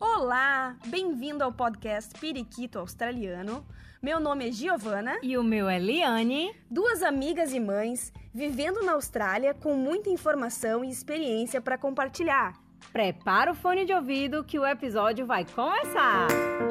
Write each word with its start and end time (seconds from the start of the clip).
Olá, 0.00 0.76
bem-vindo 0.86 1.44
ao 1.44 1.52
podcast 1.52 2.18
Periquito 2.18 2.78
Australiano. 2.78 3.66
Meu 4.02 4.18
nome 4.18 4.48
é 4.48 4.50
Giovana. 4.50 5.18
E 5.22 5.36
o 5.36 5.44
meu 5.44 5.68
é 5.68 5.78
Liane. 5.78 6.56
Duas 6.70 7.02
amigas 7.02 7.52
e 7.52 7.60
mães 7.60 8.10
vivendo 8.32 8.82
na 8.82 8.92
Austrália 8.92 9.52
com 9.52 9.74
muita 9.74 10.08
informação 10.08 10.82
e 10.82 10.88
experiência 10.88 11.60
para 11.60 11.76
compartilhar. 11.76 12.58
Prepara 12.90 13.52
o 13.52 13.54
fone 13.54 13.84
de 13.84 13.92
ouvido 13.92 14.42
que 14.42 14.58
o 14.58 14.66
episódio 14.66 15.26
vai 15.26 15.44
começar! 15.44 16.28
Olá, 16.28 16.69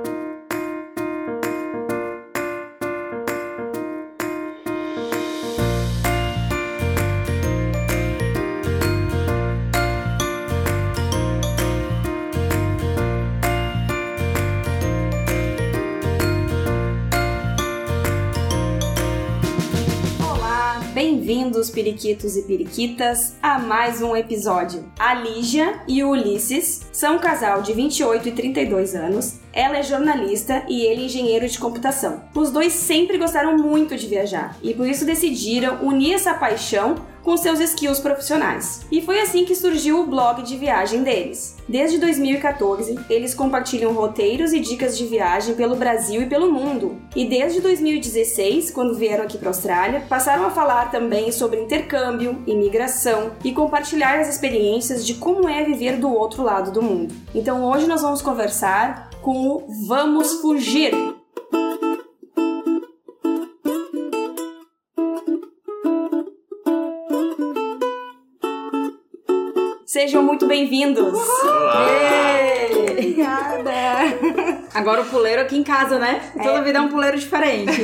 bem-vindos, 21.59 21.70
periquitos 21.70 22.38
e 22.38 22.41
periquitas, 22.44 23.36
a 23.41 23.59
mais 23.59 24.02
um 24.02 24.16
episódio. 24.16 24.90
A 24.98 25.13
Lígia 25.13 25.81
e 25.88 26.04
o 26.04 26.12
Ulisses 26.12 26.88
são 26.91 27.16
um 27.16 27.20
casal 27.20 27.62
de 27.62 27.73
28 27.73 28.30
e 28.30 28.31
32 28.31 28.95
anos. 28.95 29.40
Ela 29.59 29.80
é 29.80 29.84
jornalista 29.84 30.63
e 30.70 30.84
ele 30.84 31.04
engenheiro 31.04 31.45
de 31.45 31.59
computação. 31.59 32.22
Os 32.34 32.50
dois 32.50 32.72
sempre 32.72 33.17
gostaram 33.17 33.58
muito 33.58 33.98
de 33.98 34.08
viajar 34.08 34.55
e 34.63 34.73
por 34.73 34.88
isso 34.88 35.05
decidiram 35.05 35.86
unir 35.86 36.13
essa 36.13 36.34
paixão 36.34 36.95
com 37.22 37.36
seus 37.36 37.59
skills 37.59 38.00
profissionais. 38.00 38.86
E 38.90 39.02
foi 39.02 39.20
assim 39.20 39.44
que 39.44 39.53
surgiu 39.53 40.00
o 40.00 40.08
blog 40.08 40.44
de 40.44 40.55
viagem 40.55 41.03
deles. 41.03 41.58
Desde 41.67 41.98
2014, 41.98 42.98
eles 43.09 43.34
compartilham 43.34 43.91
roteiros 43.91 44.53
e 44.53 44.62
dicas 44.62 44.98
de 44.98 45.05
viagem 45.05 45.53
pelo 45.53 45.76
Brasil 45.76 46.22
e 46.22 46.26
pelo 46.26 46.52
mundo. 46.52 46.98
E 47.14 47.26
desde 47.26 47.59
2016, 47.59 48.72
quando 48.72 48.95
vieram 48.95 49.26
aqui 49.26 49.38
para 49.38 49.50
a 49.50 49.52
Austrália, 49.52 50.03
passaram 50.08 50.45
a 50.45 50.52
falar 50.52 50.89
também 50.89 51.33
sobre 51.33 51.59
intercâmbio, 51.59 52.42
imigração 52.48 53.33
e 53.44 53.52
compartilhar 53.52 54.20
as 54.22 54.30
experiências 54.30 55.05
de 55.05 55.16
como 55.16 55.50
é 55.50 55.66
viver 55.66 55.98
do 55.98 56.11
outro 56.11 56.44
lado 56.44 56.72
do 56.72 56.81
mundo. 56.81 57.14
Então 57.36 57.66
hoje 57.66 57.88
nós 57.88 58.02
vamos 58.02 58.22
conversar 58.22 59.08
com 59.22 59.48
o 59.48 59.67
Vamos 59.88 60.34
Fugir. 60.42 61.19
Sejam 70.00 70.23
muito 70.23 70.47
bem-vindos! 70.47 71.14
Obrigada! 72.89 73.73
Agora 74.73 75.02
o 75.02 75.05
puleiro 75.05 75.42
aqui 75.42 75.58
em 75.58 75.64
casa, 75.64 76.00
né? 76.00 76.22
Toda 76.42 76.61
vida 76.61 76.78
é 76.78 76.81
um 76.81 76.88
puleiro 76.88 77.19
diferente. 77.19 77.81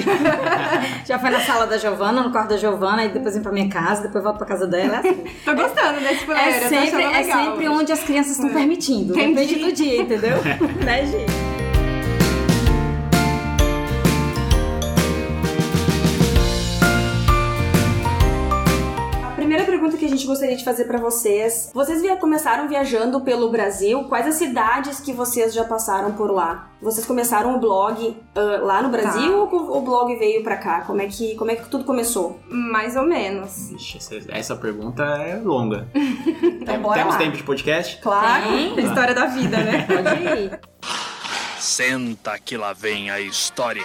Já 1.05 1.19
foi 1.19 1.29
na 1.29 1.41
sala 1.41 1.67
da 1.67 1.77
Giovana, 1.77 2.23
no 2.23 2.31
quarto 2.31 2.51
da 2.51 2.57
Giovana, 2.57 3.03
e 3.03 3.09
depois 3.09 3.35
vim 3.35 3.41
pra 3.41 3.51
minha 3.51 3.67
casa, 3.67 4.03
depois 4.03 4.23
volto 4.23 4.37
pra 4.37 4.47
casa 4.47 4.65
dela. 4.65 4.95
é 4.95 4.99
assim. 4.99 5.25
Tô 5.43 5.53
gostando 5.55 5.99
desse 5.99 6.23
puleiro, 6.23 6.49
É 6.49 6.57
eu 6.57 6.61
tô 6.61 6.69
sempre, 6.69 7.03
é 7.03 7.07
legal 7.19 7.43
sempre 7.43 7.67
hoje. 7.67 7.81
onde 7.81 7.91
as 7.91 8.01
crianças 8.01 8.31
estão 8.31 8.49
permitindo. 8.49 9.11
Entendi. 9.11 9.33
Depende 9.33 9.55
do 9.65 9.71
dia, 9.73 10.01
entendeu? 10.01 10.37
né, 10.85 11.05
gente? 11.05 11.54
Primeira 19.65 19.71
pergunta 19.81 19.97
que 19.97 20.05
a 20.05 20.09
gente 20.09 20.25
gostaria 20.25 20.55
de 20.55 20.63
fazer 20.63 20.85
pra 20.85 20.97
vocês: 20.99 21.71
vocês 21.73 22.01
via- 22.01 22.15
começaram 22.17 22.67
viajando 22.67 23.19
pelo 23.21 23.49
Brasil? 23.51 24.03
Quais 24.05 24.27
as 24.27 24.35
cidades 24.35 24.99
que 24.99 25.11
vocês 25.13 25.53
já 25.53 25.63
passaram 25.63 26.13
por 26.13 26.31
lá? 26.31 26.69
Vocês 26.81 27.05
começaram 27.05 27.55
o 27.55 27.59
blog 27.59 28.15
ah, 28.35 28.39
lá 28.61 28.81
no 28.81 28.89
Brasil 28.89 29.31
Tá. 29.31 29.55
ou 29.55 29.77
o 29.77 29.81
blog 29.81 30.15
veio 30.17 30.43
pra 30.43 30.57
cá? 30.57 30.81
Como 30.81 31.01
é 31.01 31.07
que 31.07 31.35
como 31.35 31.51
é 31.51 31.55
que 31.55 31.67
tudo 31.69 31.83
começou? 31.83 32.39
Mais 32.49 32.95
ou 32.95 33.03
menos. 33.03 33.71
Ixi, 33.71 33.97
essa, 33.97 34.15
essa 34.29 34.55
pergunta 34.55 35.03
é 35.03 35.35
longa. 35.43 35.87
Tem- 35.93 36.79
bora 36.79 36.99
Temos 36.99 37.13
lá. 37.15 37.19
tempo 37.19 37.37
de 37.37 37.43
podcast? 37.43 37.99
Claro. 38.01 38.43
Tem. 38.75 38.85
História 38.85 39.13
da 39.15 39.25
vida, 39.25 39.57
né? 39.57 39.85
Pode 39.87 40.41
ir. 40.41 40.59
Senta 41.59 42.37
que 42.37 42.55
lá 42.57 42.73
vem 42.73 43.09
a 43.09 43.19
história. 43.19 43.83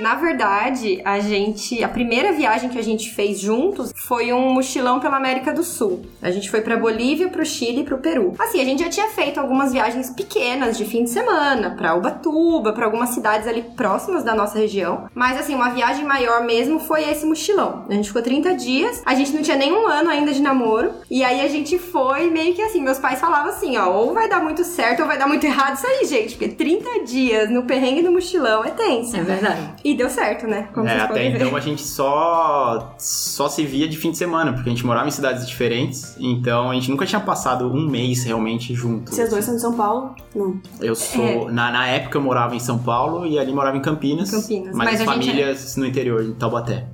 Na 0.00 0.14
verdade, 0.14 1.02
a 1.04 1.20
gente, 1.20 1.84
a 1.84 1.88
primeira 1.88 2.32
viagem 2.32 2.70
que 2.70 2.78
a 2.78 2.82
gente 2.82 3.12
fez 3.14 3.38
juntos 3.38 3.92
foi 3.94 4.32
um 4.32 4.50
mochilão 4.54 4.98
pela 4.98 5.18
América 5.18 5.52
do 5.52 5.62
Sul. 5.62 6.06
A 6.22 6.30
gente 6.30 6.50
foi 6.50 6.62
pra 6.62 6.78
Bolívia, 6.78 7.28
pro 7.28 7.44
Chile 7.44 7.82
e 7.82 7.84
pro 7.84 7.98
Peru. 7.98 8.34
Assim, 8.38 8.62
a 8.62 8.64
gente 8.64 8.82
já 8.82 8.88
tinha 8.88 9.08
feito 9.08 9.38
algumas 9.38 9.74
viagens 9.74 10.08
pequenas 10.08 10.78
de 10.78 10.86
fim 10.86 11.04
de 11.04 11.10
semana, 11.10 11.76
pra 11.76 11.94
Ubatuba, 11.94 12.72
pra 12.72 12.86
algumas 12.86 13.10
cidades 13.10 13.46
ali 13.46 13.60
próximas 13.76 14.24
da 14.24 14.34
nossa 14.34 14.58
região. 14.58 15.06
Mas 15.14 15.38
assim, 15.38 15.54
uma 15.54 15.68
viagem 15.68 16.06
maior 16.06 16.44
mesmo 16.44 16.80
foi 16.80 17.06
esse 17.06 17.26
mochilão. 17.26 17.84
A 17.86 17.92
gente 17.92 18.08
ficou 18.08 18.22
30 18.22 18.54
dias, 18.54 19.02
a 19.04 19.14
gente 19.14 19.32
não 19.34 19.42
tinha 19.42 19.56
nenhum 19.56 19.86
ano 19.86 20.08
ainda 20.08 20.32
de 20.32 20.40
namoro, 20.40 20.92
e 21.10 21.22
aí 21.22 21.42
a 21.42 21.48
gente 21.48 21.78
foi 21.78 22.30
meio 22.30 22.54
que 22.54 22.62
assim, 22.62 22.80
meus 22.80 22.98
pais 22.98 23.20
falavam 23.20 23.50
assim, 23.50 23.76
ó, 23.76 23.90
ou 23.90 24.14
vai 24.14 24.30
dar 24.30 24.42
muito 24.42 24.64
certo 24.64 25.00
ou 25.00 25.06
vai 25.06 25.18
dar 25.18 25.26
muito 25.26 25.44
errado 25.44 25.76
isso 25.76 25.86
aí, 25.86 26.06
gente, 26.06 26.36
porque 26.36 26.48
30 26.48 27.04
dias 27.04 27.50
no 27.50 27.64
perrengue 27.64 28.02
do 28.02 28.10
mochilão 28.10 28.64
é 28.64 28.70
tenso. 28.70 29.14
É 29.14 29.22
verdade. 29.22 29.74
E 29.84 29.89
deu 29.94 30.08
certo, 30.10 30.46
né? 30.46 30.68
Como 30.74 30.86
É, 30.86 30.90
vocês 30.90 31.02
até 31.04 31.30
ver. 31.30 31.42
então 31.42 31.56
a 31.56 31.60
gente 31.60 31.82
só, 31.82 32.94
só 32.98 33.48
se 33.48 33.64
via 33.64 33.88
de 33.88 33.96
fim 33.96 34.10
de 34.10 34.18
semana, 34.18 34.52
porque 34.52 34.68
a 34.68 34.72
gente 34.72 34.84
morava 34.84 35.08
em 35.08 35.10
cidades 35.10 35.46
diferentes, 35.46 36.14
então 36.18 36.70
a 36.70 36.74
gente 36.74 36.90
nunca 36.90 37.06
tinha 37.06 37.20
passado 37.20 37.66
um 37.72 37.88
mês 37.88 38.24
realmente 38.24 38.74
juntos. 38.74 39.14
Vocês 39.14 39.30
dois 39.30 39.44
são 39.44 39.54
de 39.54 39.60
São 39.60 39.74
Paulo? 39.74 40.14
Não. 40.34 40.60
Eu 40.80 40.94
sou. 40.94 41.50
Na, 41.50 41.70
na 41.70 41.86
época 41.88 42.18
eu 42.18 42.22
morava 42.22 42.54
em 42.54 42.60
São 42.60 42.78
Paulo 42.78 43.26
e 43.26 43.38
ali 43.38 43.52
morava 43.52 43.76
em 43.76 43.80
Campinas. 43.82 44.30
Campinas. 44.30 44.74
Mas, 44.76 44.90
Mas 44.92 45.00
as 45.00 45.08
a 45.08 45.12
gente 45.14 45.26
famílias 45.26 45.76
no 45.76 45.86
interior, 45.86 46.22
em 46.22 46.32
Taubaté. 46.34 46.86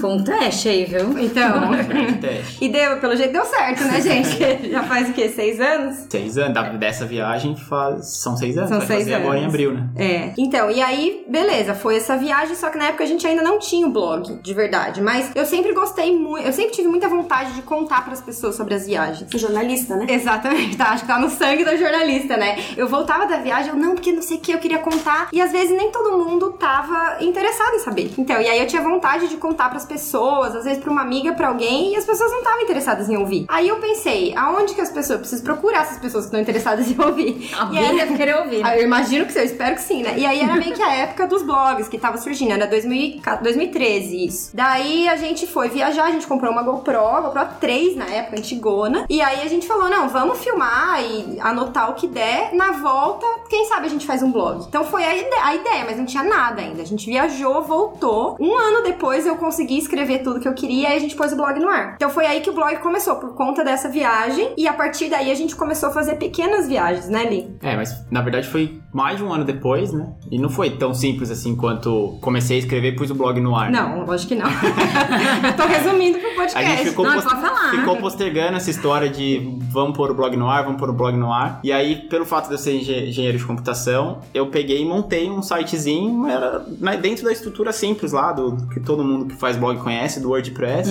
Foi 0.00 0.10
um 0.10 0.22
teste 0.22 0.68
aí, 0.68 0.84
viu? 0.84 1.18
Então. 1.18 1.70
Grande 1.88 2.14
teste. 2.18 2.64
e 2.64 2.68
deu, 2.68 2.98
pelo 2.98 3.16
jeito 3.16 3.32
deu 3.32 3.44
certo, 3.44 3.84
né, 3.84 4.00
gente? 4.00 4.30
Já 4.70 4.82
faz 4.84 5.08
o 5.08 5.12
quê? 5.12 5.28
Seis 5.28 5.60
anos? 5.60 6.06
Seis 6.08 6.36
anos. 6.38 6.54
da- 6.54 6.70
Dessa 6.70 7.04
viagem 7.06 7.56
faz. 7.56 8.06
São 8.18 8.36
seis 8.36 8.56
anos. 8.56 8.70
São 8.70 8.78
vai 8.78 8.86
seis 8.86 9.00
fazer 9.00 9.14
agora 9.14 9.36
em 9.36 9.42
anos. 9.42 9.54
abril, 9.54 9.72
né? 9.74 9.88
É. 9.96 10.32
Então, 10.38 10.70
e 10.70 10.80
aí, 10.80 11.24
beleza, 11.28 11.74
foi 11.74 11.96
essa 11.96 12.16
viagem, 12.20 12.54
só 12.54 12.70
que 12.70 12.78
na 12.78 12.86
época 12.86 13.04
a 13.04 13.06
gente 13.06 13.26
ainda 13.26 13.42
não 13.42 13.58
tinha 13.58 13.86
o 13.86 13.90
blog, 13.90 14.34
de 14.42 14.54
verdade. 14.54 15.00
Mas 15.02 15.30
eu 15.34 15.44
sempre 15.44 15.72
gostei 15.72 16.16
muito, 16.16 16.46
eu 16.46 16.52
sempre 16.52 16.72
tive 16.72 16.88
muita 16.88 17.08
vontade 17.08 17.52
de 17.54 17.62
contar 17.62 18.04
pras 18.04 18.20
pessoas 18.20 18.54
sobre 18.54 18.74
as 18.74 18.86
viagens. 18.86 19.28
Jornalista, 19.34 19.96
né? 19.96 20.06
Exatamente, 20.08 20.76
tá? 20.76 20.90
Acho 20.90 21.02
que 21.02 21.08
tá 21.08 21.18
no 21.18 21.30
sangue 21.30 21.64
da 21.64 21.76
jornalista, 21.76 22.36
né? 22.36 22.58
Eu 22.76 22.86
voltava 22.88 23.26
da 23.26 23.38
viagem, 23.38 23.70
eu 23.70 23.76
não, 23.76 23.94
porque 23.94 24.12
não 24.12 24.22
sei 24.22 24.36
o 24.36 24.40
que 24.40 24.52
eu 24.52 24.58
queria 24.58 24.78
contar. 24.78 25.28
E 25.32 25.40
às 25.40 25.50
vezes 25.50 25.76
nem 25.76 25.90
todo 25.90 26.18
mundo 26.24 26.52
tava 26.52 27.16
interessado 27.24 27.74
em 27.74 27.78
saber. 27.80 28.12
Então, 28.18 28.40
e 28.40 28.46
aí 28.48 28.60
eu 28.60 28.66
tinha 28.66 28.82
vontade 28.82 29.28
de 29.28 29.36
contar 29.36 29.68
pras 29.70 29.84
pessoas, 29.86 30.54
às 30.54 30.64
vezes 30.64 30.78
pra 30.82 30.90
uma 30.92 31.00
amiga, 31.02 31.32
pra 31.32 31.48
alguém, 31.48 31.92
e 31.92 31.96
as 31.96 32.04
pessoas 32.04 32.30
não 32.30 32.38
estavam 32.38 32.60
interessadas 32.62 33.08
em 33.08 33.16
ouvir. 33.16 33.46
Aí 33.48 33.68
eu 33.68 33.76
pensei, 33.76 34.34
aonde 34.36 34.74
que 34.74 34.80
as 34.80 34.90
pessoas, 34.90 35.10
eu 35.10 35.18
preciso 35.20 35.42
procurar 35.42 35.82
essas 35.82 35.98
pessoas 35.98 36.24
que 36.24 36.28
estão 36.28 36.40
interessadas 36.40 36.90
em 36.90 37.00
ouvir. 37.00 37.50
Alguém 37.58 37.96
deve 37.96 38.14
querer 38.16 38.36
ouvir. 38.36 38.62
ah, 38.64 38.76
Eu 38.76 38.84
imagino 38.84 39.24
que 39.26 39.32
sim, 39.32 39.38
eu 39.40 39.44
espero 39.44 39.74
que 39.74 39.82
sim, 39.82 40.02
né? 40.02 40.14
E 40.18 40.26
aí 40.26 40.40
era 40.40 40.56
meio 40.56 40.74
que 40.74 40.82
a 40.82 40.92
época 40.94 41.26
dos 41.26 41.42
blogs 41.42 41.88
que 41.88 41.98
tava 42.10 42.18
surgindo, 42.18 42.52
era 42.52 42.66
2014, 42.66 43.42
2013 43.42 44.26
isso. 44.26 44.50
Daí 44.54 45.08
a 45.08 45.16
gente 45.16 45.46
foi 45.46 45.68
viajar, 45.68 46.04
a 46.04 46.10
gente 46.10 46.26
comprou 46.26 46.52
uma 46.52 46.62
GoPro, 46.62 47.22
GoPro 47.22 47.46
3 47.60 47.96
na 47.96 48.06
época, 48.06 48.38
antigona. 48.38 49.06
E 49.08 49.20
aí 49.20 49.42
a 49.42 49.48
gente 49.48 49.66
falou, 49.66 49.88
não, 49.88 50.08
vamos 50.08 50.42
filmar 50.42 51.02
e 51.02 51.38
anotar 51.40 51.90
o 51.90 51.94
que 51.94 52.08
der. 52.08 52.52
Na 52.54 52.72
volta, 52.72 53.26
quem 53.48 53.66
sabe 53.66 53.86
a 53.86 53.90
gente 53.90 54.06
faz 54.06 54.22
um 54.22 54.32
blog. 54.32 54.64
Então 54.66 54.84
foi 54.84 55.04
a 55.04 55.10
a 55.42 55.54
ideia, 55.54 55.84
mas 55.84 55.96
não 55.96 56.06
tinha 56.06 56.22
nada 56.22 56.60
ainda. 56.60 56.82
A 56.82 56.84
gente 56.84 57.06
viajou, 57.06 57.62
voltou. 57.62 58.36
Um 58.40 58.56
ano 58.56 58.82
depois 58.82 59.26
eu 59.26 59.36
consegui 59.36 59.78
escrever 59.78 60.22
tudo 60.22 60.40
que 60.40 60.48
eu 60.48 60.54
queria 60.54 60.90
e 60.90 60.96
a 60.96 60.98
gente 60.98 61.14
pôs 61.14 61.32
o 61.32 61.36
blog 61.36 61.58
no 61.58 61.68
ar. 61.68 61.94
Então 61.94 62.10
foi 62.10 62.26
aí 62.26 62.40
que 62.40 62.50
o 62.50 62.52
blog 62.52 62.76
começou, 62.78 63.16
por 63.16 63.34
conta 63.34 63.64
dessa 63.64 63.88
viagem. 63.88 64.52
E 64.56 64.66
a 64.66 64.72
partir 64.72 65.08
daí 65.08 65.30
a 65.30 65.34
gente 65.34 65.54
começou 65.54 65.88
a 65.88 65.92
fazer 65.92 66.16
pequenas 66.16 66.68
viagens, 66.68 67.08
né, 67.08 67.24
Li? 67.24 67.56
É, 67.62 67.76
mas 67.76 68.04
na 68.10 68.22
verdade 68.22 68.48
foi 68.48 68.80
mais 68.92 69.18
de 69.18 69.22
um 69.24 69.32
ano 69.32 69.44
depois, 69.44 69.92
né? 69.92 70.08
E 70.30 70.38
não 70.38 70.48
foi 70.48 70.70
tão 70.70 70.92
simples 70.92 71.30
assim 71.30 71.54
quanto 71.54 72.18
comecei 72.20 72.56
a 72.56 72.58
escrever 72.60 72.88
e 72.92 72.96
pus 72.96 73.10
o 73.10 73.14
blog 73.14 73.40
no 73.40 73.54
ar. 73.54 73.70
Não, 73.70 74.04
lógico 74.04 74.30
que 74.30 74.34
não. 74.34 74.46
eu 74.50 75.52
tô 75.56 75.66
resumindo 75.66 76.18
pro 76.18 76.30
A 76.30 76.34
podcast. 76.34 76.76
gente 76.76 76.88
ficou, 76.90 77.04
Não, 77.06 77.14
pos- 77.14 77.24
pode 77.24 77.40
falar. 77.40 77.70
ficou 77.70 77.96
postergando 77.96 78.56
essa 78.56 78.70
história 78.70 79.08
de 79.08 79.56
vamos 79.70 79.96
pôr 79.96 80.10
o 80.10 80.14
blog 80.14 80.36
no 80.36 80.48
ar, 80.48 80.64
vamos 80.64 80.78
pôr 80.80 80.90
o 80.90 80.92
blog 80.92 81.16
no 81.16 81.32
ar. 81.32 81.60
E 81.62 81.70
aí, 81.72 81.96
pelo 82.08 82.24
fato 82.24 82.48
de 82.48 82.54
eu 82.54 82.58
ser 82.58 82.74
engen- 82.76 83.08
engenheiro 83.08 83.38
de 83.38 83.44
computação, 83.44 84.18
eu 84.34 84.46
peguei 84.48 84.82
e 84.82 84.84
montei 84.84 85.30
um 85.30 85.40
sitezinho, 85.42 86.26
era 86.26 86.64
na- 86.80 86.96
dentro 86.96 87.24
da 87.24 87.32
estrutura 87.32 87.72
simples 87.72 88.12
lá, 88.12 88.32
do 88.32 88.56
que 88.68 88.80
todo 88.80 89.04
mundo 89.04 89.26
que 89.26 89.36
faz 89.36 89.56
blog 89.56 89.78
conhece, 89.80 90.20
do 90.20 90.30
WordPress. 90.30 90.90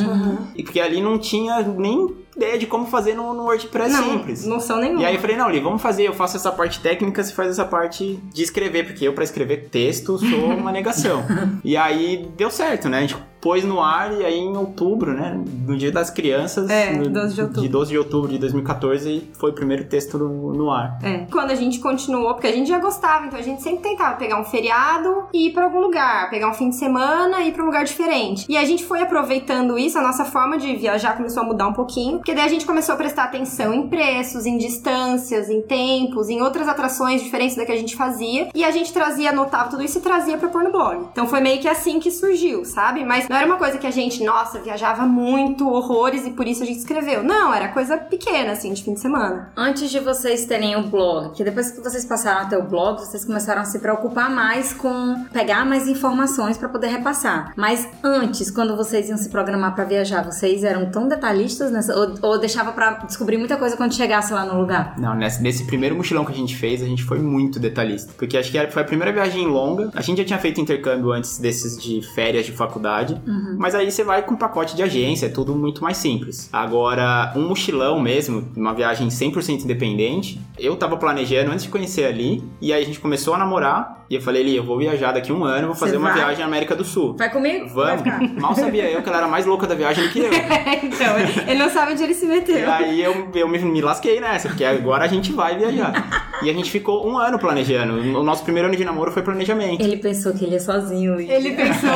E 0.55 0.63
porque 0.63 0.79
ali 0.79 1.01
não 1.01 1.17
tinha 1.17 1.61
nem 1.61 2.07
ideia 2.35 2.57
de 2.57 2.65
como 2.65 2.85
fazer 2.85 3.15
no, 3.15 3.33
no 3.33 3.43
WordPress 3.43 3.93
não, 3.93 4.11
simples. 4.11 4.45
noção 4.45 4.79
nenhuma. 4.79 5.01
E 5.01 5.05
aí 5.05 5.15
eu 5.15 5.21
falei, 5.21 5.35
não, 5.35 5.49
Li, 5.49 5.59
vamos 5.59 5.81
fazer, 5.81 6.03
eu 6.03 6.13
faço 6.13 6.37
essa 6.37 6.51
parte 6.51 6.79
técnica, 6.79 7.23
você 7.23 7.33
faz 7.33 7.49
essa 7.49 7.65
parte 7.65 8.19
de 8.33 8.43
escrever, 8.43 8.85
porque 8.85 9.07
eu 9.07 9.13
pra 9.13 9.23
escrever 9.23 9.69
texto 9.69 10.17
sou 10.17 10.45
uma 10.45 10.71
negação. 10.71 11.23
e 11.63 11.75
aí 11.75 12.29
deu 12.37 12.49
certo, 12.49 12.87
né? 12.87 12.99
A 12.99 13.01
gente 13.01 13.17
pôs 13.41 13.63
no 13.63 13.81
ar 13.81 14.13
e 14.19 14.25
aí 14.25 14.37
em 14.37 14.55
outubro, 14.57 15.13
né? 15.13 15.39
No 15.67 15.77
dia 15.77 15.91
das 15.91 16.09
crianças, 16.09 16.69
É, 16.69 16.93
no- 16.93 17.09
12 17.09 17.35
de 17.35 17.41
outubro. 17.41 17.61
de 17.61 17.67
12 17.69 17.91
de 17.91 17.97
outubro 17.97 18.31
de 18.31 18.37
2014, 18.37 19.29
foi 19.39 19.51
o 19.51 19.53
primeiro 19.53 19.85
texto 19.85 20.17
no, 20.17 20.53
no 20.53 20.71
ar. 20.71 20.97
É. 21.03 21.25
Quando 21.31 21.51
a 21.51 21.55
gente 21.55 21.79
continuou, 21.79 22.33
porque 22.33 22.47
a 22.47 22.51
gente 22.51 22.67
já 22.67 22.79
gostava, 22.79 23.25
então 23.25 23.39
a 23.39 23.41
gente 23.41 23.61
sempre 23.61 23.81
tentava 23.81 24.15
pegar 24.17 24.39
um 24.39 24.45
feriado 24.45 25.25
e 25.33 25.47
ir 25.47 25.53
pra 25.53 25.63
algum 25.65 25.79
lugar, 25.79 26.29
pegar 26.29 26.49
um 26.49 26.53
fim 26.53 26.69
de 26.69 26.75
semana 26.75 27.41
e 27.41 27.49
ir 27.49 27.51
pra 27.53 27.63
um 27.63 27.67
lugar 27.67 27.83
diferente. 27.85 28.45
E 28.49 28.57
a 28.57 28.65
gente 28.65 28.83
foi 28.85 29.01
aproveitando 29.01 29.77
isso, 29.77 29.97
a 29.97 30.01
nossa 30.01 30.25
forma 30.25 30.57
de 30.57 30.75
viajar 30.75 31.15
começou 31.15 31.43
a 31.43 31.45
mudar 31.45 31.67
um 31.67 31.73
pouquinho, 31.73 32.17
porque 32.17 32.33
daí 32.33 32.45
a 32.45 32.49
gente 32.49 32.65
começou 32.65 32.93
a 32.95 32.97
prestar 32.97 33.23
atenção 33.25 33.73
em 33.73 33.87
preços, 33.87 34.45
em 34.45 34.57
distâncias, 34.57 35.49
em 35.49 35.61
tempos, 35.61 36.29
em 36.29 36.41
outras 36.41 36.67
atrações 36.67 37.21
diferentes 37.21 37.55
da 37.55 37.65
que 37.65 37.71
a 37.71 37.77
gente 37.77 37.95
fazia, 37.95 38.49
e 38.53 38.63
a 38.63 38.71
gente 38.71 38.91
trazia, 38.91 39.29
anotava 39.29 39.69
tudo 39.69 39.83
isso 39.83 39.97
e 39.97 40.01
trazia 40.01 40.37
pra 40.37 40.49
pôr 40.49 40.63
no 40.63 40.71
blog. 40.71 41.05
Então 41.11 41.27
foi 41.27 41.39
meio 41.39 41.59
que 41.59 41.67
assim 41.67 41.99
que 41.99 42.09
surgiu, 42.11 42.65
sabe? 42.65 43.03
Mas 43.05 43.28
não 43.29 43.37
era 43.37 43.45
uma 43.45 43.57
coisa 43.57 43.77
que 43.77 43.87
a 43.87 43.91
gente, 43.91 44.23
nossa, 44.23 44.59
viajava 44.59 45.03
muito, 45.05 45.69
horrores, 45.69 46.25
e 46.25 46.31
por 46.31 46.47
isso 46.47 46.63
a 46.63 46.65
gente 46.65 46.79
escreveu. 46.79 47.23
Não, 47.23 47.53
era 47.53 47.67
coisa 47.69 47.97
pequena, 47.97 48.51
assim, 48.53 48.73
de 48.73 48.83
fim 48.83 48.93
de 48.95 48.99
semana. 48.99 49.51
Antes 49.55 49.89
de 49.91 49.99
vocês 49.99 50.45
terem 50.45 50.75
o 50.75 50.83
blog, 50.87 51.33
que 51.35 51.43
depois 51.43 51.71
que 51.71 51.79
vocês 51.81 52.03
passaram 52.05 52.41
a 52.41 52.45
ter 52.45 52.57
o 52.57 52.63
blog, 52.63 52.99
vocês 52.99 53.23
começaram 53.23 53.61
a 53.61 53.65
se 53.65 53.79
preocupar 53.79 54.29
mais 54.29 54.73
com 54.73 55.25
pegar 55.31 55.65
mais 55.65 55.87
informações 55.87 56.57
pra 56.57 56.67
poder 56.67 56.87
repassar. 56.87 57.53
Mas 57.55 57.87
antes, 58.03 58.49
quando 58.49 58.75
vocês 58.75 59.07
iam 59.09 59.17
se 59.17 59.29
programar 59.29 59.75
pra 59.75 59.83
viajar, 59.85 60.23
vocês 60.23 60.63
eram 60.63 60.89
tão 60.91 61.07
detalhistas 61.07 61.71
nessa 61.71 61.95
ou, 61.95 62.13
ou 62.21 62.39
deixava 62.39 62.71
pra 62.71 62.91
descobrir 63.05 63.37
muita 63.37 63.57
coisa 63.57 63.77
quando 63.77 63.93
chegasse 63.93 64.33
lá 64.33 64.43
no 64.45 64.59
lugar? 64.59 64.95
Não, 64.97 65.13
nesse, 65.15 65.41
nesse 65.43 65.65
primeiro 65.65 65.95
mochilão 65.95 66.25
que 66.25 66.31
a 66.31 66.35
gente 66.35 66.55
fez, 66.55 66.81
a 66.81 66.85
gente 66.85 67.03
foi 67.03 67.19
muito 67.19 67.59
detalhista. 67.59 68.11
Porque 68.17 68.37
acho 68.37 68.49
que 68.51 68.57
era- 68.57 68.71
foi 68.71 68.81
a 68.81 68.85
primeira 68.85 69.11
viagem 69.13 69.45
longa. 69.45 69.89
A 69.93 70.01
gente 70.01 70.17
já 70.19 70.25
tinha 70.25 70.39
feito 70.39 70.59
intercâmbio 70.59 71.11
antes 71.11 71.37
desses 71.37 71.77
de 71.77 72.01
férias 72.13 72.45
de 72.45 72.51
faculdade. 72.51 73.18
Mas 73.57 73.75
aí 73.75 73.91
você 73.91 74.03
vai 74.03 74.21
com 74.23 74.35
pacote 74.35 74.75
de 74.75 74.83
agência, 74.83 75.25
é 75.27 75.29
tudo 75.29 75.55
muito 75.55 75.83
mais 75.83 75.97
simples. 75.97 76.49
Agora, 76.51 77.33
um 77.35 77.47
mochilão 77.47 77.99
mesmo, 77.99 78.47
uma 78.55 78.73
viagem 78.73 79.07
100% 79.07 79.63
independente, 79.63 80.39
eu 80.57 80.75
tava 80.75 80.97
planejando 80.97 81.51
antes 81.51 81.63
de 81.65 81.69
conhecer 81.71 82.05
ali. 82.05 82.43
E 82.61 82.71
aí 82.73 82.81
a 82.81 82.85
gente 82.85 82.99
começou 82.99 83.33
a 83.33 83.37
namorar. 83.37 83.97
E 84.09 84.15
eu 84.15 84.21
falei, 84.21 84.41
Eli, 84.41 84.55
eu 84.55 84.63
vou 84.63 84.79
viajar 84.79 85.11
daqui 85.11 85.31
a 85.31 85.35
um 85.35 85.43
ano, 85.43 85.67
vou 85.67 85.75
fazer 85.75 85.91
Você 85.91 85.97
uma 85.97 86.09
vai? 86.09 86.17
viagem 86.17 86.43
à 86.43 86.47
América 86.47 86.75
do 86.75 86.83
Sul. 86.83 87.15
Vai 87.15 87.29
comigo? 87.31 87.67
Vai 87.69 87.95
Vamos. 87.95 88.01
ficar. 88.25 88.41
Mal 88.41 88.55
sabia 88.55 88.89
eu 88.89 89.03
que 89.03 89.09
ela 89.09 89.19
era 89.19 89.27
mais 89.27 89.45
louca 89.45 89.67
da 89.67 89.75
viagem 89.75 90.03
do 90.07 90.09
que 90.11 90.19
eu. 90.19 90.31
então, 90.81 91.15
ele 91.47 91.59
não 91.59 91.69
sabe 91.69 91.91
onde 91.91 92.03
ele 92.03 92.15
se 92.15 92.25
E 92.25 92.27
meteu. 92.27 92.71
aí 92.71 92.99
eu, 93.03 93.29
eu 93.35 93.47
me, 93.47 93.59
me 93.59 93.81
lasquei 93.81 94.19
nessa, 94.19 94.47
porque 94.49 94.65
agora 94.65 95.05
a 95.05 95.07
gente 95.07 95.31
vai 95.31 95.55
viajar. 95.57 96.27
E 96.41 96.49
a 96.49 96.53
gente 96.53 96.71
ficou 96.71 97.07
um 97.07 97.19
ano 97.19 97.37
planejando. 97.37 97.93
O 98.19 98.23
nosso 98.23 98.43
primeiro 98.43 98.67
ano 98.67 98.75
de 98.77 98.83
namoro 98.83 99.11
foi 99.11 99.21
planejamento. 99.21 99.79
Ele 99.81 99.97
pensou 99.97 100.33
que 100.33 100.43
ele 100.43 100.53
ia 100.53 100.59
sozinho. 100.59 101.21
e- 101.21 101.29
Ele 101.29 101.51
pensou, 101.51 101.89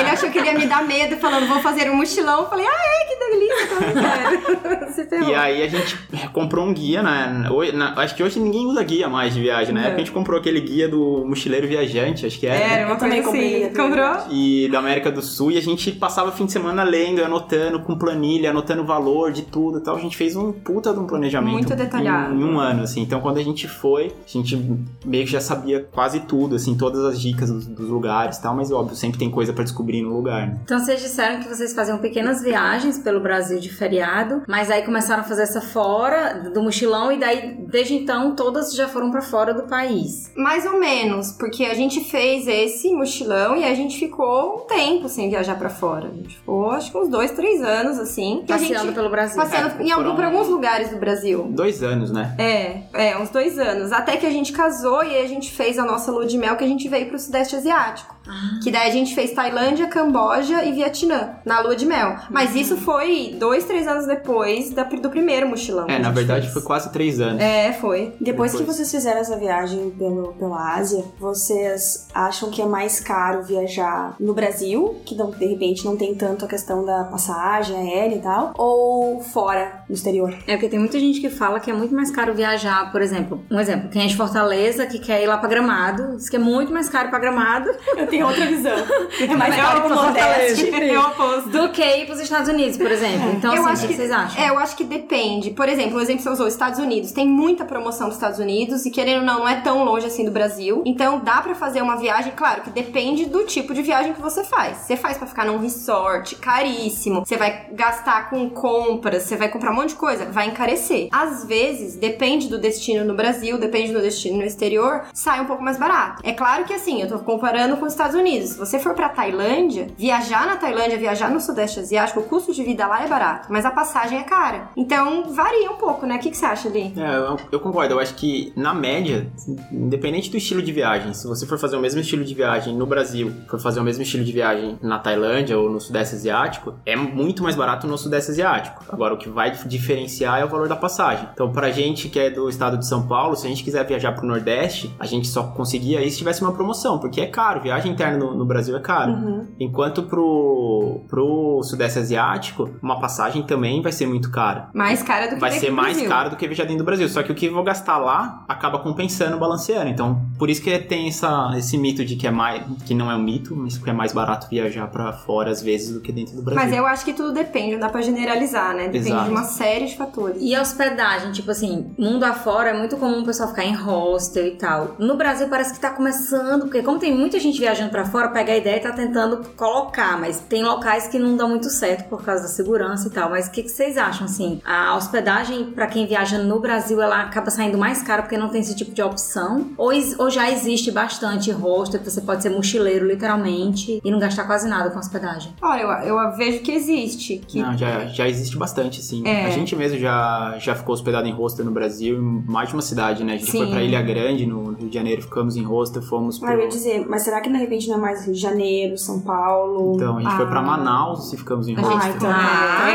ele 0.00 0.10
achou 0.10 0.30
que 0.30 0.38
ele 0.38 0.48
ia 0.48 0.54
me 0.62 0.68
dar 0.68 0.84
medo, 0.86 1.16
falando, 1.16 1.46
vou 1.46 1.60
fazer 1.60 1.90
um 1.90 1.96
mochilão. 1.96 2.40
Eu 2.42 2.48
falei, 2.48 2.66
ah, 2.66 2.70
é, 2.70 3.04
que 3.06 3.16
delícia, 3.30 3.66
quero. 3.92 4.92
Ferrou. 5.12 5.28
E 5.30 5.34
aí 5.34 5.62
a 5.62 5.68
gente 5.68 5.98
comprou 6.32 6.64
um 6.66 6.72
guia, 6.72 7.02
né? 7.02 7.48
Hoje- 7.50 7.72
na- 7.72 7.94
acho 7.98 8.14
que 8.14 8.22
hoje 8.22 8.38
ninguém 8.38 8.66
usa 8.66 8.82
guia 8.82 9.08
mais 9.08 9.34
de 9.34 9.40
viagem, 9.40 9.74
né? 9.74 9.88
Não. 9.88 9.94
A 9.94 9.98
gente 9.98 10.12
comprou 10.12 10.38
aquele 10.38 10.60
guia 10.60 10.88
do 10.88 11.24
mochileiro 11.26 11.66
viajante, 11.66 12.26
acho 12.26 12.38
que 12.38 12.46
era. 12.46 12.56
Era 12.58 12.86
uma 12.86 12.94
Eu 12.94 12.98
também 12.98 13.22
coisa 13.22 13.38
comprei 13.38 13.64
assim. 13.64 13.74
Comprou? 13.74 14.16
E 14.36 14.68
da 14.70 14.78
América 14.78 15.10
do 15.10 15.22
Sul, 15.22 15.50
e 15.50 15.58
a 15.58 15.62
gente 15.62 15.90
passava 15.92 16.28
o 16.28 16.32
fim 16.32 16.46
de 16.46 16.52
semana 16.52 16.82
lendo, 16.82 17.24
anotando 17.24 17.80
com 17.80 17.96
planilha, 17.96 18.50
anotando 18.50 18.82
o 18.82 18.86
valor 18.86 19.32
de 19.32 19.42
tudo 19.42 19.78
e 19.78 19.80
tal. 19.82 19.96
A 19.96 20.00
gente 20.00 20.16
fez 20.16 20.36
um 20.36 20.52
puta 20.52 20.92
de 20.92 20.98
um 21.00 21.06
planejamento. 21.06 21.52
Muito 21.52 21.74
detalhado. 21.74 22.34
Em, 22.34 22.40
em 22.40 22.44
um 22.44 22.58
ano, 22.60 22.82
assim. 22.82 23.00
Então 23.02 23.20
quando 23.20 23.38
a 23.38 23.42
gente 23.42 23.66
foi, 23.66 24.06
a 24.06 24.28
gente 24.30 24.56
meio 25.04 25.24
que 25.24 25.32
já 25.32 25.40
sabia 25.40 25.86
quase 25.92 26.20
tudo, 26.20 26.56
assim, 26.56 26.76
todas 26.76 27.04
as 27.04 27.20
dicas 27.20 27.50
dos, 27.50 27.66
dos 27.66 27.88
lugares 27.88 28.36
e 28.38 28.42
tal, 28.42 28.54
mas 28.54 28.70
óbvio, 28.70 28.94
sempre 28.96 29.18
tem 29.18 29.30
coisa 29.30 29.52
pra 29.52 29.64
descobrir 29.64 30.02
no 30.02 30.14
lugar, 30.14 30.46
né? 30.48 30.51
Então 30.64 30.78
vocês 30.78 31.00
disseram 31.00 31.40
que 31.40 31.48
vocês 31.48 31.72
faziam 31.74 31.98
pequenas 31.98 32.42
viagens 32.42 32.98
pelo 32.98 33.20
Brasil 33.20 33.58
de 33.58 33.70
feriado, 33.72 34.42
mas 34.46 34.70
aí 34.70 34.82
começaram 34.82 35.22
a 35.22 35.24
fazer 35.24 35.42
essa 35.42 35.60
fora 35.60 36.50
do 36.52 36.62
mochilão 36.62 37.12
e 37.12 37.18
daí 37.18 37.56
desde 37.68 37.94
então 37.94 38.34
todas 38.34 38.74
já 38.74 38.88
foram 38.88 39.10
pra 39.10 39.22
fora 39.22 39.52
do 39.52 39.64
país. 39.64 40.30
Mais 40.36 40.66
ou 40.66 40.78
menos, 40.78 41.32
porque 41.32 41.64
a 41.64 41.74
gente 41.74 42.00
fez 42.04 42.46
esse 42.46 42.92
mochilão 42.92 43.56
e 43.56 43.64
a 43.64 43.74
gente 43.74 43.98
ficou 43.98 44.56
um 44.56 44.66
tempo 44.66 45.08
sem 45.08 45.28
viajar 45.28 45.56
pra 45.56 45.68
fora. 45.68 46.08
A 46.08 46.12
gente 46.12 46.36
ficou, 46.36 46.70
acho 46.70 46.90
que 46.90 46.98
uns 46.98 47.08
dois, 47.08 47.30
três 47.32 47.62
anos, 47.62 47.98
assim. 47.98 48.44
Passeando 48.46 48.86
gente, 48.86 48.94
pelo 48.94 49.10
Brasil. 49.10 49.36
passeando 49.36 49.80
É, 49.80 49.84
em 49.84 49.90
algum, 49.90 50.14
por 50.14 50.24
alguns 50.24 50.48
lugares 50.48 50.90
do 50.90 50.96
Brasil. 50.96 51.46
Dois 51.50 51.82
anos, 51.82 52.10
né? 52.10 52.34
É, 52.38 52.82
é, 52.92 53.18
uns 53.18 53.30
dois 53.30 53.58
anos. 53.58 53.92
Até 53.92 54.16
que 54.16 54.26
a 54.26 54.30
gente 54.30 54.52
casou 54.52 55.02
e 55.04 55.16
a 55.16 55.26
gente 55.26 55.50
fez 55.52 55.78
a 55.78 55.84
nossa 55.84 56.10
lua 56.10 56.26
de 56.26 56.38
mel 56.38 56.56
que 56.56 56.64
a 56.64 56.68
gente 56.68 56.88
veio 56.88 57.08
pro 57.08 57.18
Sudeste 57.18 57.56
Asiático. 57.56 58.14
Que 58.62 58.70
daí 58.70 58.88
a 58.88 58.92
gente 58.92 59.14
fez 59.14 59.32
Tailândia, 59.32 59.86
Camboja 59.86 60.64
e 60.64 60.72
Vietnã 60.72 61.30
na 61.44 61.60
lua 61.60 61.74
de 61.76 61.84
mel. 61.86 62.16
Mas 62.30 62.54
isso 62.54 62.76
foi 62.76 63.36
dois, 63.38 63.64
três 63.64 63.86
anos 63.86 64.06
depois 64.06 64.70
da- 64.70 64.84
do 64.84 65.10
primeiro 65.10 65.48
mochilão. 65.48 65.86
que 65.86 65.92
É, 65.92 65.98
na 65.98 66.10
verdade 66.10 66.42
fez. 66.42 66.52
foi 66.52 66.62
quase 66.62 66.92
três 66.92 67.20
anos. 67.20 67.42
É, 67.42 67.72
foi. 67.72 68.14
Depois 68.20 68.52
que 68.52 68.58
Depois. 68.58 68.76
vocês 68.76 68.90
fizeram 68.90 69.20
essa 69.20 69.36
viagem 69.36 69.90
pelo, 69.90 70.32
pela 70.34 70.74
Ásia, 70.76 71.04
vocês 71.18 72.06
acham 72.14 72.50
que 72.50 72.60
é 72.62 72.66
mais 72.66 73.00
caro 73.00 73.42
viajar 73.42 74.14
no 74.20 74.32
Brasil, 74.34 75.00
que 75.04 75.14
não, 75.14 75.30
de 75.30 75.46
repente 75.46 75.84
não 75.84 75.96
tem 75.96 76.14
tanto 76.14 76.44
a 76.44 76.48
questão 76.48 76.84
da 76.84 77.04
passagem 77.04 77.76
aérea 77.76 78.16
e 78.16 78.20
tal, 78.20 78.52
ou 78.56 79.20
fora, 79.20 79.82
no 79.88 79.94
exterior? 79.94 80.32
É 80.46 80.52
porque 80.54 80.68
tem 80.68 80.78
muita 80.78 80.98
gente 81.00 81.20
que 81.20 81.28
fala 81.30 81.58
que 81.60 81.70
é 81.70 81.74
muito 81.74 81.94
mais 81.94 82.10
caro 82.10 82.34
viajar, 82.34 82.90
por 82.92 83.02
exemplo, 83.02 83.42
um 83.50 83.58
exemplo, 83.58 83.88
quem 83.90 84.02
é 84.04 84.06
de 84.06 84.16
Fortaleza 84.16 84.86
que 84.86 84.98
quer 84.98 85.22
ir 85.22 85.26
lá 85.26 85.36
pra 85.38 85.48
Gramado, 85.48 86.16
diz 86.16 86.28
que 86.28 86.36
é 86.36 86.38
muito 86.38 86.72
mais 86.72 86.88
caro 86.88 87.08
pra 87.10 87.18
Gramado 87.18 87.70
Eu 87.96 88.06
tenho 88.06 88.21
outra 88.24 88.46
visão. 88.46 88.72
É 89.22 89.36
mais 89.36 89.54
Melhor 89.54 89.68
caro 89.68 89.82
pro 89.82 89.94
Nordeste. 89.94 90.70
É 90.74 90.98
o 90.98 91.02
oposto. 91.06 91.48
do 91.50 91.68
que 91.70 91.82
ir 91.82 92.06
pros 92.06 92.18
Estados 92.20 92.48
Unidos, 92.48 92.76
por 92.76 92.90
exemplo. 92.90 93.30
Então, 93.32 93.54
Eu 93.54 93.62
assim, 93.62 93.72
acho 93.72 93.84
o 93.84 93.88
que 93.88 93.94
que- 93.94 94.00
vocês 94.00 94.10
acham? 94.10 94.42
É, 94.42 94.48
eu 94.50 94.58
acho 94.58 94.76
que 94.76 94.84
depende. 94.84 95.50
Por 95.50 95.68
exemplo, 95.68 95.98
o 95.98 96.00
exemplo 96.00 96.18
que 96.18 96.22
você 96.24 96.30
usou, 96.30 96.46
Estados 96.48 96.78
Unidos. 96.78 97.12
Tem 97.12 97.26
muita 97.28 97.64
promoção 97.64 98.08
dos 98.08 98.16
Estados 98.16 98.38
Unidos 98.38 98.84
e, 98.86 98.90
querendo 98.90 99.20
ou 99.20 99.24
não, 99.26 99.32
não 99.40 99.48
é 99.48 99.60
tão 99.60 99.84
longe 99.84 100.06
assim 100.06 100.24
do 100.24 100.30
Brasil. 100.30 100.82
Então, 100.86 101.20
dá 101.20 101.40
pra 101.40 101.54
fazer 101.54 101.82
uma 101.82 101.96
viagem, 101.96 102.32
claro, 102.36 102.62
que 102.62 102.70
depende 102.70 103.26
do 103.26 103.44
tipo 103.44 103.72
de 103.74 103.82
viagem 103.82 104.12
que 104.12 104.20
você 104.20 104.44
faz. 104.44 104.78
Você 104.78 104.96
faz 104.96 105.16
pra 105.18 105.26
ficar 105.26 105.44
num 105.46 105.58
resort 105.58 106.36
caríssimo, 106.36 107.24
você 107.24 107.36
vai 107.36 107.66
gastar 107.72 108.30
com 108.30 108.48
compras, 108.50 109.24
você 109.24 109.36
vai 109.36 109.48
comprar 109.48 109.70
um 109.72 109.74
monte 109.74 109.90
de 109.90 109.94
coisa, 109.96 110.26
vai 110.26 110.46
encarecer. 110.48 111.08
Às 111.12 111.44
vezes, 111.44 111.96
depende 111.96 112.48
do 112.48 112.58
destino 112.58 113.04
no 113.04 113.14
Brasil, 113.14 113.58
depende 113.58 113.92
do 113.92 114.00
destino 114.00 114.38
no 114.38 114.44
exterior, 114.44 115.04
sai 115.12 115.40
um 115.40 115.44
pouco 115.46 115.62
mais 115.62 115.78
barato. 115.78 116.22
É 116.24 116.32
claro 116.32 116.64
que 116.64 116.72
assim, 116.72 117.00
eu 117.02 117.08
tô 117.08 117.18
comparando 117.20 117.76
com 117.76 117.86
os 117.86 117.94
Estados 118.02 118.16
Unidos. 118.16 118.50
Se 118.50 118.58
você 118.58 118.78
for 118.78 118.94
pra 118.94 119.08
Tailândia, 119.08 119.86
viajar 119.96 120.46
na 120.46 120.56
Tailândia, 120.56 120.98
viajar 120.98 121.30
no 121.30 121.40
Sudeste 121.40 121.78
Asiático, 121.80 122.20
o 122.20 122.24
custo 122.24 122.52
de 122.52 122.64
vida 122.64 122.86
lá 122.86 123.04
é 123.04 123.08
barato, 123.08 123.46
mas 123.50 123.64
a 123.64 123.70
passagem 123.70 124.18
é 124.18 124.24
cara. 124.24 124.70
Então, 124.76 125.32
varia 125.32 125.70
um 125.70 125.76
pouco, 125.76 126.04
né? 126.04 126.16
O 126.16 126.18
que, 126.18 126.30
que 126.30 126.36
você 126.36 126.44
acha 126.44 126.68
ali? 126.68 126.92
É, 126.96 127.16
eu, 127.16 127.36
eu 127.52 127.60
concordo. 127.60 127.94
Eu 127.94 128.00
acho 128.00 128.14
que, 128.14 128.52
na 128.56 128.74
média, 128.74 129.30
independente 129.70 130.30
do 130.30 130.36
estilo 130.36 130.62
de 130.62 130.72
viagem, 130.72 131.14
se 131.14 131.26
você 131.26 131.46
for 131.46 131.58
fazer 131.58 131.76
o 131.76 131.80
mesmo 131.80 132.00
estilo 132.00 132.24
de 132.24 132.34
viagem 132.34 132.74
no 132.74 132.86
Brasil, 132.86 133.32
for 133.48 133.60
fazer 133.60 133.80
o 133.80 133.84
mesmo 133.84 134.02
estilo 134.02 134.24
de 134.24 134.32
viagem 134.32 134.78
na 134.82 134.98
Tailândia 134.98 135.56
ou 135.56 135.70
no 135.70 135.80
Sudeste 135.80 136.16
Asiático, 136.16 136.74
é 136.84 136.96
muito 136.96 137.42
mais 137.42 137.54
barato 137.54 137.86
no 137.86 137.96
Sudeste 137.96 138.32
Asiático. 138.32 138.84
Agora, 138.88 139.14
o 139.14 139.16
que 139.16 139.28
vai 139.28 139.52
diferenciar 139.66 140.40
é 140.40 140.44
o 140.44 140.48
valor 140.48 140.68
da 140.68 140.76
passagem. 140.76 141.28
Então, 141.32 141.52
pra 141.52 141.70
gente 141.70 142.08
que 142.08 142.18
é 142.18 142.30
do 142.30 142.48
estado 142.48 142.76
de 142.76 142.86
São 142.86 143.06
Paulo, 143.06 143.36
se 143.36 143.46
a 143.46 143.48
gente 143.48 143.62
quiser 143.62 143.86
viajar 143.86 144.12
pro 144.12 144.26
Nordeste, 144.26 144.92
a 144.98 145.06
gente 145.06 145.28
só 145.28 145.44
conseguia 145.44 146.02
isso 146.02 146.12
se 146.12 146.18
tivesse 146.18 146.42
uma 146.42 146.52
promoção, 146.52 146.98
porque 146.98 147.20
é 147.20 147.26
caro. 147.26 147.60
Viagem 147.60 147.91
interna 147.92 148.18
no, 148.18 148.34
no 148.34 148.44
Brasil 148.44 148.76
é 148.76 148.80
caro. 148.80 149.12
Uhum. 149.12 149.46
Enquanto 149.58 150.04
pro, 150.04 151.02
pro 151.08 151.60
Sudeste 151.62 151.98
Asiático, 151.98 152.70
uma 152.82 152.98
passagem 153.00 153.42
também 153.42 153.82
vai 153.82 153.92
ser 153.92 154.06
muito 154.06 154.30
cara 154.30 154.68
Mais 154.74 155.02
cara 155.02 155.26
do 155.26 155.34
que 155.34 155.40
vai 155.40 155.52
ser 155.52 155.70
mais 155.70 155.94
Brasil. 155.94 156.10
caro 156.10 156.30
do 156.30 156.36
que 156.36 156.46
viajar 156.46 156.64
dentro 156.64 156.78
do 156.78 156.84
Brasil. 156.84 157.08
Só 157.08 157.22
que 157.22 157.32
o 157.32 157.34
que 157.34 157.46
eu 157.46 157.54
vou 157.54 157.64
gastar 157.64 157.98
lá 157.98 158.44
acaba 158.48 158.78
compensando, 158.78 159.38
balanceando. 159.38 159.88
Então, 159.88 160.22
por 160.38 160.50
isso 160.50 160.62
que 160.62 160.76
tem 160.78 161.08
essa, 161.08 161.52
esse 161.56 161.76
mito 161.78 162.04
de 162.04 162.16
que 162.16 162.26
é 162.26 162.30
mais. 162.30 162.62
que 162.84 162.94
não 162.94 163.10
é 163.10 163.16
um 163.16 163.22
mito, 163.22 163.54
mas 163.56 163.78
que 163.78 163.88
é 163.88 163.92
mais 163.92 164.12
barato 164.12 164.48
viajar 164.48 164.86
pra 164.88 165.12
fora 165.12 165.50
às 165.50 165.62
vezes 165.62 165.92
do 165.94 166.00
que 166.00 166.12
dentro 166.12 166.36
do 166.36 166.42
Brasil. 166.42 166.64
Mas 166.64 166.76
eu 166.76 166.86
acho 166.86 167.04
que 167.04 167.12
tudo 167.12 167.32
depende, 167.32 167.72
não 167.72 167.80
dá 167.80 167.88
pra 167.88 168.02
generalizar, 168.02 168.74
né? 168.74 168.84
Depende 168.86 169.08
Exato. 169.08 169.24
de 169.24 169.30
uma 169.30 169.44
série 169.44 169.86
de 169.86 169.96
fatores. 169.96 170.38
E 170.40 170.54
a 170.54 170.60
hospedagem, 170.60 171.32
tipo 171.32 171.50
assim, 171.50 171.92
mundo 171.98 172.24
afora 172.24 172.70
é 172.70 172.78
muito 172.78 172.96
comum 172.96 173.20
o 173.22 173.24
pessoal 173.24 173.48
ficar 173.48 173.64
em 173.64 173.74
hostel 173.74 174.46
e 174.46 174.52
tal. 174.52 174.96
No 174.98 175.16
Brasil 175.16 175.48
parece 175.48 175.74
que 175.74 175.80
tá 175.80 175.90
começando, 175.90 176.62
porque 176.62 176.82
como 176.82 176.98
tem 176.98 177.16
muita 177.16 177.38
gente 177.38 177.58
viajando 177.58 177.81
pra 177.88 178.04
fora, 178.04 178.28
pega 178.28 178.52
a 178.52 178.56
ideia 178.56 178.76
e 178.76 178.80
tá 178.80 178.92
tentando 178.92 179.48
colocar, 179.56 180.18
mas 180.18 180.40
tem 180.40 180.62
locais 180.62 181.08
que 181.08 181.18
não 181.18 181.36
dão 181.36 181.48
muito 181.48 181.68
certo 181.70 182.08
por 182.08 182.24
causa 182.24 182.42
da 182.42 182.48
segurança 182.48 183.08
e 183.08 183.10
tal. 183.10 183.30
Mas 183.30 183.48
o 183.48 183.50
que, 183.50 183.62
que 183.62 183.68
vocês 183.68 183.96
acham, 183.96 184.26
assim? 184.26 184.60
A 184.64 184.96
hospedagem 184.96 185.72
pra 185.72 185.86
quem 185.86 186.06
viaja 186.06 186.38
no 186.38 186.58
Brasil, 186.60 187.00
ela 187.00 187.22
acaba 187.22 187.50
saindo 187.50 187.78
mais 187.78 188.02
cara 188.02 188.22
porque 188.22 188.36
não 188.36 188.48
tem 188.48 188.60
esse 188.60 188.74
tipo 188.74 188.92
de 188.92 189.02
opção? 189.02 189.70
Ou, 189.76 189.92
ou 190.18 190.30
já 190.30 190.50
existe 190.50 190.90
bastante 190.90 191.50
hostel 191.50 192.00
que 192.00 192.10
você 192.10 192.20
pode 192.20 192.42
ser 192.42 192.50
mochileiro, 192.50 193.06
literalmente, 193.06 194.00
e 194.04 194.10
não 194.10 194.18
gastar 194.18 194.44
quase 194.44 194.68
nada 194.68 194.90
com 194.90 194.98
hospedagem? 194.98 195.52
Olha, 195.60 195.82
eu, 196.04 196.16
eu 196.16 196.36
vejo 196.36 196.60
que 196.60 196.72
existe. 196.72 197.38
Que 197.46 197.60
Não, 197.60 197.76
já, 197.76 198.06
já 198.06 198.28
existe 198.28 198.56
bastante, 198.56 199.02
sim. 199.02 199.26
É. 199.26 199.46
A 199.46 199.50
gente 199.50 199.74
mesmo 199.76 199.98
já, 199.98 200.56
já 200.58 200.74
ficou 200.74 200.94
hospedado 200.94 201.26
em 201.26 201.32
hostel 201.32 201.64
no 201.64 201.70
Brasil, 201.70 202.16
em 202.16 202.44
mais 202.46 202.68
de 202.68 202.74
uma 202.74 202.82
cidade, 202.82 203.24
né? 203.24 203.34
A 203.34 203.36
gente 203.36 203.50
Sim. 203.50 203.58
foi 203.58 203.66
pra 203.68 203.82
Ilha 203.82 204.02
Grande, 204.02 204.46
no 204.46 204.72
Rio 204.72 204.88
de 204.88 204.94
Janeiro, 204.94 205.22
ficamos 205.22 205.56
em 205.56 205.62
hostel, 205.62 206.02
fomos 206.02 206.38
pro... 206.38 206.48
Mas 206.48 206.58
eu 206.58 206.64
ia 206.64 206.68
dizer, 206.68 207.06
mas 207.08 207.22
será 207.22 207.40
que 207.40 207.48
de 207.48 207.52
repente 207.72 207.88
não 207.88 207.96
é 207.96 208.00
mais 208.00 208.24
Rio 208.24 208.34
de 208.34 208.40
Janeiro, 208.40 208.98
São 208.98 209.20
Paulo. 209.20 209.94
Então, 209.96 210.18
a 210.18 210.20
gente 210.20 210.36
foi 210.36 210.46
pra 210.46 210.60
Ah. 210.60 210.62
Manaus 210.62 211.32
e 211.32 211.36
ficamos 211.36 211.66
em 211.68 211.76
A 211.76 211.80
hostel. 211.80 211.98
Ah, 211.98 212.02
gente 212.02 212.16
então 212.16 212.30
Ah, 212.30 212.90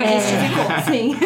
é. 0.02 0.76
É. 0.78 0.82
Sim. 0.82 1.16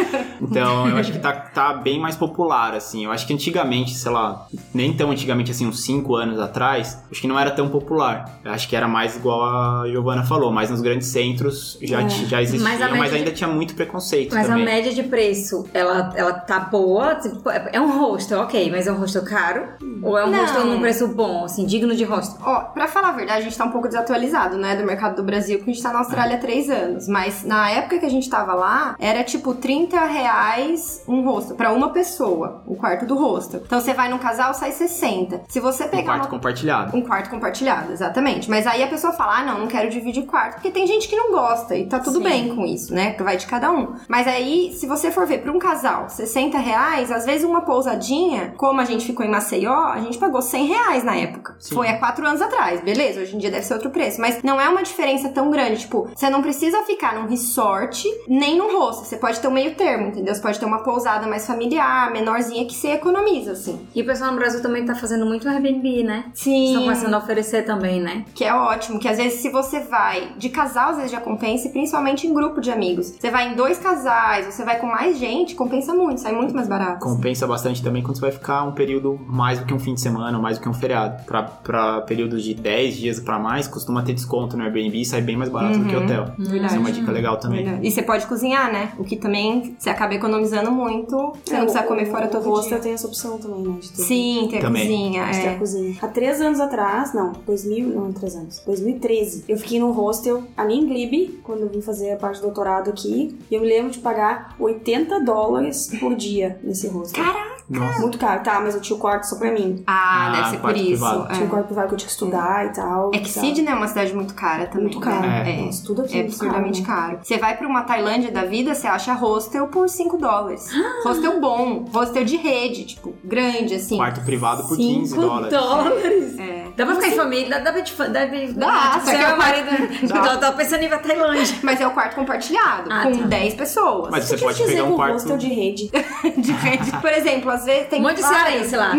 Então, 0.40 0.88
eu 0.88 0.96
acho 0.96 1.12
que 1.12 1.18
tá, 1.18 1.32
tá 1.54 1.74
bem 1.74 2.00
mais 2.00 2.16
popular, 2.16 2.74
assim. 2.74 3.04
Eu 3.04 3.12
acho 3.12 3.26
que 3.26 3.32
antigamente, 3.32 3.94
sei 3.94 4.10
lá, 4.12 4.46
nem 4.74 4.92
tão 4.96 5.10
antigamente, 5.10 5.50
assim, 5.50 5.66
uns 5.66 5.82
5 5.84 6.14
anos 6.16 6.38
atrás, 6.40 6.98
acho 7.10 7.20
que 7.20 7.28
não 7.28 7.38
era 7.38 7.50
tão 7.50 7.68
popular. 7.68 8.38
Eu 8.44 8.52
acho 8.52 8.68
que 8.68 8.74
era 8.76 8.88
mais 8.88 9.16
igual 9.16 9.42
a 9.44 9.88
Giovana 9.88 10.24
falou, 10.24 10.52
mas 10.52 10.70
nos 10.70 10.80
grandes 10.80 11.08
centros 11.08 11.78
já, 11.82 12.02
É. 12.02 12.08
já 12.08 12.42
existia, 12.42 12.68
Mas 12.68 12.80
mas, 12.98 13.12
ainda 13.12 13.30
tinha 13.30 13.48
muito 13.48 13.74
preconceito 13.74 14.34
Mas 14.34 14.46
também. 14.46 14.62
a 14.62 14.64
média 14.64 14.92
de 14.92 15.02
preço, 15.02 15.66
ela, 15.72 16.12
ela 16.16 16.32
tá 16.32 16.58
boa? 16.60 17.14
Tipo, 17.16 17.48
é 17.50 17.70
é 17.72 17.80
um 17.80 17.98
hostel, 17.98 18.40
ok, 18.40 18.70
mas 18.70 18.86
é 18.86 18.92
um 18.92 18.96
hostel 18.96 19.24
caro? 19.24 19.66
Ou 20.02 20.16
é 20.16 20.24
um 20.24 20.30
Não. 20.30 20.40
hostel 20.40 20.64
num 20.66 20.80
preço 20.80 21.08
bom, 21.08 21.44
assim, 21.44 21.66
digno 21.66 21.94
de 21.94 22.04
hostel? 22.04 22.36
Ó, 22.56 22.60
pra 22.72 22.88
falar 22.88 23.08
a 23.08 23.12
verdade, 23.12 23.40
a 23.40 23.42
gente 23.42 23.56
tá 23.56 23.64
um 23.64 23.70
pouco 23.70 23.88
desatualizado, 23.88 24.56
né, 24.56 24.76
do 24.76 24.84
mercado 24.84 25.16
do 25.16 25.22
Brasil, 25.22 25.58
porque 25.58 25.70
a 25.70 25.74
gente 25.74 25.82
tá 25.82 25.92
na 25.92 25.98
Austrália 26.00 26.36
há 26.36 26.40
três 26.40 26.70
anos. 26.70 27.06
Mas 27.08 27.44
na 27.44 27.70
época 27.70 27.98
que 27.98 28.06
a 28.06 28.10
gente 28.10 28.28
tava 28.30 28.54
lá, 28.54 28.96
era 28.98 29.22
tipo 29.22 29.54
30 29.54 29.98
reais 30.04 31.02
um 31.06 31.22
hostel, 31.22 31.56
pra 31.56 31.72
uma 31.72 31.90
pessoa, 31.90 32.62
o 32.66 32.74
quarto 32.76 33.04
do 33.06 33.16
hostel. 33.16 33.62
Então 33.64 33.80
você 33.80 33.92
vai 33.92 34.08
num 34.08 34.18
casal, 34.18 34.54
sai 34.54 34.72
60. 34.72 35.42
Se 35.48 35.60
você 35.60 35.84
Um 35.84 35.88
pegar 35.88 36.04
quarto 36.04 36.22
uma... 36.24 36.30
compartilhado. 36.30 36.96
Um 36.96 37.02
quarto 37.02 37.30
compartilhado, 37.30 37.92
exatamente. 37.92 38.48
Mas 38.48 38.66
aí 38.66 38.82
a 38.82 38.88
pessoa 38.88 39.12
fala, 39.12 39.38
ah, 39.38 39.44
não, 39.44 39.60
não 39.60 39.66
quero 39.66 39.90
dividir 39.90 40.24
quarto. 40.26 40.54
Porque 40.54 40.70
tem 40.70 40.86
gente 40.86 41.08
que 41.08 41.16
não 41.16 41.30
gosta 41.32 41.74
e 41.76 41.86
tá 41.86 41.98
tudo 41.98 42.18
Sim. 42.18 42.24
bem 42.24 42.54
com 42.54 42.64
isso, 42.64 42.94
né? 42.94 43.12
Que 43.12 43.22
vai 43.22 43.36
de 43.36 43.46
cada 43.46 43.70
um. 43.70 43.94
Mas 44.08 44.26
aí, 44.26 44.72
se 44.74 44.86
você 44.86 45.10
for 45.10 45.26
ver 45.26 45.38
pra 45.42 45.52
um 45.52 45.58
casal, 45.58 46.08
60 46.08 46.58
reais, 46.58 47.10
às 47.12 47.24
vezes 47.26 47.44
uma 47.44 47.60
pousadinha, 47.62 48.54
como 48.56 48.80
a 48.80 48.84
gente 48.84 49.04
ficou 49.06 49.24
em 49.24 49.30
Maceió, 49.30 49.74
a 49.92 50.00
gente 50.00 50.18
pagou 50.18 50.40
100 50.42 50.66
reais 50.66 51.04
na 51.04 51.16
época. 51.16 51.54
Sim. 51.58 51.74
Foi 51.74 51.88
há 51.88 51.98
quatro 51.98 52.26
anos 52.26 52.40
atrás, 52.46 52.80
beleza? 52.80 53.20
Hoje 53.20 53.36
em 53.36 53.38
dia 53.38 53.50
deve 53.50 53.64
ser 53.64 53.74
outro 53.74 53.90
preço. 53.90 54.20
Mas 54.20 54.42
não 54.42 54.60
é 54.60 54.68
uma 54.68 54.82
diferença 54.82 55.28
tão 55.28 55.50
grande. 55.50 55.80
Tipo, 55.80 56.08
você 56.14 56.30
não 56.30 56.42
precisa 56.42 56.82
ficar 56.82 57.14
num 57.14 57.28
resort 57.28 58.06
nem 58.28 58.56
num 58.56 58.78
hostel. 58.78 59.04
Você 59.04 59.16
pode 59.16 59.40
ter 59.40 59.48
um 59.48 59.52
meio 59.52 59.74
termo, 59.74 60.08
entendeu? 60.08 60.34
Você 60.34 60.40
pode 60.40 60.58
ter 60.58 60.66
uma 60.66 60.82
pousada 60.82 61.26
mais 61.26 61.46
familiar, 61.46 62.10
menorzinha, 62.12 62.66
que 62.66 62.74
você 62.74 62.92
economiza, 62.92 63.52
assim. 63.52 63.86
E 63.94 64.02
o 64.02 64.06
pessoal 64.06 64.32
no 64.32 64.38
Brasil 64.38 64.62
também 64.62 64.84
tá 64.84 64.94
fazendo 64.94 65.26
muito 65.26 65.48
Airbnb, 65.48 66.02
né? 66.02 66.24
Sim. 66.34 66.68
Estão 66.68 66.82
começando 66.82 67.14
a 67.14 67.18
oferecer 67.18 67.64
também, 67.64 68.00
né? 68.00 68.24
Que 68.34 68.44
é 68.44 68.54
ótimo, 68.54 68.98
que 68.98 69.08
às 69.08 69.16
vezes 69.16 69.40
se 69.40 69.50
você 69.50 69.80
vai 69.80 70.32
de 70.36 70.48
casal, 70.48 70.90
às 70.90 70.96
vezes 70.96 71.12
já 71.12 71.20
compensa, 71.20 71.68
e 71.68 71.72
principalmente 71.72 72.26
em 72.26 72.34
grupo 72.34 72.60
de 72.60 72.70
amigos. 72.70 73.14
Você 73.18 73.30
vai 73.30 73.52
em 73.52 73.54
dois 73.54 73.78
casais, 73.78 74.46
você 74.46 74.64
vai 74.64 74.78
com 74.78 74.86
mais 74.86 75.18
gente, 75.18 75.54
compensa 75.54 75.94
muito, 75.94 76.20
sai 76.20 76.32
muito 76.32 76.54
mais 76.54 76.68
barato. 76.68 77.00
Compensa 77.00 77.46
bastante 77.46 77.82
também 77.82 78.02
quando 78.02 78.16
você 78.16 78.22
vai 78.22 78.32
ficar 78.32 78.62
um 78.64 78.72
período 78.72 79.18
mais 79.26 79.58
do 79.58 79.66
que 79.66 79.74
um 79.74 79.78
fim 79.78 79.94
de 79.94 80.00
semana, 80.00 80.38
mais 80.38 80.58
do 80.58 80.62
que 80.62 80.68
um 80.68 80.74
feriado. 80.74 81.24
Pra, 81.24 81.42
pra 81.42 82.00
períodos 82.36 82.44
de 82.44 82.54
10 82.54 82.96
dias 82.96 83.20
pra 83.20 83.38
mais, 83.38 83.66
costuma 83.66 84.02
ter 84.02 84.12
desconto 84.12 84.56
no 84.56 84.62
Airbnb 84.64 85.00
e 85.00 85.04
sai 85.04 85.20
bem 85.22 85.36
mais 85.36 85.50
barato 85.50 85.78
do 85.78 85.86
que 85.86 85.94
Uhum. 85.96 86.04
hotel. 86.04 86.24
Verdade. 86.38 86.66
Isso 86.66 86.74
é 86.76 86.78
uma 86.78 86.92
dica 86.92 87.10
legal 87.12 87.36
também. 87.38 87.64
Verdade. 87.64 87.86
E 87.86 87.90
você 87.90 88.02
pode 88.02 88.26
cozinhar, 88.26 88.72
né? 88.72 88.92
O 88.98 89.04
que 89.04 89.16
também 89.16 89.74
você 89.78 89.90
acaba 89.90 90.14
economizando 90.14 90.70
muito. 90.70 91.32
Você 91.44 91.54
não 91.54 91.62
precisa 91.62 91.82
comer 91.84 92.06
fora 92.06 92.28
todo 92.28 92.44
É, 92.44 92.48
O 92.48 92.50
hostel 92.52 92.80
tem 92.80 92.92
essa 92.92 93.06
opção 93.06 93.38
também, 93.38 93.62
né? 93.62 93.78
De 93.80 93.90
ter, 93.92 94.02
Sim, 94.02 94.46
tem 94.50 94.58
a 94.58 94.62
Também. 94.62 94.86
cozinha. 94.86 95.24
de 95.26 95.40
ter 95.40 95.48
a 95.48 95.52
É. 95.52 95.54
cozinha. 95.58 95.96
Há 96.00 96.08
três 96.08 96.40
anos 96.40 96.60
atrás, 96.60 97.12
não, 97.14 97.32
2000, 97.46 97.88
não, 97.88 98.12
três 98.12 98.34
anos, 98.36 98.60
2013, 98.64 99.44
eu 99.48 99.56
fiquei 99.56 99.78
num 99.80 99.90
hostel 99.92 100.42
ali 100.56 100.74
em 100.74 100.86
Glebe, 100.86 101.40
quando 101.42 101.62
eu 101.62 101.68
vim 101.68 101.80
fazer 101.80 102.12
a 102.12 102.16
parte 102.16 102.38
do 102.40 102.42
doutorado 102.42 102.90
aqui, 102.90 103.36
e 103.50 103.54
eu 103.54 103.60
me 103.60 103.66
lembro 103.66 103.90
de 103.90 103.98
pagar 103.98 104.54
80 104.58 105.20
dólares 105.20 105.90
por 105.98 106.14
dia 106.14 106.58
nesse 106.62 106.86
hostel. 106.88 107.24
Nossa. 107.68 108.00
Muito 108.00 108.18
caro, 108.18 108.42
tá, 108.42 108.60
mas 108.60 108.74
eu 108.74 108.80
tinha 108.80 108.96
o 108.96 109.00
quarto 109.00 109.24
só 109.24 109.36
pra 109.36 109.50
mim. 109.50 109.82
Ah, 109.86 110.26
Ah, 110.26 110.30
deve 110.30 110.44
ser 110.50 110.56
por 110.56 110.60
quarto 110.62 110.76
isso. 110.78 110.86
privado. 110.88 111.28
Tinha 111.28 111.40
um 111.40 111.46
É. 111.46 111.50
quarto 111.50 111.66
privado 111.66 111.88
que 111.88 111.94
eu 111.94 111.98
tinha 111.98 112.06
que 112.06 112.12
estudar 112.12 112.66
e 112.66 112.72
tal. 112.72 113.10
É 113.14 113.18
que 113.18 113.32
tá. 113.34 113.40
Sydney 113.40 113.72
é 113.72 113.74
uma 113.74 113.88
cidade 113.88 114.14
muito 114.14 114.34
cara 114.34 114.66
também. 114.66 114.82
Muito 114.86 115.00
caro. 115.00 115.20
né? 115.22 115.50
É. 115.60 115.62
Nossa, 115.64 115.84
tudo 115.84 116.02
aqui 116.02 116.18
É 116.18 116.22
absurdamente 116.22 116.82
caro. 116.82 117.00
caro. 117.12 117.18
Você 117.22 117.38
vai 117.38 117.56
pra 117.56 117.66
uma 117.66 117.82
Tailândia 117.82 118.30
da 118.30 118.44
vida, 118.44 118.74
você 118.74 118.86
acha 118.86 119.12
hostel 119.14 119.66
por 119.68 119.88
5 119.88 120.16
dólares. 120.16 120.68
hostel 121.04 121.40
bom, 121.40 121.84
hostel 121.92 122.24
de 122.24 122.36
rede, 122.36 122.84
tipo, 122.84 123.14
grande, 123.24 123.74
assim. 123.74 123.96
Quarto 123.96 124.20
privado 124.22 124.62
por 124.68 124.76
15 124.76 125.10
Cinco 125.10 125.20
dólares. 125.22 125.50
dólares. 125.52 126.38
É. 126.38 126.66
Dá 126.76 126.84
pra 126.84 126.94
ficar 126.96 127.08
em 127.08 127.12
família? 127.16 127.48
Dá, 127.48 127.58
dá 127.60 127.72
pra 127.72 127.82
te 127.82 127.92
fa- 127.94 128.04
deve, 128.06 128.52
Dá, 128.52 128.90
tipo, 128.90 129.04
só 129.06 129.10
que 129.10 129.16
seu 129.16 129.28
eu- 129.30 129.36
marido. 129.38 129.66
Dá. 130.08 130.32
Eu 130.34 130.40
tava 130.40 130.56
pensando 130.56 130.82
em 130.82 130.84
ir 130.84 130.88
pra 130.90 130.98
Tailândia. 130.98 131.56
Mas 131.62 131.80
é 131.80 131.86
o 131.86 131.90
quarto 131.92 132.14
compartilhado, 132.14 132.90
Ah, 132.92 133.04
com 133.04 133.12
tá. 133.12 133.26
10 133.26 133.54
pessoas. 133.54 134.10
Mas 134.10 134.24
você 134.26 134.36
Quer 134.36 134.44
pode 134.44 134.58
dizer 134.58 134.70
pegar 134.72 134.84
um 134.84 134.92
o 134.92 134.96
quarto. 134.96 135.12
hostel 135.14 135.38
de 135.38 135.48
rede. 135.48 135.90
de 136.36 136.52
rede. 136.52 136.90
Por 137.00 137.10
exemplo, 137.12 137.50
às 137.56 137.64
vezes 137.64 137.88
tem 137.88 138.00
Um 138.00 138.02
monte 138.02 138.16
de 138.16 138.22
cearense 138.22 138.76
lá. 138.76 138.92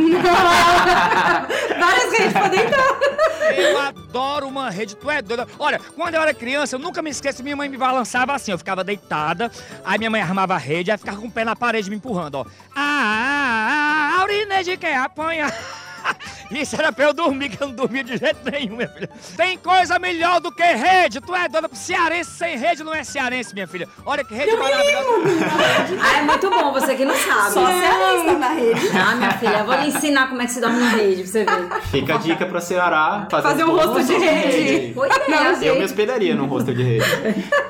várias 1.80 2.12
redes 2.12 2.34
podem 2.34 2.60
entrar. 2.60 3.00
Eu 3.56 3.80
adoro 3.80 4.48
uma 4.48 4.70
rede, 4.70 4.96
tu 4.96 5.10
é 5.10 5.22
doida. 5.22 5.48
Olha, 5.60 5.80
quando 5.96 6.16
eu 6.16 6.22
era 6.22 6.34
criança, 6.34 6.76
eu 6.76 6.80
nunca 6.80 7.02
me 7.02 7.10
esqueço, 7.10 7.44
minha 7.44 7.56
mãe 7.56 7.70
me 7.70 7.78
balançava 7.78 8.34
assim, 8.34 8.52
eu 8.52 8.58
ficava 8.58 8.84
deitada, 8.84 9.52
aí 9.86 9.98
minha 9.98 10.10
mãe 10.10 10.22
armava 10.22 10.56
a 10.56 10.58
rede, 10.58 10.92
aí 10.92 10.98
ficava 10.98 11.18
com 11.18 11.28
o 11.28 11.32
pé 11.32 11.46
na 11.46 11.56
parede 11.56 11.90
me 11.90 11.96
empurrando, 11.96 12.36
ó. 12.36 12.46
Ah, 12.76 13.08
ah, 13.70 14.16
ah, 14.18 14.20
a 14.20 14.24
urineide 14.24 14.78
quer 14.78 14.98
apanhar. 14.98 15.54
Isso 16.52 16.76
era 16.76 16.92
pra 16.92 17.06
eu 17.06 17.14
dormir, 17.14 17.50
que 17.50 17.62
eu 17.62 17.68
não 17.68 17.76
dormia 17.76 18.04
de 18.04 18.18
jeito 18.18 18.40
nenhum, 18.50 18.76
minha 18.78 18.88
filha. 18.88 19.10
Tem 19.36 19.58
coisa 19.58 20.00
melhor 20.00 20.40
do 20.40 20.52
que 20.52 20.64
rede. 20.64 21.20
Tu 21.22 21.36
é 21.36 21.48
doida. 21.48 21.70
Cearense 21.74 22.32
sem 22.32 22.58
rede 22.58 22.84
não 22.84 22.94
é 22.94 23.04
cearense, 23.04 23.54
minha 23.54 23.68
filha. 23.68 23.88
Olha 24.06 24.24
que 24.24 24.34
rede 24.34 24.56
maravilhosa. 24.56 25.08
Ah, 26.02 26.18
é 26.18 26.22
muito 26.22 26.50
bom, 26.50 26.72
você 26.74 26.96
que 26.96 27.06
não 27.06 27.16
sabe. 27.16 27.52
Só 27.54 27.68
cearense 27.68 28.26
tá 28.26 28.34
na 28.34 28.50
rede. 28.50 28.90
Ah, 28.98 29.16
minha 29.16 29.32
filha, 29.32 29.60
eu 29.60 29.66
vou 29.66 29.76
lhe 29.76 29.88
ensinar 29.88 30.30
como 30.30 30.42
é 30.42 30.46
que 30.46 30.52
se 30.52 30.62
dorme 30.62 30.80
em 30.82 30.90
rede, 30.90 31.24
pra 31.24 31.32
você 31.32 31.46
ver. 31.46 31.82
Fica 31.92 32.16
a 32.16 32.18
dica 32.18 32.46
pra 32.46 32.62
Ceará 32.62 33.28
fazer, 33.30 33.48
Fazer 33.48 33.64
um 33.66 33.76
hostel 33.76 34.04
de 34.20 34.26
rede. 34.26 34.94
Boa 34.94 35.08
ideia. 35.08 35.58
Eu 35.62 35.78
me 35.78 35.84
hospedaria 35.86 36.36
num 36.36 36.48
hostel 36.48 36.74
de 36.74 36.84
rede. 36.84 37.06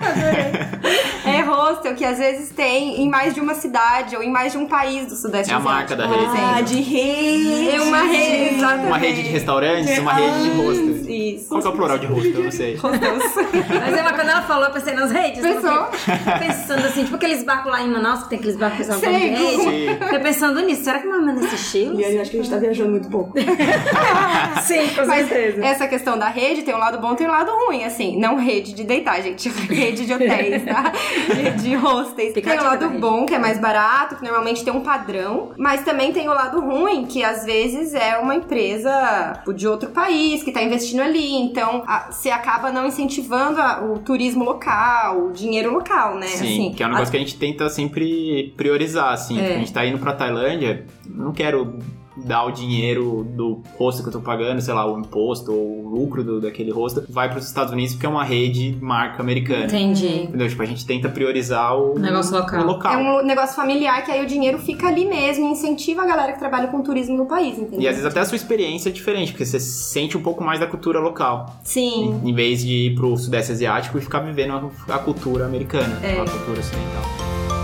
É 0.07 1.16
hostel 1.48 1.96
que 1.96 2.06
às 2.06 2.18
vezes 2.18 2.50
tem 2.50 3.01
em 3.01 3.10
mais 3.10 3.34
de 3.34 3.39
uma 3.39 3.54
cidade 3.54 4.16
ou 4.16 4.24
em 4.24 4.30
mais 4.32 4.51
de 4.51 4.58
um 4.58 4.68
país 4.68 5.08
do 5.08 5.16
Sudeste 5.16 5.51
É 5.51 5.56
a 5.56 5.60
marca 5.60 5.96
da 5.96 6.08
rede. 6.08 6.25
Ah, 6.38 6.62
de 6.62 6.82
rede. 6.82 7.70
É 7.75 7.82
uma 7.82 8.01
rede, 8.04 8.56
exatamente. 8.56 8.88
Uma 8.88 8.98
rede 8.98 9.24
de 9.24 9.30
restaurantes, 9.30 10.00
uma 10.00 10.13
rede 10.13 10.44
de 10.44 10.50
hostels. 10.62 11.08
Isso. 11.08 11.48
Qual 11.50 11.62
que 11.62 11.68
é 11.68 11.70
o 11.70 11.74
plural 11.74 11.98
de 11.98 12.06
hostel? 12.08 12.32
Eu 12.34 12.44
não 12.44 12.51
sei. 12.51 12.77
Mas 12.84 13.98
é, 13.98 14.01
mas 14.04 14.16
quando 14.16 14.30
ela 14.30 14.42
falou, 14.44 14.66
eu 14.66 14.72
pensei 14.72 14.94
nas 14.94 15.12
redes. 15.12 15.42
Pensou? 15.42 15.88
Pensando 16.39 16.86
assim, 16.86 17.04
tipo 17.04 17.16
aqueles 17.16 17.44
barcos 17.44 17.72
lá 17.72 17.82
em 17.82 17.89
Manaus, 17.89 18.24
que 18.24 18.30
tem 18.30 18.39
aqueles 18.39 18.58
barcos 18.58 18.77
que 18.80 18.84
são 18.86 19.00
de 19.00 19.06
rede. 19.06 19.98
Fiquei 20.04 20.20
pensando 20.20 20.60
nisso, 20.62 20.84
será 20.84 21.00
que 21.00 21.08
não 21.08 21.18
é 21.18 21.22
mais 21.22 21.42
nesse 21.42 21.56
estilo? 21.56 22.00
E 22.00 22.04
aí 22.04 22.20
acho 22.20 22.32
que 22.32 22.38
a 22.38 22.42
gente 22.42 22.51
tá 22.51 22.58
viajando 22.58 22.92
muito 22.92 23.10
pouco. 23.10 23.34
Sim, 24.63 24.89
com 24.96 25.06
Mas 25.06 25.27
certeza. 25.27 25.66
essa 25.66 25.88
questão 25.88 26.18
da 26.18 26.27
rede 26.27 26.63
tem 26.63 26.74
um 26.74 26.77
lado 26.77 27.00
bom 27.00 27.13
e 27.13 27.16
tem 27.16 27.27
um 27.27 27.32
lado 27.32 27.51
ruim, 27.51 27.84
assim. 27.84 28.20
Não 28.20 28.38
rede 28.38 28.74
de 28.74 28.84
deitar, 28.84 29.22
gente. 29.22 29.50
Rede 29.50 30.06
de 30.06 30.13
hotéis, 30.13 30.63
tá? 30.66 30.92
De, 31.38 31.51
de 31.63 31.75
hostels. 31.75 32.32
A 32.32 32.34
tem 32.34 32.44
o 32.44 32.50
dica 32.50 32.63
lado 32.63 32.89
bom, 33.00 33.25
que 33.25 33.34
é 33.34 33.39
mais 33.39 33.60
barato, 33.60 34.15
que 34.15 34.24
normalmente 34.24 34.63
tem 34.63 34.74
um 34.74 34.82
padrão. 34.82 35.51
Mas 35.58 35.84
também 35.84 36.12
tem 36.12 36.27
o 36.27 36.34
lado 36.34 36.60
ruim, 36.60 37.06
que 37.06 37.24
às 37.24 37.46
vezes 37.46 37.94
é 37.94 38.17
uma 38.17 38.36
empresa 38.36 39.34
tipo, 39.39 39.53
de 39.53 39.67
outro 39.67 39.89
país 39.89 40.44
que 40.44 40.51
tá 40.51 40.62
investindo 40.62 41.01
ali. 41.01 41.34
Então, 41.36 41.84
a- 41.88 42.12
você 42.12 42.29
acaba 42.29 42.72
não 42.72 42.86
incentivando 42.86 43.62
a- 43.62 43.82
o 43.84 44.00
turismo 44.00 44.44
local, 44.44 45.27
o 45.27 45.32
dinheiro 45.32 45.72
local, 45.72 46.15
né? 46.15 46.27
Sim, 46.27 46.44
assim, 46.46 46.74
que 46.75 46.84
é 46.84 46.86
um 46.88 46.89
negócio 46.91 47.12
que 47.12 47.17
a 47.17 47.20
gente 47.22 47.38
tenta 47.38 47.70
sempre 47.70 48.53
priorizar, 48.58 49.13
assim. 49.13 49.39
É. 49.39 49.56
A 49.56 49.60
gente 49.60 49.74
tá 49.74 49.86
indo 49.86 50.00
pra 50.00 50.13
Tailândia, 50.13 50.86
não 51.06 51.32
quero 51.32 51.79
dar 52.25 52.45
o 52.45 52.51
dinheiro 52.51 53.25
do 53.29 53.62
rosto 53.77 54.01
que 54.01 54.09
eu 54.09 54.13
tô 54.13 54.19
pagando, 54.21 54.62
sei 54.62 54.74
lá, 54.74 54.86
o 54.91 55.00
imposto 55.00 55.51
ou 55.51 55.86
o 55.86 55.89
lucro 55.89 56.24
do, 56.24 56.41
daquele 56.41 56.71
rosto, 56.71 57.03
vai 57.09 57.29
pros 57.29 57.45
Estados 57.45 57.71
Unidos 57.74 57.93
porque 57.93 58.05
é 58.05 58.09
uma 58.09 58.24
rede 58.24 58.77
marca 58.81 59.21
americana. 59.21 59.65
Entendi. 59.65 60.24
Entendeu? 60.24 60.47
Tipo, 60.50 60.62
a 60.63 60.65
gente 60.65 60.86
tenta 60.86 61.09
priorizar 61.09 61.77
o 61.77 61.97
Negócio 61.97 62.33
local. 62.38 62.62
o 62.62 62.65
local. 62.65 62.93
É 62.93 62.97
um 62.97 63.25
negócio 63.25 63.55
familiar 63.55 64.03
que 64.03 64.12
aí 64.12 64.24
o 64.24 64.27
dinheiro 64.27 64.59
fica 64.59 64.88
ali 64.88 65.05
mesmo 65.05 65.45
e 65.47 65.51
incentiva 65.51 66.01
a 66.03 66.05
galera 66.05 66.33
que 66.33 66.39
trabalha 66.39 66.67
com 66.67 66.81
turismo 66.81 67.15
no 67.17 67.25
país, 67.25 67.57
entendeu? 67.57 67.81
E 67.81 67.88
às 67.88 67.95
vezes 67.95 68.09
até 68.09 68.19
a 68.19 68.25
sua 68.25 68.36
experiência 68.36 68.89
é 68.89 68.91
diferente, 68.91 69.31
porque 69.31 69.45
você 69.45 69.59
sente 69.59 70.17
um 70.17 70.21
pouco 70.21 70.43
mais 70.43 70.59
da 70.59 70.67
cultura 70.67 71.00
local. 71.00 71.55
Sim. 71.63 72.19
Em 72.24 72.33
vez 72.33 72.62
de 72.65 72.88
ir 72.88 72.95
pro 72.95 73.15
Sudeste 73.17 73.51
Asiático 73.51 73.97
e 73.97 74.01
ficar 74.01 74.19
vivendo 74.19 74.71
a, 74.89 74.95
a 74.95 75.00
cultura 75.00 75.45
americana, 75.45 76.00
É. 76.03 76.19
a 76.19 76.25
cultura 76.25 76.59
ocidental. 76.59 77.57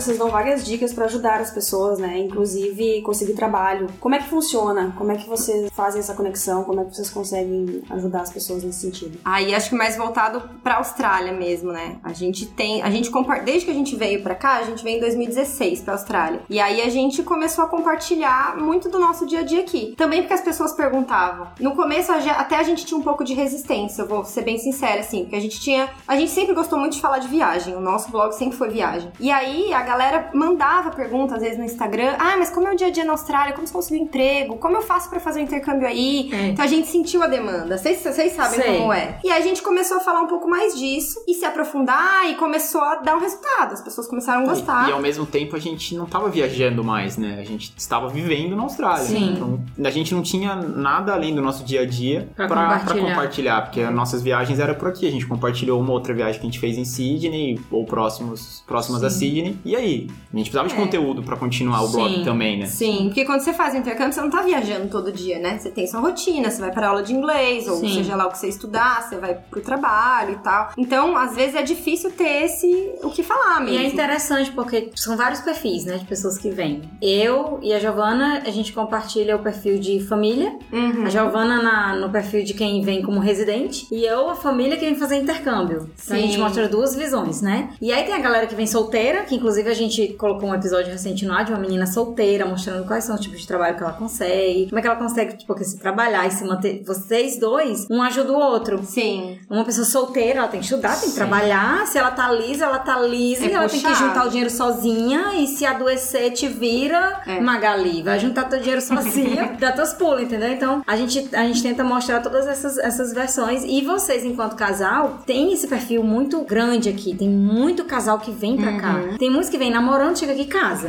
Vocês 0.00 0.18
dão 0.18 0.30
várias 0.30 0.64
dicas 0.64 0.92
pra 0.92 1.06
ajudar 1.06 1.40
as 1.40 1.50
pessoas, 1.50 1.98
né? 1.98 2.18
Inclusive 2.18 3.02
conseguir 3.02 3.34
trabalho. 3.34 3.88
Como 4.00 4.14
é 4.14 4.18
que 4.18 4.28
funciona? 4.28 4.94
Como 4.96 5.12
é 5.12 5.16
que 5.16 5.28
vocês 5.28 5.70
fazem 5.72 6.00
essa 6.00 6.14
conexão? 6.14 6.64
Como 6.64 6.80
é 6.80 6.84
que 6.84 6.94
vocês 6.94 7.10
conseguem 7.10 7.82
ajudar 7.90 8.22
as 8.22 8.32
pessoas 8.32 8.62
nesse 8.62 8.80
sentido? 8.80 9.18
Aí 9.24 9.54
acho 9.54 9.70
que 9.70 9.76
mais 9.76 9.96
voltado 9.96 10.42
pra 10.62 10.76
Austrália 10.76 11.32
mesmo, 11.32 11.72
né? 11.72 11.98
A 12.02 12.12
gente 12.12 12.46
tem, 12.46 12.82
a 12.82 12.90
gente 12.90 13.10
desde 13.44 13.64
que 13.64 13.70
a 13.70 13.74
gente 13.74 13.96
veio 13.96 14.22
pra 14.22 14.34
cá, 14.34 14.56
a 14.58 14.62
gente 14.62 14.84
veio 14.84 14.98
em 14.98 15.00
2016 15.00 15.82
pra 15.82 15.94
Austrália. 15.94 16.40
E 16.48 16.60
aí 16.60 16.80
a 16.80 16.88
gente 16.88 17.22
começou 17.22 17.64
a 17.64 17.68
compartilhar 17.68 18.56
muito 18.56 18.88
do 18.88 18.98
nosso 18.98 19.26
dia 19.26 19.40
a 19.40 19.42
dia 19.42 19.60
aqui. 19.60 19.94
Também 19.96 20.20
porque 20.22 20.34
as 20.34 20.40
pessoas 20.40 20.72
perguntavam. 20.72 21.48
No 21.58 21.74
começo 21.74 22.12
até 22.12 22.56
a 22.56 22.62
gente 22.62 22.86
tinha 22.86 22.98
um 22.98 23.02
pouco 23.02 23.24
de 23.24 23.34
resistência, 23.34 24.02
eu 24.02 24.06
vou 24.06 24.24
ser 24.24 24.42
bem 24.42 24.58
sincera 24.58 25.00
assim, 25.00 25.22
porque 25.22 25.36
a 25.36 25.40
gente 25.40 25.60
tinha, 25.60 25.88
a 26.06 26.16
gente 26.16 26.30
sempre 26.30 26.54
gostou 26.54 26.78
muito 26.78 26.94
de 26.94 27.00
falar 27.00 27.18
de 27.18 27.28
viagem. 27.28 27.74
O 27.74 27.80
nosso 27.80 28.10
blog 28.10 28.32
sempre 28.32 28.56
foi 28.56 28.68
viagem. 28.68 29.10
E 29.18 29.30
aí 29.30 29.72
a 29.72 29.87
galera 29.88 30.30
mandava 30.34 30.90
perguntas 30.90 31.36
às 31.36 31.42
vezes 31.42 31.58
no 31.58 31.64
Instagram: 31.64 32.14
"Ah, 32.18 32.36
mas 32.38 32.50
como 32.50 32.68
é 32.68 32.72
o 32.72 32.76
dia 32.76 32.88
a 32.88 32.90
dia 32.90 33.04
na 33.04 33.12
Austrália? 33.12 33.52
Como 33.54 33.66
você 33.66 33.72
conseguiu 33.72 34.02
emprego? 34.02 34.56
Como 34.56 34.76
eu 34.76 34.82
faço 34.82 35.08
pra 35.08 35.18
fazer 35.18 35.40
o 35.40 35.42
intercâmbio 35.42 35.86
aí?" 35.86 36.30
É. 36.32 36.48
Então 36.48 36.64
a 36.64 36.68
gente 36.68 36.88
sentiu 36.88 37.22
a 37.22 37.26
demanda. 37.26 37.76
Vocês 37.78 38.02
vocês 38.02 38.32
sabem 38.32 38.60
Sei. 38.60 38.78
como 38.78 38.92
é. 38.92 39.18
E 39.24 39.30
aí 39.30 39.40
a 39.40 39.44
gente 39.44 39.62
começou 39.62 39.96
a 39.96 40.00
falar 40.00 40.20
um 40.20 40.26
pouco 40.26 40.48
mais 40.48 40.78
disso 40.78 41.22
e 41.26 41.34
se 41.34 41.44
aprofundar 41.44 42.28
e 42.30 42.34
começou 42.34 42.80
a 42.80 42.96
dar 42.96 43.16
um 43.16 43.20
resultado. 43.20 43.72
As 43.72 43.80
pessoas 43.80 44.06
começaram 44.06 44.42
a 44.42 44.46
gostar. 44.46 44.86
E, 44.86 44.90
e 44.90 44.92
ao 44.92 45.00
mesmo 45.00 45.26
tempo 45.26 45.56
a 45.56 45.58
gente 45.58 45.94
não 45.96 46.06
tava 46.06 46.28
viajando 46.28 46.84
mais, 46.84 47.16
né? 47.16 47.38
A 47.40 47.44
gente 47.44 47.72
estava 47.76 48.08
vivendo 48.08 48.54
na 48.56 48.62
Austrália. 48.62 49.04
Sim. 49.04 49.32
Então 49.32 49.60
a 49.84 49.90
gente 49.90 50.14
não 50.14 50.22
tinha 50.22 50.54
nada 50.56 51.12
além 51.14 51.34
do 51.34 51.40
nosso 51.42 51.64
dia 51.64 51.82
a 51.82 51.86
dia 51.86 52.28
pra 52.36 52.48
compartilhar. 52.48 53.08
compartilhar, 53.08 53.62
porque 53.62 53.80
as 53.80 53.94
nossas 53.94 54.22
viagens 54.22 54.58
eram 54.58 54.74
por 54.74 54.88
aqui. 54.88 55.06
A 55.06 55.10
gente 55.10 55.26
compartilhou 55.26 55.80
uma 55.80 55.92
outra 55.92 56.12
viagem 56.14 56.40
que 56.40 56.46
a 56.46 56.50
gente 56.50 56.58
fez 56.58 56.76
em 56.76 56.84
Sydney 56.84 57.60
ou 57.70 57.84
próximos, 57.84 58.62
próximas 58.66 59.02
a 59.02 59.10
Sydney. 59.10 59.58
E 59.64 59.74
aí? 59.78 60.06
A 60.32 60.36
gente 60.36 60.50
precisava 60.50 60.68
de 60.68 60.74
É. 60.74 60.76
conteúdo 60.76 61.22
pra 61.22 61.36
continuar 61.36 61.82
o 61.82 61.88
blog 61.88 62.14
Sim. 62.16 62.24
também, 62.24 62.58
né? 62.58 62.66
Sim, 62.66 63.04
porque 63.06 63.24
quando 63.24 63.40
você 63.40 63.52
faz 63.52 63.74
o 63.74 63.78
intercâmbio, 63.78 64.12
você 64.12 64.20
não 64.20 64.30
tá 64.30 64.42
viajando 64.42 64.88
todo 64.88 65.10
dia, 65.10 65.38
né? 65.38 65.58
Você 65.58 65.70
tem 65.70 65.86
sua 65.86 66.00
rotina, 66.00 66.50
você 66.50 66.60
vai 66.60 66.70
para 66.70 66.88
aula 66.88 67.02
de 67.02 67.14
inglês, 67.14 67.66
ou 67.66 67.76
Sim. 67.76 67.94
seja 67.94 68.14
lá 68.14 68.26
o 68.26 68.30
que 68.30 68.38
você 68.38 68.48
estudar, 68.48 69.02
você 69.02 69.16
vai 69.16 69.34
pro 69.34 69.60
trabalho 69.60 70.32
e 70.34 70.38
tal. 70.38 70.70
Então, 70.76 71.16
às 71.16 71.34
vezes 71.34 71.54
é 71.54 71.62
difícil 71.62 72.10
ter 72.10 72.44
esse 72.44 72.92
o 73.02 73.10
que 73.10 73.22
falar 73.22 73.62
E 73.62 73.64
mesmo. 73.64 73.78
é 73.80 73.88
interessante 73.88 74.50
porque 74.52 74.90
são 74.94 75.16
vários 75.16 75.40
perfis, 75.40 75.84
né, 75.86 75.96
de 75.96 76.04
pessoas 76.04 76.36
que 76.36 76.50
vêm. 76.50 76.82
Eu 77.00 77.58
e 77.62 77.72
a 77.72 77.78
Giovana, 77.78 78.42
a 78.46 78.50
gente 78.50 78.72
compartilha 78.72 79.34
o 79.36 79.38
perfil 79.38 79.78
de 79.78 80.00
família. 80.00 80.56
Uhum. 80.72 81.04
A 81.06 81.08
Giovana 81.10 81.62
na- 81.62 81.94
no 81.96 82.10
perfil 82.10 82.44
de 82.44 82.52
quem 82.54 82.82
vem 82.82 83.00
como 83.02 83.18
residente. 83.20 83.86
E 83.90 84.04
eu, 84.04 84.28
a 84.28 84.34
família, 84.34 84.76
que 84.76 84.84
vem 84.84 84.94
fazer 84.94 85.16
intercâmbio. 85.16 85.88
Então 86.04 86.16
a 86.16 86.20
gente 86.20 86.38
mostra 86.38 86.68
duas 86.68 86.94
visões, 86.94 87.40
né? 87.40 87.70
E 87.80 87.92
aí 87.92 88.04
tem 88.04 88.14
a 88.14 88.18
galera 88.18 88.46
que 88.46 88.54
vem 88.54 88.66
solteira, 88.66 89.22
que 89.24 89.34
inclusive 89.34 89.67
a 89.70 89.74
gente 89.74 90.08
colocou 90.14 90.48
um 90.48 90.54
episódio 90.54 90.90
recente 90.92 91.24
no 91.26 91.32
ar 91.32 91.44
de 91.44 91.52
uma 91.52 91.60
menina 91.60 91.86
solteira, 91.86 92.46
mostrando 92.46 92.86
quais 92.86 93.04
são 93.04 93.14
os 93.14 93.20
tipos 93.20 93.40
de 93.40 93.46
trabalho 93.46 93.76
que 93.76 93.82
ela 93.82 93.92
consegue, 93.92 94.66
como 94.68 94.78
é 94.78 94.82
que 94.82 94.86
ela 94.88 94.96
consegue, 94.96 95.36
tipo, 95.36 95.54
que 95.54 95.64
se 95.64 95.78
trabalhar 95.78 96.26
e 96.26 96.30
se 96.30 96.44
manter. 96.44 96.82
Vocês 96.84 97.38
dois, 97.38 97.86
um 97.90 98.02
ajuda 98.02 98.32
o 98.32 98.36
outro. 98.38 98.80
Sim. 98.84 99.38
Uma 99.48 99.64
pessoa 99.64 99.84
solteira, 99.86 100.40
ela 100.40 100.48
tem 100.48 100.60
que 100.60 100.66
estudar, 100.66 100.98
tem 101.00 101.10
que 101.10 101.14
trabalhar. 101.14 101.86
Se 101.86 101.98
ela 101.98 102.10
tá 102.10 102.30
lisa, 102.32 102.64
ela 102.64 102.78
tá 102.78 103.00
lisa 103.00 103.44
É 103.46 103.52
ela 103.52 103.68
tem 103.68 103.80
que 103.80 103.86
puxado. 103.86 104.08
juntar 104.08 104.26
o 104.26 104.28
dinheiro 104.30 104.50
sozinha. 104.50 105.34
E 105.34 105.46
se 105.46 105.64
adoecer, 105.66 106.32
te 106.32 106.48
vira, 106.48 107.20
É. 107.26 107.40
Magali. 107.40 108.02
Vai 108.02 108.18
juntar 108.18 108.44
teu 108.44 108.58
dinheiro 108.58 108.80
sozinha, 108.80 109.56
dá 109.60 109.72
teus 109.72 109.92
pulos, 109.92 110.22
entendeu? 110.22 110.48
Então, 110.50 110.82
a 110.86 110.96
gente, 110.96 111.28
a 111.34 111.44
gente 111.44 111.62
tenta 111.62 111.82
mostrar 111.84 112.20
todas 112.20 112.46
essas, 112.46 112.78
essas 112.78 113.12
versões. 113.12 113.62
E 113.64 113.82
vocês, 113.82 114.24
enquanto 114.24 114.56
casal, 114.56 115.18
tem 115.26 115.52
esse 115.52 115.66
perfil 115.66 116.02
muito 116.02 116.40
grande 116.42 116.88
aqui. 116.88 117.14
Tem 117.14 117.28
muito 117.28 117.84
casal 117.84 118.18
que 118.18 118.30
vem 118.30 118.56
pra 118.56 118.78
cá. 118.80 118.94
Uhum. 118.94 119.18
Tem 119.18 119.30
muitos 119.30 119.50
que 119.50 119.57
vem 119.58 119.70
namorando, 119.70 120.18
chega 120.18 120.32
aqui 120.32 120.42
e 120.42 120.46
casa. 120.46 120.88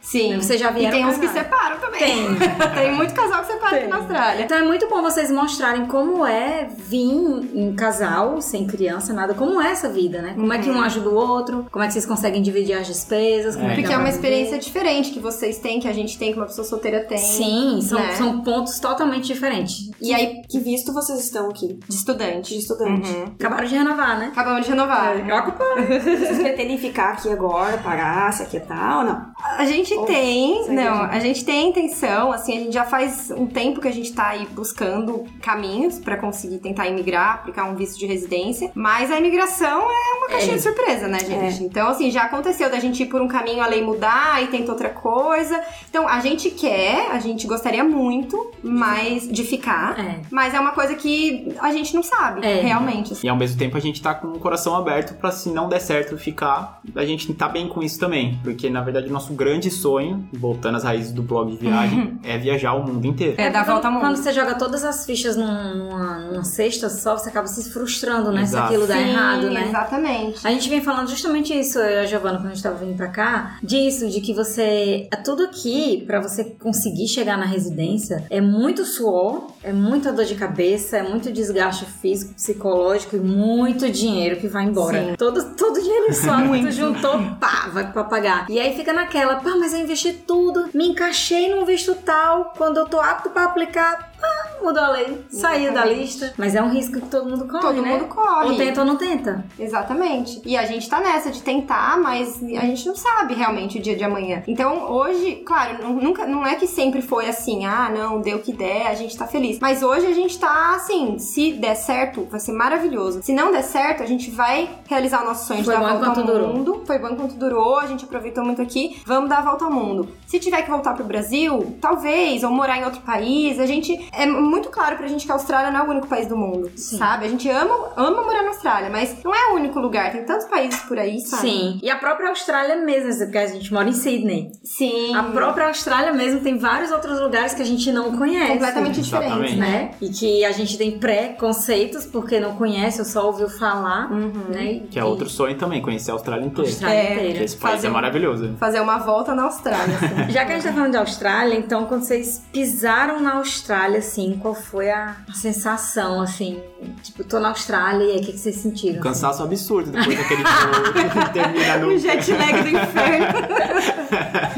Sim. 0.00 0.36
Vocês 0.36 0.60
já 0.60 0.70
vieram 0.70 0.88
E 0.88 1.00
tem 1.00 1.06
uns 1.06 1.18
que 1.18 1.26
casar? 1.26 1.44
separam 1.44 1.78
também. 1.78 1.98
Tem. 2.00 2.26
tem 2.74 2.94
muito 2.94 3.14
casal 3.14 3.42
que 3.42 3.52
separa 3.52 3.76
aqui 3.76 3.86
na 3.86 3.96
Austrália. 3.96 4.44
Então 4.44 4.58
é 4.58 4.62
muito 4.62 4.88
bom 4.88 5.02
vocês 5.02 5.30
mostrarem 5.30 5.86
como 5.86 6.26
é 6.26 6.68
vir 6.76 7.50
em 7.54 7.74
casal, 7.74 8.40
sem 8.40 8.66
criança, 8.66 9.12
nada. 9.12 9.34
Como 9.34 9.60
é 9.60 9.70
essa 9.70 9.88
vida, 9.88 10.20
né? 10.22 10.32
Como 10.34 10.52
é 10.52 10.58
que 10.58 10.70
um 10.70 10.80
ajuda 10.82 11.08
o 11.08 11.14
outro, 11.14 11.66
como 11.70 11.84
é 11.84 11.86
que 11.86 11.92
vocês 11.92 12.06
conseguem 12.06 12.42
dividir 12.42 12.74
as 12.76 12.86
despesas. 12.86 13.54
Como 13.54 13.68
é, 13.68 13.74
que 13.74 13.80
Porque 13.82 13.94
é 13.94 13.98
uma 13.98 14.08
experiência 14.08 14.58
diferente 14.58 15.10
que 15.10 15.20
vocês 15.20 15.58
têm, 15.58 15.78
que 15.80 15.88
a 15.88 15.92
gente 15.92 16.18
tem, 16.18 16.32
que 16.32 16.38
uma 16.38 16.46
pessoa 16.46 16.66
solteira 16.66 17.00
tem. 17.04 17.18
viver. 17.18 17.28
Sim, 17.28 17.80
são, 17.82 17.98
né? 18.00 18.12
são 18.12 18.40
pontos 18.42 18.78
totalmente 18.80 19.26
diferentes. 19.26 19.90
E 20.00 20.14
aí, 20.14 20.42
Que 20.48 20.58
visto 20.58 20.92
vocês 20.92 21.20
estão 21.20 21.48
aqui? 21.50 21.78
de 21.88 21.94
estudante. 21.94 22.54
De 22.54 22.60
estudante. 22.60 23.08
Uhum. 23.10 23.24
Acabaram 23.38 23.66
de 23.66 23.74
renovar, 23.76 24.18
né? 24.18 24.28
Acabamos 24.32 24.64
de 24.64 24.70
renovar. 24.70 25.14
Vocês 26.18 26.38
pretendem 26.38 26.78
ficar 26.78 27.12
aqui 27.12 27.28
agora, 27.30 27.78
parar, 27.78 28.32
se 28.32 28.42
aquietar 28.42 28.98
ou 28.98 29.04
não? 29.04 29.26
A 29.56 29.64
gente 29.64 29.94
Ou 29.94 30.04
tem, 30.06 30.68
não, 30.68 31.02
a 31.02 31.18
a 31.18 31.20
gente 31.20 31.44
tem 31.44 31.64
a 31.64 31.68
intenção, 31.68 32.32
assim, 32.32 32.56
a 32.56 32.60
gente 32.60 32.72
já 32.72 32.84
faz 32.84 33.30
um 33.30 33.46
tempo 33.46 33.80
que 33.80 33.88
a 33.88 33.92
gente 33.92 34.12
tá 34.12 34.28
aí 34.28 34.46
buscando 34.52 35.24
caminhos 35.42 35.98
pra 35.98 36.16
conseguir 36.16 36.58
tentar 36.58 36.86
imigrar, 36.86 37.34
aplicar 37.34 37.64
um 37.64 37.74
visto 37.74 37.98
de 37.98 38.06
residência, 38.06 38.70
mas 38.74 39.10
a 39.10 39.18
imigração 39.18 39.80
é 39.90 40.16
uma 40.18 40.28
caixinha 40.28 40.54
É. 40.54 40.56
de 40.56 40.62
surpresa, 40.62 41.08
né, 41.08 41.18
gente? 41.20 41.64
Então, 41.64 41.88
assim, 41.88 42.10
já 42.10 42.22
aconteceu 42.22 42.70
da 42.70 42.78
gente 42.78 43.02
ir 43.02 43.06
por 43.06 43.20
um 43.20 43.26
caminho, 43.28 43.62
a 43.62 43.66
lei 43.66 43.82
mudar 43.84 44.42
e 44.42 44.46
tenta 44.46 44.70
outra 44.70 44.88
coisa. 44.90 45.60
Então, 45.90 46.06
a 46.08 46.20
gente 46.20 46.50
quer, 46.50 47.10
a 47.10 47.18
gente 47.18 47.46
gostaria 47.46 47.82
muito, 47.84 48.52
mas 48.62 49.26
de 49.28 49.42
ficar, 49.44 49.98
É. 49.98 50.20
mas 50.30 50.54
é 50.54 50.60
uma 50.60 50.72
coisa 50.72 50.94
que 50.94 51.52
a 51.60 51.72
gente 51.72 51.94
não 51.94 52.02
sabe, 52.02 52.46
É. 52.46 52.60
realmente. 52.60 53.12
assim. 53.12 53.26
E 53.26 53.30
ao 53.30 53.36
mesmo 53.36 53.58
tempo 53.58 53.76
a 53.76 53.80
gente 53.80 54.00
tá 54.00 54.14
com 54.14 54.28
o 54.28 54.38
coração 54.38 54.76
aberto 54.76 55.14
pra 55.14 55.30
se 55.32 55.48
não 55.48 55.68
der 55.68 55.80
certo 55.80 56.07
ficar, 56.16 56.80
a 56.94 57.04
gente 57.04 57.32
tá 57.34 57.48
bem 57.48 57.68
com 57.68 57.82
isso 57.82 57.98
também. 57.98 58.38
Porque 58.42 58.70
na 58.70 58.80
verdade 58.80 59.08
o 59.08 59.12
nosso 59.12 59.32
grande 59.34 59.70
sonho, 59.70 60.26
voltando 60.32 60.76
às 60.76 60.84
raízes 60.84 61.12
do 61.12 61.22
blog 61.22 61.54
viagem, 61.56 62.18
é 62.24 62.38
viajar 62.38 62.74
o 62.74 62.86
mundo 62.86 63.06
inteiro. 63.06 63.34
É, 63.38 63.50
dar 63.50 63.64
quando, 63.64 63.72
volta 63.74 63.88
ao 63.88 63.92
mundo. 63.94 64.00
Quando 64.02 64.16
você 64.16 64.32
joga 64.32 64.54
todas 64.54 64.84
as 64.84 65.04
fichas 65.04 65.36
num- 65.36 65.74
numa, 65.76 66.18
numa 66.20 66.44
cesta 66.44 66.88
só, 66.88 67.16
você 67.18 67.28
acaba 67.28 67.46
se 67.48 67.70
frustrando, 67.70 68.30
né? 68.32 68.46
Se 68.46 68.52
Exato. 68.52 68.66
aquilo 68.68 68.86
dá 68.86 68.94
Sim, 68.94 69.08
errado, 69.10 69.50
né? 69.50 69.68
Exatamente. 69.68 70.46
A 70.46 70.50
gente 70.50 70.68
vem 70.68 70.80
falando 70.80 71.08
justamente 71.08 71.52
isso, 71.58 71.78
eu 71.78 71.90
e 71.90 71.98
a 71.98 72.06
Giovana, 72.06 72.38
quando 72.38 72.46
a 72.46 72.54
gente 72.54 72.62
tava 72.62 72.76
vindo 72.84 72.96
pra 72.96 73.08
cá, 73.08 73.58
disso, 73.62 74.08
de 74.08 74.20
que 74.20 74.32
você. 74.32 75.08
Tudo 75.24 75.42
aqui, 75.44 76.04
pra 76.06 76.20
você 76.20 76.44
conseguir 76.44 77.08
chegar 77.08 77.36
na 77.36 77.44
residência, 77.44 78.24
é 78.30 78.40
muito 78.40 78.84
suor, 78.84 79.48
é 79.62 79.72
muita 79.72 80.12
dor 80.12 80.24
de 80.24 80.34
cabeça, 80.34 80.96
é 80.98 81.02
muito 81.02 81.30
desgaste 81.32 81.84
físico, 81.84 82.34
psicológico 82.34 83.16
e 83.16 83.20
muito 83.20 83.90
dinheiro 83.90 84.36
que 84.36 84.46
vai 84.48 84.64
embora. 84.64 85.04
Sim. 85.10 85.14
Todo, 85.16 85.54
todo 85.56 85.80
dinheiro 85.80 85.97
suado 86.12 86.50
que 86.52 86.62
tu 86.62 86.70
juntou, 86.72 87.20
pá, 87.40 87.68
vai 87.72 87.90
pra 87.92 88.04
pagar. 88.04 88.46
E 88.48 88.58
aí 88.58 88.74
fica 88.76 88.92
naquela, 88.92 89.36
pá, 89.36 89.50
mas 89.58 89.72
eu 89.72 89.80
investi 89.80 90.12
tudo, 90.12 90.68
me 90.74 90.88
encaixei 90.88 91.54
num 91.54 91.64
visto 91.64 91.94
tal, 91.94 92.52
quando 92.56 92.78
eu 92.78 92.86
tô 92.86 93.00
apto 93.00 93.30
pra 93.30 93.44
aplicar, 93.44 94.12
pá, 94.20 94.56
mudou 94.62 94.82
a 94.82 94.88
lei, 94.90 95.24
saiu 95.30 95.72
da 95.72 95.80
Exatamente. 95.80 96.00
lista. 96.00 96.34
Mas 96.36 96.54
é 96.54 96.62
um 96.62 96.70
risco 96.70 97.00
que 97.00 97.08
todo 97.08 97.28
mundo 97.30 97.46
corre, 97.46 97.60
Todo 97.62 97.82
né? 97.82 97.92
mundo 97.92 98.04
corre. 98.06 98.50
Ou 98.50 98.56
tenta 98.56 98.80
ou 98.80 98.86
não 98.86 98.96
tenta. 98.96 99.44
Exatamente. 99.58 100.42
E 100.44 100.56
a 100.56 100.64
gente 100.66 100.88
tá 100.88 101.00
nessa 101.00 101.30
de 101.30 101.42
tentar, 101.42 101.98
mas 101.98 102.42
a 102.42 102.64
gente 102.66 102.86
não 102.86 102.96
sabe 102.96 103.34
realmente 103.34 103.78
o 103.78 103.82
dia 103.82 103.96
de 103.96 104.04
amanhã. 104.04 104.42
Então, 104.46 104.90
hoje, 104.90 105.36
claro, 105.46 105.82
nu- 105.82 106.00
nunca, 106.02 106.26
não 106.26 106.46
é 106.46 106.54
que 106.56 106.66
sempre 106.66 107.00
foi 107.02 107.28
assim, 107.28 107.64
ah, 107.64 107.90
não, 107.94 108.20
deu 108.20 108.38
o 108.38 108.40
que 108.40 108.52
der, 108.52 108.88
a 108.88 108.94
gente 108.94 109.16
tá 109.16 109.26
feliz. 109.26 109.58
Mas 109.60 109.82
hoje 109.82 110.06
a 110.06 110.12
gente 110.12 110.38
tá 110.38 110.74
assim, 110.74 111.18
se 111.18 111.52
der 111.52 111.74
certo, 111.74 112.26
vai 112.30 112.40
ser 112.40 112.52
maravilhoso. 112.52 113.22
Se 113.22 113.32
não 113.32 113.52
der 113.52 113.62
certo, 113.62 114.02
a 114.02 114.06
gente 114.06 114.30
vai 114.30 114.68
realizar 114.88 115.22
o 115.22 115.26
nosso 115.26 115.46
sonho 115.46 115.64
Foi 115.64 115.74
de 115.74 115.80
dar 115.80 115.86
a 115.90 115.94
volta 115.96 116.20
ao 116.20 116.26
durou. 116.26 116.48
mundo. 116.54 116.82
Foi 116.86 116.98
bom 116.98 117.08
enquanto 117.10 117.34
durou, 117.34 117.78
a 117.78 117.86
gente 117.86 118.04
aproveitou 118.04 118.44
muito 118.44 118.60
aqui. 118.60 119.00
Vamos 119.06 119.28
dar 119.30 119.38
a 119.38 119.42
volta 119.42 119.64
ao 119.64 119.70
mundo. 119.72 120.08
Se 120.26 120.38
tiver 120.38 120.62
que 120.62 120.70
voltar 120.70 120.94
pro 120.94 121.04
Brasil, 121.04 121.76
talvez, 121.80 122.42
ou 122.42 122.50
morar 122.50 122.78
em 122.78 122.84
outro 122.84 123.00
país, 123.02 123.58
a 123.58 123.66
gente. 123.66 124.07
É 124.12 124.26
muito 124.26 124.68
claro 124.70 124.96
pra 124.96 125.06
gente 125.06 125.24
que 125.26 125.30
a 125.32 125.34
Austrália 125.34 125.70
não 125.70 125.80
é 125.80 125.82
o 125.86 125.90
único 125.90 126.06
país 126.06 126.26
do 126.26 126.36
mundo, 126.36 126.70
Sim. 126.76 126.98
sabe? 126.98 127.26
A 127.26 127.28
gente 127.28 127.48
ama, 127.48 127.92
ama 127.96 128.22
morar 128.22 128.42
na 128.42 128.48
Austrália, 128.48 128.90
mas 128.90 129.16
não 129.24 129.34
é 129.34 129.52
o 129.52 129.56
único 129.56 129.78
lugar. 129.78 130.12
Tem 130.12 130.24
tantos 130.24 130.46
países 130.46 130.80
por 130.80 130.98
aí, 130.98 131.20
sabe? 131.20 131.42
Sim. 131.42 131.78
E 131.82 131.90
a 131.90 131.96
própria 131.96 132.28
Austrália 132.28 132.76
mesmo, 132.76 132.98
porque 133.24 133.38
a 133.38 133.46
gente 133.46 133.72
mora 133.72 133.88
em 133.88 133.92
Sydney. 133.92 134.50
Sim. 134.62 135.14
A 135.14 135.22
própria 135.24 135.66
Austrália 135.68 136.12
mesmo 136.12 136.40
tem 136.40 136.58
vários 136.58 136.90
outros 136.90 137.20
lugares 137.20 137.54
que 137.54 137.62
a 137.62 137.64
gente 137.64 137.90
não 137.92 138.16
conhece. 138.16 138.52
Completamente 138.52 139.00
Exatamente. 139.00 139.34
diferente, 139.34 139.56
né? 139.60 139.68
Né? 139.68 139.90
E 140.00 140.08
que 140.08 140.44
a 140.44 140.52
gente 140.52 140.76
tem 140.78 140.98
pré-conceitos 140.98 142.06
porque 142.06 142.40
não 142.40 142.54
conhece 142.56 142.98
ou 143.00 143.04
só 143.04 143.26
ouviu 143.26 143.48
falar. 143.48 144.10
Uhum. 144.10 144.32
Né? 144.48 144.82
Que 144.90 144.98
é 144.98 145.04
outro 145.04 145.28
sonho 145.28 145.56
também, 145.56 145.80
conhecer 145.82 146.10
a 146.10 146.14
Austrália 146.14 146.44
inteira. 146.46 146.70
Austrália 146.70 146.96
É. 146.98 147.12
Inteira. 147.14 147.44
esse 147.44 147.56
país 147.56 147.74
Fazer 147.76 147.86
é 147.88 147.90
maravilhoso. 147.90 148.54
Fazer 148.58 148.80
uma 148.80 148.98
volta 148.98 149.34
na 149.34 149.44
Austrália, 149.44 149.96
assim. 149.96 150.30
Já 150.32 150.44
que 150.44 150.52
a 150.52 150.54
gente 150.56 150.64
tá 150.66 150.72
falando 150.72 150.90
de 150.92 150.96
Austrália, 150.96 151.54
então 151.54 151.86
quando 151.86 152.02
vocês 152.02 152.42
pisaram 152.52 153.20
na 153.20 153.34
Austrália, 153.34 153.97
Austrália, 153.98 154.00
assim, 154.00 154.38
qual 154.40 154.54
foi 154.54 154.90
a 154.90 155.16
sensação, 155.34 156.20
assim? 156.20 156.60
Tipo, 157.02 157.24
tô 157.24 157.38
na 157.38 157.48
Austrália 157.48 158.04
e 158.04 158.10
aí, 158.12 158.18
o 158.18 158.20
que, 158.20 158.32
que 158.32 158.38
vocês 158.38 158.56
sentiram? 158.56 158.96
Um 158.96 159.00
assim? 159.00 159.08
cansaço 159.08 159.42
absurdo 159.42 159.90
depois 159.90 160.16
daquele 160.16 160.42
voo 160.42 160.92
que 161.24 161.32
termina 161.32 161.78
no... 161.78 161.88
O 161.88 161.98
jet 161.98 162.32
lag 162.32 162.62
do 162.62 162.68
inferno. 162.68 163.26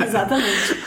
Exatamente. 0.07 0.81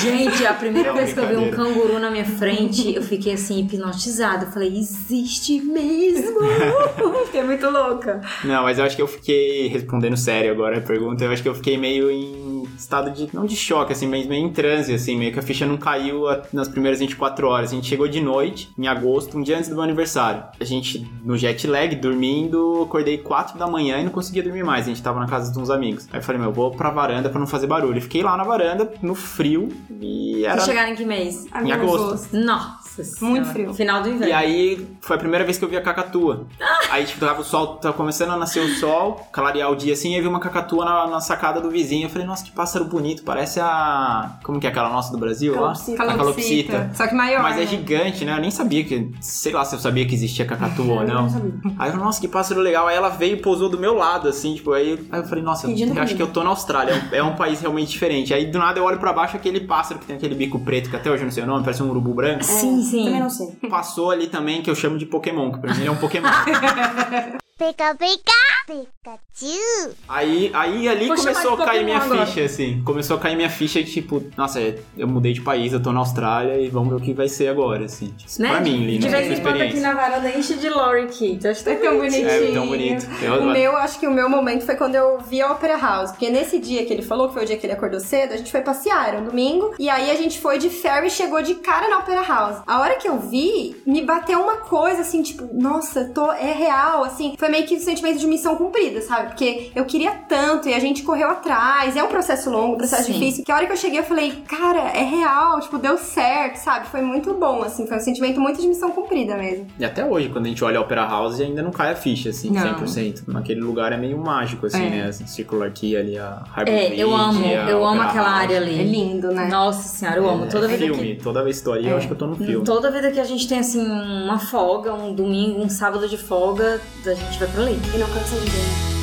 Gente, 0.00 0.46
a 0.46 0.54
primeira 0.54 0.90
É 0.90 0.92
vez 0.92 1.12
que 1.12 1.20
eu 1.20 1.28
vi 1.28 1.36
um 1.36 1.50
canguru 1.50 1.98
na 1.98 2.10
minha 2.10 2.24
frente, 2.24 2.94
eu 2.94 3.02
fiquei 3.02 3.34
assim, 3.34 3.60
hipnotizada. 3.60 4.46
Eu 4.46 4.50
falei, 4.50 4.76
existe 4.76 5.60
mesmo? 5.60 6.38
fiquei 7.26 7.42
muito 7.42 7.68
louca. 7.68 8.20
Não, 8.44 8.62
mas 8.62 8.78
eu 8.78 8.84
acho 8.84 8.96
que 8.96 9.02
eu 9.02 9.08
fiquei, 9.08 9.68
respondendo 9.68 10.16
sério 10.16 10.52
agora 10.52 10.78
a 10.78 10.80
pergunta, 10.80 11.24
eu 11.24 11.32
acho 11.32 11.42
que 11.42 11.48
eu 11.48 11.54
fiquei 11.54 11.76
meio 11.76 12.10
em 12.10 12.45
estado 12.76 13.10
de, 13.10 13.28
não 13.34 13.44
de 13.46 13.56
choque, 13.56 13.92
assim, 13.92 14.06
mas 14.06 14.26
meio 14.26 14.44
em 14.46 14.52
transe, 14.52 14.92
assim, 14.94 15.16
meio 15.16 15.32
que 15.32 15.38
a 15.38 15.42
ficha 15.42 15.64
não 15.66 15.76
caiu 15.76 16.28
a- 16.28 16.42
nas 16.52 16.68
primeiras 16.68 17.00
24 17.00 17.46
horas. 17.48 17.70
A 17.72 17.74
gente 17.74 17.86
chegou 17.88 18.06
de 18.08 18.20
noite, 18.20 18.70
em 18.78 18.86
agosto, 18.86 19.36
um 19.38 19.42
dia 19.42 19.56
antes 19.56 19.68
do 19.68 19.74
meu 19.74 19.84
aniversário. 19.84 20.42
A 20.60 20.64
gente, 20.64 21.06
no 21.24 21.36
jet 21.36 21.66
lag, 21.66 21.94
dormindo, 21.96 22.82
acordei 22.82 23.18
4 23.18 23.58
da 23.58 23.66
manhã 23.66 23.98
e 23.98 24.04
não 24.04 24.10
conseguia 24.10 24.42
dormir 24.42 24.64
mais. 24.64 24.86
A 24.86 24.88
gente 24.88 25.02
tava 25.02 25.18
na 25.20 25.26
casa 25.26 25.52
de 25.52 25.58
uns 25.58 25.70
amigos. 25.70 26.08
Aí 26.12 26.18
eu 26.18 26.22
falei, 26.22 26.40
meu, 26.40 26.50
eu 26.50 26.54
vou 26.54 26.70
pra 26.70 26.90
varanda 26.90 27.28
pra 27.28 27.38
não 27.38 27.46
fazer 27.46 27.66
barulho. 27.66 28.00
Fiquei 28.00 28.22
lá 28.22 28.36
na 28.36 28.44
varanda, 28.44 28.90
no 29.02 29.14
frio, 29.14 29.68
e 30.00 30.44
era... 30.44 30.54
Vocês 30.56 30.66
chegaram 30.66 30.92
em 30.92 30.94
que 30.96 31.04
mês? 31.04 31.46
Em 31.46 31.72
agosto. 31.72 32.36
Nossa 32.36 32.85
Muito 33.02 33.18
Senhora. 33.18 33.44
frio. 33.44 33.74
Final 33.74 34.02
do 34.02 34.08
inverno. 34.08 34.28
E 34.28 34.32
aí 34.32 34.86
foi 35.00 35.16
a 35.16 35.18
primeira 35.18 35.44
vez 35.44 35.58
que 35.58 35.64
eu 35.64 35.68
vi 35.68 35.76
a 35.76 35.82
cacatua. 35.82 36.46
Aí, 36.90 37.04
tipo, 37.04 37.24
tava 37.24 37.40
o 37.40 37.44
sol, 37.44 37.76
tava 37.76 37.94
começando 37.94 38.30
a 38.30 38.36
nascer 38.36 38.60
o 38.60 38.68
sol, 38.76 39.26
clarear 39.32 39.70
o 39.70 39.76
dia 39.76 39.92
assim, 39.92 40.12
e 40.12 40.16
eu 40.16 40.22
vi 40.22 40.28
uma 40.28 40.40
cacatua 40.40 40.84
na, 40.84 41.06
na 41.06 41.20
sacada 41.20 41.60
do 41.60 41.70
vizinho. 41.70 42.06
Eu 42.06 42.10
falei, 42.10 42.26
nossa, 42.26 42.44
que 42.44 42.50
pássaro 42.52 42.84
bonito, 42.84 43.22
parece 43.22 43.60
a. 43.60 44.38
Como 44.42 44.60
que 44.60 44.66
é 44.66 44.70
aquela 44.70 44.88
nossa 44.88 45.12
do 45.12 45.18
Brasil 45.18 45.54
lá? 45.54 45.72
Calopsita. 45.74 46.02
A 46.02 46.16
calopsita. 46.16 46.90
Só 46.94 47.06
que 47.06 47.14
maior. 47.14 47.42
Mas 47.42 47.56
é 47.56 47.60
né? 47.60 47.66
gigante, 47.66 48.24
né? 48.24 48.32
Eu 48.36 48.40
nem 48.40 48.50
sabia 48.50 48.84
que. 48.84 49.10
Sei 49.20 49.52
lá 49.52 49.64
se 49.64 49.74
eu 49.74 49.78
sabia 49.78 50.06
que 50.06 50.14
existia 50.14 50.44
cacatua 50.44 50.84
ou 50.94 51.00
Eu 51.02 51.08
não. 51.08 51.22
não 51.22 51.30
sabia. 51.30 51.52
Aí 51.78 51.88
eu 51.88 51.92
falei, 51.92 52.06
nossa, 52.06 52.20
que 52.20 52.28
pássaro 52.28 52.60
legal. 52.60 52.86
Aí 52.86 52.96
ela 52.96 53.08
veio 53.08 53.34
e 53.34 53.40
pousou 53.40 53.68
do 53.68 53.78
meu 53.78 53.94
lado, 53.94 54.28
assim, 54.28 54.54
tipo, 54.54 54.72
aí, 54.72 54.98
aí 55.10 55.20
eu 55.20 55.24
falei, 55.24 55.42
nossa, 55.44 55.66
Pedindo 55.66 55.94
eu 55.94 56.02
acho 56.02 56.14
que 56.14 56.22
eu 56.22 56.28
tô 56.28 56.42
na 56.42 56.50
Austrália. 56.50 56.92
É 57.12 57.22
um, 57.22 57.26
é 57.26 57.30
um 57.32 57.36
país 57.36 57.60
realmente 57.60 57.90
diferente. 57.90 58.32
Aí 58.32 58.46
do 58.46 58.58
nada 58.58 58.78
eu 58.78 58.84
olho 58.84 58.98
pra 58.98 59.12
baixo 59.12 59.36
aquele 59.36 59.60
pássaro 59.60 60.00
que 60.00 60.06
tem 60.06 60.16
aquele 60.16 60.34
bico 60.34 60.58
preto, 60.60 60.90
que 60.90 60.96
até 60.96 61.10
hoje 61.10 61.22
eu 61.22 61.26
não 61.26 61.32
sei 61.32 61.42
o 61.42 61.46
nome, 61.46 61.64
parece 61.64 61.82
um 61.82 61.90
urubu 61.90 62.14
branco. 62.14 62.44
Sim, 62.44 62.82
sim. 62.90 63.04
Também 63.04 63.20
não 63.20 63.30
sei. 63.30 63.48
Passou 63.68 64.10
ali 64.10 64.26
também, 64.28 64.62
que 64.62 64.70
eu 64.70 64.74
chamo 64.74 64.98
de 64.98 65.06
Pokémon, 65.06 65.52
que 65.52 65.58
pra 65.58 65.74
mim 65.74 65.80
ele 65.80 65.88
é 65.88 65.90
um 65.90 65.96
Pokémon. 65.96 66.28
Pica 67.58 67.94
pica 67.94 68.36
Pikachu. 68.66 69.94
Aí, 70.08 70.50
aí 70.52 70.88
ali 70.88 71.06
Vou 71.06 71.16
começou 71.16 71.54
a 71.54 71.56
de 71.56 71.64
cair 71.64 71.84
minha 71.84 71.96
agora. 71.98 72.26
ficha, 72.26 72.42
assim. 72.44 72.82
Começou 72.84 73.16
a 73.16 73.20
cair 73.20 73.36
minha 73.36 73.48
ficha 73.48 73.82
de 73.82 73.90
tipo, 73.92 74.22
nossa, 74.36 74.60
é, 74.60 74.78
eu 74.98 75.06
mudei 75.06 75.32
de 75.32 75.40
país, 75.40 75.72
eu 75.72 75.80
tô 75.80 75.92
na 75.92 76.00
Austrália 76.00 76.60
e 76.60 76.68
vamos 76.68 76.88
ver 76.90 76.96
o 76.96 77.00
que 77.00 77.14
vai 77.14 77.28
ser 77.28 77.48
agora, 77.48 77.84
assim. 77.84 78.08
Tipo, 78.08 78.42
Né? 78.42 78.50
Pra 78.50 78.60
mim, 78.60 78.72
De 78.80 78.86
Lina, 78.86 79.08
vez 79.08 79.30
essa 79.30 79.40
em 79.40 79.42
quando 79.42 79.60
aqui 79.62 79.78
na 79.80 79.94
varanda 79.94 80.28
enche 80.36 80.54
de 80.54 80.68
Lori 80.68 81.06
Kit. 81.06 81.46
Acho 81.46 81.62
que 81.64 81.76
tão 81.76 81.96
bonitinho. 81.96 82.28
É 82.28 82.52
tão 82.52 82.66
bonito. 82.66 83.06
Eu- 83.22 83.42
O 83.42 83.46
meu, 83.52 83.76
acho 83.76 84.00
que 84.00 84.06
o 84.06 84.10
meu 84.10 84.28
momento 84.28 84.66
foi 84.66 84.74
quando 84.74 84.96
eu 84.96 85.18
vi 85.20 85.40
a 85.40 85.52
Opera 85.52 85.78
House. 85.78 86.10
Porque 86.10 86.28
nesse 86.28 86.58
dia 86.58 86.84
que 86.84 86.92
ele 86.92 87.02
falou, 87.02 87.28
que 87.28 87.34
foi 87.34 87.44
o 87.44 87.46
dia 87.46 87.56
que 87.56 87.64
ele 87.64 87.72
acordou 87.74 88.00
cedo, 88.00 88.34
a 88.34 88.36
gente 88.36 88.50
foi 88.50 88.60
passear, 88.62 89.08
era 89.08 89.18
um 89.18 89.24
domingo. 89.24 89.72
E 89.78 89.88
aí 89.88 90.10
a 90.10 90.14
gente 90.16 90.40
foi 90.40 90.58
de 90.58 90.68
ferry 90.68 91.06
e 91.06 91.10
chegou 91.10 91.40
de 91.40 91.54
cara 91.56 91.88
na 91.88 92.00
Opera 92.00 92.22
House. 92.22 92.62
A 92.66 92.80
hora 92.80 92.96
que 92.96 93.08
eu 93.08 93.18
vi, 93.20 93.76
me 93.86 94.02
bateu 94.02 94.40
uma 94.42 94.56
coisa 94.56 95.02
assim, 95.02 95.22
tipo, 95.22 95.48
nossa, 95.54 96.06
tô, 96.12 96.32
é 96.32 96.52
real, 96.52 97.04
assim. 97.04 97.34
Foi 97.38 97.45
meio 97.48 97.66
que 97.66 97.76
um 97.76 97.80
sentimento 97.80 98.18
de 98.18 98.26
missão 98.26 98.56
cumprida, 98.56 99.00
sabe? 99.00 99.28
Porque 99.28 99.70
eu 99.74 99.84
queria 99.84 100.12
tanto 100.28 100.68
e 100.68 100.74
a 100.74 100.78
gente 100.78 101.02
correu 101.02 101.28
atrás. 101.30 101.96
É 101.96 102.02
um 102.02 102.08
processo 102.08 102.50
longo, 102.50 102.74
um 102.74 102.78
processo 102.78 103.04
Sim. 103.04 103.12
difícil. 103.12 103.44
Que 103.44 103.52
a 103.52 103.56
hora 103.56 103.66
que 103.66 103.72
eu 103.72 103.76
cheguei, 103.76 103.98
eu 104.00 104.04
falei, 104.04 104.42
cara, 104.48 104.80
é 104.90 105.02
real, 105.02 105.60
tipo, 105.60 105.78
deu 105.78 105.96
certo, 105.98 106.56
sabe? 106.56 106.86
Foi 106.88 107.00
muito 107.00 107.34
bom, 107.34 107.62
assim. 107.62 107.86
Foi 107.86 107.96
um 107.96 108.00
sentimento 108.00 108.40
muito 108.40 108.60
de 108.60 108.66
missão 108.68 108.90
cumprida 108.90 109.36
mesmo. 109.36 109.66
E 109.78 109.84
até 109.84 110.04
hoje, 110.04 110.28
quando 110.28 110.46
a 110.46 110.48
gente 110.48 110.62
olha 110.64 110.78
a 110.78 110.82
Opera 110.82 111.04
House, 111.06 111.40
ainda 111.40 111.62
não 111.62 111.70
cai 111.70 111.92
a 111.92 111.96
ficha, 111.96 112.30
assim, 112.30 112.50
Não. 112.50 112.62
100%. 112.62 113.22
Naquele 113.28 113.60
lugar 113.60 113.92
é 113.92 113.96
meio 113.96 114.18
mágico, 114.18 114.66
assim, 114.66 114.86
É. 114.86 114.90
né? 114.90 115.06
Assim, 115.08 115.26
Circular 115.26 115.70
Key 115.72 115.96
ali, 115.96 116.18
a 116.18 116.42
Harbour 116.54 116.74
É, 116.74 116.94
eu 116.94 117.14
amo, 117.14 117.44
eu 117.46 117.84
amo 117.84 117.96
Opera 117.96 118.08
aquela 118.10 118.28
House. 118.30 118.40
área 118.42 118.56
ali. 118.58 118.80
É 118.80 118.82
lindo, 118.84 119.28
né? 119.32 119.48
Nossa 119.48 119.88
senhora, 119.88 120.18
eu 120.18 120.28
amo. 120.28 120.44
É, 120.44 120.48
Toda 120.48 120.66
é 120.66 120.68
vez 120.68 120.80
filme, 120.80 121.16
toda 121.22 121.42
vez 121.42 121.56
que 121.56 121.60
estou 121.60 121.72
ali, 121.74 121.88
eu 121.88 121.96
acho 121.96 122.06
que 122.06 122.12
eu 122.12 122.16
tô 122.18 122.26
no 122.26 122.36
que. 122.36 122.44
filme. 122.44 122.64
Toda 122.64 122.90
vida 122.90 123.10
que 123.10 123.20
a 123.20 123.24
gente 123.24 123.48
tem 123.48 123.58
assim 123.58 123.84
uma 123.86 124.38
folga, 124.38 124.92
um 124.94 125.14
domingo, 125.14 125.60
um 125.60 125.68
sábado 125.68 126.08
de 126.08 126.16
folga, 126.16 126.80
a 127.04 127.14
gente 127.14 127.35
vai 127.38 127.48
pra 127.48 127.62
ali. 127.62 127.80
E 127.94 127.98
não 127.98 128.08
cansa 128.08 128.40
de 128.40 128.50
ver. 128.50 128.96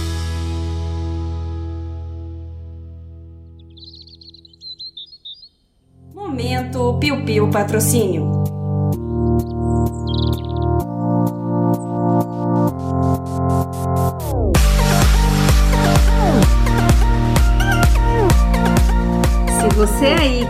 Momento 6.13 6.97
Piu 6.99 7.23
Piu 7.25 7.49
Patrocínio. 7.49 8.52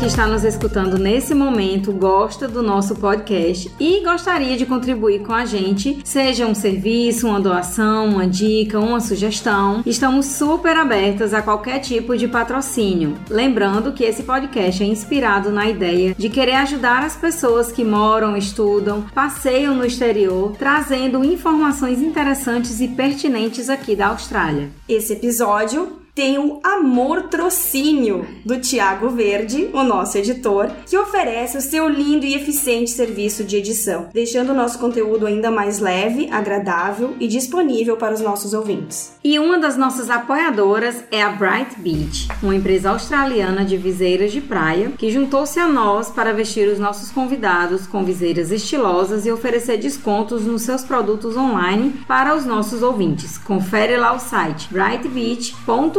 Que 0.04 0.08
está 0.08 0.28
nos 0.28 0.44
escutando 0.44 0.98
nesse 0.98 1.34
momento 1.34 1.94
gosta 1.94 2.46
do 2.46 2.62
nosso 2.62 2.94
podcast 2.94 3.72
e 3.80 4.04
gostaria 4.04 4.58
de 4.58 4.66
contribuir 4.66 5.22
com 5.22 5.32
a 5.32 5.46
gente, 5.46 5.98
seja 6.04 6.46
um 6.46 6.54
serviço, 6.54 7.26
uma 7.26 7.40
doação, 7.40 8.10
uma 8.10 8.28
dica, 8.28 8.82
uma 8.82 9.00
sugestão, 9.00 9.82
estamos 9.86 10.26
super 10.26 10.76
abertas 10.76 11.34
a 11.34 11.42
qualquer 11.42 11.80
tipo 11.80 12.18
de 12.18 12.28
patrocínio. 12.28 13.16
Lembrando 13.30 13.94
que 13.94 14.04
esse 14.04 14.24
podcast 14.24 14.84
é 14.84 14.88
inspirado 14.88 15.50
na 15.52 15.70
ideia 15.70 16.14
de 16.18 16.28
querer 16.28 16.56
ajudar 16.56 17.06
as 17.06 17.16
pessoas 17.16 17.72
que 17.72 17.86
moram, 17.86 18.36
estudam, 18.36 19.06
passeiam 19.16 19.74
no 19.74 19.86
exterior, 19.86 20.54
trazendo 20.60 21.24
informações 21.24 22.02
interessantes 22.02 22.82
e 22.82 22.90
pertinentes 22.90 23.70
aqui 23.70 23.96
da 23.96 24.08
Austrália. 24.08 24.70
Esse 24.86 25.14
episódio 25.14 26.03
tem 26.16 26.38
o 26.38 26.60
Amor 26.64 27.24
Trocínio 27.24 28.28
do 28.46 28.60
Tiago 28.60 29.10
Verde, 29.10 29.70
o 29.74 29.84
nosso 29.84 30.18
editor, 30.18 30.70
que 30.86 30.96
oferece 30.96 31.58
o 31.58 31.62
seu 31.62 31.90
lindo 31.90 32.24
e 32.24 32.36
eficiente 32.36 32.92
serviço 32.92 33.44
de 33.44 33.58
edição, 33.58 34.10
deixando 34.14 34.52
o 34.52 34.56
nosso 34.56 34.78
conteúdo 34.78 35.26
ainda 35.26 35.50
mais 35.50 35.80
leve, 35.80 36.30
agradável 36.32 37.16
e 37.20 37.28
disponível 37.28 37.98
para 37.98 38.14
os 38.14 38.22
nossos 38.22 38.54
ouvintes. 38.54 39.14
E 39.24 39.40
uma 39.40 39.58
das 39.58 39.76
nossas 39.76 40.10
apoiadoras 40.10 41.04
é 41.10 41.22
a 41.24 41.30
Bright 41.30 41.80
Beach, 41.80 42.28
uma 42.44 42.56
empresa 42.56 42.92
australiana 42.92 43.66
de 43.66 43.76
viseiras 43.76 44.32
de 44.32 44.42
praia 44.42 44.92
que 44.92 45.10
juntou-se 45.10 45.60
a 45.60 45.68
nós 45.68 46.12
para 46.12 46.34
vestir 46.34 46.68
os 46.68 46.78
nossos 46.78 47.10
convidados 47.10 47.88
com 47.88 48.04
viseiras 48.04 48.52
estilosas 48.52 49.26
e 49.26 49.32
oferecer 49.32 49.78
descontos 49.78 50.46
nos 50.46 50.62
seus 50.62 50.84
produtos 50.84 51.36
online 51.36 52.04
para 52.08 52.36
os 52.36 52.46
nossos 52.46 52.84
ouvintes. 52.84 53.38
Confere 53.40 53.98
lá 53.98 54.14
o 54.14 54.20
site 54.20 54.70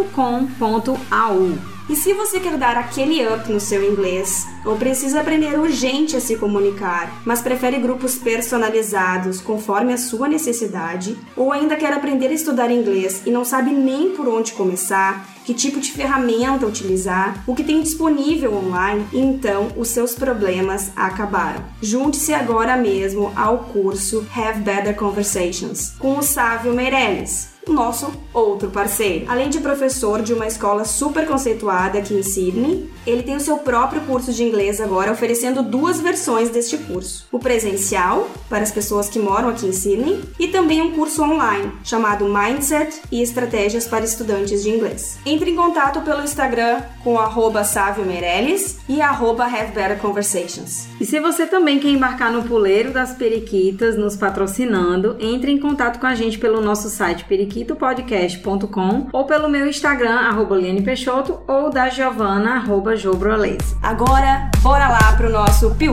brightbeach.com.au. 0.05 1.75
E 1.87 1.95
se 1.95 2.14
você 2.14 2.40
quer 2.40 2.57
dar 2.57 2.79
aquele 2.79 3.27
up 3.29 3.53
no 3.53 3.61
seu 3.61 3.85
inglês, 3.85 4.47
ou 4.64 4.75
precisa 4.75 5.21
aprender 5.21 5.59
urgente 5.59 6.17
a 6.17 6.21
se 6.21 6.37
comunicar, 6.37 7.21
mas 7.27 7.43
prefere 7.43 7.79
grupos 7.79 8.14
personalizados 8.17 9.38
conforme 9.43 9.93
a 9.93 9.99
sua 9.99 10.27
necessidade, 10.27 11.14
ou 11.37 11.53
ainda 11.53 11.77
quer 11.77 11.93
aprender 11.93 12.29
a 12.29 12.33
estudar 12.33 12.71
inglês 12.71 13.21
e 13.27 13.31
não 13.31 13.45
sabe 13.45 13.71
nem 13.71 14.17
por 14.17 14.27
onde 14.27 14.53
começar, 14.53 15.27
que 15.45 15.53
tipo 15.53 15.79
de 15.79 15.93
ferramenta 15.93 16.67
utilizar, 16.67 17.45
o 17.47 17.55
que 17.55 17.62
tem 17.62 17.83
disponível 17.83 18.55
online, 18.55 19.07
então 19.12 19.69
os 19.77 19.88
seus 19.88 20.14
problemas 20.14 20.90
acabaram. 20.97 21.62
Junte-se 21.83 22.33
agora 22.33 22.79
mesmo 22.79 23.31
ao 23.37 23.59
curso 23.59 24.27
Have 24.35 24.61
Better 24.61 24.97
Conversations 24.97 25.90
com 25.99 26.17
o 26.17 26.23
Sávio 26.23 26.73
Meirelles 26.73 27.54
nosso 27.68 28.12
outro 28.33 28.70
parceiro. 28.70 29.27
Além 29.29 29.48
de 29.48 29.61
professor 29.61 30.22
de 30.22 30.33
uma 30.33 30.46
escola 30.46 30.85
super 30.85 31.27
conceituada 31.27 31.98
aqui 31.98 32.14
em 32.14 32.22
Sydney, 32.22 32.90
ele 33.07 33.22
tem 33.22 33.37
o 33.37 33.40
seu 33.40 33.59
próprio 33.59 34.03
curso 34.03 34.33
de 34.33 34.42
inglês 34.42 34.81
agora, 34.81 35.12
oferecendo 35.12 35.62
duas 35.62 36.00
versões 36.00 36.50
deste 36.50 36.77
curso: 36.79 37.27
o 37.31 37.38
presencial, 37.38 38.29
para 38.48 38.62
as 38.62 38.70
pessoas 38.70 39.09
que 39.09 39.18
moram 39.18 39.48
aqui 39.48 39.66
em 39.66 39.72
Sydney, 39.72 40.22
e 40.38 40.48
também 40.48 40.83
um 40.83 40.92
curso 40.92 41.22
online, 41.22 41.72
chamado 41.83 42.27
Mindset 42.27 43.00
e 43.11 43.22
Estratégias 43.22 43.87
para 43.87 44.05
Estudantes 44.05 44.62
de 44.62 44.70
Inglês. 44.70 45.18
Entre 45.24 45.50
em 45.50 45.57
contato 45.57 46.00
pelo 46.03 46.22
Instagram 46.22 46.83
com 47.03 47.18
Sávio 47.64 48.05
Meirelles 48.05 48.79
e 48.88 49.00
arroba 49.00 49.44
Have 49.44 49.72
Better 49.72 49.98
Conversations. 49.98 50.87
E 51.00 51.05
se 51.05 51.20
você 51.20 51.46
também 51.46 51.79
quer 51.79 51.88
embarcar 51.88 52.33
no 52.33 52.42
puleiro 52.42 52.92
das 52.92 53.12
periquitas, 53.14 53.96
nos 53.96 54.16
patrocinando, 54.16 55.16
entre 55.20 55.50
em 55.50 55.59
contato 55.59 55.98
com 55.98 56.07
a 56.07 56.14
gente 56.14 56.38
pelo 56.38 56.61
nosso 56.61 56.88
site 56.88 57.24
periquitopodcast.com 57.55 59.09
ou 59.12 59.25
pelo 59.25 59.49
meu 59.49 59.67
Instagram, 59.69 60.17
arroba 60.17 60.57
Liane 60.57 60.83
Peixoto, 60.83 61.40
ou 61.47 61.71
da 61.71 61.88
Giovana, 61.88 62.57
arroba 62.57 62.97
Jobroles. 62.97 63.77
Agora, 63.81 64.51
bora 64.61 64.88
lá 64.88 65.17
pro 65.17 65.31
nosso 65.31 65.75
Piu 65.77 65.93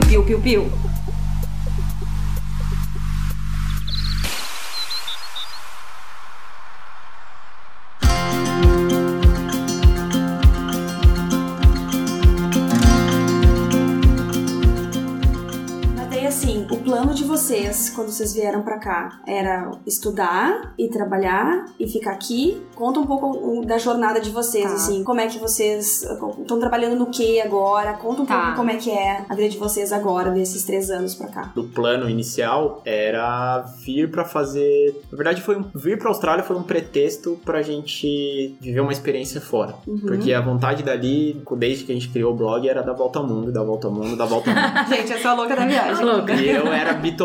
vocês 17.36 17.88
quando 17.88 18.10
vocês 18.10 18.34
vieram 18.34 18.60
pra 18.60 18.76
cá? 18.78 19.20
Era 19.26 19.70
estudar 19.86 20.74
e 20.78 20.88
trabalhar 20.88 21.64
e 21.80 21.88
ficar 21.88 22.12
aqui? 22.12 22.60
Conta 22.74 23.00
um 23.00 23.06
pouco 23.06 23.26
o- 23.30 23.64
da 23.64 23.78
jornada 23.78 24.20
de 24.20 24.28
vocês, 24.30 24.66
Tá. 24.66 24.74
assim. 24.74 25.02
Como 25.02 25.18
é 25.18 25.26
que 25.26 25.38
vocês 25.38 26.02
estão 26.02 26.60
trabalhando 26.60 26.94
no 26.96 27.06
que 27.06 27.40
agora? 27.40 27.94
Conta 27.94 28.20
um 28.22 28.26
Tá. 28.26 28.38
pouco 28.42 28.56
como 28.56 28.70
é 28.70 28.76
que 28.76 28.90
é 28.90 29.24
a 29.26 29.34
vida 29.34 29.48
de 29.48 29.56
vocês 29.56 29.92
agora, 29.92 30.30
desses 30.30 30.62
três 30.64 30.90
anos 30.90 31.14
pra 31.14 31.28
cá. 31.28 31.52
do 31.54 31.64
plano 31.64 32.08
inicial 32.08 32.82
era 32.84 33.62
vir 33.84 34.10
pra 34.10 34.24
fazer. 34.26 34.94
Na 35.10 35.16
verdade, 35.16 35.40
foi 35.40 35.56
um... 35.56 35.64
vir 35.74 35.98
pra 35.98 36.08
Austrália 36.10 36.44
foi 36.44 36.56
um 36.56 36.62
pretexto 36.62 37.38
pra 37.46 37.62
gente 37.62 38.56
viver 38.60 38.80
uma 38.80 38.92
experiência 38.92 39.40
fora. 39.40 39.74
Uhum. 39.86 39.98
Porque 40.00 40.32
a 40.34 40.40
vontade 40.42 40.82
dali, 40.82 41.42
desde 41.56 41.84
que 41.84 41.92
a 41.92 41.94
gente 41.94 42.08
criou 42.10 42.32
o 42.32 42.36
blog, 42.36 42.68
era 42.68 42.82
dar 42.82 42.92
volta 42.92 43.18
ao 43.18 43.26
mundo, 43.26 43.50
dar 43.50 43.62
volta 43.62 43.86
ao 43.88 43.92
mundo, 43.94 44.16
dar 44.16 44.26
volta 44.26 44.50
ao 44.50 44.56
mundo. 44.56 44.88
Gente, 44.94 45.12
eu 45.12 45.18
sou 45.18 45.30
a 45.30 45.34
louca 45.34 45.56
da 45.56 45.64
viagem. 45.66 46.04
Louca. 46.04 46.34
E 46.34 46.50
eu 46.50 46.66
era 46.72 46.92
bitolado 46.92 47.21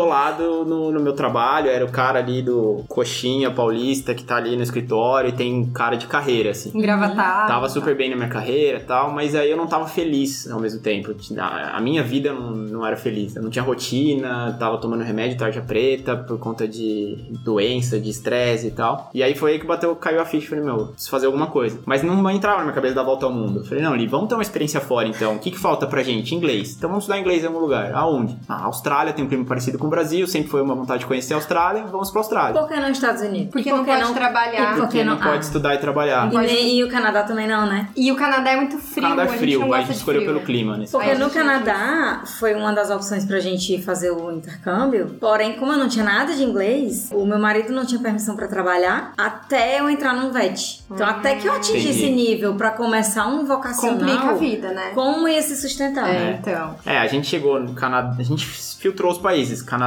no, 0.64 0.92
no 0.92 1.00
meu 1.00 1.12
trabalho, 1.12 1.68
era 1.68 1.84
o 1.84 1.90
cara 1.90 2.18
ali 2.18 2.42
do 2.42 2.84
coxinha 2.88 3.50
paulista 3.50 4.14
que 4.14 4.24
tá 4.24 4.36
ali 4.36 4.56
no 4.56 4.62
escritório 4.62 5.30
e 5.30 5.32
tem 5.32 5.66
cara 5.66 5.96
de 5.96 6.06
carreira, 6.06 6.50
assim. 6.50 6.70
Engravatado. 6.74 7.48
Tava 7.48 7.68
super 7.68 7.96
bem 7.96 8.10
na 8.10 8.16
minha 8.16 8.28
carreira 8.28 8.78
e 8.78 8.84
tal, 8.84 9.12
mas 9.12 9.34
aí 9.34 9.50
eu 9.50 9.56
não 9.56 9.66
tava 9.66 9.86
feliz 9.86 10.50
ao 10.50 10.60
mesmo 10.60 10.80
tempo. 10.80 11.14
A, 11.38 11.80
minha 11.80 12.02
vida 12.02 12.32
não, 12.32 12.50
não 12.50 12.86
era 12.86 12.96
feliz. 12.96 13.36
Eu 13.36 13.42
não 13.42 13.50
tinha 13.50 13.62
rotina, 13.62 14.56
tava 14.58 14.78
tomando 14.78 15.02
remédio 15.02 15.38
tarja 15.38 15.60
preta 15.60 16.16
por 16.16 16.38
conta 16.38 16.66
de 16.66 17.16
doença, 17.44 17.98
de 17.98 18.10
estresse 18.10 18.68
e 18.68 18.70
tal. 18.70 19.10
E 19.14 19.22
aí 19.22 19.34
foi 19.34 19.52
aí 19.52 19.58
que 19.58 19.66
bateu, 19.66 19.94
caiu 19.96 20.20
a 20.20 20.24
ficha. 20.24 20.48
Falei, 20.48 20.64
meu, 20.64 20.88
preciso 20.88 21.10
fazer 21.10 21.26
alguma 21.26 21.48
coisa. 21.48 21.78
Mas 21.86 22.02
não 22.02 22.28
entrava 22.30 22.58
na 22.58 22.64
minha 22.64 22.74
cabeça 22.74 22.94
dar 22.94 23.02
volta 23.02 23.26
ao 23.26 23.32
mundo. 23.32 23.64
Falei, 23.64 23.82
não, 23.82 23.94
Li, 23.94 24.06
vamos 24.06 24.28
ter 24.28 24.34
uma 24.34 24.42
experiência 24.42 24.80
fora 24.80 25.08
então. 25.08 25.36
O 25.36 25.38
que, 25.38 25.50
que 25.50 25.58
falta 25.58 25.86
pra 25.86 26.02
gente? 26.02 26.34
Inglês. 26.34 26.74
Então 26.76 26.88
vamos 26.88 27.04
estudar 27.04 27.18
inglês 27.18 27.42
em 27.42 27.46
algum 27.46 27.60
lugar. 27.60 27.92
Aonde? 27.94 28.36
Ah, 28.48 28.64
Austrália 28.64 29.12
tem 29.12 29.24
um 29.24 29.28
clima 29.28 29.44
parecido 29.44 29.78
com 29.78 29.87
o 29.88 29.90
Brasil, 29.90 30.26
sempre 30.26 30.48
foi 30.50 30.62
uma 30.62 30.74
vontade 30.74 31.00
de 31.00 31.06
conhecer 31.06 31.34
a 31.34 31.36
Austrália, 31.36 31.84
vamos 31.84 32.10
pra 32.10 32.20
Austrália. 32.20 32.60
Por 32.60 32.68
que 32.68 32.76
não 32.76 32.90
Estados 32.90 33.22
Unidos? 33.22 33.50
Porque 33.52 33.70
por 33.70 33.78
não 33.78 33.84
pode 33.84 34.14
trabalhar. 34.14 34.62
E 34.62 34.66
por 34.66 34.76
Porque 34.82 34.98
que 34.98 35.04
não, 35.04 35.14
não, 35.14 35.22
pode 35.22 35.36
ah. 35.36 35.40
estudar 35.40 35.74
e 35.74 35.78
trabalhar. 35.78 36.32
E, 36.32 36.36
nem- 36.36 36.76
e 36.76 36.84
o 36.84 36.88
Canadá 36.88 37.22
também 37.22 37.46
não, 37.46 37.66
né? 37.66 37.88
E 37.96 38.10
o 38.12 38.16
Canadá 38.16 38.50
é 38.50 38.56
muito 38.56 38.76
O 38.76 38.80
frio. 38.80 39.02
Canadá 39.02 39.22
é 39.22 39.24
a 39.24 39.28
gente 39.30 39.38
frio, 39.40 39.60
não 39.60 39.66
a 39.66 39.68
gosta 39.68 39.82
gente 39.82 39.92
de 39.92 39.98
escolheu 39.98 40.20
frio. 40.22 40.32
pelo 40.34 40.44
clima, 40.44 40.76
né? 40.76 40.84
Porque 40.90 41.10
a 41.10 41.14
no 41.14 41.24
gente 41.24 41.34
Canadá 41.34 42.22
foi 42.38 42.54
uma 42.54 42.72
das 42.72 42.90
opções 42.90 43.24
pra 43.24 43.40
gente 43.40 43.80
fazer 43.82 44.10
o 44.10 44.30
intercâmbio. 44.32 45.16
Porém, 45.20 45.54
como 45.54 45.72
eu 45.72 45.78
não 45.78 45.88
tinha 45.88 46.04
nada 46.04 46.34
de 46.34 46.42
inglês, 46.42 47.08
o 47.12 47.24
meu 47.24 47.38
marido 47.38 47.72
não 47.72 47.84
tinha 47.84 48.00
permissão 48.00 48.36
pra 48.36 48.46
trabalhar 48.48 49.12
até 49.16 49.80
eu 49.80 49.88
entrar 49.88 50.14
no 50.14 50.32
VET. 50.32 50.82
Então, 50.90 51.06
até 51.06 51.36
que 51.36 51.46
eu 51.46 51.52
atingisse 51.52 52.04
Entendi. 52.06 52.28
nível 52.30 52.54
pra 52.54 52.70
começar 52.70 53.26
um 53.26 53.44
vocacional, 53.44 53.98
Complica 53.98 54.30
a 54.30 54.34
vida, 54.34 54.68
né? 54.72 54.90
como 54.94 55.28
ia 55.28 55.42
se 55.42 55.56
sustentar? 55.56 56.08
É, 56.08 56.38
então. 56.40 56.76
É, 56.84 56.98
a 56.98 57.06
gente 57.06 57.26
chegou 57.26 57.60
no 57.60 57.72
Canadá, 57.74 58.16
a 58.18 58.22
gente 58.22 58.46
filtrou 58.46 59.10
os 59.12 59.18
países: 59.18 59.62
Canadá, 59.62 59.77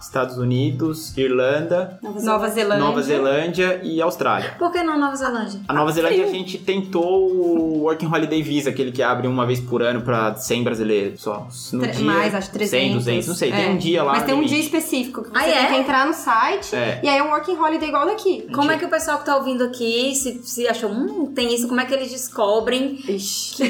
Estados 0.00 0.36
Unidos, 0.38 1.16
Irlanda, 1.16 1.98
Nova 2.22 2.48
Zelândia. 2.48 2.84
Nova 2.84 3.02
Zelândia 3.02 3.80
e 3.82 4.00
Austrália. 4.00 4.54
Por 4.58 4.70
que 4.72 4.82
não 4.82 4.98
Nova 4.98 5.16
Zelândia? 5.16 5.60
A 5.68 5.72
Nova 5.72 5.90
Zelândia 5.92 6.24
a 6.24 6.28
gente 6.28 6.58
tentou 6.58 7.30
o 7.30 7.82
Working 7.82 8.06
Holiday 8.06 8.42
Visa, 8.42 8.70
aquele 8.70 8.92
que 8.92 9.02
abre 9.02 9.26
uma 9.26 9.44
vez 9.46 9.60
por 9.60 9.82
ano 9.82 10.02
pra 10.02 10.34
100 10.34 10.62
brasileiros 10.64 11.20
só. 11.22 11.46
No 11.72 11.80
Tre- 11.80 11.92
dia, 11.92 12.04
mais, 12.04 12.34
acho 12.34 12.50
300. 12.50 12.70
100, 12.88 12.94
200, 12.94 13.28
não 13.28 13.34
sei, 13.34 13.52
tem 13.52 13.64
É. 13.66 13.68
um 13.70 13.76
dia 13.76 14.02
lá. 14.02 14.12
Mas 14.12 14.22
tem 14.24 14.34
um 14.34 14.44
dia 14.44 14.58
específico 14.58 15.22
que 15.22 15.30
você 15.30 15.36
Ah, 15.38 15.42
tem 15.42 15.54
é? 15.54 15.66
que 15.66 15.74
entrar 15.76 16.06
no 16.06 16.12
site 16.14 16.74
É. 16.74 17.00
e 17.02 17.08
aí 17.08 17.18
é 17.18 17.22
um 17.22 17.30
working 17.30 17.56
holiday 17.56 17.88
igual 17.88 18.06
daqui. 18.06 18.46
Como 18.54 18.70
é 18.70 18.78
que 18.78 18.84
o 18.84 18.88
pessoal 18.88 19.18
que 19.18 19.26
tá 19.26 19.36
ouvindo 19.36 19.64
aqui, 19.64 20.14
se, 20.14 20.40
se 20.44 20.66
achou, 20.68 20.90
hum, 20.90 21.32
tem 21.34 21.54
isso, 21.54 21.68
como 21.68 21.80
é 21.80 21.84
que 21.84 21.94
eles 21.94 22.10
descobrem 22.10 22.94
que, 22.96 23.16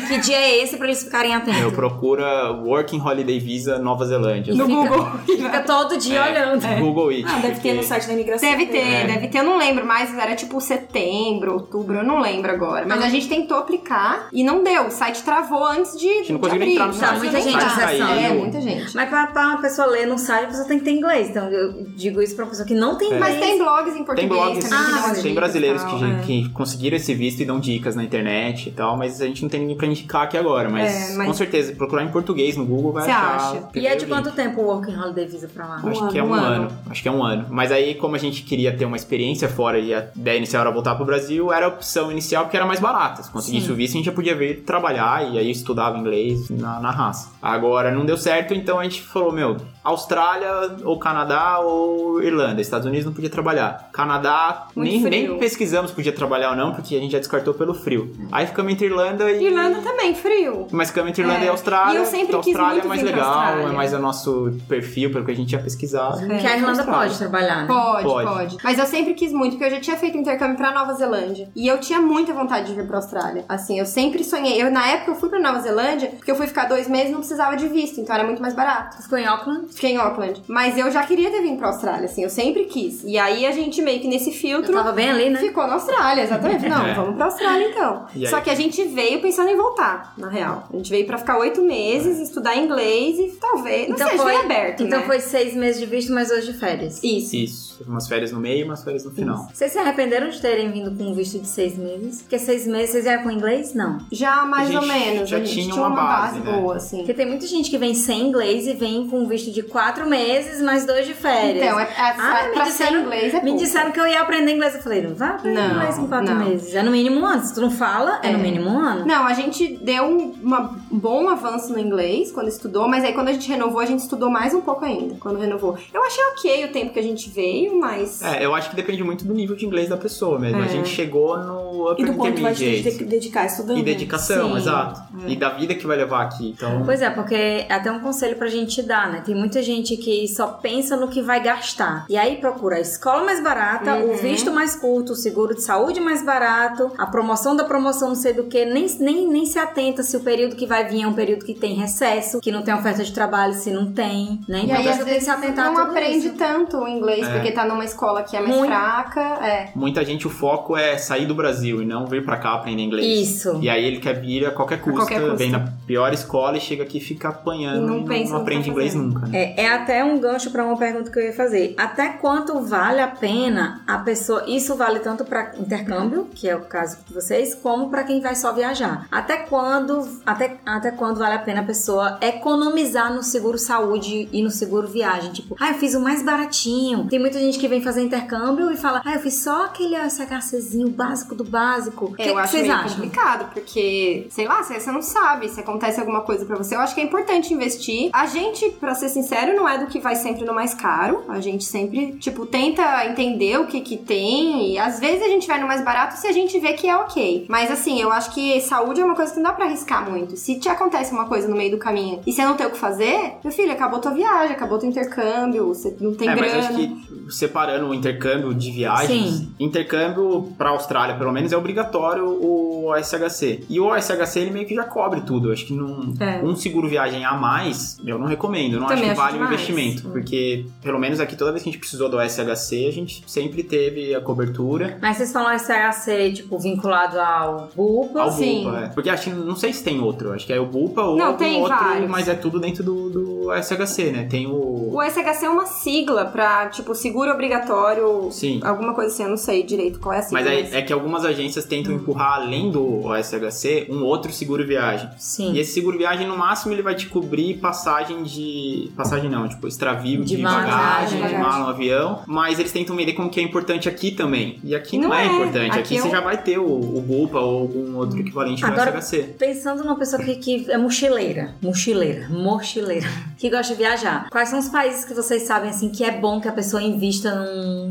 que 0.00 0.18
dia 0.18 0.36
é 0.36 0.62
esse 0.62 0.76
pra 0.76 0.86
eles 0.86 1.02
ficarem 1.02 1.34
atentos? 1.34 1.60
Eu 1.60 1.72
procura 1.72 2.50
Working 2.52 3.00
Holiday 3.00 3.38
Visa 3.38 3.78
Nova 3.78 4.04
Zelândia. 4.06 4.54
No 4.54 4.66
Google. 4.66 5.06
Fica 5.62 5.66
todo 5.66 5.96
dia 5.98 6.18
É, 6.18 6.30
olhando. 6.30 6.66
Google 6.80 7.08
It. 7.10 7.24
Ah, 7.28 7.38
deve 7.38 7.60
ter 7.60 7.68
no 7.70 7.74
porque- 7.76 7.82
site 7.88 8.06
da 8.06 8.12
imigração. 8.12 8.50
Deve 8.50 8.66
ter, 8.66 8.78
É. 8.78 9.06
deve 9.06 9.28
ter, 9.28 9.38
eu 9.38 9.44
não 9.44 9.56
lembro 9.58 9.86
mais, 9.86 10.16
era 10.16 10.34
tipo 10.34 10.60
setembro, 10.60 11.52
outubro, 11.54 11.98
eu 11.98 12.04
não 12.04 12.20
lembro 12.20 12.50
agora. 12.50 12.84
Mas 12.86 13.02
a 13.02 13.08
gente 13.08 13.28
tentou 13.28 13.56
aplicar 13.58 14.28
e 14.32 14.42
não 14.44 14.62
deu, 14.62 14.86
o 14.86 14.90
site 14.90 15.22
travou 15.22 15.64
antes 15.66 15.98
de. 15.98 16.08
A 16.08 16.12
gente 16.14 16.32
não 16.32 16.40
conseguiu 16.40 16.66
entrar 16.68 16.86
no 16.86 16.92
Tá, 16.94 17.06
site. 17.08 17.18
muita 17.18 17.38
o 17.38 17.42
gente 17.42 17.52
site 17.60 17.66
acessando. 17.66 18.08
caiu. 18.08 18.24
É, 18.24 18.34
muita 18.34 18.60
gente. 18.60 18.94
Mas 18.94 19.08
pra, 19.08 19.26
pra 19.28 19.46
uma 19.48 19.60
pessoa 19.60 19.86
ler 19.88 20.06
num 20.06 20.18
site, 20.18 20.44
a 20.44 20.48
pessoa 20.48 20.66
tem 20.66 20.78
que 20.78 20.84
ter 20.84 20.92
inglês. 20.92 21.30
Então 21.30 21.50
eu 21.50 21.84
digo 21.96 22.20
isso 22.22 22.34
pra 22.34 22.44
uma 22.44 22.50
pessoa 22.50 22.66
que 22.66 22.74
não 22.74 22.96
tem 22.96 23.12
É. 23.12 23.16
inglês. 23.16 23.34
Mas 23.36 23.44
tem 23.46 23.58
blogs 23.58 23.94
em 23.96 24.04
português 24.04 24.16
Tem 24.20 24.28
blogs, 24.28 24.68
que 24.68 24.74
Ah, 24.74 25.02
tem 25.12 25.14
dicas 25.22 25.32
brasileiros 25.34 25.82
que, 25.84 25.90
tal, 25.90 25.98
já- 25.98 26.08
é. 26.08 26.20
que 26.22 26.48
conseguiram 26.50 26.96
esse 26.96 27.14
visto 27.14 27.40
e 27.40 27.44
dão 27.44 27.58
dicas 27.60 27.96
na 27.96 28.02
internet 28.04 28.68
e 28.68 28.72
tal, 28.72 28.96
mas 28.96 29.20
a 29.20 29.26
gente 29.26 29.42
não 29.42 29.48
tem 29.48 29.60
ninguém 29.60 29.76
pra 29.76 29.86
indicar 29.86 30.22
aqui 30.22 30.36
agora. 30.36 30.68
Mas, 30.68 31.12
É, 31.12 31.16
mas- 31.16 31.26
com 31.26 31.34
certeza, 31.34 31.72
procurar 31.74 32.02
em 32.04 32.08
português 32.08 32.56
no 32.56 32.64
Google 32.64 32.92
vai 32.92 33.04
Você 33.04 33.10
achar. 33.10 33.36
acha? 33.36 33.68
E 33.74 33.86
é 33.86 33.96
de 33.96 34.06
quanto 34.06 34.30
tempo 34.32 34.60
o 34.60 34.64
Working 34.66 34.96
Holiday 34.96 35.26
Visa 35.26 35.43
pra 35.48 35.66
lá? 35.66 35.76
Acho 35.84 36.04
Um 36.04 36.08
que 36.08 36.18
é 36.18 36.22
um 36.22 36.28
um 36.28 36.34
ano. 36.34 36.46
ano. 36.64 36.70
Acho 36.90 37.02
que 37.02 37.08
é 37.08 37.12
um 37.12 37.22
ano. 37.22 37.46
Mas 37.50 37.70
aí, 37.72 37.94
como 37.94 38.14
a 38.16 38.18
gente 38.18 38.42
queria 38.42 38.76
ter 38.76 38.84
uma 38.84 38.96
experiência 38.96 39.48
fora 39.48 39.78
e 39.78 39.92
a 39.94 40.08
ideia 40.16 40.36
inicial 40.38 40.62
era 40.62 40.70
voltar 40.70 40.94
pro 40.94 41.04
Brasil, 41.04 41.52
era 41.52 41.66
a 41.66 41.68
opção 41.68 42.10
inicial 42.10 42.44
porque 42.44 42.56
era 42.56 42.66
mais 42.66 42.80
barata. 42.80 43.22
Se 43.22 43.30
conseguisse 43.30 43.70
o 43.70 43.74
visto, 43.74 43.94
a 43.94 43.96
gente 43.98 44.06
já 44.06 44.12
podia 44.12 44.34
vir 44.34 44.62
trabalhar 44.64 45.32
e 45.32 45.38
aí 45.38 45.50
estudava 45.50 45.96
inglês 45.98 46.48
na, 46.50 46.80
na 46.80 46.90
raça. 46.90 47.30
Agora, 47.42 47.90
não 47.90 48.04
deu 48.04 48.16
certo, 48.16 48.54
então 48.54 48.78
a 48.78 48.84
gente 48.84 49.02
falou, 49.02 49.32
meu, 49.32 49.56
Austrália 49.84 50.76
ou 50.84 50.98
Canadá 50.98 51.58
ou 51.60 52.22
Irlanda. 52.22 52.60
Estados 52.60 52.86
Unidos 52.86 53.04
não 53.06 53.12
podia 53.12 53.28
trabalhar. 53.30 53.88
Canadá, 53.92 54.66
nem, 54.74 55.00
nem 55.02 55.38
pesquisamos 55.38 55.90
se 55.90 55.94
podia 55.96 56.12
trabalhar 56.12 56.50
ou 56.50 56.56
não, 56.56 56.72
porque 56.72 56.96
a 56.96 57.00
gente 57.00 57.12
já 57.12 57.18
descartou 57.18 57.52
pelo 57.54 57.74
frio. 57.74 58.10
Aí 58.32 58.46
ficamos 58.46 58.72
entre 58.72 58.86
Irlanda 58.86 59.30
e... 59.30 59.44
Irlanda 59.44 59.80
também, 59.82 60.14
frio. 60.14 60.66
Mas 60.72 60.88
ficamos 60.88 61.10
entre 61.10 61.22
Irlanda 61.22 61.42
É. 61.42 61.46
e 61.46 61.48
Austrália. 61.48 61.94
E 61.94 61.96
eu 61.96 62.04
sempre 62.06 62.28
então, 62.28 62.40
quis 62.40 62.54
Austrália 62.56 62.72
muito 62.82 62.84
é 62.86 62.88
mais 62.88 63.02
legal, 63.02 63.28
Austrália. 63.32 63.62
é 63.62 63.72
mais 63.72 63.92
o 63.92 63.98
nosso 63.98 64.52
perfil, 64.68 65.12
pelo 65.12 65.24
que 65.24 65.30
a 65.30 65.36
gente 65.36 65.48
tinha 65.48 65.62
pesquisado. 65.62 66.18
Que 66.26 66.46
a 66.46 66.56
Irlanda 66.56 66.84
pode 66.84 67.18
trabalhar, 67.18 67.62
né? 67.62 67.66
Pode, 67.66 68.04
Pode. 68.04 68.26
pode, 68.28 68.56
Mas 68.64 68.78
eu 68.78 68.86
sempre 68.86 69.14
quis 69.14 69.32
muito, 69.32 69.52
porque 69.56 69.64
eu 69.66 69.70
já 69.76 69.80
tinha 69.80 69.96
feito 69.96 70.16
intercâmbio 70.16 70.56
pra 70.56 70.72
Nova 70.72 70.94
Zelândia. 70.94 71.48
E 71.54 71.66
eu 71.68 71.78
tinha 71.78 72.00
muita 72.00 72.32
vontade 72.32 72.68
de 72.68 72.74
vir 72.74 72.86
pra 72.86 72.96
Austrália. 72.98 73.44
Assim, 73.48 73.78
eu 73.78 73.86
sempre 73.86 74.24
sonhei. 74.24 74.60
Eu, 74.62 74.70
na 74.70 74.86
época, 74.86 75.10
eu 75.10 75.14
fui 75.16 75.28
pra 75.28 75.38
Nova 75.38 75.60
Zelândia, 75.60 76.08
porque 76.16 76.30
eu 76.30 76.36
fui 76.36 76.46
ficar 76.46 76.64
dois 76.68 76.88
meses 76.88 77.08
e 77.08 77.12
não 77.12 77.18
precisava 77.18 77.56
de 77.56 77.68
visto, 77.68 78.00
então 78.00 78.14
era 78.14 78.24
muito 78.24 78.40
mais 78.40 78.54
barato. 78.54 79.02
Ficou 79.02 79.18
em 79.18 79.26
Auckland? 79.26 79.66
Fiquei 79.74 79.90
em 79.92 79.96
Auckland. 79.96 80.42
Mas 80.46 80.78
eu 80.78 80.90
já 80.90 81.02
queria 81.04 81.30
ter 81.30 81.42
vindo 81.42 81.58
pra 81.58 81.68
Austrália, 81.68 82.04
assim, 82.04 82.22
eu 82.22 82.30
sempre 82.30 82.64
quis. 82.64 83.02
E 83.04 83.18
aí 83.18 83.44
a 83.44 83.50
gente 83.50 83.82
meio 83.82 84.00
que 84.00 84.06
nesse 84.08 84.30
Eu 84.30 84.34
filtro. 84.34 84.72
tava 84.72 84.92
bem 84.92 85.10
ali, 85.10 85.30
né? 85.30 85.38
Ficou 85.40 85.66
na 85.66 85.74
Austrália, 85.74 86.22
exatamente. 86.22 86.68
Não, 86.68 86.84
É. 86.86 86.94
vamos 86.94 87.16
pra 87.16 87.24
Austrália 87.26 87.68
então. 87.68 88.06
E 88.14 88.24
aí? 88.24 88.30
Só 88.30 88.40
que 88.40 88.50
a 88.50 88.54
gente 88.54 88.82
veio 88.84 89.20
pensando 89.20 89.50
em 89.50 89.56
voltar, 89.56 90.14
na 90.16 90.28
real. 90.28 90.68
A 90.72 90.76
gente 90.76 90.90
veio 90.90 91.06
pra 91.06 91.18
ficar 91.18 91.38
oito 91.38 91.60
meses, 91.62 92.18
estudar 92.20 92.56
inglês 92.56 93.18
e 93.18 93.36
talvez. 93.40 93.88
Não 93.88 93.96
Então 93.96 94.08
sei, 94.08 94.18
foi- 94.18 94.36
aberto. 94.36 94.82
Então 94.84 95.00
né? 95.00 95.06
foi 95.06 95.20
seis 95.20 95.54
meses 95.54 95.80
de 95.80 95.86
visto, 95.86 96.12
mais 96.12 96.28
dois 96.28 96.44
de 96.46 96.52
férias. 96.52 97.02
Isso. 97.02 97.34
Isso. 97.36 97.73
Teve 97.78 97.90
umas 97.90 98.06
férias 98.08 98.32
no 98.32 98.40
meio 98.40 98.60
e 98.60 98.64
umas 98.64 98.82
férias 98.84 99.04
no 99.04 99.10
final. 99.10 99.48
Vocês 99.52 99.72
se 99.72 99.78
arrependeram 99.78 100.28
de 100.28 100.40
terem 100.40 100.70
vindo 100.70 100.90
com 100.96 101.04
um 101.10 101.14
visto 101.14 101.38
de 101.38 101.46
seis 101.48 101.76
meses? 101.76 102.22
Porque 102.22 102.38
seis 102.38 102.66
meses 102.66 102.90
vocês 102.90 103.04
vieram 103.04 103.22
com 103.22 103.30
inglês? 103.30 103.74
Não. 103.74 103.98
Já 104.12 104.44
mais 104.44 104.74
ou 104.74 104.82
menos. 104.82 105.28
já 105.28 105.36
a 105.38 105.44
gente 105.44 105.62
tinha 105.70 105.74
uma 105.74 105.90
base, 105.90 106.38
né? 106.40 106.52
boa, 106.52 106.76
assim. 106.76 106.98
Porque 106.98 107.14
tem 107.14 107.26
muita 107.26 107.46
gente 107.46 107.70
que 107.70 107.78
vem 107.78 107.94
sem 107.94 108.28
inglês 108.28 108.66
e 108.66 108.72
vem 108.74 109.08
com 109.08 109.20
um 109.20 109.26
visto 109.26 109.50
de 109.50 109.62
quatro 109.62 110.08
meses, 110.08 110.60
mais 110.62 110.84
dois 110.86 111.06
de 111.06 111.14
férias. 111.14 111.64
Então, 111.64 111.78
é, 111.80 111.84
é, 111.84 111.86
Ah, 111.98 112.40
é, 112.44 112.48
me 112.48 112.54
pra 112.54 112.64
disseram- 112.64 112.92
ser 112.92 113.00
inglês 113.00 113.34
é 113.34 113.36
Me 113.40 113.50
pouco. 113.50 113.58
disseram 113.58 113.92
que 113.92 114.00
eu 114.00 114.06
ia 114.06 114.20
aprender 114.20 114.52
inglês. 114.52 114.74
Eu 114.74 114.82
falei, 114.82 115.02
não 115.02 115.14
vai 115.14 115.28
aprender 115.30 115.60
Não, 115.60 115.70
inglês 115.76 115.98
em 115.98 116.06
quatro 116.06 116.34
não. 116.34 116.44
meses. 116.44 116.74
É 116.74 116.82
no 116.82 116.90
mínimo 116.90 117.20
um 117.20 117.26
ano. 117.26 117.42
Se 117.44 117.54
tu 117.54 117.60
não 117.60 117.70
fala, 117.70 118.20
é, 118.22 118.28
É. 118.28 118.32
no 118.32 118.38
mínimo 118.38 118.68
um 118.70 118.78
ano. 118.78 119.06
Não, 119.06 119.24
a 119.26 119.32
gente 119.34 119.76
deu 119.82 120.04
um 120.04 120.34
uma- 120.44 120.76
um 120.90 120.98
bom 120.98 121.28
avanço 121.28 121.72
no 121.72 121.78
inglês 121.78 122.30
quando 122.32 122.48
estudou, 122.48 122.86
mas 122.88 123.04
aí 123.04 123.12
quando 123.12 123.28
a 123.28 123.32
gente 123.32 123.48
renovou, 123.48 123.80
a 123.80 123.86
gente 123.86 124.00
estudou 124.00 124.30
mais 124.30 124.52
um 124.54 124.60
pouco 124.60 124.84
ainda, 124.84 125.16
quando 125.20 125.38
renovou. 125.38 125.76
Eu 125.92 126.04
achei 126.04 126.22
ok 126.32 126.64
o 126.66 126.72
tempo 126.72 126.92
que 126.92 126.98
a 126.98 127.02
gente 127.02 127.30
veio, 127.30 127.63
mas... 127.72 128.22
É, 128.22 128.44
eu 128.44 128.54
acho 128.54 128.70
que 128.70 128.76
depende 128.76 129.02
muito 129.04 129.24
do 129.24 129.34
nível 129.34 129.54
de 129.56 129.64
inglês 129.66 129.88
da 129.88 129.96
pessoa 129.96 130.38
mesmo. 130.38 130.60
A 130.60 130.64
É. 130.66 130.68
gente 130.68 130.88
chegou 130.88 131.36
no 131.38 131.88
E 131.88 131.92
upper 131.92 132.06
do 132.06 132.14
quanto 132.14 132.40
vai 132.42 132.54
te 132.54 132.64
intermediate. 132.64 132.98
de- 132.98 133.04
dedicar 133.04 133.46
estudando. 133.46 133.78
E 133.78 133.82
dedicação, 133.82 134.50
Sim. 134.52 134.56
exato. 134.56 135.00
E 135.26 135.36
da 135.36 135.50
vida 135.50 135.74
que 135.74 135.86
vai 135.86 135.96
levar 135.96 136.22
aqui. 136.22 136.50
Então, 136.56 136.82
Pois 136.84 137.00
é, 137.02 137.10
porque 137.10 137.34
é 137.34 137.66
até 137.72 137.90
um 137.90 138.00
conselho 138.00 138.36
pra 138.36 138.48
gente 138.48 138.82
dar, 138.82 139.10
né? 139.10 139.22
Tem 139.24 139.34
muita 139.34 139.62
gente 139.62 139.96
que 139.96 140.26
só 140.28 140.46
pensa 140.48 140.96
no 140.96 141.08
que 141.08 141.22
vai 141.22 141.42
gastar. 141.42 142.04
E 142.08 142.16
aí 142.16 142.36
procura 142.36 142.76
a 142.76 142.80
escola 142.80 143.24
mais 143.24 143.42
barata, 143.42 143.94
Uhum. 143.96 144.12
o 144.12 144.16
visto 144.16 144.50
mais 144.52 144.74
curto, 144.74 145.12
o 145.12 145.16
seguro 145.16 145.54
de 145.54 145.62
saúde 145.62 146.00
mais 146.00 146.24
barato, 146.24 146.90
a 146.98 147.06
promoção 147.06 147.54
da 147.56 147.64
promoção 147.64 148.08
não 148.08 148.14
sei 148.16 148.32
do 148.32 148.44
que, 148.44 148.64
nem, 148.64 148.86
nem, 149.00 149.26
nem 149.28 149.46
se 149.46 149.58
atenta 149.58 150.02
se 150.02 150.16
o 150.16 150.20
período 150.20 150.56
que 150.56 150.66
vai 150.66 150.84
vir 150.88 151.02
é 151.02 151.06
um 151.06 151.12
período 151.12 151.44
que 151.44 151.54
tem 151.54 151.74
recesso, 151.74 152.40
que 152.40 152.50
não 152.52 152.62
tem 152.62 152.74
oferta 152.74 153.02
de 153.04 153.12
trabalho, 153.12 153.54
se 153.54 153.70
não 153.70 153.92
tem, 153.92 154.40
né? 154.48 154.60
E 154.60 154.64
Então 154.64 154.76
aí, 154.76 154.88
a 154.88 154.90
às 154.90 154.96
pessoa 154.96 154.96
tem 154.96 155.04
que 155.04 155.10
vezes, 155.10 155.24
se 155.24 155.30
atentar 155.30 155.72
não 155.72 155.78
a 155.78 155.82
aprende 155.84 156.26
isso. 156.28 156.36
tanto 156.36 156.78
o 156.78 156.88
inglês, 156.88 157.26
É. 157.26 157.32
porque 157.32 157.52
tá 157.54 157.64
numa 157.64 157.84
escola 157.84 158.22
que 158.22 158.36
é 158.36 158.40
mais 158.40 158.54
Muito. 158.54 158.70
fraca. 158.70 159.20
É. 159.20 159.70
Muita 159.74 160.04
gente, 160.04 160.26
o 160.26 160.30
foco 160.30 160.76
é 160.76 160.98
sair 160.98 161.26
do 161.26 161.34
Brasil 161.34 161.82
e 161.82 161.84
não 161.84 162.06
vir 162.06 162.24
pra 162.24 162.36
cá 162.36 162.54
aprender 162.54 162.82
inglês. 162.82 163.30
Isso. 163.30 163.58
E 163.60 163.68
aí 163.68 163.84
ele 163.84 163.98
quer 163.98 164.20
vir 164.20 164.46
a 164.46 164.50
qualquer 164.50 164.80
custo, 164.80 165.00
qualquer 165.00 165.20
custo. 165.20 165.36
vem 165.36 165.50
na 165.50 165.72
pior 165.86 166.12
escola 166.12 166.56
e 166.56 166.60
chega 166.60 166.82
aqui 166.82 166.98
e 166.98 167.00
fica 167.00 167.28
apanhando. 167.28 167.84
E 167.84 167.86
não 167.86 168.00
e 168.00 168.04
pensa 168.04 168.32
no 168.32 168.36
que 168.36 168.42
aprende 168.42 168.64
tá 168.64 168.70
inglês 168.70 168.94
nunca, 168.94 169.26
né? 169.26 169.38
É, 169.38 169.64
é 169.64 169.72
até 169.72 170.04
um 170.04 170.18
gancho 170.18 170.50
pra 170.50 170.64
uma 170.64 170.76
pergunta 170.76 171.10
que 171.10 171.18
eu 171.18 171.24
ia 171.24 171.32
fazer. 171.32 171.74
Até 171.76 172.08
quanto 172.10 172.60
vale 172.60 173.00
a 173.00 173.08
pena 173.08 173.82
a 173.86 173.98
pessoa. 173.98 174.44
Isso 174.46 174.74
vale 174.76 175.00
tanto 175.00 175.24
pra 175.24 175.52
intercâmbio, 175.58 176.28
que 176.34 176.48
é 176.48 176.56
o 176.56 176.62
caso 176.62 176.98
de 177.06 177.14
vocês, 177.14 177.54
como 177.54 177.90
pra 177.90 178.04
quem 178.04 178.20
vai 178.20 178.34
só 178.34 178.52
viajar. 178.52 179.06
Até 179.10 179.36
quando, 179.36 180.06
até, 180.24 180.56
até 180.64 180.90
quando 180.90 181.18
vale 181.18 181.34
a 181.34 181.38
pena 181.38 181.60
a 181.60 181.64
pessoa 181.64 182.18
economizar 182.20 183.12
no 183.12 183.22
seguro 183.22 183.58
saúde 183.58 184.28
e 184.32 184.42
no 184.42 184.50
seguro 184.50 184.88
viagem? 184.88 185.32
Tipo, 185.32 185.56
ah, 185.60 185.68
eu 185.68 185.74
fiz 185.74 185.94
o 185.94 186.00
mais 186.00 186.22
baratinho. 186.22 187.06
Tem 187.08 187.18
muita 187.18 187.38
gente 187.38 187.43
que 187.52 187.68
vem 187.68 187.82
fazer 187.82 188.02
intercâmbio 188.02 188.70
e 188.70 188.76
fala, 188.76 189.02
ah, 189.04 189.14
eu 189.14 189.20
fiz 189.20 189.42
só 189.42 189.64
aquele 189.66 189.96
SHCzinho 190.08 190.88
básico 190.90 191.34
do 191.34 191.44
básico. 191.44 192.06
O 192.06 192.12
que, 192.14 192.22
É, 192.22 192.30
eu 192.30 192.34
que 192.34 192.40
acho 192.40 192.50
vocês 192.52 192.62
meio 192.62 192.74
acham? 192.74 192.94
complicado, 192.96 193.50
porque, 193.52 194.26
sei 194.30 194.46
lá, 194.46 194.62
você 194.62 194.80
você 194.80 194.90
não 194.90 195.02
sabe 195.02 195.48
se 195.48 195.60
acontece 195.60 196.00
alguma 196.00 196.22
coisa 196.22 196.44
pra 196.44 196.56
você. 196.56 196.74
Eu 196.74 196.80
acho 196.80 196.94
que 196.94 197.00
é 197.00 197.04
importante 197.04 197.52
investir. 197.54 198.10
A 198.12 198.26
gente, 198.26 198.68
pra 198.70 198.94
ser 198.94 199.08
sincero, 199.08 199.54
não 199.56 199.68
é 199.68 199.78
do 199.78 199.86
que 199.86 199.98
vai 200.00 200.16
sempre 200.16 200.44
no 200.44 200.54
mais 200.54 200.74
caro. 200.74 201.24
A 201.28 201.40
gente 201.40 201.64
sempre, 201.64 202.12
tipo, 202.18 202.44
tenta 202.46 203.06
entender 203.06 203.58
o 203.58 203.66
que 203.66 203.80
que 203.80 203.96
tem. 203.96 204.72
E 204.72 204.78
às 204.78 204.98
vezes 205.00 205.22
a 205.22 205.28
gente 205.28 205.46
vai 205.46 205.60
no 205.60 205.66
mais 205.66 205.82
barato 205.82 206.16
se 206.18 206.26
a 206.26 206.32
gente 206.32 206.58
vê 206.58 206.72
que 206.72 206.88
é 206.88 206.96
ok. 206.96 207.46
Mas 207.48 207.70
assim, 207.70 208.00
eu 208.00 208.10
acho 208.12 208.32
que 208.32 208.60
saúde 208.60 209.00
é 209.00 209.04
uma 209.04 209.14
coisa 209.14 209.32
que 209.32 209.38
não 209.38 209.44
dá 209.50 209.52
pra 209.52 209.66
arriscar 209.66 210.08
muito. 210.10 210.36
Se 210.36 210.58
te 210.58 210.68
acontece 210.68 211.12
uma 211.12 211.26
coisa 211.26 211.48
no 211.48 211.56
meio 211.56 211.70
do 211.70 211.78
caminho 211.78 212.20
e 212.26 212.32
você 212.32 212.44
não 212.44 212.56
tem 212.56 212.66
o 212.66 212.70
que 212.70 212.78
fazer, 212.78 213.34
meu 213.42 213.52
filho, 213.52 213.72
acabou 213.72 214.00
tua 214.00 214.12
viagem, 214.12 214.54
acabou 214.54 214.78
teu 214.78 214.88
intercâmbio, 214.88 215.68
você 215.68 215.96
não 216.00 216.14
tem 216.14 216.28
é, 216.28 216.34
grana. 216.34 216.54
mas 216.56 216.64
acho 216.66 216.76
que 216.76 217.28
separando 217.34 217.88
o 217.88 217.94
intercâmbio 217.94 218.54
de 218.54 218.70
viagens, 218.70 219.30
Sim. 219.36 219.52
intercâmbio 219.58 220.52
pra 220.56 220.70
Austrália, 220.70 221.14
pelo 221.16 221.32
menos, 221.32 221.52
é 221.52 221.56
obrigatório 221.56 222.24
o 222.26 222.92
SHC. 223.02 223.64
E 223.68 223.80
o 223.80 223.94
SHC 223.98 224.40
ele 224.40 224.50
meio 224.50 224.66
que 224.66 224.74
já 224.74 224.84
cobre 224.84 225.20
tudo. 225.22 225.52
Acho 225.52 225.66
que 225.66 225.72
num, 225.72 226.14
É. 226.20 226.40
um 226.42 226.54
seguro 226.56 226.88
viagem 226.88 227.24
a 227.24 227.32
mais, 227.34 227.98
eu 228.04 228.18
não 228.18 228.26
recomendo. 228.26 228.74
Eu 228.74 228.80
não 228.80 228.86
Também 228.86 229.04
acho 229.10 229.14
que 229.14 229.16
vale 229.16 229.38
o 229.38 229.44
investimento. 229.44 230.08
Hum. 230.08 230.12
Porque, 230.12 230.66
pelo 230.82 230.98
menos 230.98 231.20
aqui, 231.20 231.36
toda 231.36 231.50
vez 231.52 231.62
que 231.62 231.68
a 231.68 231.72
gente 231.72 231.80
precisou 231.80 232.08
do 232.08 232.18
SHC, 232.20 232.86
a 232.88 232.92
gente 232.92 233.24
sempre 233.26 233.62
teve 233.62 234.14
a 234.14 234.20
cobertura. 234.20 234.98
Mas 235.00 235.16
vocês 235.16 235.32
falam 235.32 235.56
SHC, 235.58 236.32
tipo, 236.32 236.58
vinculado 236.58 237.18
ao 237.18 237.68
BUPA? 237.74 238.20
Ao 238.22 238.32
Sim. 238.32 238.64
Bupa, 238.64 238.78
é. 238.80 238.88
Porque 238.88 239.10
acho 239.10 239.24
que 239.24 239.30
não 239.30 239.56
sei 239.56 239.72
se 239.72 239.82
tem 239.82 240.00
outro. 240.00 240.32
Acho 240.32 240.46
que 240.46 240.52
é 240.52 240.60
o 240.60 240.66
Bupa 240.66 241.02
ou 241.02 241.16
Não, 241.16 241.34
tem 241.36 241.60
outro, 241.60 241.76
vários. 241.76 242.10
mas 242.10 242.28
é 242.28 242.34
tudo 242.34 242.60
dentro 242.60 242.82
do, 242.84 243.10
do 243.10 243.50
SHC, 243.62 244.12
né? 244.12 244.24
Tem 244.28 244.46
o. 244.46 244.52
O 244.94 245.02
SHC 245.02 245.46
é 245.46 245.48
uma 245.50 245.66
sigla 245.66 246.24
pra, 246.26 246.68
tipo, 246.68 246.94
seguro 246.94 247.32
obrigatório, 247.32 248.28
Sim. 248.30 248.60
alguma 248.62 248.94
coisa 248.94 249.12
assim, 249.12 249.24
eu 249.24 249.30
não 249.30 249.36
sei 249.36 249.64
direito 249.64 249.98
qual 249.98 250.14
é 250.14 250.18
a 250.18 250.22
sigla. 250.22 250.40
Mas 250.40 250.72
é, 250.72 250.78
é 250.78 250.82
que 250.82 250.92
algumas 250.92 251.24
agências 251.24 251.64
tentam 251.64 251.92
empurrar 251.92 252.34
além 252.34 252.70
do 252.70 253.02
SHC 253.20 253.88
um 253.90 254.04
outro 254.04 254.32
seguro 254.32 254.64
viagem. 254.64 255.10
Sim. 255.18 255.52
E 255.52 255.58
esse 255.58 255.72
seguro 255.72 255.98
viagem, 255.98 256.28
no 256.28 256.36
máximo, 256.38 256.72
ele 256.72 256.80
vai 256.82 256.94
te 256.94 257.08
cobrir 257.08 257.54
passagem 257.54 258.22
de. 258.22 258.92
Passagem 258.96 259.28
não, 259.28 259.48
tipo, 259.48 259.66
extravio 259.66 260.22
De 260.24 260.36
de, 260.36 260.42
bagagem, 260.42 261.18
bagagem, 261.18 261.38
de 261.38 261.42
mala 261.42 261.64
no 261.64 261.70
avião. 261.70 262.20
Mas 262.28 262.60
eles 262.60 262.70
tentam 262.70 262.94
vender 262.94 263.14
como 263.14 263.28
que 263.28 263.40
é 263.40 263.42
importante 263.42 263.88
aqui 263.88 264.12
também. 264.12 264.60
E 264.62 264.76
aqui 264.76 264.96
não, 264.96 265.08
Não 265.08 265.16
é, 265.16 265.24
é. 265.24 265.26
importante. 265.26 265.70
Aqui, 265.70 265.78
Aqui 265.80 265.96
é 265.98 266.02
você 266.02 266.08
um- 266.08 266.10
já 266.12 266.20
vai 266.20 266.36
ter 266.40 266.58
o, 266.58 266.64
o 266.66 267.00
Bupa 267.00 267.40
ou 267.40 267.62
algum 267.62 267.96
outro 267.96 268.20
equivalente 268.20 268.64
Agora- 268.64 268.92
no 268.92 268.98
SHC. 269.02 269.34
Pensando 269.38 269.82
numa 269.82 269.96
pessoa 269.98 270.22
que, 270.22 270.36
que 270.36 270.70
é 270.70 270.78
mochileira, 270.78 271.56
mochileira, 271.60 272.28
mochileira, 272.28 273.08
que 273.36 273.50
gosta 273.50 273.72
de 273.74 273.78
viajar, 273.78 274.28
quais 274.30 274.48
são 274.48 274.60
os 274.60 274.68
países 274.68 274.83
que 275.06 275.14
vocês 275.14 275.44
sabem 275.44 275.70
assim 275.70 275.88
que 275.88 276.04
é 276.04 276.10
bom 276.10 276.40
que 276.40 276.48
a 276.48 276.52
pessoa 276.52 276.82
invista 276.82 277.34
num, 277.34 277.88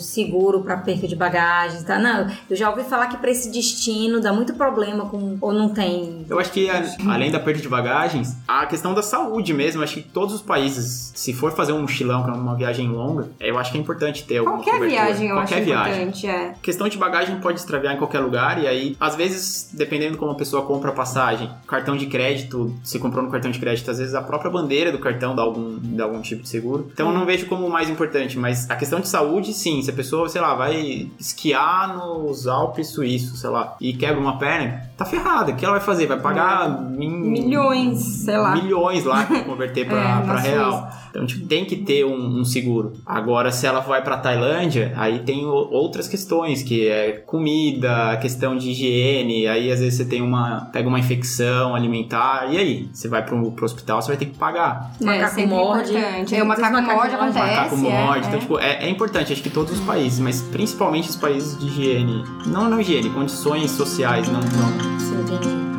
seguro 0.00 0.62
pra 0.62 0.76
perca 0.76 1.06
de 1.06 1.16
bagagem, 1.16 1.82
tá? 1.82 1.98
Não, 1.98 2.30
eu 2.48 2.56
já 2.56 2.70
ouvi 2.70 2.82
falar 2.84 3.06
que 3.08 3.16
pra 3.16 3.30
esse 3.30 3.50
destino 3.50 4.20
dá 4.20 4.32
muito 4.32 4.54
problema 4.54 5.06
com 5.08 5.36
ou 5.40 5.52
não 5.52 5.68
tem. 5.68 6.24
Eu 6.28 6.38
acho 6.38 6.50
que, 6.52 6.68
a- 6.70 6.84
além 7.08 7.30
da 7.30 7.40
perda 7.40 7.60
de 7.60 7.68
bagagens, 7.68 8.36
a 8.46 8.66
questão 8.66 8.94
da 8.94 9.02
saúde 9.02 9.52
mesmo. 9.54 9.82
Acho 9.82 9.94
que 9.94 10.02
todos 10.02 10.34
os 10.34 10.42
países, 10.42 11.12
se 11.14 11.32
for 11.32 11.52
fazer 11.52 11.72
um 11.72 11.82
mochilão, 11.82 12.22
que 12.24 12.30
é 12.30 12.32
uma 12.32 12.54
viagem 12.54 12.88
longa, 12.88 13.28
eu 13.40 13.58
acho 13.58 13.72
que 13.72 13.78
é 13.78 13.80
importante 13.80 14.24
ter 14.24 14.38
alguma 14.38 14.58
Qualquer 14.58 14.72
cobertura. 14.78 15.02
viagem 15.04 15.28
eu 15.28 15.36
Qualquer 15.36 15.54
acho 15.56 15.64
viagem. 15.64 15.92
importante, 16.02 16.26
é. 16.26 16.54
Questão 16.62 16.88
de 16.88 16.96
bagagem 16.98 17.40
pode 17.40 17.58
extraviar 17.58 17.94
em 17.94 17.98
qualquer 17.98 18.20
lugar 18.20 18.62
e 18.62 18.66
aí, 18.66 18.96
às 19.00 19.14
vezes, 19.16 19.70
dependendo 19.72 20.12
de 20.12 20.18
como 20.18 20.30
a 20.32 20.34
pessoa 20.34 20.62
compra 20.64 20.90
a 20.90 20.94
passagem, 20.94 21.50
cartão 21.66 21.96
de 21.96 22.06
crédito, 22.06 22.74
se 22.84 22.98
comprou 22.98 23.24
no 23.24 23.30
cartão 23.30 23.50
de 23.50 23.58
crédito, 23.58 23.90
às 23.90 23.98
vezes 23.98 24.14
a 24.14 24.22
própria 24.22 24.50
bandeira 24.50 24.92
do 24.92 24.98
cartão 24.98 25.34
dá 25.34 25.42
algum, 25.42 25.78
dá 25.80 26.04
algum 26.04 26.20
tipo 26.20 26.42
de 26.42 26.48
seguro. 26.48 26.88
Então 26.92 27.08
eu 27.08 27.14
não 27.18 27.26
vejo 27.26 27.46
como 27.46 27.66
o 27.66 27.70
mais 27.70 27.90
importante, 27.90 28.38
mas 28.38 28.70
a 28.70 28.76
questão 28.76 29.00
de 29.00 29.08
saúde, 29.08 29.52
sim. 29.52 29.81
Se 29.82 29.90
a 29.90 29.94
pessoa, 29.94 30.28
sei 30.28 30.40
lá, 30.40 30.54
vai 30.54 31.10
esquiar 31.18 31.96
nos 31.96 32.46
Alpes 32.46 32.88
suíços, 32.88 33.40
sei 33.40 33.50
lá, 33.50 33.76
e 33.80 33.92
quebra 33.92 34.20
uma 34.20 34.38
perna, 34.38 34.91
tá 35.04 35.10
ferrada. 35.10 35.52
O 35.52 35.56
que 35.56 35.64
ela 35.64 35.74
vai 35.76 35.84
fazer? 35.84 36.06
Vai 36.06 36.18
pagar 36.20 36.68
min- 36.90 37.30
Milhões, 37.32 37.98
sei 38.24 38.36
lá. 38.36 38.52
milhões 38.54 39.04
lá 39.04 39.24
pra 39.24 39.40
converter 39.44 39.86
pra, 39.86 39.98
É, 40.20 40.22
pra 40.22 40.38
real. 40.38 40.90
Então, 41.10 41.26
tipo, 41.26 41.46
tem 41.46 41.64
que 41.64 41.76
ter 41.76 42.04
um, 42.06 42.40
um 42.40 42.44
seguro. 42.44 42.94
Agora, 43.04 43.52
se 43.52 43.66
ela 43.66 43.80
vai 43.80 44.02
pra 44.02 44.16
Tailândia, 44.16 44.92
aí 44.96 45.18
tem 45.20 45.44
outras 45.44 46.08
questões, 46.08 46.62
que 46.62 46.88
é 46.88 47.12
comida, 47.12 48.16
questão 48.20 48.56
de 48.56 48.70
higiene, 48.70 49.46
aí 49.46 49.70
às 49.70 49.80
vezes 49.80 49.94
você 49.98 50.04
tem 50.06 50.22
uma. 50.22 50.70
pega 50.72 50.88
uma 50.88 50.98
infecção 50.98 51.74
alimentar, 51.74 52.46
e 52.50 52.56
aí? 52.56 52.88
Você 52.92 53.08
vai 53.08 53.22
pro, 53.24 53.52
pro 53.52 53.64
hospital, 53.66 54.00
você 54.00 54.08
vai 54.08 54.16
ter 54.16 54.26
que 54.26 54.38
pagar. 54.38 54.90
É, 55.00 55.04
Macaco 55.04 55.46
morde. 55.46 55.90
importante. 55.96 56.34
É, 56.34 56.42
o 56.42 56.46
macaco 56.46 56.80
morde 56.82 57.14
acontece. 57.14 57.38
Macaco 57.38 57.74
é, 57.74 57.78
morde. 57.78 58.24
é. 58.24 58.28
Então, 58.28 58.40
tipo, 58.40 58.58
é, 58.58 58.84
é 58.86 58.88
importante, 58.88 59.32
acho 59.34 59.42
que 59.42 59.50
todos 59.50 59.72
os 59.78 59.80
países, 59.84 60.18
mas 60.18 60.40
principalmente 60.40 61.10
os 61.10 61.16
países 61.16 61.58
de 61.58 61.66
higiene. 61.66 62.24
Não, 62.46 62.70
não 62.70 62.80
higiene, 62.80 63.10
condições 63.10 63.70
sociais, 63.72 64.28
não. 64.28 64.40
não 64.40 64.91
Sim, 64.98 65.20
entendi. 65.20 65.48
Me 65.48 65.71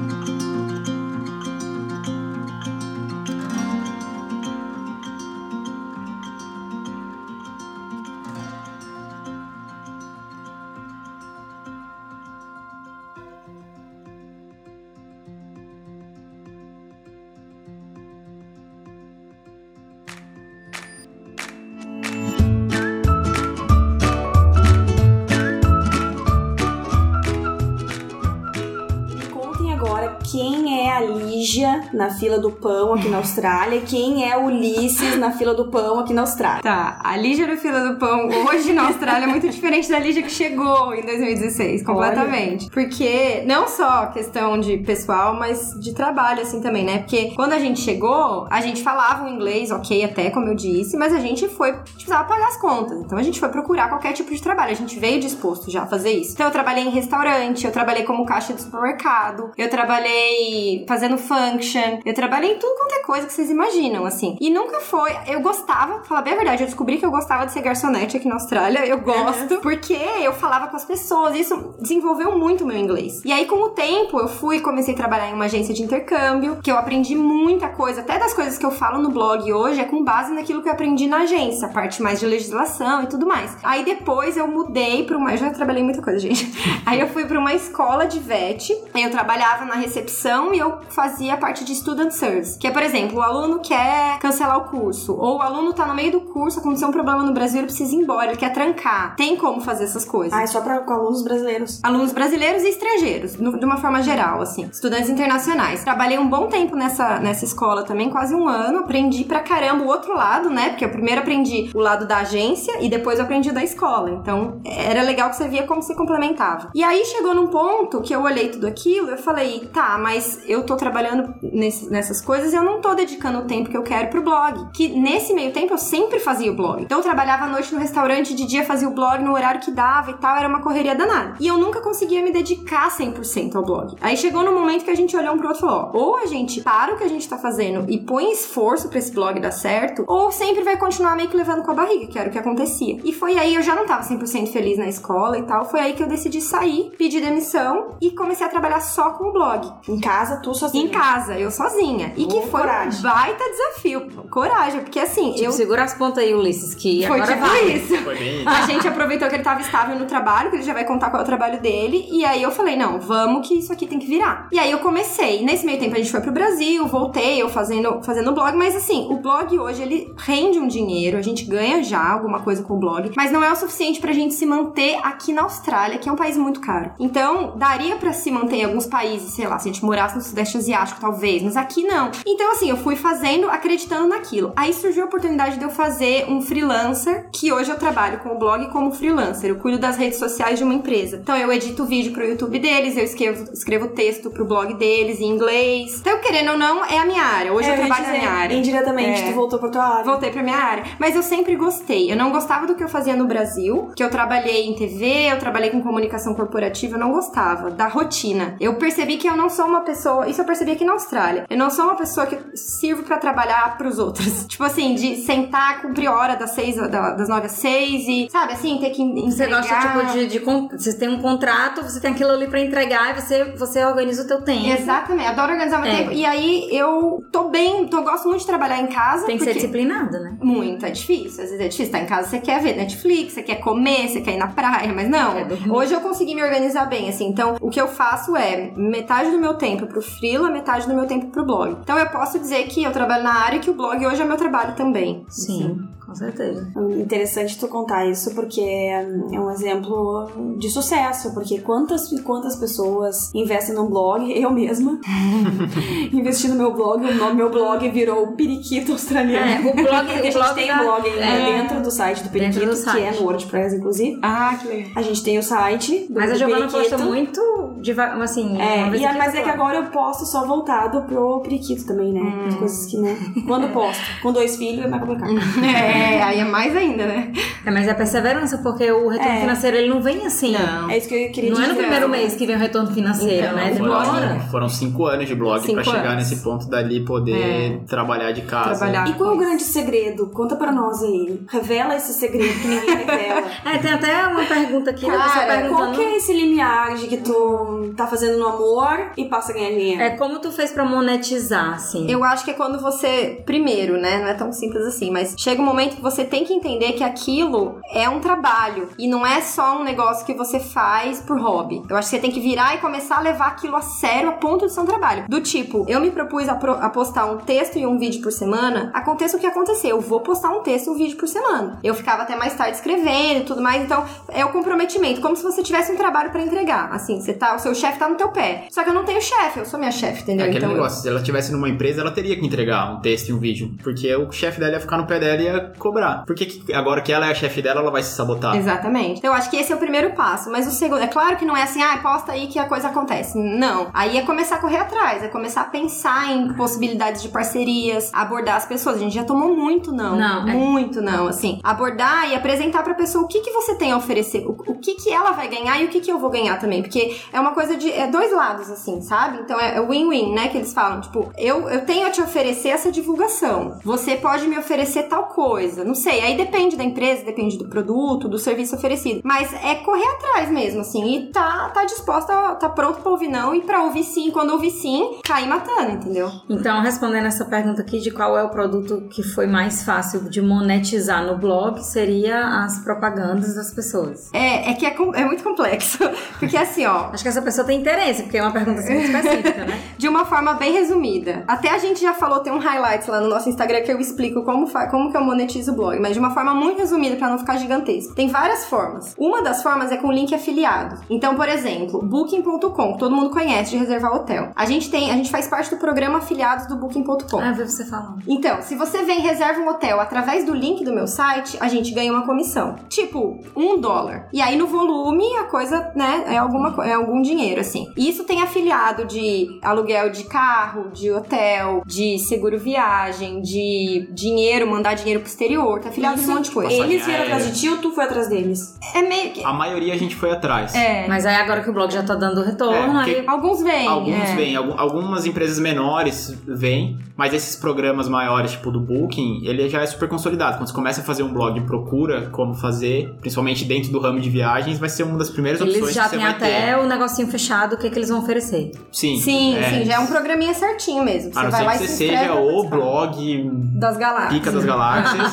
na 31.93 32.09
fila 32.09 32.39
do 32.39 32.51
pão 32.51 32.93
aqui 32.93 33.07
na 33.07 33.17
Austrália 33.17 33.77
e 33.77 33.81
quem 33.81 34.29
é 34.29 34.37
Ulisses 34.37 35.17
na 35.17 35.31
fila 35.31 35.53
do 35.53 35.67
pão 35.67 35.99
aqui 35.99 36.13
na 36.13 36.21
Austrália. 36.21 36.61
Tá, 36.61 36.99
a 37.03 37.15
Lígia 37.15 37.47
no 37.47 37.57
Fila 37.57 37.87
do 37.89 37.99
Pão 37.99 38.27
hoje 38.27 38.73
na 38.73 38.87
Austrália 38.87 39.25
é 39.25 39.27
muito 39.27 39.47
diferente 39.47 39.89
da 39.89 39.99
Lígia 39.99 40.23
que 40.23 40.31
chegou 40.31 40.93
em 40.93 41.01
2016, 41.05 41.83
completamente. 41.83 42.69
Porque 42.69 43.43
não 43.45 43.67
só 43.67 44.07
questão 44.07 44.59
de 44.59 44.77
pessoal, 44.77 45.35
mas 45.35 45.79
de 45.79 45.93
trabalho 45.93 46.41
assim 46.41 46.61
também, 46.61 46.83
né? 46.83 46.99
Porque 46.99 47.31
quando 47.35 47.53
a 47.53 47.59
gente 47.59 47.79
chegou, 47.79 48.47
a 48.49 48.61
gente 48.61 48.81
falava 48.81 49.25
o 49.25 49.29
inglês, 49.29 49.71
ok, 49.71 50.03
até 50.03 50.29
como 50.29 50.47
eu 50.47 50.55
disse, 50.55 50.97
mas 50.97 51.13
a 51.13 51.19
gente 51.19 51.47
foi, 51.47 51.71
a 51.71 51.75
gente 51.75 51.93
precisava 51.93 52.23
pagar 52.23 52.47
as 52.47 52.57
contas. 52.57 52.99
Então 53.01 53.17
a 53.17 53.23
gente 53.23 53.39
foi 53.39 53.49
procurar 53.49 53.89
qualquer 53.89 54.13
tipo 54.13 54.33
de 54.33 54.41
trabalho, 54.41 54.71
a 54.71 54.75
gente 54.75 54.99
veio 54.99 55.19
disposto 55.19 55.69
já 55.69 55.83
a 55.83 55.87
fazer 55.87 56.11
isso. 56.11 56.33
Então 56.33 56.47
eu 56.47 56.51
trabalhei 56.51 56.83
em 56.83 56.89
restaurante, 56.89 57.65
eu 57.65 57.71
trabalhei 57.71 58.03
como 58.03 58.25
caixa 58.25 58.53
de 58.53 58.61
supermercado, 58.61 59.51
eu 59.57 59.69
trabalhei 59.69 60.85
fazendo 60.87 61.17
function, 61.17 61.82
eu 62.05 62.13
trabalhei 62.13 62.53
em 62.53 62.59
tudo 62.59 62.75
quanto 62.77 62.93
é 62.93 62.99
coisa 62.99 63.27
que 63.27 63.33
vocês 63.33 63.49
imaginam, 63.49 64.05
assim. 64.05 64.37
E 64.39 64.49
nunca 64.49 64.79
foi. 64.79 65.11
Eu 65.27 65.41
gostava, 65.41 65.95
pra 65.95 66.03
falar 66.03 66.21
bem 66.21 66.33
a 66.33 66.35
verdade, 66.35 66.63
eu 66.63 66.67
descobri 66.67 66.97
que 66.97 67.05
eu 67.05 67.11
gostava 67.11 67.45
de 67.45 67.53
ser 67.53 67.61
garçonete 67.61 68.17
aqui 68.17 68.27
na 68.27 68.35
Austrália. 68.35 68.85
Eu 68.85 68.99
gosto, 68.99 69.59
porque 69.61 69.93
eu 69.93 70.33
falava 70.33 70.67
com 70.67 70.75
as 70.75 70.85
pessoas. 70.85 71.35
Isso 71.35 71.75
desenvolveu 71.79 72.37
muito 72.37 72.63
o 72.63 72.67
meu 72.67 72.77
inglês. 72.77 73.21
E 73.25 73.31
aí, 73.31 73.45
com 73.45 73.63
o 73.63 73.69
tempo, 73.69 74.19
eu 74.19 74.27
fui 74.27 74.57
e 74.57 74.59
comecei 74.61 74.93
a 74.93 74.97
trabalhar 74.97 75.29
em 75.29 75.33
uma 75.33 75.45
agência 75.45 75.73
de 75.73 75.81
intercâmbio, 75.81 76.57
que 76.61 76.71
eu 76.71 76.77
aprendi 76.77 77.15
muita 77.15 77.69
coisa. 77.69 78.01
Até 78.01 78.19
das 78.19 78.33
coisas 78.33 78.57
que 78.57 78.65
eu 78.65 78.71
falo 78.71 79.01
no 79.01 79.09
blog 79.09 79.51
hoje 79.51 79.79
é 79.79 79.85
com 79.85 80.03
base 80.03 80.33
naquilo 80.33 80.61
que 80.61 80.69
eu 80.69 80.73
aprendi 80.73 81.07
na 81.07 81.19
agência, 81.19 81.67
a 81.67 81.71
parte 81.71 82.01
mais 82.01 82.19
de 82.19 82.25
legislação 82.25 83.03
e 83.03 83.07
tudo 83.07 83.25
mais. 83.25 83.55
Aí 83.63 83.83
depois 83.83 84.37
eu 84.37 84.47
mudei 84.47 85.03
pra 85.03 85.17
uma. 85.17 85.31
Eu 85.31 85.37
já 85.37 85.49
trabalhei 85.49 85.83
muita 85.83 86.01
coisa, 86.01 86.19
gente. 86.19 86.51
Aí 86.85 86.99
eu 86.99 87.07
fui 87.07 87.25
pra 87.25 87.39
uma 87.39 87.53
escola 87.53 88.05
de 88.05 88.19
VET, 88.19 88.77
aí 88.93 89.03
eu 89.03 89.09
trabalhava 89.09 89.65
na 89.65 89.75
recepção 89.75 90.53
e 90.53 90.59
eu 90.59 90.79
fazia 90.89 91.23
fazia 91.23 91.33
a 91.33 91.37
parte 91.37 91.63
de 91.63 91.72
student 91.75 92.11
service, 92.11 92.57
que 92.57 92.67
é, 92.67 92.71
por 92.71 92.81
exemplo, 92.83 93.17
o 93.17 93.21
aluno 93.21 93.59
quer 93.59 94.19
cancelar 94.19 94.57
o 94.57 94.63
curso, 94.69 95.13
ou 95.15 95.37
o 95.37 95.41
aluno 95.41 95.73
tá 95.73 95.85
no 95.85 95.93
meio 95.93 96.11
do 96.11 96.21
curso, 96.21 96.59
aconteceu 96.59 96.87
um 96.87 96.91
problema 96.91 97.23
no 97.23 97.33
Brasil, 97.33 97.59
ele 97.59 97.67
precisa 97.67 97.93
ir 97.93 97.99
embora, 97.99 98.27
ele 98.27 98.37
quer 98.37 98.51
trancar. 98.53 99.15
Tem 99.15 99.35
como 99.35 99.61
fazer 99.61 99.85
essas 99.85 100.05
coisas. 100.05 100.33
Ah, 100.37 100.43
é 100.43 100.47
só 100.47 100.61
pra 100.61 100.79
com 100.79 100.93
alunos 100.93 101.23
brasileiros. 101.23 101.79
Alunos 101.83 102.11
brasileiros 102.11 102.63
e 102.63 102.69
estrangeiros, 102.69 103.35
no- 103.37 103.57
de 103.57 103.65
uma 103.65 103.77
forma 103.77 104.01
geral, 104.01 104.41
assim. 104.41 104.65
Estudantes 104.71 105.09
internacionais. 105.09 105.83
Trabalhei 105.83 106.17
um 106.19 106.27
bom 106.29 106.47
tempo 106.47 106.75
nessa, 106.75 107.19
nessa 107.19 107.45
escola 107.45 107.83
também, 107.83 108.09
quase 108.09 108.33
um 108.35 108.47
ano. 108.47 108.79
Aprendi 108.79 109.23
pra 109.23 109.39
caramba 109.39 109.83
o 109.83 109.87
outro 109.87 110.13
lado, 110.13 110.49
né? 110.49 110.69
Porque 110.69 110.85
eu 110.85 110.89
primeiro 110.89 111.21
aprendi 111.21 111.69
o 111.73 111.79
lado 111.79 112.07
da 112.07 112.17
agência 112.17 112.81
e 112.81 112.89
depois 112.89 113.19
eu 113.19 113.25
aprendi 113.25 113.51
da 113.51 113.63
escola. 113.63 114.09
Então, 114.11 114.59
era 114.65 115.01
legal 115.03 115.29
que 115.29 115.35
você 115.37 115.47
via 115.47 115.63
como 115.65 115.81
se 115.81 115.95
complementava. 115.95 116.69
E 116.73 116.83
aí 116.83 117.03
chegou 117.05 117.33
num 117.33 117.47
ponto 117.47 118.01
que 118.01 118.13
eu 118.13 118.21
olhei 118.23 118.49
tudo 118.49 118.67
aquilo 118.67 119.09
eu 119.09 119.17
falei, 119.17 119.69
tá, 119.73 119.97
mas 119.97 120.39
eu 120.47 120.65
tô 120.65 120.75
trabalhando 120.75 121.33
nesse- 121.63 121.89
nessas 121.89 122.21
coisas 122.21 122.53
eu 122.53 122.63
não 122.63 122.81
tô 122.81 122.93
dedicando 122.93 123.39
o 123.39 123.45
tempo 123.45 123.69
que 123.69 123.77
eu 123.77 123.83
quero 123.83 124.09
pro 124.09 124.21
blog. 124.21 124.67
Que 124.73 124.89
nesse 124.89 125.33
meio 125.33 125.51
tempo 125.53 125.73
eu 125.73 125.77
sempre 125.77 126.19
fazia 126.19 126.51
o 126.51 126.55
blog. 126.55 126.81
Então 126.83 126.97
eu 126.99 127.03
trabalhava 127.03 127.45
à 127.45 127.47
noite 127.47 127.73
no 127.73 127.79
restaurante, 127.79 128.33
de 128.33 128.45
dia 128.45 128.63
fazia 128.63 128.87
o 128.87 128.91
blog 128.93 129.23
no 129.23 129.33
horário 129.33 129.61
que 129.61 129.71
dava 129.71 130.11
e 130.11 130.15
tal, 130.15 130.35
era 130.37 130.47
uma 130.47 130.61
correria 130.61 130.95
danada. 130.95 131.35
E 131.39 131.47
eu 131.47 131.57
nunca 131.57 131.81
conseguia 131.81 132.21
me 132.21 132.31
dedicar 132.31 132.89
100% 132.91 133.55
ao 133.55 133.63
blog. 133.63 133.95
Aí 134.01 134.17
chegou 134.17 134.43
no 134.43 134.51
momento 134.51 134.83
que 134.85 134.91
a 134.91 134.95
gente 134.95 135.15
olhou 135.15 135.33
um 135.33 135.37
pro 135.37 135.47
outro 135.47 135.65
e 135.65 135.67
falou: 135.67 135.91
ó, 135.93 135.97
ou 135.97 136.17
a 136.17 136.25
gente 136.25 136.61
para 136.61 136.93
o 136.93 136.97
que 136.97 137.03
a 137.03 137.07
gente 137.09 137.27
tá 137.27 137.37
fazendo 137.37 137.89
e 137.89 137.99
põe 137.99 138.31
esforço 138.31 138.89
pra 138.89 138.99
esse 138.99 139.11
blog 139.13 139.39
dar 139.39 139.51
certo, 139.51 140.03
ou 140.07 140.31
sempre 140.31 140.63
vai 140.63 140.77
continuar 140.77 141.15
meio 141.15 141.29
que 141.29 141.37
levando 141.37 141.63
com 141.63 141.71
a 141.71 141.73
barriga, 141.73 142.07
que 142.07 142.19
era 142.19 142.29
o 142.29 142.31
que 142.31 142.37
acontecia. 142.39 142.99
E 143.03 143.13
foi 143.13 143.37
aí, 143.37 143.55
eu 143.55 143.61
já 143.61 143.75
não 143.75 143.85
tava 143.85 144.03
100% 144.03 144.51
feliz 144.51 144.77
na 144.77 144.87
escola 144.87 145.37
e 145.37 145.43
tal, 145.43 145.65
foi 145.65 145.79
aí 145.79 145.93
que 145.93 146.03
eu 146.03 146.07
decidi 146.07 146.41
sair, 146.41 146.91
pedir 146.97 147.21
demissão 147.21 147.95
e 148.01 148.11
comecei 148.11 148.45
a 148.45 148.49
trabalhar 148.49 148.81
só 148.81 149.11
com 149.11 149.29
o 149.29 149.33
blog. 149.33 149.71
Em 149.87 149.99
casa, 149.99 150.37
tu 150.37 150.53
sozinha. 150.53 150.83
Em 150.85 150.89
casa, 150.89 151.37
eu 151.37 151.49
sozinha. 151.53 152.13
E 152.15 152.25
que 152.25 152.41
foi 152.41 152.61
coragem. 152.61 152.99
um 152.99 153.03
baita 153.03 153.43
desafio. 153.49 154.01
Coragem, 154.29 154.81
porque 154.81 154.99
assim, 154.99 155.31
Tipo, 155.33 155.45
eu. 155.45 155.51
segura 155.51 155.83
as 155.83 155.93
pontas 155.93 156.23
aí, 156.23 156.33
Ulisses, 156.33 156.73
que 156.75 157.05
Foi 157.07 157.19
agora 157.19 157.35
tipo 157.35 157.47
vai. 157.47 157.63
isso. 157.73 157.97
Foi 158.03 158.15
bem 158.17 158.39
isso. 158.39 158.49
A 158.49 158.61
gente 158.65 158.87
aproveitou 158.87 159.27
que 159.29 159.35
ele 159.35 159.43
tava 159.43 159.61
estável 159.61 159.97
no 159.97 160.05
trabalho, 160.05 160.49
que 160.49 160.57
ele 160.57 160.63
já 160.63 160.73
vai 160.73 160.85
contar 160.85 161.09
qual 161.09 161.19
é 161.21 161.23
o 161.23 161.25
trabalho 161.25 161.61
dele. 161.61 162.07
E 162.11 162.25
aí 162.25 162.41
eu 162.41 162.51
falei, 162.51 162.75
não, 162.75 162.99
vamos 162.99 163.47
que 163.47 163.55
isso 163.55 163.71
aqui 163.71 163.85
tem 163.87 163.99
que 163.99 164.07
virar. 164.07 164.47
E 164.51 164.59
aí 164.59 164.71
eu 164.71 164.79
comecei. 164.79 165.43
Nesse 165.43 165.65
meio 165.65 165.79
tempo 165.79 165.95
a 165.95 165.97
gente 165.97 166.11
foi 166.11 166.21
pro 166.21 166.31
Brasil, 166.31 166.85
voltei, 166.87 167.41
eu 167.41 167.49
fazendo, 167.49 168.01
fazendo 168.03 168.31
blog. 168.31 168.55
Mas 168.57 168.75
assim, 168.75 169.07
o 169.09 169.17
blog 169.17 169.57
hoje, 169.59 169.81
ele 169.81 170.13
rende 170.17 170.59
um 170.59 170.67
dinheiro. 170.67 171.17
A 171.17 171.21
gente 171.21 171.45
ganha 171.45 171.83
já 171.83 172.11
alguma 172.11 172.39
coisa 172.41 172.63
com 172.63 172.73
o 172.73 172.79
blog. 172.79 173.11
Mas 173.15 173.31
não 173.31 173.43
é 173.43 173.51
o 173.51 173.55
suficiente 173.55 173.99
pra 173.99 174.11
gente 174.11 174.33
se 174.33 174.45
manter 174.45 174.95
aqui 175.03 175.31
na 175.33 175.43
Austrália, 175.43 175.97
que 175.97 176.09
é 176.09 176.11
um 176.11 176.15
país 176.15 176.37
muito 176.37 176.59
caro. 176.59 176.91
Então, 176.99 177.53
daria 177.57 177.95
pra 177.97 178.13
se 178.13 178.31
manter 178.31 178.57
em 178.57 178.65
alguns 178.65 178.85
países, 178.87 179.33
sei 179.33 179.47
lá, 179.47 179.59
se 179.59 179.69
a 179.69 179.71
gente 179.71 179.83
morasse 179.85 180.15
no 180.15 180.21
Sudeste 180.21 180.57
Asiático, 180.57 180.99
talvez. 180.99 181.42
Mas 181.43 181.57
aqui 181.57 181.83
não. 181.83 182.11
Então, 182.25 182.51
assim, 182.51 182.69
eu 182.69 182.77
fui 182.77 182.95
fazendo, 182.95 183.49
acreditando 183.49 184.07
naquilo. 184.07 184.53
Aí 184.55 184.73
surgiu 184.73 185.03
a 185.03 185.05
oportunidade 185.07 185.57
de 185.57 185.63
eu 185.63 185.69
fazer 185.69 186.25
um 186.29 186.41
freelancer, 186.41 187.27
que 187.31 187.51
hoje 187.51 187.69
eu 187.71 187.77
trabalho 187.77 188.19
com 188.19 188.29
o 188.29 188.37
blog 188.37 188.67
como 188.71 188.91
freelancer. 188.91 189.49
Eu 189.49 189.55
cuido 189.57 189.77
das 189.79 189.97
redes 189.97 190.19
sociais 190.19 190.57
de 190.57 190.63
uma 190.63 190.73
empresa. 190.73 191.17
Então, 191.21 191.35
eu 191.35 191.51
edito 191.51 191.85
vídeo 191.85 192.13
pro 192.13 192.25
YouTube 192.25 192.59
deles, 192.59 192.95
eu 192.97 193.03
escrevo, 193.03 193.51
escrevo 193.51 193.87
texto 193.89 194.29
pro 194.29 194.45
blog 194.45 194.73
deles 194.75 195.19
em 195.19 195.25
inglês. 195.29 195.99
Então, 195.99 196.19
querendo 196.19 196.51
ou 196.51 196.57
não, 196.57 196.83
é 196.85 196.97
a 196.99 197.05
minha 197.05 197.23
área. 197.23 197.53
Hoje 197.53 197.69
É, 197.69 197.73
eu 197.73 197.77
ia 197.77 197.85
trabalho 197.85 198.03
na 198.03 198.09
dizer, 198.13 198.19
minha 198.19 198.31
área. 198.31 198.55
Indiretamente, 198.55 199.21
É. 199.21 199.27
tu 199.27 199.33
voltou 199.33 199.59
pra 199.59 199.69
tua 199.69 199.83
área. 199.83 200.03
Voltei 200.05 200.31
pra 200.31 200.43
minha 200.43 200.57
área. 200.57 200.83
Mas 200.99 201.15
eu 201.15 201.23
sempre 201.23 201.55
gostei. 201.55 202.11
Eu 202.11 202.15
não 202.15 202.31
gostava 202.31 202.65
do 202.67 202.75
que 202.75 202.83
eu 202.83 202.89
fazia 202.89 203.15
no 203.15 203.25
Brasil, 203.25 203.91
que 203.95 204.03
eu 204.03 204.09
trabalhei 204.09 204.67
em 204.67 204.73
TV, 204.75 205.31
eu 205.31 205.39
trabalhei 205.39 205.69
com 205.69 205.81
comunicação 205.81 206.33
corporativa, 206.33 206.95
eu 206.95 206.99
não 206.99 207.11
gostava 207.11 207.69
da 207.71 207.87
rotina. 207.87 208.55
Eu 208.59 208.75
percebi 208.75 209.17
que 209.17 209.27
eu 209.27 209.35
não 209.35 209.49
sou 209.49 209.65
uma 209.65 209.81
pessoa, 209.81 210.27
isso 210.27 210.41
eu 210.41 210.45
percebi 210.45 210.71
aqui 210.71 210.85
na 210.85 210.93
Austrália. 210.93 211.32
Eu 211.49 211.57
não 211.57 211.69
sou 211.69 211.85
uma 211.85 211.95
pessoa 211.95 212.25
que 212.25 212.37
sirvo 212.57 213.03
pra 213.03 213.17
trabalhar 213.17 213.77
pros 213.77 213.99
outros. 213.99 214.45
tipo 214.47 214.63
assim, 214.63 214.95
de 214.95 215.17
sentar, 215.17 215.81
cumprir 215.81 216.07
hora 216.09 216.35
das 216.35 216.51
seis, 216.51 216.75
da- 216.75 217.11
das 217.11 217.29
nove 217.29 217.45
às 217.47 217.53
seis 217.53 218.05
e, 218.07 218.27
sabe 218.31 218.53
assim, 218.53 218.77
ter 218.79 218.89
que 218.91 219.01
entregar. 219.01 219.31
Você 219.31 219.47
gosta, 219.47 219.75
tipo, 219.79 220.13
de, 220.13 220.27
de 220.27 220.39
Você 220.77 220.93
tem 220.97 221.09
um 221.09 221.21
contrato, 221.21 221.81
você 221.81 221.99
tem 221.99 222.11
aquilo 222.11 222.31
ali 222.31 222.47
pra 222.47 222.59
entregar 222.59 223.11
e 223.17 223.21
você, 223.21 223.43
você 223.55 223.83
organiza 223.85 224.23
o 224.23 224.27
teu 224.27 224.41
tempo. 224.41 224.67
Exatamente, 224.67 225.27
adoro 225.27 225.51
organizar 225.53 225.81
meu 225.81 225.91
É. 225.91 225.97
tempo. 225.97 226.11
E 226.11 226.25
aí 226.25 226.67
eu 226.71 227.23
tô 227.31 227.49
bem, 227.49 227.87
tô, 227.87 228.01
gosto 228.01 228.27
muito 228.27 228.41
de 228.41 228.47
trabalhar 228.47 228.79
em 228.79 228.87
casa. 228.87 229.25
Tem 229.25 229.37
que 229.37 229.43
ser 229.43 229.53
disciplinada, 229.53 230.19
né? 230.19 230.37
Muito, 230.41 230.85
é 230.85 230.89
difícil. 230.91 231.43
Às 231.43 231.49
vezes 231.49 231.59
é 231.59 231.67
difícil. 231.67 231.91
Tá 231.91 231.99
em 231.99 232.05
casa, 232.05 232.29
você 232.29 232.39
quer 232.39 232.61
ver 232.61 232.75
Netflix, 232.75 233.33
você 233.33 233.43
quer 233.43 233.55
comer, 233.55 234.07
você 234.09 234.21
quer 234.21 234.33
ir 234.33 234.37
na 234.37 234.47
praia, 234.47 234.91
mas 234.93 235.09
não. 235.09 235.37
É. 235.37 235.45
Hoje 235.69 235.93
eu 235.93 236.01
consegui 236.01 236.35
me 236.35 236.43
organizar 236.43 236.85
bem, 236.85 237.09
assim. 237.09 237.27
Então, 237.27 237.55
o 237.61 237.69
que 237.69 237.79
eu 237.79 237.87
faço 237.87 238.35
é 238.35 238.71
metade 238.75 239.31
do 239.31 239.39
meu 239.39 239.53
tempo 239.55 239.85
pro 239.87 240.01
freela, 240.01 240.49
metade 240.49 240.87
do 240.87 240.93
meu 240.93 241.05
tempo 241.05 241.22
pro 241.31 241.45
blog. 241.45 241.77
Então, 241.81 241.97
eu 241.97 242.09
posso 242.09 242.39
dizer 242.39 242.63
que 242.67 242.83
eu 242.83 242.91
trabalho 242.91 243.23
na 243.23 243.33
área 243.33 243.57
e 243.57 243.59
que 243.59 243.69
o 243.69 243.73
blog 243.73 244.05
hoje 244.05 244.21
é 244.21 244.25
meu 244.25 244.37
trabalho 244.37 244.75
também. 244.75 245.25
Sim, 245.29 245.87
com 246.13 246.17
certeza. 246.19 246.71
Interessante 246.97 247.57
tu 247.59 247.67
contar 247.67 248.05
isso, 248.05 248.33
porque 248.35 248.61
é 248.61 249.39
um 249.39 249.49
exemplo 249.51 250.57
de 250.59 250.69
sucesso. 250.69 251.33
Porque 251.33 251.59
quantas 251.59 252.11
e 252.11 252.21
quantas 252.21 252.55
pessoas 252.55 253.31
investem 253.33 253.75
num 253.75 253.87
blog, 253.89 254.31
eu 254.31 254.51
mesma, 254.51 254.99
investi 256.11 256.47
no 256.47 256.55
meu 256.55 256.73
blog, 256.73 257.03
o 257.05 257.15
nome 257.15 257.35
meu 257.35 257.49
blog 257.49 257.87
virou 257.89 258.27
Periquito 258.33 258.91
Australiano. 258.91 259.67
É, 259.67 259.71
o 259.71 259.73
blog, 259.75 259.93
a 260.11 260.19
o 260.19 260.23
gente 260.23 260.33
blog 260.33 260.55
tem 260.55 260.67
da- 260.67 260.81
um 260.81 260.85
blog 260.85 261.07
ainda 261.09 261.23
é. 261.25 261.61
dentro 261.61 261.81
do 261.81 261.91
site 261.91 262.23
do 262.23 262.29
Periquito, 262.29 262.59
do 262.65 262.71
que 262.71 262.71
é 262.71 262.75
site. 262.75 263.19
no 263.19 263.25
WordPress, 263.25 263.75
inclusive. 263.75 264.19
Ah, 264.21 264.57
que 264.61 264.67
legal. 264.67 264.91
A 264.95 265.01
gente 265.01 265.23
tem 265.23 265.37
o 265.37 265.43
site 265.43 266.05
do, 266.09 266.19
Mas 266.19 266.31
a 266.31 266.35
Giovana 266.35 266.67
posta 266.67 266.97
muito 266.99 267.41
devagar, 267.81 268.21
assim, 268.21 268.59
É, 268.61 268.89
e 268.95 269.05
a- 269.05 269.13
mas 269.13 269.33
é 269.35 269.41
que 269.41 269.49
agora 269.49 269.77
eu 269.77 269.85
posto 269.85 270.25
só 270.25 270.45
voltado 270.45 271.03
pro 271.03 271.41
periquito 271.41 271.85
também, 271.85 272.13
né? 272.13 272.21
Hum. 272.21 272.47
As 272.47 272.55
coisas 272.55 272.85
que, 272.85 272.97
né? 272.97 273.17
Quando 273.47 273.71
posto. 273.73 274.03
Com 274.21 274.31
dois 274.31 274.55
filhos 274.55 274.85
é 274.85 274.87
mais 274.87 275.01
complicado. 275.03 275.33
É, 275.63 276.02
aí 276.03 276.39
é 276.39 276.43
mais 276.45 276.75
ainda, 276.75 277.05
né? 277.05 277.31
É, 277.65 277.71
mas 277.71 277.87
é 277.87 277.93
perseverança, 277.93 278.57
porque 278.59 278.91
o 278.91 279.07
retorno 279.07 279.31
É. 279.37 279.41
financeiro 279.41 279.77
ele 279.77 279.89
não 279.89 280.01
vem 280.01 280.25
assim. 280.25 280.51
Não. 280.53 280.89
É 280.89 280.97
isso 280.97 281.07
que 281.07 281.15
eu 281.15 281.31
queria 281.31 281.49
Não 281.51 281.57
dizer. 281.59 281.69
é 281.71 281.73
no 281.73 281.79
primeiro 281.79 282.09
mês 282.09 282.35
que 282.35 282.45
vem 282.45 282.55
o 282.55 282.59
retorno 282.59 282.91
financeiro, 282.91 283.45
Então, 283.47 283.55
né? 283.55 283.73
Foram, 283.75 283.99
Demora. 284.03 284.39
foram 284.51 284.69
cinco 284.69 285.05
anos 285.05 285.27
de 285.27 285.35
blog 285.35 285.61
Cinco 285.61 285.75
pra 285.75 285.83
chegar 285.83 286.11
anos. 286.11 286.29
nesse 286.29 286.43
ponto 286.43 286.67
dali 286.69 287.05
poder 287.05 287.81
trabalhar 287.87 288.31
de 288.31 288.41
casa. 288.41 288.77
Trabalhar. 288.79 289.07
E 289.09 289.13
qual 289.13 289.31
é 289.31 289.35
o 289.35 289.37
grande 289.37 289.63
segredo? 289.63 290.27
Conta 290.27 290.55
pra 290.55 290.71
nós 290.71 291.01
aí. 291.03 291.39
Revela 291.49 291.95
esse 291.95 292.13
segredo 292.13 292.53
que 292.59 292.67
ninguém 292.67 292.95
revela. 293.05 293.43
É, 293.65 293.77
tem 293.77 293.91
até 293.93 294.27
uma 294.27 294.43
pergunta 294.45 294.89
aqui 294.91 295.05
da 295.05 295.11
pessoa 295.13 295.29
Cara, 295.45 295.47
perguntando. 295.61 295.75
Qual 295.77 295.91
que 295.93 296.01
é 296.01 296.17
esse 296.17 296.33
limiar 296.33 296.95
de 296.95 297.07
que 297.07 297.17
tu 297.17 297.93
tá 297.95 298.05
fazendo 298.07 298.37
no 298.37 298.45
amor 298.47 299.11
e 299.17 299.25
passa 299.25 299.51
a 299.51 299.55
ganhar 299.55 299.69
dinheiro? 299.69 300.01
É 300.01 300.09
como 300.11 300.39
tu 300.39 300.51
fez 300.51 300.71
pra 300.71 300.83
monetizar, 300.85 301.73
assim. 301.75 302.09
Eu 302.09 302.23
acho 302.23 302.43
que 302.43 302.51
é 302.51 302.53
quando 302.53 302.79
você, 302.79 303.41
primeiro, 303.45 303.97
né? 303.97 304.19
Não 304.19 304.27
é 304.27 304.33
tão 304.33 304.51
simples 304.51 304.85
assim, 304.85 305.11
mas 305.11 305.35
chega 305.37 305.61
um 305.61 305.65
momento 305.65 305.82
que 305.89 306.01
você 306.01 306.23
tem 306.23 306.43
que 306.43 306.53
entender 306.53 306.93
que 306.93 307.03
aquilo 307.03 307.79
é 307.93 308.07
um 308.09 308.19
trabalho 308.19 308.89
e 308.97 309.07
não 309.07 309.25
é 309.25 309.41
só 309.41 309.79
um 309.79 309.83
negócio 309.83 310.25
que 310.25 310.33
você 310.33 310.59
faz 310.59 311.21
por 311.21 311.39
hobby. 311.39 311.81
Eu 311.89 311.95
acho 311.97 312.09
que 312.09 312.15
você 312.15 312.21
tem 312.21 312.31
que 312.31 312.39
virar 312.39 312.75
e 312.75 312.77
começar 312.79 313.17
a 313.17 313.21
levar 313.21 313.47
aquilo 313.47 313.75
a 313.75 313.81
sério 313.81 314.29
a 314.29 314.33
ponto 314.33 314.65
de 314.67 314.73
ser 314.73 314.79
um 314.81 314.85
trabalho. 314.85 315.25
Do 315.27 315.41
tipo, 315.41 315.85
eu 315.87 315.99
me 315.99 316.11
propus 316.11 316.47
a, 316.49 316.55
pro- 316.55 316.73
a 316.73 316.89
postar 316.89 317.25
um 317.25 317.37
texto 317.37 317.77
e 317.77 317.85
um 317.85 317.97
vídeo 317.97 318.21
por 318.21 318.31
semana, 318.31 318.91
aconteça 318.93 319.37
o 319.37 319.39
que 319.39 319.45
acontecer, 319.47 319.89
eu 319.91 320.01
vou 320.01 320.19
postar 320.21 320.49
um 320.51 320.61
texto 320.61 320.87
e 320.87 320.89
um 320.91 320.95
vídeo 320.97 321.17
por 321.17 321.27
semana. 321.27 321.79
Eu 321.83 321.93
ficava 321.93 322.23
até 322.23 322.35
mais 322.35 322.53
tarde 322.55 322.75
escrevendo 322.75 323.41
e 323.41 323.43
tudo 323.45 323.61
mais, 323.61 323.83
então 323.83 324.03
é 324.29 324.43
o 324.45 324.49
comprometimento, 324.49 325.21
como 325.21 325.35
se 325.35 325.43
você 325.43 325.61
tivesse 325.63 325.91
um 325.91 325.97
trabalho 325.97 326.31
pra 326.31 326.41
entregar. 326.41 326.89
Assim, 326.91 327.19
você 327.19 327.33
tá, 327.33 327.55
o 327.55 327.59
seu 327.59 327.73
chefe 327.75 327.99
tá 327.99 328.07
no 328.09 328.15
teu 328.15 328.29
pé. 328.29 328.67
Só 328.71 328.83
que 328.83 328.89
eu 328.89 328.93
não 328.93 329.03
tenho 329.05 329.21
chefe, 329.21 329.59
eu 329.59 329.65
sou 329.65 329.79
minha 329.79 329.91
chefe, 329.91 330.19
É 330.19 330.23
entendeu? 330.23 330.45
aquele 330.45 330.57
então 330.59 330.69
eu- 330.69 330.75
negócio, 330.75 331.01
se 331.01 331.07
ela 331.07 331.19
estivesse 331.19 331.51
numa 331.51 331.69
empresa, 331.69 332.01
ela 332.01 332.11
teria 332.11 332.35
que 332.37 332.45
entregar 332.45 332.93
um 332.93 333.01
texto 333.01 333.29
e 333.29 333.33
um 333.33 333.39
vídeo. 333.39 333.71
Porque 333.83 334.13
o 334.15 334.31
chefe 334.31 334.59
dela 334.59 334.73
ia 334.73 334.79
ficar 334.79 334.97
no 334.97 335.05
pé 335.05 335.19
dela 335.19 335.41
e 335.41 335.45
ia 335.45 335.72
cobrar. 335.77 336.23
Por 336.25 336.35
que 336.35 336.45
que 336.45 336.73
agora 336.73 337.01
que 337.01 337.11
ela 337.11 337.27
é 337.27 337.31
a 337.31 337.35
chefe 337.35 337.61
dela, 337.61 337.81
ela 337.81 337.91
vai 337.91 338.01
se 338.01 338.15
sabotar? 338.15 338.55
Exatamente. 338.55 339.19
Então, 339.19 339.31
eu 339.31 339.35
acho 339.35 339.49
que 339.49 339.57
esse 339.57 339.71
é 339.71 339.75
o 339.75 339.79
primeiro 339.79 340.13
passo. 340.13 340.49
Mas 340.49 340.67
o 340.67 340.71
segundo, 340.71 341.01
é 341.01 341.07
claro 341.07 341.35
que 341.37 341.45
não 341.45 341.55
é 341.55 341.63
assim, 341.63 341.81
ah, 341.81 341.99
posta 342.01 342.31
aí 342.31 342.47
que 342.47 342.57
a 342.57 342.65
coisa 342.65 342.87
acontece. 342.87 343.37
Não. 343.37 343.89
Aí 343.93 344.17
é 344.17 344.21
começar 344.21 344.55
a 344.55 344.59
correr 344.59 344.77
atrás, 344.77 345.23
é 345.23 345.27
começar 345.27 345.61
a 345.61 345.65
pensar 345.65 346.31
em 346.31 346.53
possibilidades 346.53 347.21
de 347.21 347.29
parcerias, 347.29 348.09
abordar 348.13 348.55
as 348.55 348.65
pessoas. 348.65 348.97
A 348.97 348.99
gente 348.99 349.15
já 349.15 349.23
tomou 349.23 349.55
muito 349.55 349.91
não. 349.91 350.15
Não, 350.15 350.47
é. 350.47 350.53
Muito 350.53 351.01
não, 351.01 351.27
assim. 351.27 351.59
Abordar 351.63 352.29
e 352.29 352.35
apresentar 352.35 352.83
pra 352.83 352.93
pessoa 352.93 353.25
o 353.25 353.27
que, 353.27 353.41
que 353.41 353.51
você 353.51 353.75
tem 353.75 353.91
a 353.91 353.97
oferecer, 353.97 354.45
o, 354.45 354.51
o 354.51 354.79
que, 354.79 354.95
que 354.95 355.11
ela 355.11 355.31
vai 355.31 355.47
ganhar 355.47 355.81
e 355.81 355.85
o 355.85 355.89
que, 355.89 355.99
que 355.99 356.11
eu 356.11 356.19
vou 356.19 356.29
ganhar 356.29 356.57
também. 356.59 356.81
Porque 356.81 357.17
é 357.31 357.39
uma 357.39 357.51
coisa 357.51 357.75
de. 357.75 357.91
É 357.91 358.07
dois 358.07 358.31
lados, 358.31 358.69
assim, 358.69 359.01
sabe? 359.01 359.39
Então 359.41 359.59
é 359.59 359.73
é 359.73 359.81
win-win, 359.81 360.33
né? 360.33 360.47
Que 360.47 360.57
eles 360.57 360.73
falam. 360.73 361.01
Tipo, 361.01 361.31
eu, 361.37 361.67
eu 361.69 361.85
tenho 361.85 362.07
a 362.07 362.11
te 362.11 362.21
oferecer 362.21 362.69
essa 362.69 362.91
divulgação. 362.91 363.79
Você 363.83 364.15
pode 364.15 364.47
me 364.47 364.57
oferecer 364.57 365.03
tal 365.03 365.25
coisa. 365.25 365.62
Coisa. 365.63 365.83
Não 365.83 365.95
sei, 365.95 366.21
aí 366.21 366.37
depende 366.37 366.75
da 366.75 366.83
empresa, 366.83 367.23
depende 367.23 367.57
do 367.57 367.67
produto, 367.67 368.27
do 368.27 368.37
serviço 368.37 368.75
oferecido. 368.75 369.21
Mas 369.23 369.51
é 369.53 369.75
correr 369.75 370.07
atrás 370.07 370.49
mesmo, 370.49 370.81
assim, 370.81 371.15
e 371.15 371.31
tá, 371.31 371.69
tá 371.73 371.85
disposta, 371.85 372.33
tá 372.55 372.69
pronto 372.69 373.01
pra 373.01 373.11
ouvir 373.11 373.29
não, 373.29 373.55
e 373.55 373.61
pra 373.61 373.83
ouvir 373.83 374.03
sim, 374.03 374.31
quando 374.31 374.51
ouvir 374.51 374.71
sim, 374.71 375.19
cair 375.23 375.47
matando, 375.47 375.91
entendeu? 375.91 376.29
Então, 376.49 376.81
respondendo 376.81 377.25
essa 377.25 377.45
pergunta 377.45 377.81
aqui 377.81 377.99
de 377.99 378.11
qual 378.11 378.37
é 378.37 378.43
o 378.43 378.49
produto 378.49 379.07
que 379.09 379.23
foi 379.23 379.47
mais 379.47 379.83
fácil 379.83 380.29
de 380.29 380.41
monetizar 380.41 381.25
no 381.25 381.37
blog, 381.37 381.81
seria 381.83 382.63
as 382.63 382.79
propagandas 382.79 383.55
das 383.55 383.73
pessoas. 383.73 384.29
É, 384.33 384.71
é 384.71 384.73
que 384.73 384.85
é, 384.85 384.95
é 385.15 385.25
muito 385.25 385.43
complexo. 385.43 385.99
Porque 386.39 386.57
assim, 386.57 386.85
ó, 386.85 387.09
Acho 387.13 387.23
que 387.23 387.29
essa 387.29 387.41
pessoa 387.41 387.65
tem 387.65 387.79
interesse, 387.79 388.23
porque 388.23 388.37
é 388.37 388.41
uma 388.41 388.51
pergunta 388.51 388.79
assim, 388.79 388.95
muito 388.95 389.05
específica, 389.05 389.65
né? 389.65 389.79
de 389.97 390.07
uma 390.07 390.25
forma 390.25 390.53
bem 390.53 390.73
resumida. 390.73 391.43
Até 391.47 391.69
a 391.69 391.77
gente 391.77 392.01
já 392.01 392.13
falou, 392.13 392.39
tem 392.39 392.51
um 392.51 392.57
highlights 392.57 393.07
lá 393.07 393.21
no 393.21 393.29
nosso 393.29 393.49
Instagram 393.49 393.81
que 393.83 393.91
eu 393.91 393.99
explico 393.99 394.43
como, 394.43 394.67
como 394.89 395.11
que 395.11 395.17
eu 395.17 395.23
monetizo 395.23 395.52
o 395.67 395.73
blog, 395.73 395.99
mas 395.99 396.13
de 396.13 396.19
uma 396.19 396.31
forma 396.31 396.53
muito 396.53 396.79
resumida 396.79 397.15
pra 397.15 397.29
não 397.29 397.37
ficar 397.37 397.57
gigantesco. 397.57 398.13
Tem 398.15 398.27
várias 398.27 398.65
formas. 398.65 399.15
Uma 399.17 399.41
das 399.41 399.61
formas 399.63 399.91
é 399.91 399.97
com 399.97 400.11
link 400.11 400.33
afiliado. 400.33 401.01
Então, 401.09 401.35
por 401.35 401.47
exemplo, 401.47 402.01
booking.com, 402.01 402.93
que 402.93 402.99
todo 402.99 403.15
mundo 403.15 403.29
conhece 403.29 403.71
de 403.71 403.77
reservar 403.77 404.13
hotel. 404.13 404.51
A 404.55 404.65
gente 404.65 404.89
tem, 404.89 405.11
a 405.11 405.15
gente 405.15 405.31
faz 405.31 405.47
parte 405.47 405.69
do 405.69 405.77
programa 405.77 406.19
afiliados 406.19 406.67
do 406.67 406.75
booking.com. 406.75 407.39
Ah, 407.39 407.51
vi 407.51 407.63
você 407.63 407.85
falando. 407.85 408.21
Então, 408.27 408.61
se 408.61 408.75
você 408.75 409.03
vem 409.03 409.19
e 409.19 409.21
reserva 409.21 409.59
um 409.59 409.69
hotel 409.69 409.99
através 409.99 410.45
do 410.45 410.53
link 410.53 410.83
do 410.83 410.93
meu 410.93 411.07
site, 411.07 411.57
a 411.59 411.67
gente 411.67 411.93
ganha 411.93 412.11
uma 412.11 412.25
comissão. 412.25 412.75
Tipo, 412.89 413.39
um 413.55 413.79
dólar. 413.79 414.29
E 414.33 414.41
aí 414.41 414.55
no 414.55 414.67
volume 414.67 415.25
a 415.37 415.43
coisa, 415.45 415.91
né, 415.95 416.25
é, 416.27 416.37
alguma, 416.37 416.85
é 416.85 416.93
algum 416.93 417.21
dinheiro, 417.21 417.61
assim. 417.61 417.87
E 417.95 418.09
isso 418.09 418.23
tem 418.23 418.41
afiliado 418.41 419.05
de 419.05 419.59
aluguel 419.61 420.09
de 420.09 420.23
carro, 420.25 420.89
de 420.91 421.11
hotel, 421.11 421.83
de 421.85 422.19
seguro 422.19 422.57
viagem, 422.57 423.41
de 423.41 424.09
dinheiro, 424.11 424.69
mandar 424.69 424.93
dinheiro 424.93 425.19
pro 425.19 425.29
exterior. 425.43 425.79
Tá 425.79 425.89
afiliado 425.89 426.19
de 426.21 426.29
um 426.29 426.33
monte 426.35 426.45
de 426.45 426.51
coisa. 426.51 426.71
Eles 426.73 427.05
vieram 427.05 427.23
aérea. 427.23 427.35
atrás 427.35 427.53
de 427.53 427.59
ti 427.59 427.69
ou 427.69 427.77
tu 427.77 427.91
foi 427.91 428.03
atrás 428.05 428.29
deles? 428.29 428.77
É 428.95 429.01
meio 429.01 429.31
que. 429.31 429.43
A 429.43 429.53
maioria 429.53 429.93
a 429.93 429.97
gente 429.97 430.15
foi 430.15 430.31
atrás. 430.31 430.73
É. 430.75 431.07
Mas 431.07 431.25
aí 431.25 431.35
agora 431.35 431.61
que 431.61 431.69
o 431.69 431.73
blog 431.73 431.91
já 431.91 432.03
tá 432.03 432.15
dando 432.15 432.41
retorno, 432.43 432.75
É, 432.99 433.03
porque- 433.03 433.19
aí... 433.19 433.23
Alguns 433.27 433.61
vêm. 433.61 433.87
Alguns 433.87 434.29
é. 434.29 434.35
vêm, 434.35 434.55
algu- 434.55 434.75
algumas 434.77 435.25
empresas 435.25 435.59
menores 435.59 436.37
vêm, 436.47 436.97
mas 437.17 437.33
esses 437.33 437.55
programas 437.55 438.07
maiores, 438.07 438.51
tipo 438.51 438.71
do 438.71 438.79
Booking, 438.79 439.41
ele 439.45 439.67
já 439.69 439.81
é 439.81 439.85
super 439.85 440.07
consolidado. 440.09 440.57
Quando 440.57 440.67
você 440.67 440.73
começa 440.73 441.01
a 441.01 441.03
fazer 441.03 441.23
um 441.23 441.33
blog 441.33 441.57
e 441.57 441.61
procura 441.61 442.29
como 442.31 442.53
fazer, 442.53 443.13
principalmente 443.21 443.65
dentro 443.65 443.91
do 443.91 443.99
ramo 443.99 444.19
de 444.19 444.29
viagens, 444.29 444.77
vai 444.79 444.89
ser 444.89 445.03
uma 445.03 445.17
das 445.17 445.29
primeiras 445.29 445.61
opções 445.61 445.83
Eles 445.83 445.93
já 445.95 446.03
que 446.03 446.09
você 446.09 446.15
têm 446.17 446.25
vai 446.25 446.33
até 446.35 446.65
ter. 446.73 446.77
o 446.79 446.87
negocinho 446.87 447.27
fechado, 447.27 447.73
o 447.73 447.77
que, 447.77 447.89
que 447.89 447.97
eles 447.97 448.09
vão 448.09 448.19
oferecer. 448.19 448.71
Sim, 448.91 449.17
Sim, 449.17 449.55
sim, 449.69 449.85
já 449.85 449.95
é 449.95 449.99
um 449.99 450.07
programinha 450.07 450.53
certinho 450.53 451.03
mesmo. 451.03 451.31
A 451.31 451.33
Você 451.33 451.43
não 451.43 451.51
vai 451.51 451.59
ser 451.59 451.65
lá 451.65 451.71
que 451.71 451.83
e 451.83 451.87
você 451.87 451.87
se 451.87 452.03
inscreve 452.03 452.19
seja 452.23 452.33
pra 452.33 452.41
o 452.41 452.45
participar. 452.45 452.75
blog 452.77 453.51
das 453.79 453.97
galáxias. 453.97 454.33
Pica 454.33 454.51
das 454.51 454.65
Galáxias, 454.65 455.32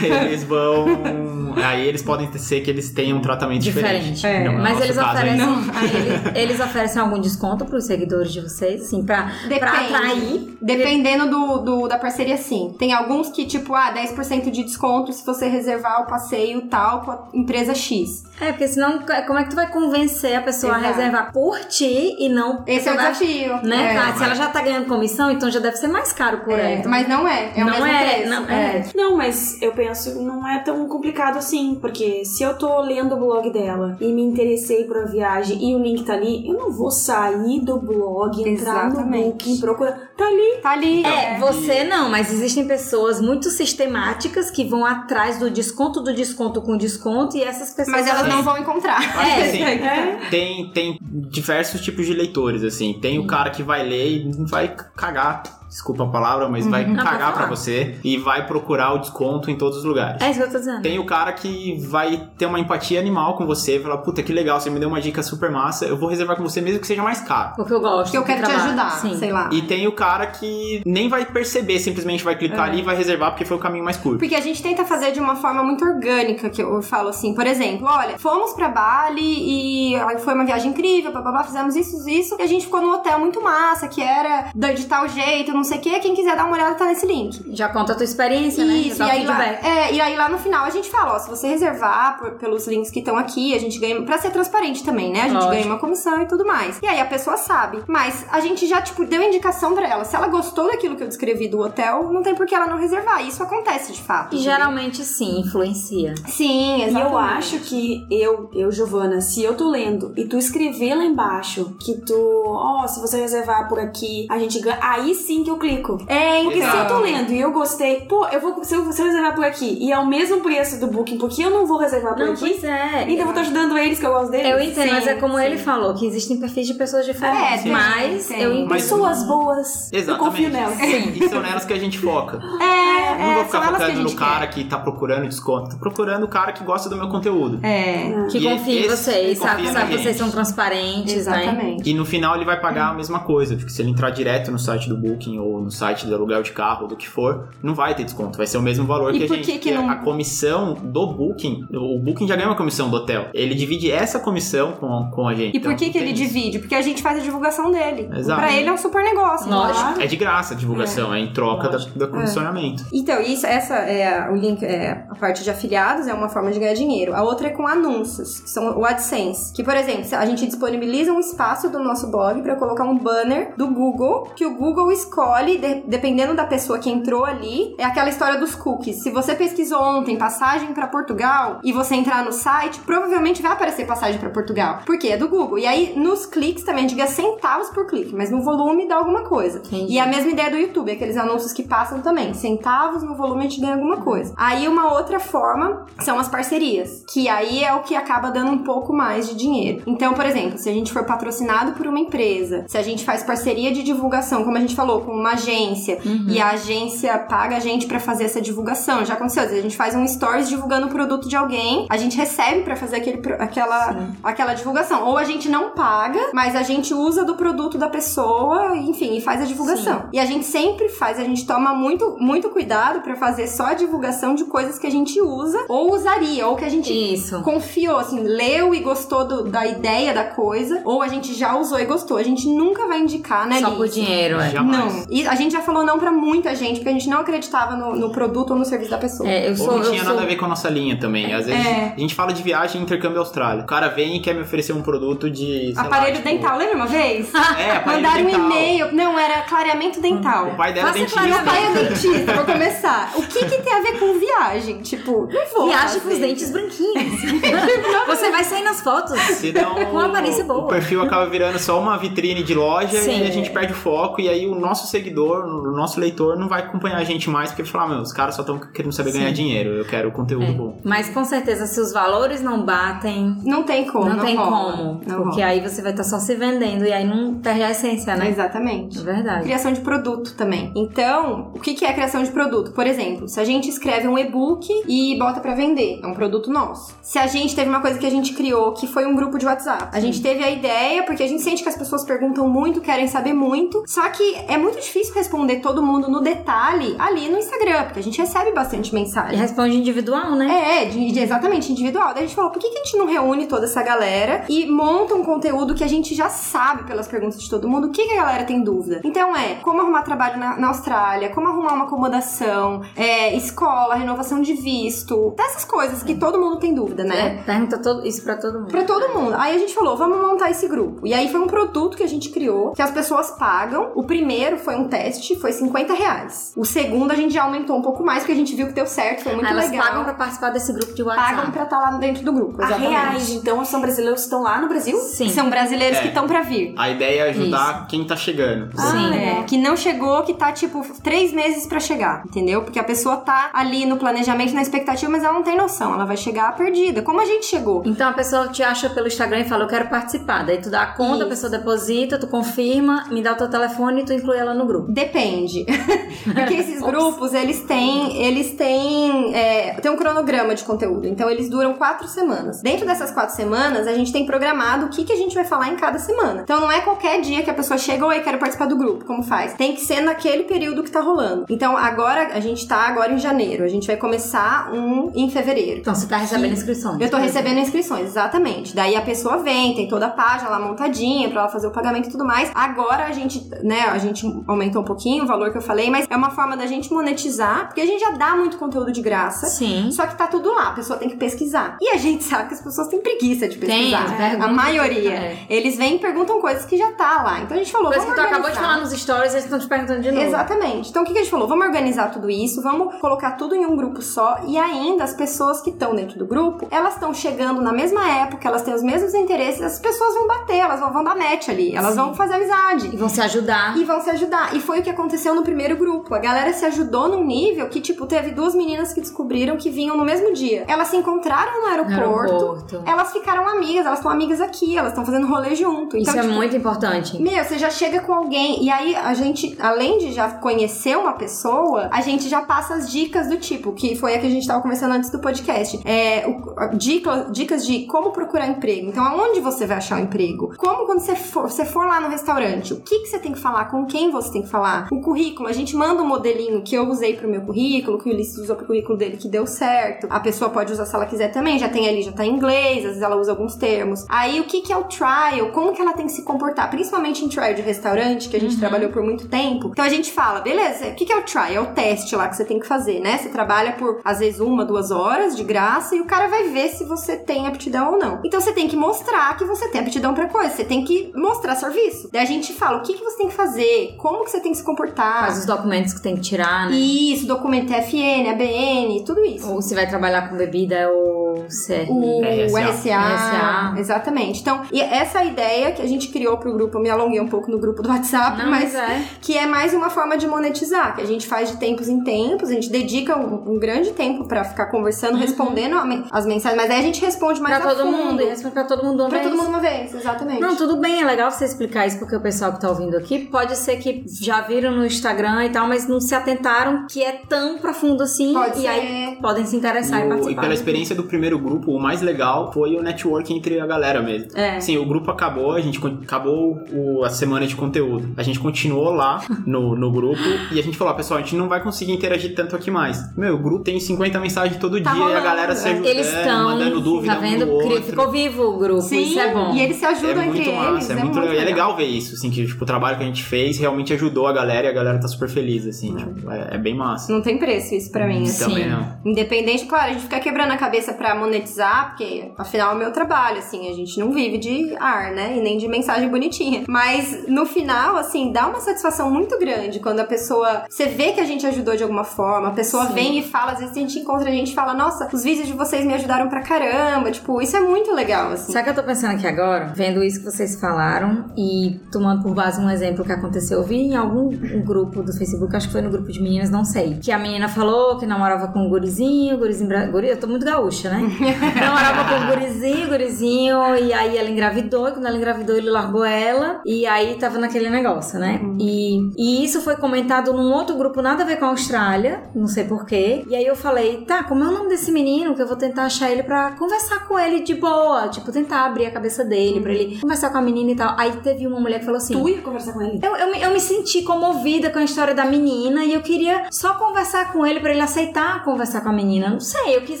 eles 0.00 0.44
vão. 0.44 1.54
Aí 1.64 1.86
eles 1.86 2.02
podem 2.02 2.30
ser 2.38 2.60
que 2.60 2.70
eles 2.70 2.90
tenham 2.90 3.18
um 3.18 3.20
tratamento 3.20 3.62
diferente. 3.62 4.12
Diferente. 4.12 4.26
É, 4.26 4.44
Não 4.44 4.58
é 4.60 4.62
Mas 4.62 4.80
eles 4.80 4.96
oferecem, 4.96 5.40
eles, 5.40 6.36
eles 6.36 6.60
oferecem 6.60 7.02
algum 7.02 7.20
desconto 7.20 7.64
pros 7.64 7.84
seguidores 7.84 8.32
de 8.32 8.40
vocês, 8.40 8.82
assim, 8.82 9.04
pra, 9.04 9.24
pra 9.24 9.48
Depende. 9.72 9.94
atrair. 9.94 10.58
Dependendo 10.60 11.28
do, 11.30 11.58
do- 11.58 11.88
da 11.88 11.98
parceria, 11.98 12.36
sim. 12.36 12.74
Tem 12.78 12.92
alguns 12.92 13.30
que, 13.30 13.44
tipo, 13.46 13.74
ah, 13.74 13.92
10% 13.92 14.50
de 14.50 14.62
desconto 14.64 15.12
se 15.12 15.24
você 15.24 15.48
reservar 15.48 16.02
o 16.02 16.06
passeio 16.06 16.62
tal 16.62 17.00
com 17.02 17.10
a 17.12 17.28
empresa 17.34 17.74
X. 17.74 18.24
É, 18.40 18.52
porque 18.52 18.68
senão, 18.68 19.00
como 19.26 19.38
é 19.38 19.44
que 19.44 19.50
tu 19.50 19.56
vai 19.56 19.68
convencer 19.68 20.36
a 20.36 20.42
pessoa 20.42 20.74
a 20.76 20.78
Exato. 20.78 20.94
reservar 20.94 21.32
por 21.32 21.58
ti 21.64 22.16
e 22.18 22.28
não... 22.28 22.62
Esse 22.66 22.88
é 22.88 22.92
o 22.92 22.96
vai- 22.96 23.12
desafio. 23.12 23.56
Né? 23.64 23.94
É. 23.94 23.98
Ah, 23.98 24.12
se 24.16 24.22
ela 24.22 24.34
já 24.34 24.46
tá 24.48 24.60
ganhando 24.60 24.86
comissão, 24.86 25.30
então 25.30 25.50
já 25.50 25.58
deve 25.60 25.76
ser 25.76 25.88
mais 25.88 26.12
caro 26.12 26.38
por 26.38 26.52
ela. 26.52 26.68
É, 26.68 26.74
Então, 26.78 26.90
mas 26.90 27.08
não 27.08 27.26
é. 27.26 27.52
É 27.56 27.62
o 27.62 27.66
não 27.66 27.72
mesmo 27.72 27.86
é, 27.86 28.14
preço. 28.14 28.28
não 28.30 28.44
é. 28.48 28.84
Não, 28.94 29.07
mas 29.16 29.60
eu 29.62 29.72
penso 29.72 30.12
que 30.12 30.18
não 30.18 30.46
é 30.46 30.58
tão 30.60 30.86
complicado 30.88 31.36
assim, 31.38 31.76
porque 31.80 32.24
se 32.24 32.42
eu 32.42 32.56
tô 32.56 32.80
lendo 32.80 33.14
o 33.14 33.18
blog 33.18 33.50
dela 33.52 33.96
e 34.00 34.12
me 34.12 34.22
interessei 34.22 34.84
por 34.84 34.96
a 34.98 35.04
viagem 35.04 35.70
e 35.70 35.74
o 35.74 35.78
link 35.82 36.04
tá 36.04 36.14
ali, 36.14 36.46
eu 36.48 36.54
não 36.54 36.72
vou 36.72 36.90
sair 36.90 37.60
do 37.60 37.78
blog, 37.78 38.40
entrar 38.40 38.84
no 38.86 38.92
Exatamente. 38.92 39.24
booking, 39.26 39.60
procurar. 39.60 40.08
Tá 40.16 40.26
ali. 40.26 40.58
Tá 40.62 40.70
ali. 40.70 41.04
É, 41.04 41.38
você 41.38 41.84
não, 41.84 42.08
mas 42.08 42.32
existem 42.32 42.66
pessoas 42.66 43.20
muito 43.20 43.50
sistemáticas 43.50 44.50
que 44.50 44.64
vão 44.64 44.84
atrás 44.84 45.38
do 45.38 45.50
desconto 45.50 46.00
do 46.00 46.12
desconto 46.12 46.60
com 46.62 46.76
desconto 46.76 47.36
e 47.36 47.42
essas 47.42 47.70
pessoas. 47.72 47.96
Mas 47.96 48.06
elas 48.06 48.28
não 48.28 48.42
vão 48.42 48.58
encontrar. 48.58 48.98
É, 49.18 49.42
assim, 49.48 49.62
É. 49.62 50.18
tem, 50.30 50.70
tem 50.72 50.98
diversos 51.02 51.80
tipos 51.80 52.06
de 52.06 52.14
leitores, 52.14 52.62
assim. 52.64 52.98
Tem 53.00 53.18
o 53.18 53.26
cara 53.26 53.50
que 53.50 53.62
vai 53.62 53.86
ler 53.86 54.08
e 54.08 54.30
vai 54.46 54.74
cagar, 54.96 55.42
desculpa 55.68 56.04
a 56.04 56.06
palavra, 56.08 56.48
mas 56.48 56.66
vai 56.66 56.84
Não, 56.86 56.94
pode 56.96 57.04
cagar 57.08 57.32
pra 57.32 57.42
falar. 57.44 57.48
você 57.56 57.98
e 58.02 58.16
vai 58.16 58.46
procurar 58.46 58.94
o 58.94 58.98
desconto 58.98 59.50
em 59.50 59.56
todos 59.56 59.78
os 59.78 59.84
lugares. 59.84 60.20
É 60.22 60.30
isso 60.30 60.38
que 60.40 60.46
eu 60.46 60.50
tô 60.52 60.58
dizendo. 60.58 60.82
Tem 60.82 60.98
o 60.98 61.06
cara 61.06 61.32
que 61.32 61.78
vai 61.86 62.28
ter 62.38 62.46
uma 62.46 62.58
empatia 62.58 62.98
animal 62.98 63.36
com 63.36 63.46
você, 63.46 63.78
falar, 63.80 63.98
puta, 63.98 64.22
que 64.22 64.32
legal, 64.32 64.60
você 64.60 64.70
me 64.70 64.80
deu 64.80 64.88
uma 64.88 65.00
dica 65.00 65.22
super 65.22 65.50
massa, 65.50 65.84
eu 65.84 65.96
vou 65.96 66.08
reservar 66.08 66.36
com 66.36 66.42
você 66.42 66.60
mesmo 66.60 66.80
que 66.80 66.86
seja 66.86 67.02
mais 67.02 67.20
caro. 67.20 67.52
Porque 67.56 67.72
eu 67.72 67.80
gosto. 67.80 68.04
Porque 68.04 68.16
eu 68.18 68.24
quero 68.24 68.42
te 68.42 68.46
trabalho. 68.48 68.68
ajudar, 68.68 68.90
Sim. 68.98 69.16
sei 69.18 69.32
lá. 69.32 69.48
E 69.52 69.62
tem 69.62 69.86
o 69.86 69.92
cara 69.92 70.26
que 70.26 70.82
nem 70.86 71.08
vai 71.08 71.24
perceber, 71.26 71.78
simplesmente 71.78 72.24
vai 72.24 72.36
clicar 72.36 72.66
ali 72.68 72.78
e 72.80 72.82
vai 72.82 72.96
reservar 72.96 73.30
porque 73.32 73.44
foi 73.44 73.56
o 73.56 73.60
caminho 73.60 73.84
mais 73.84 73.96
curto. 73.96 74.18
Porque 74.18 74.34
a 74.34 74.40
gente 74.40 74.62
tenta 74.62 74.84
fazer 74.84 75.12
de 75.12 75.20
uma 75.20 75.36
forma 75.36 75.62
muito 75.62 75.84
orgânica, 75.84 76.48
que 76.50 76.62
eu 76.62 76.80
falo 76.82 77.08
assim, 77.10 77.34
por 77.34 77.46
exemplo, 77.46 77.86
olha, 77.88 78.18
fomos 78.18 78.52
pra 78.52 78.68
Bali 78.68 79.92
e 79.92 79.96
aí 79.96 80.18
foi 80.18 80.34
uma 80.34 80.44
viagem 80.44 80.70
incrível, 80.70 81.12
blá, 81.12 81.20
blá, 81.20 81.30
blá, 81.32 81.44
fizemos 81.44 81.76
isso, 81.76 82.08
isso, 82.08 82.36
e 82.38 82.42
a 82.42 82.46
gente 82.46 82.64
ficou 82.66 82.80
num 82.80 82.92
hotel 82.92 83.18
muito 83.18 83.42
massa, 83.42 83.88
que 83.88 84.00
era 84.02 84.50
da- 84.54 84.72
de 84.72 84.86
tal 84.86 85.08
jeito, 85.08 85.52
não 85.52 85.64
sei 85.68 85.78
o 85.78 85.80
quê, 85.80 85.98
quem 86.00 86.14
quiser 86.14 86.36
dar 86.36 86.44
uma 86.44 86.54
olhada 86.54 86.74
tá 86.74 86.84
nesse 86.86 87.06
link. 87.06 87.42
Já 87.54 87.68
conta 87.68 87.92
a 87.92 87.94
tua 87.94 88.04
experiência, 88.04 88.64
né? 88.64 88.74
Isso, 88.74 88.96
Já 88.98 89.06
e 89.06 89.10
aí, 89.10 89.26
lá, 89.26 89.44
é, 89.46 89.92
e 89.92 90.00
aí 90.00 90.16
lá 90.16 90.28
no 90.28 90.38
final 90.38 90.64
a 90.64 90.70
gente 90.70 90.88
fala, 90.90 91.14
ó, 91.14 91.18
se 91.18 91.28
você 91.30 91.48
reservar 91.48 92.18
por- 92.18 92.32
pelos 92.32 92.66
links 92.66 92.90
que 92.90 92.98
estão 93.00 93.16
aqui, 93.16 93.54
a 93.54 93.58
gente 93.60 93.78
ganha, 93.78 94.02
pra 94.02 94.18
ser 94.18 94.30
transparente 94.30 94.82
também, 94.84 95.12
né? 95.12 95.20
A 95.20 95.24
gente 95.24 95.32
Lógico. 95.34 95.52
ganha 95.52 95.66
uma 95.66 95.78
comissão 95.78 96.22
e 96.22 96.26
tudo 96.26 96.44
mais. 96.46 96.78
E 96.82 96.86
aí 96.86 97.00
a 97.00 97.04
pessoa 97.06 97.36
sabe. 97.36 97.82
Mas 97.86 98.24
a 98.30 98.40
gente 98.40 98.66
já, 98.66 98.80
tipo, 98.82 99.04
deu 99.04 99.22
indicação 99.22 99.74
pra 99.74 99.86
ela. 99.88 100.04
Se 100.04 100.16
ela 100.16 100.26
gostou 100.28 100.66
daquilo 100.66 100.96
que 100.96 101.02
eu 101.02 101.08
descrevi 101.08 101.48
do 101.48 101.60
hotel, 101.60 102.10
não 102.12 102.22
tem 102.22 102.34
por 102.34 102.46
que 102.46 102.54
ela 102.54 102.66
não 102.66 102.78
reservar. 102.78 103.24
Isso 103.26 103.42
acontece 103.42 103.92
de 103.92 104.02
fato. 104.02 104.34
E 104.34 104.38
geralmente 104.38 105.04
sim, 105.04 105.40
influencia. 105.40 106.14
Sim, 106.26 106.78
E 106.78 106.82
exatamente. 106.84 107.12
eu 107.12 107.18
acho 107.18 107.58
que 107.60 108.06
eu, 108.10 108.50
eu, 108.54 108.70
Giovana, 108.72 109.20
se 109.20 109.42
eu 109.42 109.54
tô 109.56 109.68
lendo 109.68 110.12
e 110.16 110.24
tu 110.24 110.36
escrever 110.38 110.94
lá 110.94 111.04
embaixo 111.04 111.76
que 111.80 111.94
tu, 112.04 112.14
ó, 112.46 112.86
se 112.86 113.00
você 113.00 113.20
reservar 113.20 113.68
por 113.68 113.78
aqui, 113.78 114.26
a 114.30 114.38
gente 114.38 114.58
ganha. 114.60 114.78
Aí 114.80 115.14
sim 115.14 115.42
que 115.48 115.50
eu 115.50 115.58
clico. 115.58 115.98
É, 116.06 116.42
Porque 116.42 116.60
se 116.60 116.66
então. 116.66 116.78
eu 116.80 116.86
tô 116.86 116.98
lendo 117.00 117.32
e 117.32 117.40
eu 117.40 117.52
gostei, 117.52 118.00
pô, 118.02 118.26
eu 118.28 118.40
vou, 118.40 118.64
se 118.64 118.74
eu, 118.74 118.92
se 118.92 119.00
eu 119.00 119.06
reservar 119.06 119.34
por 119.34 119.44
aqui 119.44 119.78
e 119.80 119.92
é 119.92 119.98
o 119.98 120.06
mesmo 120.06 120.40
preço 120.40 120.78
do 120.78 120.86
booking, 120.88 121.18
porque 121.18 121.42
eu 121.42 121.50
não 121.50 121.66
vou 121.66 121.78
reservar 121.78 122.14
por 122.14 122.24
Não, 122.26 122.32
aqui? 122.32 122.40
pois 122.40 122.64
é. 122.64 123.02
Então 123.02 123.10
eu 123.16 123.18
vou 123.24 123.28
estar 123.30 123.40
ajudando 123.40 123.76
eles, 123.78 123.98
que 123.98 124.06
eu 124.06 124.10
gosto 124.12 124.30
deles. 124.30 124.46
Eu 124.50 124.60
entendo, 124.60 124.88
Sim, 124.88 124.94
mas 124.94 125.06
é 125.06 125.14
como 125.14 125.38
sim. 125.38 125.44
ele 125.44 125.58
falou, 125.58 125.94
que 125.94 126.06
existem 126.06 126.38
perfis 126.38 126.66
de 126.66 126.74
pessoas 126.74 127.06
diferentes. 127.06 127.60
É, 127.60 127.62
tem, 127.62 127.72
mas 127.72 128.28
tem. 128.28 128.40
eu 128.40 128.52
entendo. 128.52 128.68
Pessoas 128.68 129.22
boas. 129.24 129.90
Eu 129.92 130.16
confio 130.18 130.48
Exatamente. 130.48 130.50
nelas. 130.50 130.76
Sim. 130.78 131.12
E 131.24 131.28
são 131.28 131.40
nelas 131.40 131.64
que 131.64 131.72
a 131.72 131.78
gente 131.78 131.98
foca. 131.98 132.40
É, 132.60 133.12
Eu 133.12 133.18
não 133.26 133.34
vou 133.34 133.42
é, 133.42 133.44
ficar 133.46 133.60
que 133.60 133.66
a 133.66 133.72
focando 133.78 134.02
no 134.02 134.14
cara 134.14 134.46
quer. 134.46 134.54
que 134.54 134.64
tá 134.64 134.78
procurando 134.78 135.28
desconto. 135.28 135.70
Tô 135.70 135.76
procurando 135.78 136.24
o 136.24 136.28
cara 136.28 136.52
que 136.52 136.62
gosta 136.64 136.88
do 136.88 136.96
meu 136.96 137.08
conteúdo. 137.08 137.58
É, 137.64 138.26
Que 138.30 138.38
E 138.38 138.42
confia 138.44 138.84
em 138.86 138.88
vocês, 138.88 139.38
sabe, 139.38 139.66
sabe 139.68 139.92
que 139.96 140.02
vocês 140.02 140.16
são 140.16 140.30
transparentes, 140.30 141.26
né? 141.26 141.44
exatamente. 141.44 141.88
E 141.90 141.94
no 141.94 142.04
final 142.04 142.36
ele 142.36 142.44
vai 142.44 142.60
pagar 142.60 142.90
a 142.90 142.94
mesma 142.94 143.20
coisa. 143.20 143.56
Porque 143.56 143.70
se 143.70 143.82
ele 143.82 143.90
entrar 143.90 144.10
direto 144.10 144.50
no 144.50 144.58
site 144.58 144.88
do 144.88 144.96
Booking 144.96 145.37
ou 145.38 145.60
no 145.60 145.70
site 145.70 146.06
do 146.06 146.14
aluguel 146.14 146.42
de 146.42 146.52
carro, 146.52 146.82
ou 146.82 146.88
do 146.88 146.96
que 146.96 147.08
for, 147.08 147.48
não 147.62 147.74
vai 147.74 147.94
ter 147.94 148.04
desconto. 148.04 148.36
Vai 148.38 148.46
ser 148.46 148.58
o 148.58 148.62
mesmo 148.62 148.86
valor 148.86 149.14
E 149.14 149.18
que 149.18 149.24
a 149.24 149.28
gente. 149.28 149.40
que 149.46 149.58
que 149.58 149.70
porque 149.70 149.74
não- 149.74 149.88
A 149.90 149.96
comissão 149.96 150.74
do 150.74 151.06
Booking, 151.12 151.66
o 151.72 151.98
Booking 151.98 152.26
já 152.26 152.36
ganha 152.36 152.48
uma 152.48 152.56
comissão 152.56 152.88
do 152.90 152.96
hotel. 152.96 153.26
Ele 153.34 153.54
divide 153.54 153.90
essa 153.90 154.18
comissão 154.20 154.72
com, 154.72 155.10
com 155.10 155.28
a 155.28 155.34
gente. 155.34 155.56
E 155.56 155.60
por 155.60 155.74
que 155.74 155.86
Então, 155.86 155.92
que 155.92 155.98
ele 155.98 156.12
isso. 156.12 156.22
divide? 156.22 156.58
Porque 156.58 156.74
a 156.74 156.82
gente 156.82 157.02
faz 157.02 157.18
a 157.18 157.22
divulgação 157.22 157.70
dele. 157.70 158.08
Exato. 158.14 158.40
Pra 158.40 158.52
ele 158.52 158.68
é 158.68 158.72
um 158.72 158.76
super 158.78 159.02
negócio. 159.02 159.48
Lógico. 159.50 159.80
claro. 159.80 160.02
É 160.02 160.06
de 160.06 160.16
graça 160.16 160.54
a 160.54 160.56
divulgação, 160.56 161.12
é, 161.14 161.20
em 161.20 161.32
troca 161.32 161.64
da, 161.68 161.72
Lógico. 161.78 161.98
do 161.98 162.08
comissionamento. 162.08 162.84
Então, 162.92 163.20
isso, 163.20 163.46
essa 163.46 163.74
é 163.74 164.30
o 164.30 164.34
link, 164.36 164.62
é 164.64 165.04
a 165.08 165.14
parte 165.14 165.42
de 165.44 165.50
afiliados, 165.50 166.06
é 166.06 166.12
uma 166.14 166.28
forma 166.28 166.50
de 166.50 166.58
ganhar 166.58 166.74
dinheiro. 166.74 167.14
A 167.14 167.22
outra 167.22 167.48
é 167.48 167.50
com 167.50 167.66
anúncios, 167.66 168.40
que 168.40 168.50
são 168.50 168.78
o 168.78 168.84
AdSense. 168.84 169.52
Que, 169.54 169.62
por 169.62 169.74
exemplo, 169.76 170.04
a 170.16 170.26
gente 170.26 170.46
disponibiliza 170.46 171.12
um 171.12 171.20
espaço 171.20 171.68
do 171.70 171.78
nosso 171.78 172.10
blog 172.10 172.42
para 172.42 172.56
colocar 172.56 172.84
um 172.84 172.98
banner 172.98 173.54
do 173.56 173.68
Google, 173.68 174.30
que 174.36 174.44
o 174.46 174.54
Google 174.56 174.90
escolhe, 174.92 175.27
de- 175.36 175.82
dependendo 175.86 176.34
da 176.34 176.44
pessoa 176.44 176.78
que 176.78 176.90
entrou 176.90 177.24
ali, 177.24 177.74
é 177.78 177.84
aquela 177.84 178.08
história 178.08 178.38
dos 178.38 178.54
cookies. 178.54 179.02
Se 179.02 179.10
você 179.10 179.34
pesquisou 179.34 179.80
ontem 179.82 180.16
passagem 180.16 180.72
para 180.72 180.86
Portugal 180.86 181.60
e 181.62 181.72
você 181.72 181.94
entrar 181.94 182.24
no 182.24 182.32
site, 182.32 182.80
provavelmente 182.80 183.42
vai 183.42 183.52
aparecer 183.52 183.86
passagem 183.86 184.18
para 184.20 184.30
Portugal. 184.30 184.80
Porque 184.86 185.08
é 185.08 185.16
do 185.16 185.28
Google. 185.28 185.58
E 185.58 185.66
aí, 185.66 185.94
nos 185.96 186.26
cliques 186.26 186.64
também, 186.64 186.84
a 186.84 186.88
gente 186.88 186.96
ganha 186.96 187.08
centavos 187.08 187.68
por 187.70 187.86
clique, 187.86 188.14
mas 188.14 188.30
no 188.30 188.42
volume 188.42 188.86
dá 188.88 188.96
alguma 188.96 189.22
coisa. 189.24 189.58
Entendi. 189.58 189.94
E 189.94 189.98
a 190.00 190.06
mesma 190.06 190.30
ideia 190.30 190.50
do 190.50 190.56
YouTube, 190.56 190.90
aqueles 190.92 191.16
anúncios 191.16 191.52
que 191.52 191.62
passam 191.62 192.00
também. 192.00 192.34
Centavos 192.34 193.02
no 193.02 193.14
volume 193.14 193.40
a 193.40 193.48
gente 193.48 193.60
ganha 193.60 193.74
alguma 193.74 193.98
coisa. 193.98 194.32
Aí 194.36 194.66
uma 194.68 194.92
outra 194.92 195.18
forma 195.20 195.86
são 196.00 196.18
as 196.18 196.28
parcerias, 196.28 197.04
que 197.12 197.28
aí 197.28 197.62
é 197.64 197.72
o 197.74 197.80
que 197.82 197.94
acaba 197.94 198.30
dando 198.30 198.52
um 198.52 198.58
pouco 198.64 198.92
mais 198.92 199.28
de 199.28 199.34
dinheiro. 199.34 199.82
Então, 199.86 200.14
por 200.14 200.24
exemplo, 200.24 200.58
se 200.58 200.68
a 200.68 200.72
gente 200.72 200.92
for 200.92 201.04
patrocinado 201.04 201.72
por 201.72 201.86
uma 201.86 201.98
empresa, 201.98 202.64
se 202.68 202.76
a 202.78 202.82
gente 202.82 203.04
faz 203.04 203.22
parceria 203.22 203.72
de 203.72 203.82
divulgação, 203.82 204.44
como 204.44 204.56
a 204.56 204.60
gente 204.60 204.74
falou, 204.74 205.00
com 205.02 205.12
uma 205.18 205.32
agência 205.32 205.98
e 206.28 206.40
a 206.40 206.50
agência 206.50 207.16
paga 207.18 207.56
a 207.56 207.60
gente 207.60 207.86
pra 207.86 207.98
fazer 208.00 208.24
essa 208.24 208.40
divulgação. 208.40 209.04
Já 209.04 209.14
aconteceu, 209.14 209.42
às 209.42 209.48
vezes 209.50 209.64
a 209.64 209.68
gente 209.68 209.76
faz 209.76 209.94
um 209.94 210.06
stories 210.06 210.48
divulgando 210.48 210.86
o 210.86 210.90
produto 210.90 211.28
de 211.28 211.36
alguém, 211.36 211.86
a 211.90 211.96
gente 211.96 212.16
recebe 212.16 212.62
pra 212.62 212.76
fazer 212.76 212.96
aquele, 212.96 213.20
aquela, 213.38 214.08
aquela 214.22 214.54
divulgação. 214.54 215.06
Ou 215.06 215.16
a 215.18 215.24
gente 215.24 215.48
não 215.48 215.70
paga, 215.70 216.20
mas 216.32 216.54
a 216.56 216.62
gente 216.62 216.92
usa 216.94 217.24
do 217.24 217.34
produto 217.36 217.76
da 217.78 217.88
pessoa, 217.88 218.76
enfim, 218.76 219.16
e 219.16 219.20
faz 219.20 219.40
a 219.40 219.44
divulgação. 219.44 220.08
E 220.12 220.18
a 220.18 220.24
gente 220.24 220.44
sempre 220.44 220.88
faz, 220.88 221.18
a 221.18 221.24
gente 221.24 221.46
toma 221.46 221.74
muito, 221.74 222.16
muito 222.18 222.48
cuidado 222.50 223.00
pra 223.00 223.14
fazer 223.16 223.46
só 223.48 223.66
a 223.66 223.74
divulgação 223.74 224.34
de 224.34 224.44
coisas 224.44 224.78
que 224.78 224.86
a 224.86 224.90
gente 224.90 225.20
usa 225.20 225.64
ou 225.68 225.94
usaria, 225.94 226.46
ou 226.46 226.56
que 226.56 226.64
a 226.64 226.68
gente 226.68 226.92
Isso. 226.92 227.40
confiou, 227.42 227.96
assim, 227.98 228.20
leu 228.20 228.74
e 228.74 228.80
gostou 228.80 229.26
do- 229.26 229.44
da 229.44 229.66
ideia 229.66 230.12
da 230.14 230.24
coisa, 230.24 230.80
ou 230.84 231.02
a 231.02 231.08
gente 231.08 231.34
já 231.34 231.56
usou 231.56 231.78
e 231.78 231.84
gostou. 231.84 232.16
A 232.16 232.22
gente 232.22 232.46
nunca 232.48 232.86
vai 232.86 233.00
indicar, 233.00 233.46
né, 233.46 233.60
Só 233.60 233.68
Liz? 233.68 233.76
por 233.76 233.88
dinheiro, 233.88 234.40
é. 234.40 234.50
Jamais. 234.50 234.94
Não. 234.94 235.04
E 235.10 235.26
a 235.26 235.34
gente 235.34 235.52
já 235.52 235.60
falou 235.60 235.84
não 235.84 235.98
pra 235.98 236.10
muita 236.12 236.54
gente, 236.54 236.76
porque 236.76 236.88
a 236.88 236.92
gente 236.92 237.08
não 237.08 237.20
acreditava 237.20 237.76
no, 237.76 237.94
no 237.96 238.10
produto 238.10 238.50
ou 238.52 238.58
no 238.58 238.64
serviço 238.64 238.90
da 238.90 238.98
pessoa. 238.98 239.28
É, 239.28 239.46
eu 239.46 239.50
Ou 239.50 239.56
sou. 239.56 239.66
não 239.68 239.76
eu 239.84 239.90
tinha 239.90 240.04
sou- 240.04 240.12
nada 240.12 240.24
a 240.24 240.26
ver 240.28 240.36
com 240.36 240.44
a 240.44 240.48
nossa 240.48 240.68
linha 240.68 240.98
também. 240.98 241.32
Às 241.32 241.46
vezes 241.46 241.66
É. 241.66 241.94
a 241.96 242.00
gente 242.00 242.14
fala 242.14 242.32
de 242.32 242.42
viagem 242.42 242.80
e 242.80 242.84
intercâmbio 242.84 243.18
Austrália. 243.18 243.62
O 243.62 243.66
cara 243.66 243.88
vem 243.88 244.16
e 244.16 244.20
quer 244.20 244.34
me 244.34 244.42
oferecer 244.42 244.72
um 244.72 244.82
produto 244.82 245.30
de. 245.30 245.72
sei 245.72 245.72
lá, 245.74 245.82
Aparelho 245.82 246.16
tipo- 246.16 246.28
dental, 246.28 246.58
lembra 246.58 246.76
uma 246.76 246.86
vez? 246.86 247.28
É, 247.58 247.76
aparelho 247.76 248.02
Mandaram 248.02 248.22
um 248.22 248.26
dental. 248.26 248.44
e-mail. 248.46 248.94
Não, 248.94 249.18
era 249.18 249.42
clareamento 249.42 250.00
dental. 250.00 250.48
O 250.48 250.56
pai 250.56 250.72
dela 250.72 250.90
é 250.90 250.92
dentista. 250.92 251.22
Meu 251.22 251.42
pai 251.42 251.64
é 251.66 251.70
dentista, 251.84 252.32
vou 252.34 252.44
começar. 252.44 253.12
O 253.18 253.22
que 253.22 253.44
que 253.44 253.62
tem 253.62 253.72
a 253.72 253.80
ver 253.80 253.98
com 253.98 254.18
viagem? 254.18 254.78
Tipo, 254.82 255.28
não 255.32 255.46
vou 255.54 255.68
Viagem 255.68 256.00
com 256.00 256.08
os 256.08 256.18
dentes 256.18 256.50
branquinhos. 256.50 257.20
Você 258.06 258.30
vai 258.30 258.44
sair 258.44 258.62
nas 258.62 258.80
fotos. 258.80 259.18
Senão 259.20 259.74
Com 259.86 259.98
aparência 259.98 260.44
boa. 260.44 260.60
o 260.64 260.68
perfil 260.68 261.02
acaba 261.02 261.26
virando 261.26 261.58
só 261.58 261.78
uma 261.78 261.96
vitrine 261.98 262.42
de 262.42 262.54
loja 262.54 262.98
Sim. 263.00 263.20
e 263.22 263.26
a 263.26 263.30
gente 263.30 263.50
perde 263.50 263.72
o 263.72 263.76
foco. 263.76 264.20
E 264.20 264.28
aí 264.28 264.46
o 264.46 264.54
nosso 264.54 264.86
seguidor, 264.98 265.44
o 265.44 265.72
nosso 265.72 265.98
leitor, 266.00 266.36
não 266.38 266.48
vai 266.48 266.60
acompanhar 266.62 266.98
a 266.98 267.04
gente 267.04 267.28
mais 267.30 267.50
porque 267.50 267.62
ele 267.62 267.68
fala: 267.68 267.88
meu, 267.94 267.98
os 268.02 268.12
caras 268.12 268.34
só 268.34 268.42
estão 268.42 268.58
querendo 268.58 268.92
saber 268.92 269.12
ganhar 269.12 269.30
dinheiro. 269.32 269.70
Eu 269.70 269.84
quero 269.84 270.10
conteúdo 270.12 270.44
É. 270.44 270.52
bom. 270.52 270.78
Mas 270.84 271.08
com 271.10 271.24
certeza, 271.24 271.66
se 271.66 271.80
os 271.80 271.92
valores 271.92 272.40
não 272.42 272.64
batem, 272.64 273.36
Não 273.44 273.62
tem 273.62 273.86
como. 273.86 274.04
não, 274.06 274.16
Não, 274.16 274.24
tem 274.24 274.36
rola. 274.36 274.72
como. 274.76 274.82
Não 275.06 275.22
porque 275.22 275.40
rola. 275.40 275.46
aí 275.46 275.60
você 275.60 275.82
vai 275.82 275.92
estar 275.92 276.04
só 276.04 276.18
se 276.18 276.34
vendendo 276.34 276.84
e 276.84 276.92
aí 276.92 277.06
não 277.06 277.34
perde 277.34 277.62
a 277.62 277.70
essência, 277.70 278.16
né? 278.16 278.28
Exatamente. 278.28 278.98
É 278.98 279.02
verdade. 279.02 279.44
Criação 279.44 279.72
de 279.72 279.80
produto 279.80 280.34
também. 280.36 280.72
Então, 280.76 281.50
o 281.54 281.60
que 281.60 281.74
que 281.74 281.84
é 281.84 281.92
criação 281.92 282.22
de 282.22 282.30
produto? 282.30 282.72
Por 282.72 282.86
exemplo, 282.86 283.28
se 283.28 283.38
a 283.40 283.44
gente 283.44 283.68
escreve 283.68 284.06
um 284.08 284.18
e-book 284.18 284.66
e 284.88 285.18
bota 285.18 285.40
pra 285.40 285.54
vender, 285.54 286.00
é 286.02 286.06
um 286.06 286.14
produto 286.14 286.50
nosso. 286.50 286.94
Se 287.02 287.18
a 287.18 287.26
gente 287.26 287.54
teve 287.54 287.68
uma 287.68 287.80
coisa 287.80 287.98
que 287.98 288.06
a 288.06 288.10
gente 288.10 288.32
criou, 288.34 288.72
que 288.72 288.86
foi 288.86 289.06
um 289.06 289.14
grupo 289.14 289.38
de 289.38 289.46
WhatsApp. 289.46 289.88
A 289.92 290.00
gente 290.00 290.20
teve 290.22 290.42
a 290.42 290.50
ideia, 290.50 291.02
porque 291.04 291.22
a 291.22 291.26
gente 291.26 291.42
sente 291.42 291.62
que 291.62 291.68
as 291.68 291.76
pessoas 291.76 292.04
perguntam 292.04 292.48
muito, 292.48 292.80
querem 292.80 293.06
saber 293.06 293.32
muito. 293.32 293.82
Só 293.86 294.08
que 294.10 294.34
é 294.48 294.56
muito 294.56 294.76
difícil 294.76 294.87
responder 295.14 295.56
todo 295.60 295.82
mundo 295.82 296.08
no 296.10 296.20
detalhe 296.20 296.94
ali 296.98 297.28
no 297.28 297.38
Instagram, 297.38 297.84
porque 297.84 298.00
a 298.00 298.02
gente 298.02 298.18
recebe 298.18 298.52
bastante 298.52 298.90
E 298.90 298.94
mensagem. 298.94 299.38
responde 299.38 299.76
individual, 299.76 300.32
né? 300.32 300.82
É, 300.82 300.84
de- 300.86 301.12
de- 301.12 301.20
exatamente, 301.20 301.70
individual. 301.70 302.08
Daí 302.14 302.24
a 302.24 302.26
gente 302.26 302.34
falou, 302.36 302.50
por 302.50 302.58
que, 302.60 302.68
que 302.70 302.78
a 302.78 302.84
gente 302.84 302.96
não 302.96 303.06
reúne 303.06 303.46
toda 303.46 303.64
essa 303.64 303.82
galera 303.82 304.44
e 304.48 304.66
monta 304.66 305.14
um 305.14 305.22
conteúdo 305.24 305.74
que 305.74 305.84
a 305.84 305.88
gente 305.88 306.14
já 306.14 306.28
sabe 306.28 306.84
pelas 306.84 307.06
perguntas 307.08 307.40
de 307.40 307.48
todo 307.48 307.68
mundo, 307.68 307.88
o 307.88 307.90
que, 307.90 308.06
que 308.06 308.12
a 308.14 308.22
galera 308.24 308.44
tem 308.44 308.62
dúvida? 308.62 309.00
Então 309.04 309.34
é, 309.36 309.56
como 309.56 309.80
arrumar 309.80 310.02
trabalho 310.02 310.38
na, 310.38 310.56
na 310.56 310.68
Austrália, 310.68 311.30
como 311.30 311.48
arrumar 311.48 311.74
uma 311.74 311.84
acomodação, 311.84 312.82
é, 312.96 313.34
escola, 313.36 313.94
renovação 313.94 314.40
de 314.40 314.54
visto, 314.54 315.34
dessas 315.36 315.64
coisas 315.64 316.02
que 316.02 316.14
todo 316.14 316.40
mundo 316.40 316.58
tem 316.58 316.74
dúvida, 316.74 317.04
né? 317.04 317.36
É, 317.40 317.42
Pergunta 317.42 317.78
todo, 317.78 318.06
isso 318.06 318.22
pra 318.22 318.36
todo 318.36 318.60
mundo. 318.60 318.70
Pra 318.70 318.84
todo 318.84 319.08
mundo. 319.14 319.34
Aí 319.38 319.54
a 319.54 319.58
gente 319.58 319.74
falou, 319.74 319.96
vamos 319.96 320.18
montar 320.20 320.50
esse 320.50 320.66
grupo. 320.68 321.06
E 321.06 321.12
aí 321.14 321.30
foi 321.30 321.40
um 321.40 321.46
produto 321.46 321.96
que 321.96 322.02
a 322.02 322.06
gente 322.08 322.30
criou, 322.30 322.72
que 322.72 322.82
as 322.82 322.90
pessoas 322.90 323.30
pagam. 323.32 323.92
O 323.94 324.02
primeiro 324.04 324.58
foi 324.58 324.74
um 324.78 324.88
teste, 324.88 325.36
foi 325.38 325.52
50 325.52 325.92
reais. 325.94 326.52
O 326.56 326.64
segundo 326.64 327.10
a 327.10 327.14
gente 327.14 327.32
já 327.34 327.42
aumentou 327.44 327.76
um 327.76 327.82
pouco 327.82 328.02
mais, 328.04 328.20
porque 328.20 328.32
a 328.32 328.36
gente 328.36 328.54
viu 328.54 328.66
que 328.68 328.72
deu 328.72 328.86
certo, 328.86 329.22
foi 329.24 329.34
muito 329.34 329.46
Ah, 329.46 329.50
elas 329.52 329.70
legal. 329.70 329.86
pagam 329.86 330.04
pra 330.04 330.14
participar 330.14 330.50
desse 330.50 330.72
grupo 330.72 330.94
de 330.94 331.02
WhatsApp. 331.02 331.34
Pagam 331.36 331.50
pra 331.50 331.62
estar 331.64 331.78
lá 331.78 331.90
dentro 331.98 332.24
do 332.24 332.32
grupo, 332.32 332.60
A 332.62 332.66
exatamente. 332.66 332.90
reais, 332.90 333.30
então, 333.30 333.64
são 333.64 333.80
brasileiros 333.80 334.20
que 334.20 334.24
estão 334.26 334.42
lá 334.42 334.60
no 334.60 334.68
Brasil? 334.68 334.96
Sim. 334.98 335.28
São 335.28 335.50
brasileiros 335.50 335.98
É. 335.98 336.02
que 336.02 336.08
estão 336.08 336.26
pra 336.26 336.42
vir. 336.42 336.74
A 336.76 336.88
ideia 336.90 337.22
é 337.26 337.30
ajudar 337.30 337.86
quem 337.88 338.04
tá 338.06 338.16
chegando. 338.16 338.70
Sim. 338.78 339.14
É, 339.14 339.42
que 339.44 339.56
não 339.56 339.76
chegou, 339.76 340.22
que 340.22 340.34
tá 340.34 340.52
tipo 340.52 340.84
três 341.02 341.32
meses 341.32 341.66
pra 341.66 341.80
chegar, 341.80 342.22
entendeu? 342.24 342.62
Porque 342.62 342.78
a 342.78 342.84
pessoa 342.84 343.16
tá 343.18 343.50
ali 343.52 343.84
no 343.86 343.96
planejamento, 343.96 344.54
na 344.54 344.62
expectativa, 344.62 345.10
mas 345.10 345.24
ela 345.24 345.32
não 345.34 345.42
tem 345.42 345.56
noção. 345.56 345.94
Ela 345.94 346.04
vai 346.04 346.16
chegar 346.16 346.54
perdida. 346.56 347.02
Como 347.02 347.20
a 347.20 347.24
gente 347.24 347.46
chegou? 347.46 347.82
Então 347.84 348.08
a 348.08 348.12
pessoa 348.12 348.48
te 348.48 348.62
acha 348.62 348.88
pelo 348.90 349.06
Instagram 349.06 349.40
e 349.40 349.44
fala, 349.48 349.64
eu 349.64 349.68
quero 349.68 349.88
participar. 349.88 350.44
Daí 350.44 350.58
tu 350.58 350.70
dá 350.70 350.82
a 350.82 350.86
conta, 350.88 351.16
Isso. 351.16 351.24
a 351.24 351.28
pessoa 351.28 351.50
deposita, 351.50 352.18
tu 352.18 352.26
confirma, 352.26 353.04
me 353.10 353.22
dá 353.22 353.32
o 353.32 353.36
teu 353.36 353.48
telefone 353.48 354.02
e 354.02 354.04
tu 354.04 354.12
inclui 354.12 354.36
ela 354.36 354.54
no 354.54 354.57
grupo. 354.66 354.92
Depende. 354.92 355.64
Porque 356.24 356.54
esses 356.54 356.80
grupos, 356.80 357.32
eles 357.34 357.62
têm. 357.64 358.22
Eles 358.22 358.52
têm. 358.52 359.34
É, 359.34 359.74
tem 359.80 359.90
um 359.90 359.96
cronograma 359.96 360.54
de 360.54 360.64
conteúdo. 360.64 361.06
Então, 361.06 361.30
eles 361.30 361.48
duram 361.48 361.74
quatro 361.74 362.06
semanas. 362.08 362.60
Dentro 362.62 362.86
dessas 362.86 363.10
quatro 363.10 363.34
semanas, 363.34 363.86
a 363.86 363.94
gente 363.94 364.12
tem 364.12 364.26
programado 364.26 364.86
o 364.86 364.88
que, 364.88 365.04
que 365.04 365.12
a 365.12 365.16
gente 365.16 365.34
vai 365.34 365.44
falar 365.44 365.68
em 365.68 365.76
cada 365.76 365.98
semana. 365.98 366.42
Então, 366.42 366.60
não 366.60 366.70
é 366.70 366.80
qualquer 366.80 367.20
dia 367.20 367.42
que 367.42 367.50
a 367.50 367.54
pessoa 367.54 367.78
chega, 367.78 368.06
oi, 368.06 368.20
quero 368.20 368.38
participar 368.38 368.66
do 368.66 368.76
grupo. 368.76 369.04
Como 369.04 369.22
faz? 369.22 369.54
Tem 369.54 369.74
que 369.74 369.80
ser 369.80 370.00
naquele 370.00 370.44
período 370.44 370.82
que 370.82 370.90
tá 370.90 371.00
rolando. 371.00 371.46
Então, 371.48 371.76
agora, 371.76 372.28
a 372.34 372.40
gente 372.40 372.66
tá 372.66 372.88
agora 372.88 373.12
em 373.12 373.18
janeiro. 373.18 373.64
A 373.64 373.68
gente 373.68 373.86
vai 373.86 373.96
começar 373.96 374.72
um 374.72 375.10
em 375.14 375.30
fevereiro. 375.30 375.80
Então 375.80 375.94
você 375.94 376.06
tá 376.06 376.16
recebendo 376.16 376.52
inscrições. 376.52 377.00
Eu 377.00 377.10
tô 377.10 377.16
recebendo 377.16 377.58
inscrições, 377.58 378.06
exatamente. 378.06 378.74
Daí 378.74 378.96
a 378.96 379.02
pessoa 379.02 379.38
vem, 379.38 379.74
tem 379.74 379.88
toda 379.88 380.06
a 380.06 380.10
página 380.10 380.50
lá 380.50 380.58
montadinha 380.58 381.28
pra 381.28 381.42
ela 381.42 381.48
fazer 381.48 381.66
o 381.66 381.70
pagamento 381.70 382.08
e 382.08 382.10
tudo 382.10 382.24
mais. 382.24 382.50
Agora 382.54 383.04
a 383.04 383.12
gente, 383.12 383.48
né, 383.62 383.82
a 383.82 383.98
gente 383.98 384.26
aumentou 384.48 384.82
um 384.82 384.84
pouquinho 384.84 385.24
o 385.24 385.26
valor 385.26 385.50
que 385.52 385.58
eu 385.58 385.62
falei, 385.62 385.90
mas 385.90 386.06
é 386.08 386.16
uma 386.16 386.30
forma 386.30 386.56
da 386.56 386.66
gente 386.66 386.90
monetizar, 386.92 387.66
porque 387.66 387.80
a 387.80 387.86
gente 387.86 388.00
já 388.00 388.10
dá 388.12 388.34
muito 388.34 388.56
conteúdo 388.56 388.90
de 388.90 389.00
graça. 389.02 389.46
Sim. 389.46 389.90
Só 389.92 390.06
que 390.06 390.16
tá 390.16 390.26
tudo 390.26 390.52
lá, 390.52 390.68
a 390.68 390.72
pessoa 390.72 390.98
tem 390.98 391.08
que 391.08 391.16
pesquisar. 391.16 391.76
E 391.80 391.90
a 391.90 391.96
gente 391.96 392.24
sabe 392.24 392.48
que 392.48 392.54
as 392.54 392.62
pessoas 392.62 392.88
têm 392.88 393.00
preguiça 393.00 393.46
de 393.48 393.58
Tem, 393.58 393.90
pesquisar. 393.92 394.16
pergunta. 394.16 394.44
a 394.46 394.52
maioria. 394.52 395.10
É. 395.14 395.36
Eles 395.50 395.76
vêm 395.76 395.96
e 395.96 395.98
perguntam 395.98 396.40
coisas 396.40 396.64
que 396.64 396.76
já 396.76 396.92
tá 396.92 397.22
lá. 397.22 397.40
Então 397.40 397.56
a 397.56 397.60
gente 397.60 397.70
falou, 397.72 397.88
Coisa 397.92 398.06
que 398.06 398.14
tu 398.14 398.20
acabou 398.20 398.30
de 398.30 398.46
organizar. 398.46 398.62
falar 398.62 398.80
nos 398.80 398.92
stories, 398.92 399.32
eles 399.32 399.44
estão 399.44 399.58
te 399.58 399.66
perguntando 399.68 400.00
de 400.00 400.10
novo. 400.10 400.26
Exatamente. 400.26 400.88
Então 400.90 401.02
o 401.02 401.06
que 401.06 401.12
que 401.12 401.18
a 401.18 401.22
gente 401.22 401.30
falou? 401.30 401.46
Vamos 401.48 401.66
organizar 401.66 402.10
tudo 402.10 402.30
isso, 402.30 402.62
vamos 402.62 402.94
colocar 403.00 403.32
tudo 403.32 403.54
em 403.54 403.66
um 403.66 403.76
grupo 403.76 404.00
só 404.00 404.38
e 404.46 404.56
ainda 404.56 405.04
as 405.04 405.12
pessoas 405.12 405.60
que 405.60 405.70
estão 405.70 405.94
dentro 405.94 406.18
do 406.18 406.26
grupo, 406.26 406.66
elas 406.70 406.94
estão 406.94 407.12
chegando 407.12 407.60
na 407.60 407.72
mesma 407.72 408.08
época, 408.20 408.48
elas 408.48 408.62
têm 408.62 408.74
os 408.74 408.82
mesmos 408.82 409.14
interesses, 409.14 409.60
as 409.62 409.78
pessoas 409.78 410.14
vão 410.14 410.26
bater, 410.26 410.56
elas 410.56 410.80
vão, 410.80 410.92
vão 410.92 411.04
dar 411.04 411.16
match 411.16 411.48
ali, 411.48 411.74
elas 411.74 411.96
vão 411.96 412.14
fazer 412.14 412.34
amizade. 412.34 412.90
E 412.92 412.96
vão 412.96 413.08
se 413.08 413.20
ajudar. 413.20 413.76
E 413.76 413.84
vão 413.84 414.00
se 414.00 414.10
ajudar. 414.10 414.37
E 414.54 414.60
foi 414.60 414.80
o 414.80 414.82
que 414.82 414.90
aconteceu 414.90 415.34
no 415.34 415.42
primeiro 415.42 415.76
grupo. 415.76 416.14
A 416.14 416.18
galera 416.18 416.52
se 416.52 416.64
ajudou 416.64 417.08
num 417.08 417.24
nível 417.24 417.68
que, 417.68 417.80
tipo, 417.80 418.06
teve 418.06 418.30
duas 418.30 418.54
meninas 418.54 418.92
que 418.92 419.00
descobriram 419.00 419.56
que 419.56 419.70
vinham 419.70 419.96
no 419.96 420.04
mesmo 420.04 420.32
dia. 420.32 420.64
Elas 420.68 420.88
se 420.88 420.96
encontraram 420.96 421.60
no 421.62 421.66
aeroporto. 421.68 421.98
aeroporto. 422.34 422.82
Elas 422.86 423.12
ficaram 423.12 423.48
amigas, 423.48 423.84
elas 423.86 423.98
estão 423.98 424.10
amigas 424.10 424.40
aqui, 424.40 424.76
elas 424.76 424.90
estão 424.92 425.04
fazendo 425.04 425.26
rolê 425.26 425.54
junto. 425.54 425.96
Então, 425.96 426.00
Isso 426.12 426.18
é 426.18 426.22
tipo, 426.22 426.34
muito 426.34 426.56
importante. 426.56 427.20
meu, 427.20 427.44
você 427.44 427.58
já 427.58 427.70
chega 427.70 428.00
com 428.00 428.12
alguém 428.12 428.62
e 428.64 428.70
aí 428.70 428.94
a 428.94 429.12
gente, 429.14 429.56
além 429.60 429.98
de 429.98 430.12
já 430.12 430.30
conhecer 430.30 430.96
uma 430.96 431.12
pessoa, 431.12 431.88
a 431.92 432.00
gente 432.00 432.28
já 432.28 432.40
passa 432.42 432.74
as 432.74 432.90
dicas 432.90 433.28
do 433.28 433.36
tipo, 433.38 433.72
que 433.72 433.96
foi 433.96 434.14
a 434.14 434.18
que 434.18 434.26
a 434.26 434.30
gente 434.30 434.46
tava 434.46 434.60
conversando 434.62 434.92
antes 434.94 435.10
do 435.10 435.18
podcast. 435.18 435.80
É, 435.84 436.26
o- 436.28 436.76
dica- 436.76 437.28
dicas 437.30 437.64
de 437.66 437.86
como 437.86 438.10
procurar 438.10 438.46
emprego. 438.46 438.88
Então, 438.88 439.04
aonde 439.04 439.40
você 439.40 439.66
vai 439.66 439.78
achar 439.78 439.98
o 439.98 440.02
emprego? 440.02 440.54
Como 440.56 440.86
quando 440.86 441.00
você 441.00 441.14
for, 441.16 441.50
você 441.50 441.64
for 441.64 441.86
lá 441.86 442.00
no 442.00 442.08
restaurante, 442.08 442.72
o 442.74 442.80
que, 442.80 443.00
que 443.00 443.06
você 443.06 443.18
tem 443.18 443.32
que 443.32 443.38
falar? 443.38 443.66
Com 443.66 443.86
quem 443.86 444.10
você 444.10 444.27
tem 444.32 444.42
que 444.42 444.48
falar? 444.48 444.88
O 444.90 445.00
currículo, 445.00 445.48
a 445.48 445.52
gente 445.52 445.76
manda 445.76 446.02
um 446.02 446.06
modelinho 446.06 446.62
que 446.62 446.74
eu 446.74 446.88
usei 446.88 447.14
pro 447.14 447.28
meu 447.28 447.42
currículo, 447.42 447.98
que 447.98 448.08
o 448.08 448.12
Ulisses 448.12 448.38
usou 448.38 448.56
pro 448.56 448.66
currículo 448.66 448.96
dele, 448.96 449.16
que 449.16 449.28
deu 449.28 449.46
certo. 449.46 450.06
A 450.10 450.20
pessoa 450.20 450.50
pode 450.50 450.72
usar 450.72 450.86
se 450.86 450.94
ela 450.94 451.06
quiser 451.06 451.32
também, 451.32 451.58
já 451.58 451.68
tem 451.68 451.88
ali, 451.88 452.02
já 452.02 452.12
tá 452.12 452.24
em 452.24 452.34
inglês, 452.34 452.78
às 452.78 452.82
vezes 452.84 453.02
ela 453.02 453.16
usa 453.16 453.30
alguns 453.30 453.56
termos. 453.56 454.04
Aí, 454.08 454.40
o 454.40 454.44
que, 454.44 454.60
que 454.60 454.72
é 454.72 454.76
o 454.76 454.84
trial? 454.84 455.50
Como 455.52 455.72
que 455.72 455.80
ela 455.80 455.92
tem 455.92 456.06
que 456.06 456.12
se 456.12 456.22
comportar? 456.22 456.70
Principalmente 456.70 457.24
em 457.24 457.28
trial 457.28 457.54
de 457.54 457.62
restaurante, 457.62 458.28
que 458.28 458.36
a 458.36 458.40
gente 458.40 458.58
trabalhou 458.58 458.90
por 458.90 459.02
muito 459.02 459.28
tempo. 459.28 459.68
Então, 459.68 459.84
a 459.84 459.88
gente 459.88 460.12
fala, 460.12 460.40
beleza, 460.40 460.88
o 460.88 460.94
que, 460.94 461.04
que 461.04 461.12
é 461.12 461.16
o 461.16 461.22
trial? 461.22 461.48
É 461.48 461.60
o 461.60 461.66
teste 461.66 462.14
lá 462.14 462.28
que 462.28 462.36
você 462.36 462.44
tem 462.44 462.60
que 462.60 462.66
fazer, 462.66 463.00
né? 463.00 463.18
Você 463.18 463.28
trabalha 463.28 463.72
por, 463.72 464.00
às 464.04 464.18
vezes, 464.18 464.40
uma, 464.40 464.64
duas 464.64 464.90
horas 464.90 465.36
de 465.36 465.42
graça 465.42 465.96
e 465.96 466.00
o 466.00 466.04
cara 466.04 466.28
vai 466.28 466.48
ver 466.48 466.68
se 466.68 466.84
você 466.84 467.16
tem 467.16 467.46
aptidão 467.46 467.92
ou 467.92 467.98
não. 467.98 468.20
Então, 468.24 468.40
você 468.40 468.52
tem 468.52 468.68
que 468.68 468.76
mostrar 468.76 469.36
que 469.36 469.44
você 469.44 469.68
tem 469.68 469.80
aptidão 469.80 470.14
pra 470.14 470.28
coisa. 470.28 470.50
Você 470.50 470.64
tem 470.64 470.84
que 470.84 471.12
mostrar 471.14 471.54
serviço. 471.56 472.08
Daí 472.12 472.22
a 472.22 472.26
gente 472.26 472.52
fala 472.52 472.78
o 472.78 472.82
que, 472.82 472.94
que 472.94 473.04
você 473.04 473.18
tem 473.18 473.28
que 473.28 473.34
fazer, 473.34 473.94
como 473.98 474.17
que 474.24 474.30
você 474.30 474.40
tem 474.40 474.52
que 474.52 474.58
se 474.58 474.64
comportar. 474.64 475.20
Faz 475.26 475.38
os 475.38 475.46
documentos 475.46 475.92
que 475.94 476.00
tem 476.02 476.14
que 476.14 476.20
tirar, 476.22 476.68
né? 476.70 476.76
Isso, 476.76 477.26
documento 477.26 477.68
TFN, 477.68 478.30
ABN, 478.30 479.04
tudo 479.04 479.24
isso. 479.24 479.50
Ou 479.50 479.62
se 479.62 479.74
vai 479.74 479.86
trabalhar 479.88 480.28
com 480.28 480.36
bebida 480.36 480.90
ou 480.90 481.38
o 481.40 481.46
CR. 481.48 481.90
o 481.90 482.56
RSA. 482.56 482.60
RSA. 482.70 482.98
RSA. 482.98 483.74
Exatamente. 483.78 484.40
Então, 484.40 484.62
e 484.72 484.80
essa 484.80 485.24
ideia 485.24 485.72
que 485.72 485.82
a 485.82 485.86
gente 485.86 486.08
criou 486.08 486.36
pro 486.36 486.52
grupo, 486.52 486.76
eu 486.78 486.82
me 486.82 486.90
alonguei 486.90 487.20
um 487.20 487.28
pouco 487.28 487.50
no 487.50 487.58
grupo 487.58 487.82
do 487.82 487.88
WhatsApp, 487.88 488.38
Não, 488.42 488.50
mas 488.50 488.58
mas 488.58 488.74
é. 488.74 489.02
que 489.22 489.38
é 489.38 489.46
mais 489.46 489.72
uma 489.72 489.88
forma 489.88 490.18
de 490.18 490.26
monetizar, 490.26 490.96
que 490.96 491.00
a 491.02 491.06
gente 491.06 491.26
faz 491.28 491.50
de 491.50 491.56
tempos 491.58 491.88
em 491.88 492.02
tempos, 492.02 492.50
a 492.50 492.52
gente 492.52 492.68
dedica 492.70 493.16
um, 493.16 493.52
um 493.54 493.58
grande 493.58 493.92
tempo 493.92 494.24
pra 494.26 494.42
ficar 494.44 494.66
conversando, 494.66 495.16
respondendo 495.16 495.76
a 495.78 495.84
men- 495.84 496.04
as 496.10 496.26
mensagens, 496.26 496.60
mas 496.60 496.70
aí 496.70 496.80
a 496.80 496.82
gente 496.82 497.00
responde 497.00 497.40
mais 497.40 497.56
Uhum. 497.56 497.62
Pra 497.62 497.70
a 497.70 497.74
todo 497.74 497.86
fundo. 497.86 497.96
mundo, 498.04 498.22
e 498.22 498.26
responde 498.26 498.52
pra 498.54 498.64
todo 498.64 498.84
mundo 498.84 499.00
uma 499.02 499.08
Pra 499.08 499.18
vez. 499.20 499.30
todo 499.30 499.38
mundo 499.38 499.48
uma 499.48 499.60
vez, 499.60 499.94
exatamente. 499.94 500.40
Não, 500.40 500.56
tudo 500.56 500.76
bem, 500.76 501.00
é 501.00 501.04
legal 501.04 501.30
você 501.30 501.44
explicar 501.44 501.86
isso 501.86 501.98
porque 501.98 502.14
o 502.16 502.20
pessoal 502.20 502.52
que 502.52 502.60
tá 502.60 502.68
ouvindo 502.68 502.96
aqui 502.96 503.20
pode 503.26 503.56
ser 503.56 503.76
que 503.76 504.04
já 504.20 504.40
viram 504.40 504.72
no 504.74 504.84
Instagram 504.86 505.44
e 505.46 505.50
tal, 505.50 505.68
mas 505.68 505.88
não 505.88 506.00
se 506.00 506.14
atentaram 506.14 506.86
que 506.88 507.02
é 507.02 507.12
tão 507.28 507.58
profundo 507.58 508.02
assim 508.02 508.32
Pode 508.32 508.58
e 508.58 508.62
ser. 508.62 508.66
aí 508.68 509.18
podem 509.20 509.44
se 509.44 509.56
interessar 509.56 510.00
e, 510.00 510.02
E, 510.02 510.04
o- 510.04 510.06
e 510.06 510.08
participar. 510.10 510.40
pela 510.42 510.54
experiência 510.54 510.94
do 510.96 511.02
primeiro 511.04 511.38
grupo, 511.38 511.72
o 511.72 511.80
mais 511.80 512.00
legal 512.02 512.52
foi 512.52 512.76
o 512.76 512.82
network 512.82 513.32
entre 513.32 513.60
a 513.60 513.66
galera 513.66 514.00
mesmo. 514.02 514.30
É. 514.34 514.60
Sim, 514.60 514.78
o 514.78 514.86
grupo 514.86 515.10
acabou, 515.10 515.52
a 515.52 515.60
gente 515.60 515.78
acabou 516.02 516.58
o- 516.72 517.04
a 517.04 517.10
semana 517.10 517.46
de 517.46 517.54
conteúdo. 517.56 518.08
A 518.16 518.22
gente 518.22 518.38
continuou 518.38 518.90
lá 518.92 519.20
no, 519.46 519.74
no 519.76 519.90
grupo 519.90 520.20
e 520.52 520.58
a 520.58 520.62
gente 520.62 520.76
falou, 520.76 520.94
pessoal, 520.94 521.18
a 521.18 521.22
gente 521.22 521.36
não 521.36 521.48
vai 521.48 521.62
conseguir 521.62 521.92
interagir 521.92 522.34
tanto 522.34 522.54
aqui 522.56 522.70
mais. 522.70 523.14
Meu, 523.16 523.34
o 523.34 523.38
grupo 523.38 523.64
tem 523.64 523.78
50 523.78 524.18
mensagens 524.20 524.58
todo 524.58 524.80
Tá 524.82 524.92
dia 524.92 525.00
e 525.00 525.02
a 525.02 525.06
rolando, 525.06 525.24
galera 525.24 525.54
se 525.54 525.68
é. 525.68 525.72
ajudando, 525.72 525.90
Eles 525.90 526.06
estão, 526.06 526.44
mandando 526.44 526.80
dúvida 526.80 527.12
tá 527.14 527.18
um 527.18 527.22
vendo? 527.22 527.46
do 527.46 527.52
outro. 527.52 527.68
Cri- 527.70 527.82
Ficou 527.82 528.10
vivo 528.10 528.42
o 528.44 528.58
grupo, 528.58 528.82
Sim, 528.82 529.02
isso 529.02 529.18
é 529.18 529.32
bom. 529.32 529.54
e 529.54 529.60
eles 529.60 529.76
se 529.76 529.84
É 529.84 529.88
ajudam 529.88 530.24
muito 530.24 530.40
entre 530.40 530.52
massa, 530.52 530.70
eles. 530.70 530.90
é 530.90 530.94
muito, 531.04 531.18
legal. 531.20 531.34
É 531.34 531.44
legal 531.44 531.76
ver 531.76 531.84
isso, 531.86 532.14
assim, 532.14 532.30
que 532.30 532.46
tipo, 532.46 532.62
o 532.62 532.66
trabalho 532.66 532.96
que 532.96 533.02
a 533.02 533.06
gente 533.06 533.22
fez 533.22 533.58
realmente 533.58 533.92
ajudou 533.98 534.26
a 534.26 534.32
galera 534.32 534.66
e 534.66 534.70
a 534.70 534.72
galera 534.72 535.00
tá 535.00 535.08
super 535.08 535.28
feliz, 535.28 535.66
assim, 535.66 535.94
tipo, 535.94 536.30
é, 536.30 536.50
é 536.52 536.58
bem 536.58 536.74
massa. 536.76 537.12
Não 537.12 537.20
tem 537.20 537.36
preço 537.38 537.74
isso 537.74 537.90
pra 537.90 538.06
mim. 538.06 538.22
assim. 538.22 538.44
Também 538.44 538.68
não. 538.68 538.98
Independente, 539.04 539.66
claro, 539.66 539.90
a 539.90 539.92
gente 539.92 540.02
fica 540.02 540.20
quebrando 540.20 540.52
a 540.52 540.56
cabeça 540.56 540.92
pra 540.92 541.14
monetizar, 541.14 541.88
porque 541.90 542.30
afinal 542.38 542.72
é 542.72 542.74
o 542.74 542.78
meu 542.78 542.92
trabalho, 542.92 543.38
assim, 543.38 543.68
a 543.70 543.74
gente 543.74 543.98
não 543.98 544.12
vive 544.12 544.38
de 544.38 544.76
ar, 544.78 545.12
né? 545.12 545.36
E 545.36 545.40
nem 545.40 545.58
de 545.58 545.68
mensagem 545.68 546.08
bonitinha. 546.08 546.64
Mas 546.68 547.26
no 547.28 547.44
final, 547.44 547.96
assim, 547.96 548.32
dá 548.32 548.46
uma 548.46 548.60
satisfação 548.60 549.10
muito 549.10 549.38
grande 549.38 549.80
quando 549.80 550.00
a 550.00 550.04
pessoa. 550.04 550.64
Você 550.68 550.86
vê 550.86 551.12
que 551.12 551.20
a 551.20 551.24
gente 551.24 551.46
ajudou 551.46 551.76
de 551.76 551.82
alguma 551.82 552.04
forma, 552.04 552.48
a 552.48 552.52
pessoa 552.52 552.86
Sim. 552.86 552.94
vem 552.94 553.18
e 553.18 553.22
fala, 553.22 553.52
às 553.52 553.58
vezes 553.58 553.76
a 553.76 553.80
gente 553.80 553.98
encontra 553.98 554.28
a 554.28 554.32
gente 554.32 554.52
e 554.52 554.54
fala, 554.54 554.74
nossa, 554.74 555.08
os 555.12 555.22
vídeos 555.24 555.46
de 555.46 555.52
vocês 555.52 555.84
me 555.84 555.94
ajudaram 555.94 556.28
pra 556.28 556.40
caramba. 556.42 557.10
Tipo, 557.10 557.40
isso 557.42 557.56
é 557.56 557.60
muito 557.60 557.92
legal, 557.92 558.32
assim. 558.32 558.52
Sabe 558.52 558.62
o 558.62 558.64
que 558.72 558.78
eu 558.78 558.82
tô 558.82 558.88
pensando 558.88 559.14
aqui 559.14 559.26
agora? 559.26 559.72
Vendo 559.74 560.02
isso 560.02 560.20
que 560.20 560.24
vocês 560.24 560.60
falaram 560.60 561.26
e 561.36 561.80
tomando 561.90 562.22
por 562.22 562.34
base 562.34 562.60
um 562.60 562.70
exemplo 562.70 563.04
que 563.04 563.12
aconteceu. 563.12 563.58
Eu 563.58 563.64
vi 563.64 563.87
em 563.88 563.96
algum 563.96 564.28
grupo 564.62 565.02
do 565.02 565.12
Facebook, 565.12 565.54
acho 565.56 565.66
que 565.66 565.72
foi 565.72 565.82
no 565.82 565.90
grupo 565.90 566.10
de 566.10 566.20
meninas, 566.22 566.50
não 566.50 566.64
sei. 566.64 566.94
Que 566.98 567.10
a 567.12 567.18
menina 567.18 567.48
falou 567.48 567.98
que 567.98 568.06
namorava 568.06 568.48
com 568.48 568.60
um 568.60 568.68
gurizinho, 568.68 569.36
gurizinho. 569.38 569.68
Guri, 569.90 570.08
eu 570.08 570.18
tô 570.20 570.26
muito 570.26 570.44
gaúcha, 570.44 570.90
né? 570.90 571.00
namorava 571.60 572.04
com 572.08 572.24
um 572.24 572.28
gurizinho, 572.28 572.88
gurizinho, 572.88 573.76
e 573.76 573.92
aí 573.92 574.16
ela 574.16 574.28
engravidou, 574.30 574.88
e 574.88 574.92
quando 574.92 575.06
ela 575.06 575.16
engravidou, 575.16 575.56
ele 575.56 575.70
largou 575.70 576.04
ela, 576.04 576.60
e 576.64 576.86
aí 576.86 577.14
tava 577.16 577.38
naquele 577.38 577.68
negócio, 577.70 578.18
né? 578.18 578.40
E, 578.60 578.98
e 579.16 579.44
isso 579.44 579.60
foi 579.60 579.76
comentado 579.76 580.32
num 580.32 580.52
outro 580.52 580.76
grupo, 580.76 581.00
nada 581.02 581.22
a 581.22 581.26
ver 581.26 581.36
com 581.36 581.46
a 581.46 581.48
Austrália, 581.48 582.22
não 582.34 582.46
sei 582.46 582.64
porquê. 582.64 583.24
E 583.28 583.34
aí 583.36 583.44
eu 583.46 583.56
falei, 583.56 584.04
tá, 584.06 584.24
como 584.24 584.44
é 584.44 584.48
o 584.48 584.52
nome 584.52 584.68
desse 584.68 584.90
menino? 584.92 585.34
Que 585.34 585.42
eu 585.42 585.46
vou 585.46 585.56
tentar 585.56 585.84
achar 585.84 586.10
ele 586.10 586.22
pra 586.22 586.52
conversar 586.52 587.06
com 587.06 587.18
ele 587.18 587.40
de 587.42 587.54
boa, 587.54 588.08
tipo, 588.08 588.30
tentar 588.32 588.64
abrir 588.66 588.86
a 588.86 588.90
cabeça 588.90 589.24
dele, 589.24 589.60
pra 589.60 589.72
ele 589.72 589.98
conversar 590.00 590.30
com 590.30 590.38
a 590.38 590.42
menina 590.42 590.70
e 590.72 590.76
tal. 590.76 590.94
Aí 590.98 591.12
teve 591.22 591.46
uma 591.46 591.60
mulher 591.60 591.78
que 591.80 591.84
falou 591.84 591.98
assim. 591.98 592.14
Tu 592.14 592.28
ia 592.28 592.38
conversar 592.42 592.72
com 592.72 592.82
ele? 592.82 592.98
Eu, 593.02 593.16
eu, 593.16 593.30
me- 593.32 593.40
eu 593.42 593.50
me 593.52 593.60
senti 593.68 594.02
comovida 594.02 594.70
com 594.70 594.78
a 594.78 594.84
história 594.84 595.14
da 595.14 595.24
menina 595.24 595.84
e 595.84 595.92
eu 595.92 596.00
queria 596.00 596.46
só 596.50 596.74
conversar 596.74 597.32
com 597.32 597.46
ele 597.46 597.60
pra 597.60 597.70
ele 597.70 597.80
aceitar 597.80 598.42
conversar 598.44 598.80
com 598.80 598.88
a 598.88 598.92
menina. 598.92 599.28
Não 599.30 599.40
sei, 599.40 599.76
eu 599.76 599.82
quis 599.82 600.00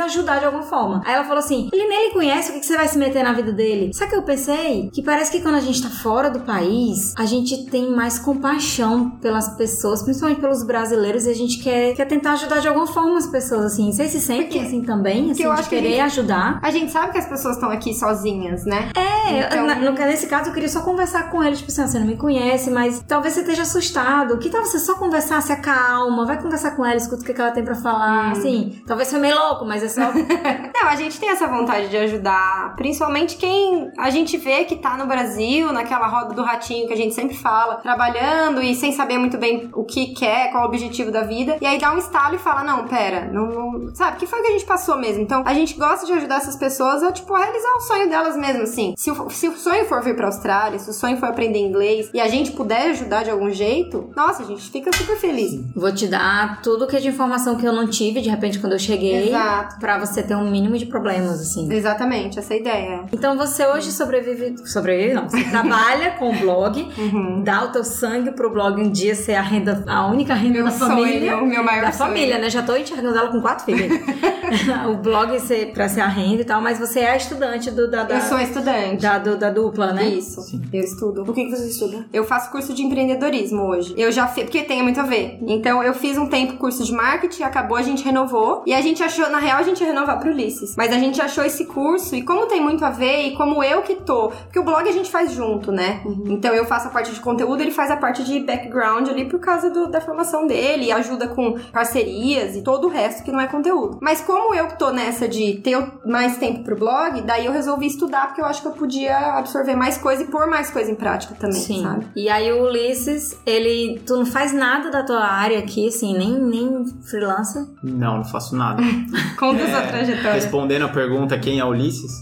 ajudar 0.00 0.38
de 0.38 0.44
alguma 0.46 0.62
forma. 0.64 1.02
Aí 1.04 1.14
ela 1.14 1.24
falou 1.24 1.38
assim: 1.40 1.68
ele 1.72 1.86
nem 1.88 2.08
lhe 2.08 2.14
conhece, 2.14 2.50
o 2.50 2.54
que, 2.54 2.60
que 2.60 2.66
você 2.66 2.76
vai 2.76 2.88
se 2.88 2.96
meter 2.98 3.22
na 3.22 3.32
vida 3.32 3.52
dele? 3.52 3.90
O 3.94 4.08
que 4.08 4.14
eu 4.14 4.22
pensei? 4.22 4.88
Que 4.92 5.02
parece 5.02 5.32
que 5.32 5.40
quando 5.40 5.56
a 5.56 5.60
gente 5.60 5.82
tá 5.82 5.90
fora 5.90 6.30
do 6.30 6.40
país, 6.40 7.12
a 7.18 7.24
gente 7.26 7.66
tem 7.68 7.90
mais 7.90 8.18
compaixão 8.20 9.10
pelas 9.10 9.48
pessoas, 9.56 10.02
principalmente 10.02 10.40
pelos 10.40 10.62
brasileiros, 10.64 11.26
e 11.26 11.30
a 11.30 11.34
gente 11.34 11.58
quer, 11.62 11.94
quer 11.94 12.04
tentar 12.06 12.32
ajudar 12.34 12.60
de 12.60 12.68
alguma 12.68 12.86
forma 12.86 13.18
as 13.18 13.26
pessoas, 13.26 13.64
assim. 13.72 13.90
Vocês 13.92 14.10
se 14.12 14.20
sentem 14.20 14.44
Porque- 14.46 14.58
assim 14.60 14.82
também? 14.82 15.30
Assim, 15.32 15.42
eu 15.42 15.50
acho 15.52 15.68
que 15.68 15.74
a 15.74 15.78
querer 15.80 15.90
gente- 15.96 16.00
ajudar? 16.02 16.60
A 16.62 16.70
gente 16.70 16.92
sabe 16.92 17.12
que 17.12 17.18
as 17.18 17.26
pessoas 17.26 17.54
estão 17.56 17.70
aqui 17.70 17.92
sozinhas, 17.94 18.64
né? 18.64 18.90
É, 18.96 19.40
Então- 19.46 19.66
na- 19.66 19.74
no, 19.76 19.92
nesse 19.92 20.26
caso 20.28 20.50
eu 20.50 20.54
queria 20.54 20.68
só 20.68 20.82
conversar 20.82 21.30
com 21.30 21.42
ele, 21.42 21.56
tipo 21.56 21.70
assim, 21.70 21.82
ó, 21.82 21.86
você 21.86 21.98
não 21.98 22.06
me 22.06 22.16
conhece, 22.16 22.70
mas 22.70 23.02
talvez 23.08 23.34
você 23.34 23.40
esteja 23.40 23.55
assustado. 23.62 24.38
Que 24.38 24.50
tal 24.50 24.64
você 24.64 24.78
só 24.78 24.94
conversar, 24.94 25.40
se 25.42 25.52
acalma, 25.52 26.24
vai 26.26 26.40
conversar 26.40 26.72
com 26.72 26.84
ela, 26.84 26.96
escuta 26.96 27.22
o 27.22 27.24
que 27.24 27.40
ela 27.40 27.50
tem 27.50 27.64
pra 27.64 27.74
falar, 27.74 28.32
assim. 28.32 28.82
Talvez 28.86 29.10
foi 29.10 29.20
meio 29.20 29.36
louco, 29.36 29.64
mas 29.64 29.82
é 29.82 29.88
só... 29.88 30.12
Não, 30.74 30.88
a 30.88 30.96
gente 30.96 31.18
tem 31.18 31.30
essa 31.30 31.46
vontade 31.46 31.88
de 31.88 31.96
ajudar, 31.96 32.74
principalmente 32.76 33.36
quem 33.36 33.90
a 33.98 34.10
gente 34.10 34.36
vê 34.36 34.64
que 34.64 34.76
tá 34.76 34.96
no 34.96 35.06
Brasil, 35.06 35.72
naquela 35.72 36.06
roda 36.06 36.34
do 36.34 36.42
ratinho 36.42 36.86
que 36.86 36.92
a 36.92 36.96
gente 36.96 37.14
sempre 37.14 37.36
fala, 37.36 37.76
trabalhando 37.76 38.62
e 38.62 38.74
sem 38.74 38.92
saber 38.92 39.18
muito 39.18 39.38
bem 39.38 39.70
o 39.74 39.84
que 39.84 40.14
quer, 40.14 40.50
qual 40.50 40.64
o 40.64 40.66
objetivo 40.66 41.10
da 41.10 41.22
vida. 41.22 41.56
E 41.60 41.66
aí 41.66 41.78
dá 41.78 41.92
um 41.92 41.98
estalo 41.98 42.34
e 42.34 42.38
fala: 42.38 42.62
Não, 42.62 42.86
pera, 42.86 43.30
não, 43.32 43.46
não- 43.50 43.94
sabe? 43.94 44.16
que 44.16 44.26
foi 44.26 44.40
o 44.40 44.42
que 44.42 44.48
a 44.48 44.52
gente 44.52 44.64
passou 44.64 44.96
mesmo? 44.96 45.22
Então 45.22 45.42
a 45.46 45.54
gente 45.54 45.74
gosta 45.74 46.06
de 46.06 46.12
ajudar 46.12 46.36
essas 46.36 46.56
pessoas 46.56 47.02
a, 47.02 47.12
tipo, 47.12 47.34
a 47.34 47.38
realizar 47.38 47.74
o 47.76 47.80
sonho 47.80 48.08
delas 48.08 48.36
mesmo, 48.36 48.62
assim. 48.62 48.94
Se 48.96 49.10
o, 49.10 49.30
se 49.30 49.48
o 49.48 49.56
sonho 49.56 49.84
for 49.86 50.02
vir 50.02 50.16
pra 50.16 50.26
Austrália, 50.26 50.78
se 50.78 50.88
o 50.90 50.92
sonho 50.92 51.16
for 51.18 51.26
aprender 51.26 51.58
inglês 51.58 52.10
e 52.12 52.20
a 52.20 52.28
gente 52.28 52.52
puder 52.52 52.90
ajudar 52.90 53.24
de 53.24 53.30
algum 53.30 53.45
jeito, 53.50 54.10
nossa, 54.16 54.42
a 54.42 54.46
gente 54.46 54.70
fica 54.70 54.90
super 54.96 55.16
feliz. 55.16 55.52
Vou 55.74 55.92
te 55.92 56.06
dar 56.06 56.60
tudo 56.62 56.86
que 56.86 56.96
é 56.96 57.00
de 57.00 57.08
informação 57.08 57.56
que 57.56 57.66
eu 57.66 57.72
não 57.72 57.86
tive, 57.86 58.20
de 58.20 58.28
repente, 58.28 58.58
quando 58.58 58.72
eu 58.72 58.78
cheguei, 58.78 59.28
Exato. 59.28 59.78
pra 59.78 59.98
você 59.98 60.22
ter 60.22 60.34
um 60.34 60.50
mínimo 60.50 60.76
de 60.78 60.86
problemas, 60.86 61.40
assim. 61.40 61.70
Exatamente, 61.72 62.38
essa 62.38 62.54
é 62.54 62.56
a 62.56 62.60
ideia. 62.60 63.00
Então 63.12 63.36
você 63.36 63.66
hoje 63.66 63.90
sobrevive. 63.92 64.56
Sobrevive, 64.66 65.14
não. 65.14 65.28
Você 65.28 65.42
trabalha 65.44 66.12
com 66.12 66.30
o 66.30 66.38
blog, 66.38 66.86
Uhum. 66.98 67.42
dá 67.42 67.64
o 67.64 67.68
teu 67.68 67.84
sangue 67.84 68.32
pro 68.32 68.50
blog 68.50 68.80
um 68.80 68.90
dia 68.90 69.14
ser 69.14 69.34
a 69.34 69.42
renda, 69.42 69.84
a 69.86 70.06
única 70.06 70.34
renda 70.34 70.62
da 70.64 70.70
família. 70.70 71.32
sonho, 71.32 71.46
meu 71.46 71.62
maior 71.64 71.82
da 71.86 71.92
sonho. 71.92 72.08
família, 72.10 72.38
né? 72.38 72.50
Já 72.50 72.62
tô 72.62 72.76
enxergando 72.76 73.16
ela 73.18 73.28
com 73.30 73.40
quatro 73.40 73.64
filhos. 73.64 73.86
o 74.88 74.96
blog 74.98 75.38
ser, 75.40 75.72
pra 75.72 75.88
ser 75.88 76.00
a 76.00 76.06
renda 76.06 76.42
e 76.42 76.44
tal, 76.44 76.60
mas 76.60 76.78
você 76.78 77.00
é 77.00 77.16
estudante 77.16 77.70
do, 77.70 77.90
da, 77.90 78.04
da, 78.04 78.14
Eu 78.16 78.20
sou 78.22 78.38
estudante. 78.40 79.02
da, 79.02 79.18
do- 79.18 79.36
da 79.36 79.50
dupla, 79.50 79.92
né? 79.92 80.06
Isso, 80.08 80.40
eu 80.72 80.80
estudo. 80.82 81.22
O 81.28 81.32
que, 81.32 81.44
que 81.46 81.50
você 81.50 81.66
estuda? 81.68 82.06
Eu 82.12 82.24
faço 82.24 82.50
curso 82.52 82.72
de 82.72 82.82
empreendedorismo 82.82 83.35
hoje. 83.52 83.94
Eu 83.96 84.10
já 84.12 84.26
fiz, 84.26 84.44
porque 84.44 84.62
tem 84.62 84.82
muito 84.82 85.00
a 85.00 85.04
ver. 85.04 85.38
Então 85.46 85.82
eu 85.82 85.94
fiz 85.94 86.16
um 86.18 86.26
tempo 86.28 86.54
curso 86.56 86.84
de 86.84 86.92
marketing, 86.92 87.42
acabou, 87.42 87.76
a 87.76 87.82
gente 87.82 88.04
renovou. 88.04 88.62
E 88.66 88.74
a 88.74 88.80
gente 88.80 89.02
achou, 89.02 89.28
na 89.30 89.38
real, 89.38 89.58
a 89.58 89.62
gente 89.62 89.80
ia 89.80 89.86
renovar 89.86 90.18
pro 90.20 90.30
Ulisses. 90.30 90.74
Mas 90.76 90.92
a 90.92 90.98
gente 90.98 91.20
achou 91.20 91.44
esse 91.44 91.64
curso, 91.66 92.14
e 92.14 92.22
como 92.22 92.46
tem 92.46 92.60
muito 92.62 92.84
a 92.84 92.90
ver, 92.90 93.28
e 93.28 93.36
como 93.36 93.62
eu 93.62 93.82
que 93.82 93.96
tô. 93.96 94.28
Porque 94.28 94.58
o 94.58 94.64
blog 94.64 94.88
a 94.88 94.92
gente 94.92 95.10
faz 95.10 95.32
junto, 95.32 95.70
né? 95.72 96.02
Então 96.26 96.54
eu 96.54 96.64
faço 96.64 96.88
a 96.88 96.90
parte 96.90 97.12
de 97.12 97.20
conteúdo, 97.20 97.60
ele 97.60 97.70
faz 97.70 97.90
a 97.90 97.96
parte 97.96 98.24
de 98.24 98.40
background 98.40 99.08
ali 99.08 99.24
por 99.26 99.38
causa 99.40 99.70
do- 99.70 99.88
da 99.90 100.00
formação 100.00 100.46
dele, 100.46 100.86
e 100.86 100.92
ajuda 100.92 101.28
com 101.28 101.54
parcerias 101.72 102.56
e 102.56 102.62
todo 102.62 102.86
o 102.86 102.90
resto 102.90 103.22
que 103.22 103.32
não 103.32 103.40
é 103.40 103.46
conteúdo. 103.46 103.98
Mas 104.00 104.20
como 104.20 104.54
eu 104.54 104.66
que 104.68 104.78
tô 104.78 104.90
nessa 104.90 105.28
de 105.28 105.54
ter 105.62 105.76
mais 106.04 106.36
tempo 106.36 106.62
pro 106.64 106.76
blog, 106.76 107.20
daí 107.22 107.46
eu 107.46 107.52
resolvi 107.52 107.86
estudar, 107.86 108.26
porque 108.28 108.40
eu 108.40 108.44
acho 108.44 108.60
que 108.62 108.68
eu 108.68 108.72
podia 108.72 109.16
absorver 109.38 109.74
mais 109.76 109.96
coisa 109.98 110.22
e 110.22 110.26
pôr 110.26 110.46
mais 110.46 110.70
coisa 110.70 110.90
em 110.90 110.94
prática 110.94 111.34
também, 111.34 111.60
Sim. 111.60 111.82
sabe? 111.82 112.06
E 112.16 112.28
aí 112.28 112.50
o 112.52 112.64
Ulisses, 112.64 113.25
ele. 113.46 114.00
Tu 114.06 114.16
não 114.16 114.26
faz 114.26 114.52
nada 114.52 114.90
da 114.90 115.02
tua 115.02 115.24
área 115.24 115.58
aqui, 115.58 115.88
assim, 115.88 116.16
nem, 116.16 116.32
nem 116.38 116.84
freelancer. 117.08 117.64
Não, 117.82 118.16
não 118.18 118.24
faço 118.24 118.54
nada. 118.56 118.82
Conta 119.38 119.64
a 119.64 119.68
sua 119.68 119.78
É, 119.78 119.86
trajetória. 119.86 120.32
Respondendo 120.34 120.84
a 120.84 120.88
pergunta 120.88 121.38
quem 121.38 121.58
é 121.60 121.64
Ulisses, 121.64 122.12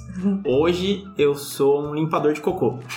hoje 0.45 1.05
eu 1.19 1.35
sou 1.35 1.83
um 1.89 1.95
limpador 1.95 2.33
de 2.33 2.41
cocô. 2.41 2.79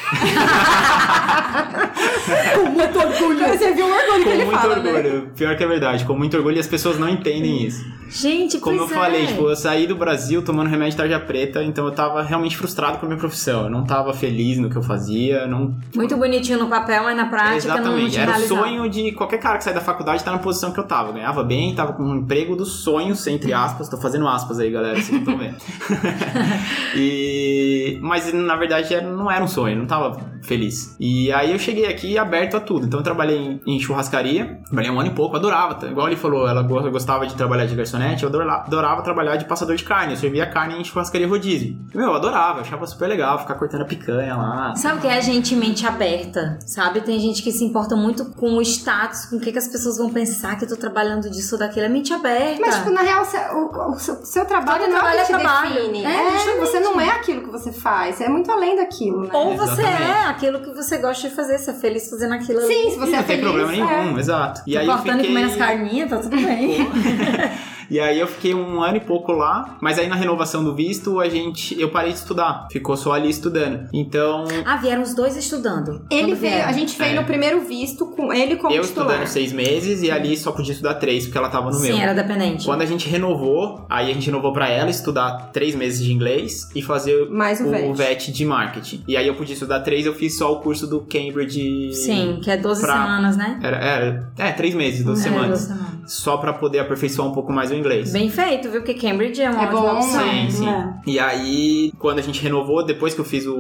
Com 2.56 2.70
muito 2.72 3.00
orgulho. 3.00 3.48
Você 3.48 3.74
viu 3.74 3.86
o 3.86 3.90
orgulho 3.90 4.18
que 4.18 4.24
Com 4.24 4.30
ele 4.32 4.46
muito 4.46 4.60
fala, 4.60 4.76
né? 4.78 4.92
orgulho. 4.92 5.32
Pior 5.36 5.56
que 5.56 5.64
é 5.64 5.68
verdade, 5.68 6.06
com 6.06 6.14
muito 6.16 6.36
orgulho 6.38 6.58
e 6.58 6.60
as 6.60 6.68
pessoas 6.68 7.00
não 7.00 7.08
entendem 7.08 7.64
isso. 7.66 7.84
Gente, 8.10 8.60
Como 8.60 8.78
eu 8.82 8.86
pois 8.88 8.98
falei, 8.98 9.24
é. 9.24 9.28
tipo, 9.28 9.50
eu 9.50 9.56
saí 9.56 9.86
do 9.86 9.96
Brasil 9.96 10.42
tomando 10.42 10.70
remédio 10.70 10.92
de 10.92 10.98
tarja 10.98 11.20
preta, 11.20 11.62
então 11.64 11.86
eu 11.86 11.92
tava 11.92 12.22
realmente 12.24 12.56
frustrado 12.56 12.98
com 13.00 13.06
a 13.06 13.10
minha 13.10 13.20
profissão. 13.20 13.64
Eu 13.64 13.70
não 13.70 13.84
tava 13.84 14.14
feliz 14.14 14.58
no 14.58 14.70
que 14.70 14.78
eu 14.78 14.82
fazia, 14.82 15.46
não. 15.46 15.76
Muito 15.96 16.16
bonitinho 16.16 16.58
no 16.60 16.68
papel, 16.68 17.04
mas 17.04 17.18
na 17.18 17.26
prática 17.26 17.76
não, 17.82 17.92
não 17.92 17.97
Te 18.10 18.18
Era 18.18 18.32
o 18.32 18.34
realizava. 18.36 18.62
sonho 18.62 18.90
de 18.90 19.12
qualquer 19.14 19.38
cara 19.40 19.58
que 19.58 19.64
sai 19.64 19.74
da 19.74 19.82
faculdade 19.82 20.18
estar 20.20 20.32
na 20.32 20.38
posição 20.40 20.72
que 20.72 20.80
eu 20.80 20.84
tava. 20.84 21.10
Eu 21.10 21.14
ganhava 21.14 21.44
bem, 21.44 21.74
tava 21.76 21.94
com 21.94 22.04
um 22.04 22.16
emprego 22.18 22.56
dos 22.56 22.84
sonhos, 22.84 23.26
entre 23.28 23.54
aspas. 23.54 23.90
Tô 23.90 23.98
fazendo 23.98 24.28
aspas 24.28 24.60
aí, 24.60 24.70
galera, 24.72 24.96
vocês 24.96 25.12
não 25.12 25.20
estão 25.20 25.38
vendo. 25.38 25.56
e... 26.96 28.00
Mas 28.02 28.32
na 28.34 28.56
verdade 28.56 28.94
era- 28.94 29.08
não 29.08 29.30
era 29.32 29.44
um 29.44 29.48
sonho, 29.48 29.78
não 29.78 29.86
tava 29.86 30.18
feliz. 30.44 30.96
E 31.00 31.32
aí 31.34 31.52
eu 31.52 31.60
cheguei 31.60 31.88
aqui 31.88 32.18
aberto 32.18 32.56
a 32.56 32.60
tudo. 32.60 32.86
Então 32.86 33.00
eu 33.00 33.04
trabalhei 33.04 33.60
em, 33.66 33.80
churrascaria, 33.80 34.60
trabalhei 34.66 34.92
um 34.92 35.00
ano 35.00 35.10
e 35.10 35.14
pouco, 35.14 35.36
adorava. 35.36 35.76
tá? 35.76 35.88
Igual 35.88 36.08
ele 36.08 36.16
falou, 36.16 36.48
ela 36.48 36.62
go- 36.62 36.90
gostava 36.92 37.26
de 37.28 37.36
trabalhar 37.36 37.66
de 37.66 37.76
garçonete, 37.76 38.24
eu 38.24 38.30
adorava, 38.30 38.64
adorava 38.66 39.02
trabalhar 39.02 39.36
de 39.36 39.46
passador 39.46 39.76
de 39.76 39.84
carne. 39.84 40.14
Eu 40.14 40.18
servia 40.18 40.46
carne 40.46 40.80
em 40.80 40.84
churrascaria 40.84 41.28
rodízio. 41.28 41.78
Meu, 41.94 42.06
eu 42.10 42.16
adorava, 42.16 42.62
achava 42.62 42.86
super 42.86 43.08
legal 43.08 43.40
ficar 43.40 43.56
cortando 43.56 43.82
a 43.82 43.86
picanha 43.86 44.36
lá. 44.36 44.76
Sabe 44.76 45.00
o 45.00 45.02
que 45.02 45.08
é 45.08 45.22
gente 45.22 45.56
mente 45.56 45.86
aberta, 45.86 46.58
sabe? 46.66 47.02
Tem 47.02 47.20
gente 47.20 47.42
que 47.42 47.52
se 47.52 47.64
importa 47.64 47.87
muito 47.96 48.26
com 48.34 48.58
o 48.58 48.62
status, 48.62 49.26
com 49.28 49.38
o 49.38 49.40
que, 49.40 49.52
que 49.52 49.58
as 49.58 49.68
pessoas 49.68 49.98
vão 49.98 50.10
pensar 50.10 50.58
que 50.58 50.66
eu 50.66 50.70
tô 50.70 50.76
trabalhando 50.76 51.30
disso 51.30 51.56
ou 51.56 51.60
daquilo. 51.60 51.86
É 51.86 51.90
mente 51.90 52.12
aberta. 52.14 52.60
Mas, 52.60 52.76
tipo, 52.76 52.90
na 52.90 53.02
real, 53.02 53.24
se- 53.24 53.38
o, 53.38 53.92
o 53.94 54.00
seu, 54.00 54.16
seu 54.26 54.46
trabalho 54.46 54.80
Todo 54.86 54.90
não 54.90 54.98
é 54.98 55.00
o 55.00 55.04
trabalho 55.04 55.16
que 55.16 55.22
é 55.22 55.38
te 55.38 55.42
trabalho. 55.42 55.74
define. 55.76 56.06
É, 56.06 56.10
É, 56.10 56.32
justamente. 56.34 56.60
você 56.60 56.80
não 56.80 57.00
é 57.02 57.10
aquilo 57.10 57.42
que 57.44 57.50
você 57.50 57.72
faz. 57.72 58.20
É 58.20 58.28
muito 58.28 58.52
além 58.52 58.76
daquilo, 58.76 59.22
né? 59.24 59.30
ou 59.32 59.56
você 59.56 59.82
Exatamente. 59.82 60.04
é 60.12 60.26
aquilo 60.26 60.60
que 60.62 60.72
você 60.74 60.98
gosta 60.98 61.30
de 61.30 61.36
fazer, 61.36 61.58
você 61.60 61.72
é 61.72 61.74
feliz 61.76 62.10
fazendo 62.10 62.34
aquilo 62.34 62.60
ali. 62.60 62.68
Sim, 62.74 62.90
se 62.92 62.98
você 62.98 63.12
não 63.12 63.20
é 63.20 63.24
tem 63.24 63.38
feliz, 63.38 63.44
problema 63.44 63.72
é. 63.74 64.02
nenhum, 64.04 64.18
exato. 64.20 64.62
E 64.66 64.78
aí 64.78 64.86
eu 64.88 64.92
Cortando 64.94 65.20
e 65.20 65.24
fiquei... 65.24 65.28
comendo 65.36 65.52
as 65.52 65.58
carninhas, 65.58 66.10
tá 66.10 66.18
tudo 66.18 66.36
bem. 66.36 66.88
E 67.90 68.00
aí 68.00 68.20
eu 68.20 68.28
fiquei 68.28 68.54
um 68.54 68.82
ano 68.82 68.98
e 68.98 69.00
pouco 69.00 69.32
lá, 69.32 69.78
mas 69.82 69.98
aí 70.00 70.08
na 70.08 70.16
renovação 70.16 70.64
do 70.64 70.76
visto 70.76 71.20
a 71.20 71.30
gente 71.30 71.80
eu 71.80 71.90
parei 71.90 72.12
de 72.12 72.18
estudar, 72.20 72.68
ficou 72.72 72.98
só 72.98 73.14
ali 73.14 73.30
estudando. 73.30 73.88
Então, 73.94 74.44
ah, 74.66 74.78
vieram 74.78 75.02
os 75.02 75.14
dois 75.16 75.36
estudando. 75.38 76.06
Ele 76.12 76.34
veio, 76.36 76.54
vieram. 76.54 76.70
a 76.70 76.72
gente 76.74 76.98
veio 76.98 77.12
É. 77.14 77.16
no 77.20 77.24
primeiro 77.26 77.62
visto 77.62 78.06
com 78.08 78.32
ele 78.34 78.56
como 78.58 78.74
eu 78.74 78.82
titular. 78.84 79.08
estudando 79.10 79.28
seis 79.28 79.52
meses 79.54 80.02
e 80.04 80.12
ali 80.12 80.36
só 80.38 80.52
podia 80.52 80.72
estudar 80.74 80.96
três, 80.96 81.26
porque 81.26 81.38
ela 81.38 81.50
tava 81.50 81.68
no 81.68 81.74
Sim, 81.74 81.94
meu. 81.94 81.98
era 81.98 82.14
dependente. 82.14 82.66
Quando 82.66 82.82
a 82.82 82.86
gente 82.86 83.08
renovou, 83.10 83.86
aí 83.90 84.10
a 84.12 84.14
gente 84.14 84.26
renovou 84.28 84.52
pra 84.54 84.70
ela 84.70 84.90
estudar 84.90 85.50
três 85.54 85.76
meses 85.76 86.04
de 86.04 86.12
inglês 86.12 86.70
e 86.76 86.82
fazer 86.82 87.30
Mais 87.30 87.62
o 87.62 87.70
VET. 87.70 87.94
VET 87.94 88.32
de 88.32 88.46
marketing. 88.46 89.04
E 89.08 89.16
aí 89.16 89.28
eu 89.28 89.36
podia 89.36 89.54
estudar 89.54 89.80
três, 89.82 90.06
eu 90.06 90.14
fiz 90.14 90.38
só 90.38 90.52
o 90.52 90.60
curso 90.60 90.88
do 90.88 91.02
Cambridge. 91.02 91.94
Sim, 91.94 92.40
que 92.42 92.50
é 92.52 92.58
12 92.58 92.82
pra- 92.82 92.94
semanas, 92.94 93.38
né? 93.38 93.60
Era, 93.62 93.78
era, 93.78 94.30
é, 94.38 94.52
três 94.52 94.74
meses, 94.76 95.04
12 95.06 95.22
É, 95.22 95.24
semanas. 95.24 95.50
12 95.50 95.66
semanas. 95.68 95.88
Só 96.08 96.38
pra 96.38 96.54
poder 96.54 96.80
aperfeiçoar 96.80 97.28
um 97.28 97.34
pouco 97.34 97.52
mais 97.52 97.70
o 97.70 97.76
inglês. 97.78 98.12
Bem 98.12 98.30
feito, 98.30 98.70
viu? 98.70 98.82
Porque 98.82 98.94
Cambridge 98.94 99.42
é 99.42 99.50
uma 99.50 99.64
É 99.64 99.66
ótima 99.66 99.82
bom, 99.82 99.98
opção. 99.98 100.24
Sim, 100.24 100.50
sim. 100.50 100.70
É. 100.70 100.94
E 101.06 101.20
aí, 101.20 101.92
quando 101.98 102.20
a 102.20 102.22
gente 102.22 102.42
renovou, 102.42 102.86
depois 102.86 103.14
que 103.14 103.22
eu 103.22 103.26
fiz 103.26 103.46
o. 103.46 103.56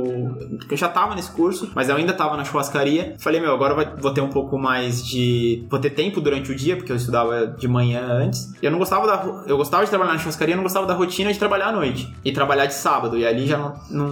Porque 0.57 0.73
eu 0.73 0.77
já 0.77 0.87
tava 0.87 1.15
nesse 1.15 1.31
curso, 1.31 1.71
mas 1.75 1.89
eu 1.89 1.95
ainda 1.95 2.13
tava 2.13 2.35
na 2.35 2.43
churrascaria. 2.43 3.15
Falei, 3.19 3.39
meu, 3.39 3.53
agora 3.53 3.95
vou 3.99 4.11
ter 4.11 4.21
um 4.21 4.29
pouco 4.29 4.57
mais 4.57 5.05
de. 5.05 5.65
Vou 5.69 5.79
ter 5.79 5.91
tempo 5.91 6.19
durante 6.19 6.51
o 6.51 6.55
dia, 6.55 6.75
porque 6.75 6.91
eu 6.91 6.95
estudava 6.95 7.47
de 7.47 7.67
manhã 7.67 8.01
antes. 8.05 8.53
E 8.61 8.65
eu 8.65 8.71
não 8.71 8.79
gostava 8.79 9.07
da. 9.07 9.43
Eu 9.47 9.57
gostava 9.57 9.83
de 9.83 9.89
trabalhar 9.89 10.13
na 10.13 10.19
churrascaria, 10.19 10.53
eu 10.53 10.57
não 10.57 10.63
gostava 10.63 10.85
da 10.85 10.93
rotina 10.93 11.31
de 11.31 11.39
trabalhar 11.39 11.67
à 11.67 11.71
noite. 11.71 12.13
E 12.23 12.31
trabalhar 12.31 12.65
de 12.65 12.73
sábado. 12.73 13.17
E 13.17 13.25
ali 13.25 13.47
já 13.47 13.57
não, 13.57 13.73
não, 13.89 14.07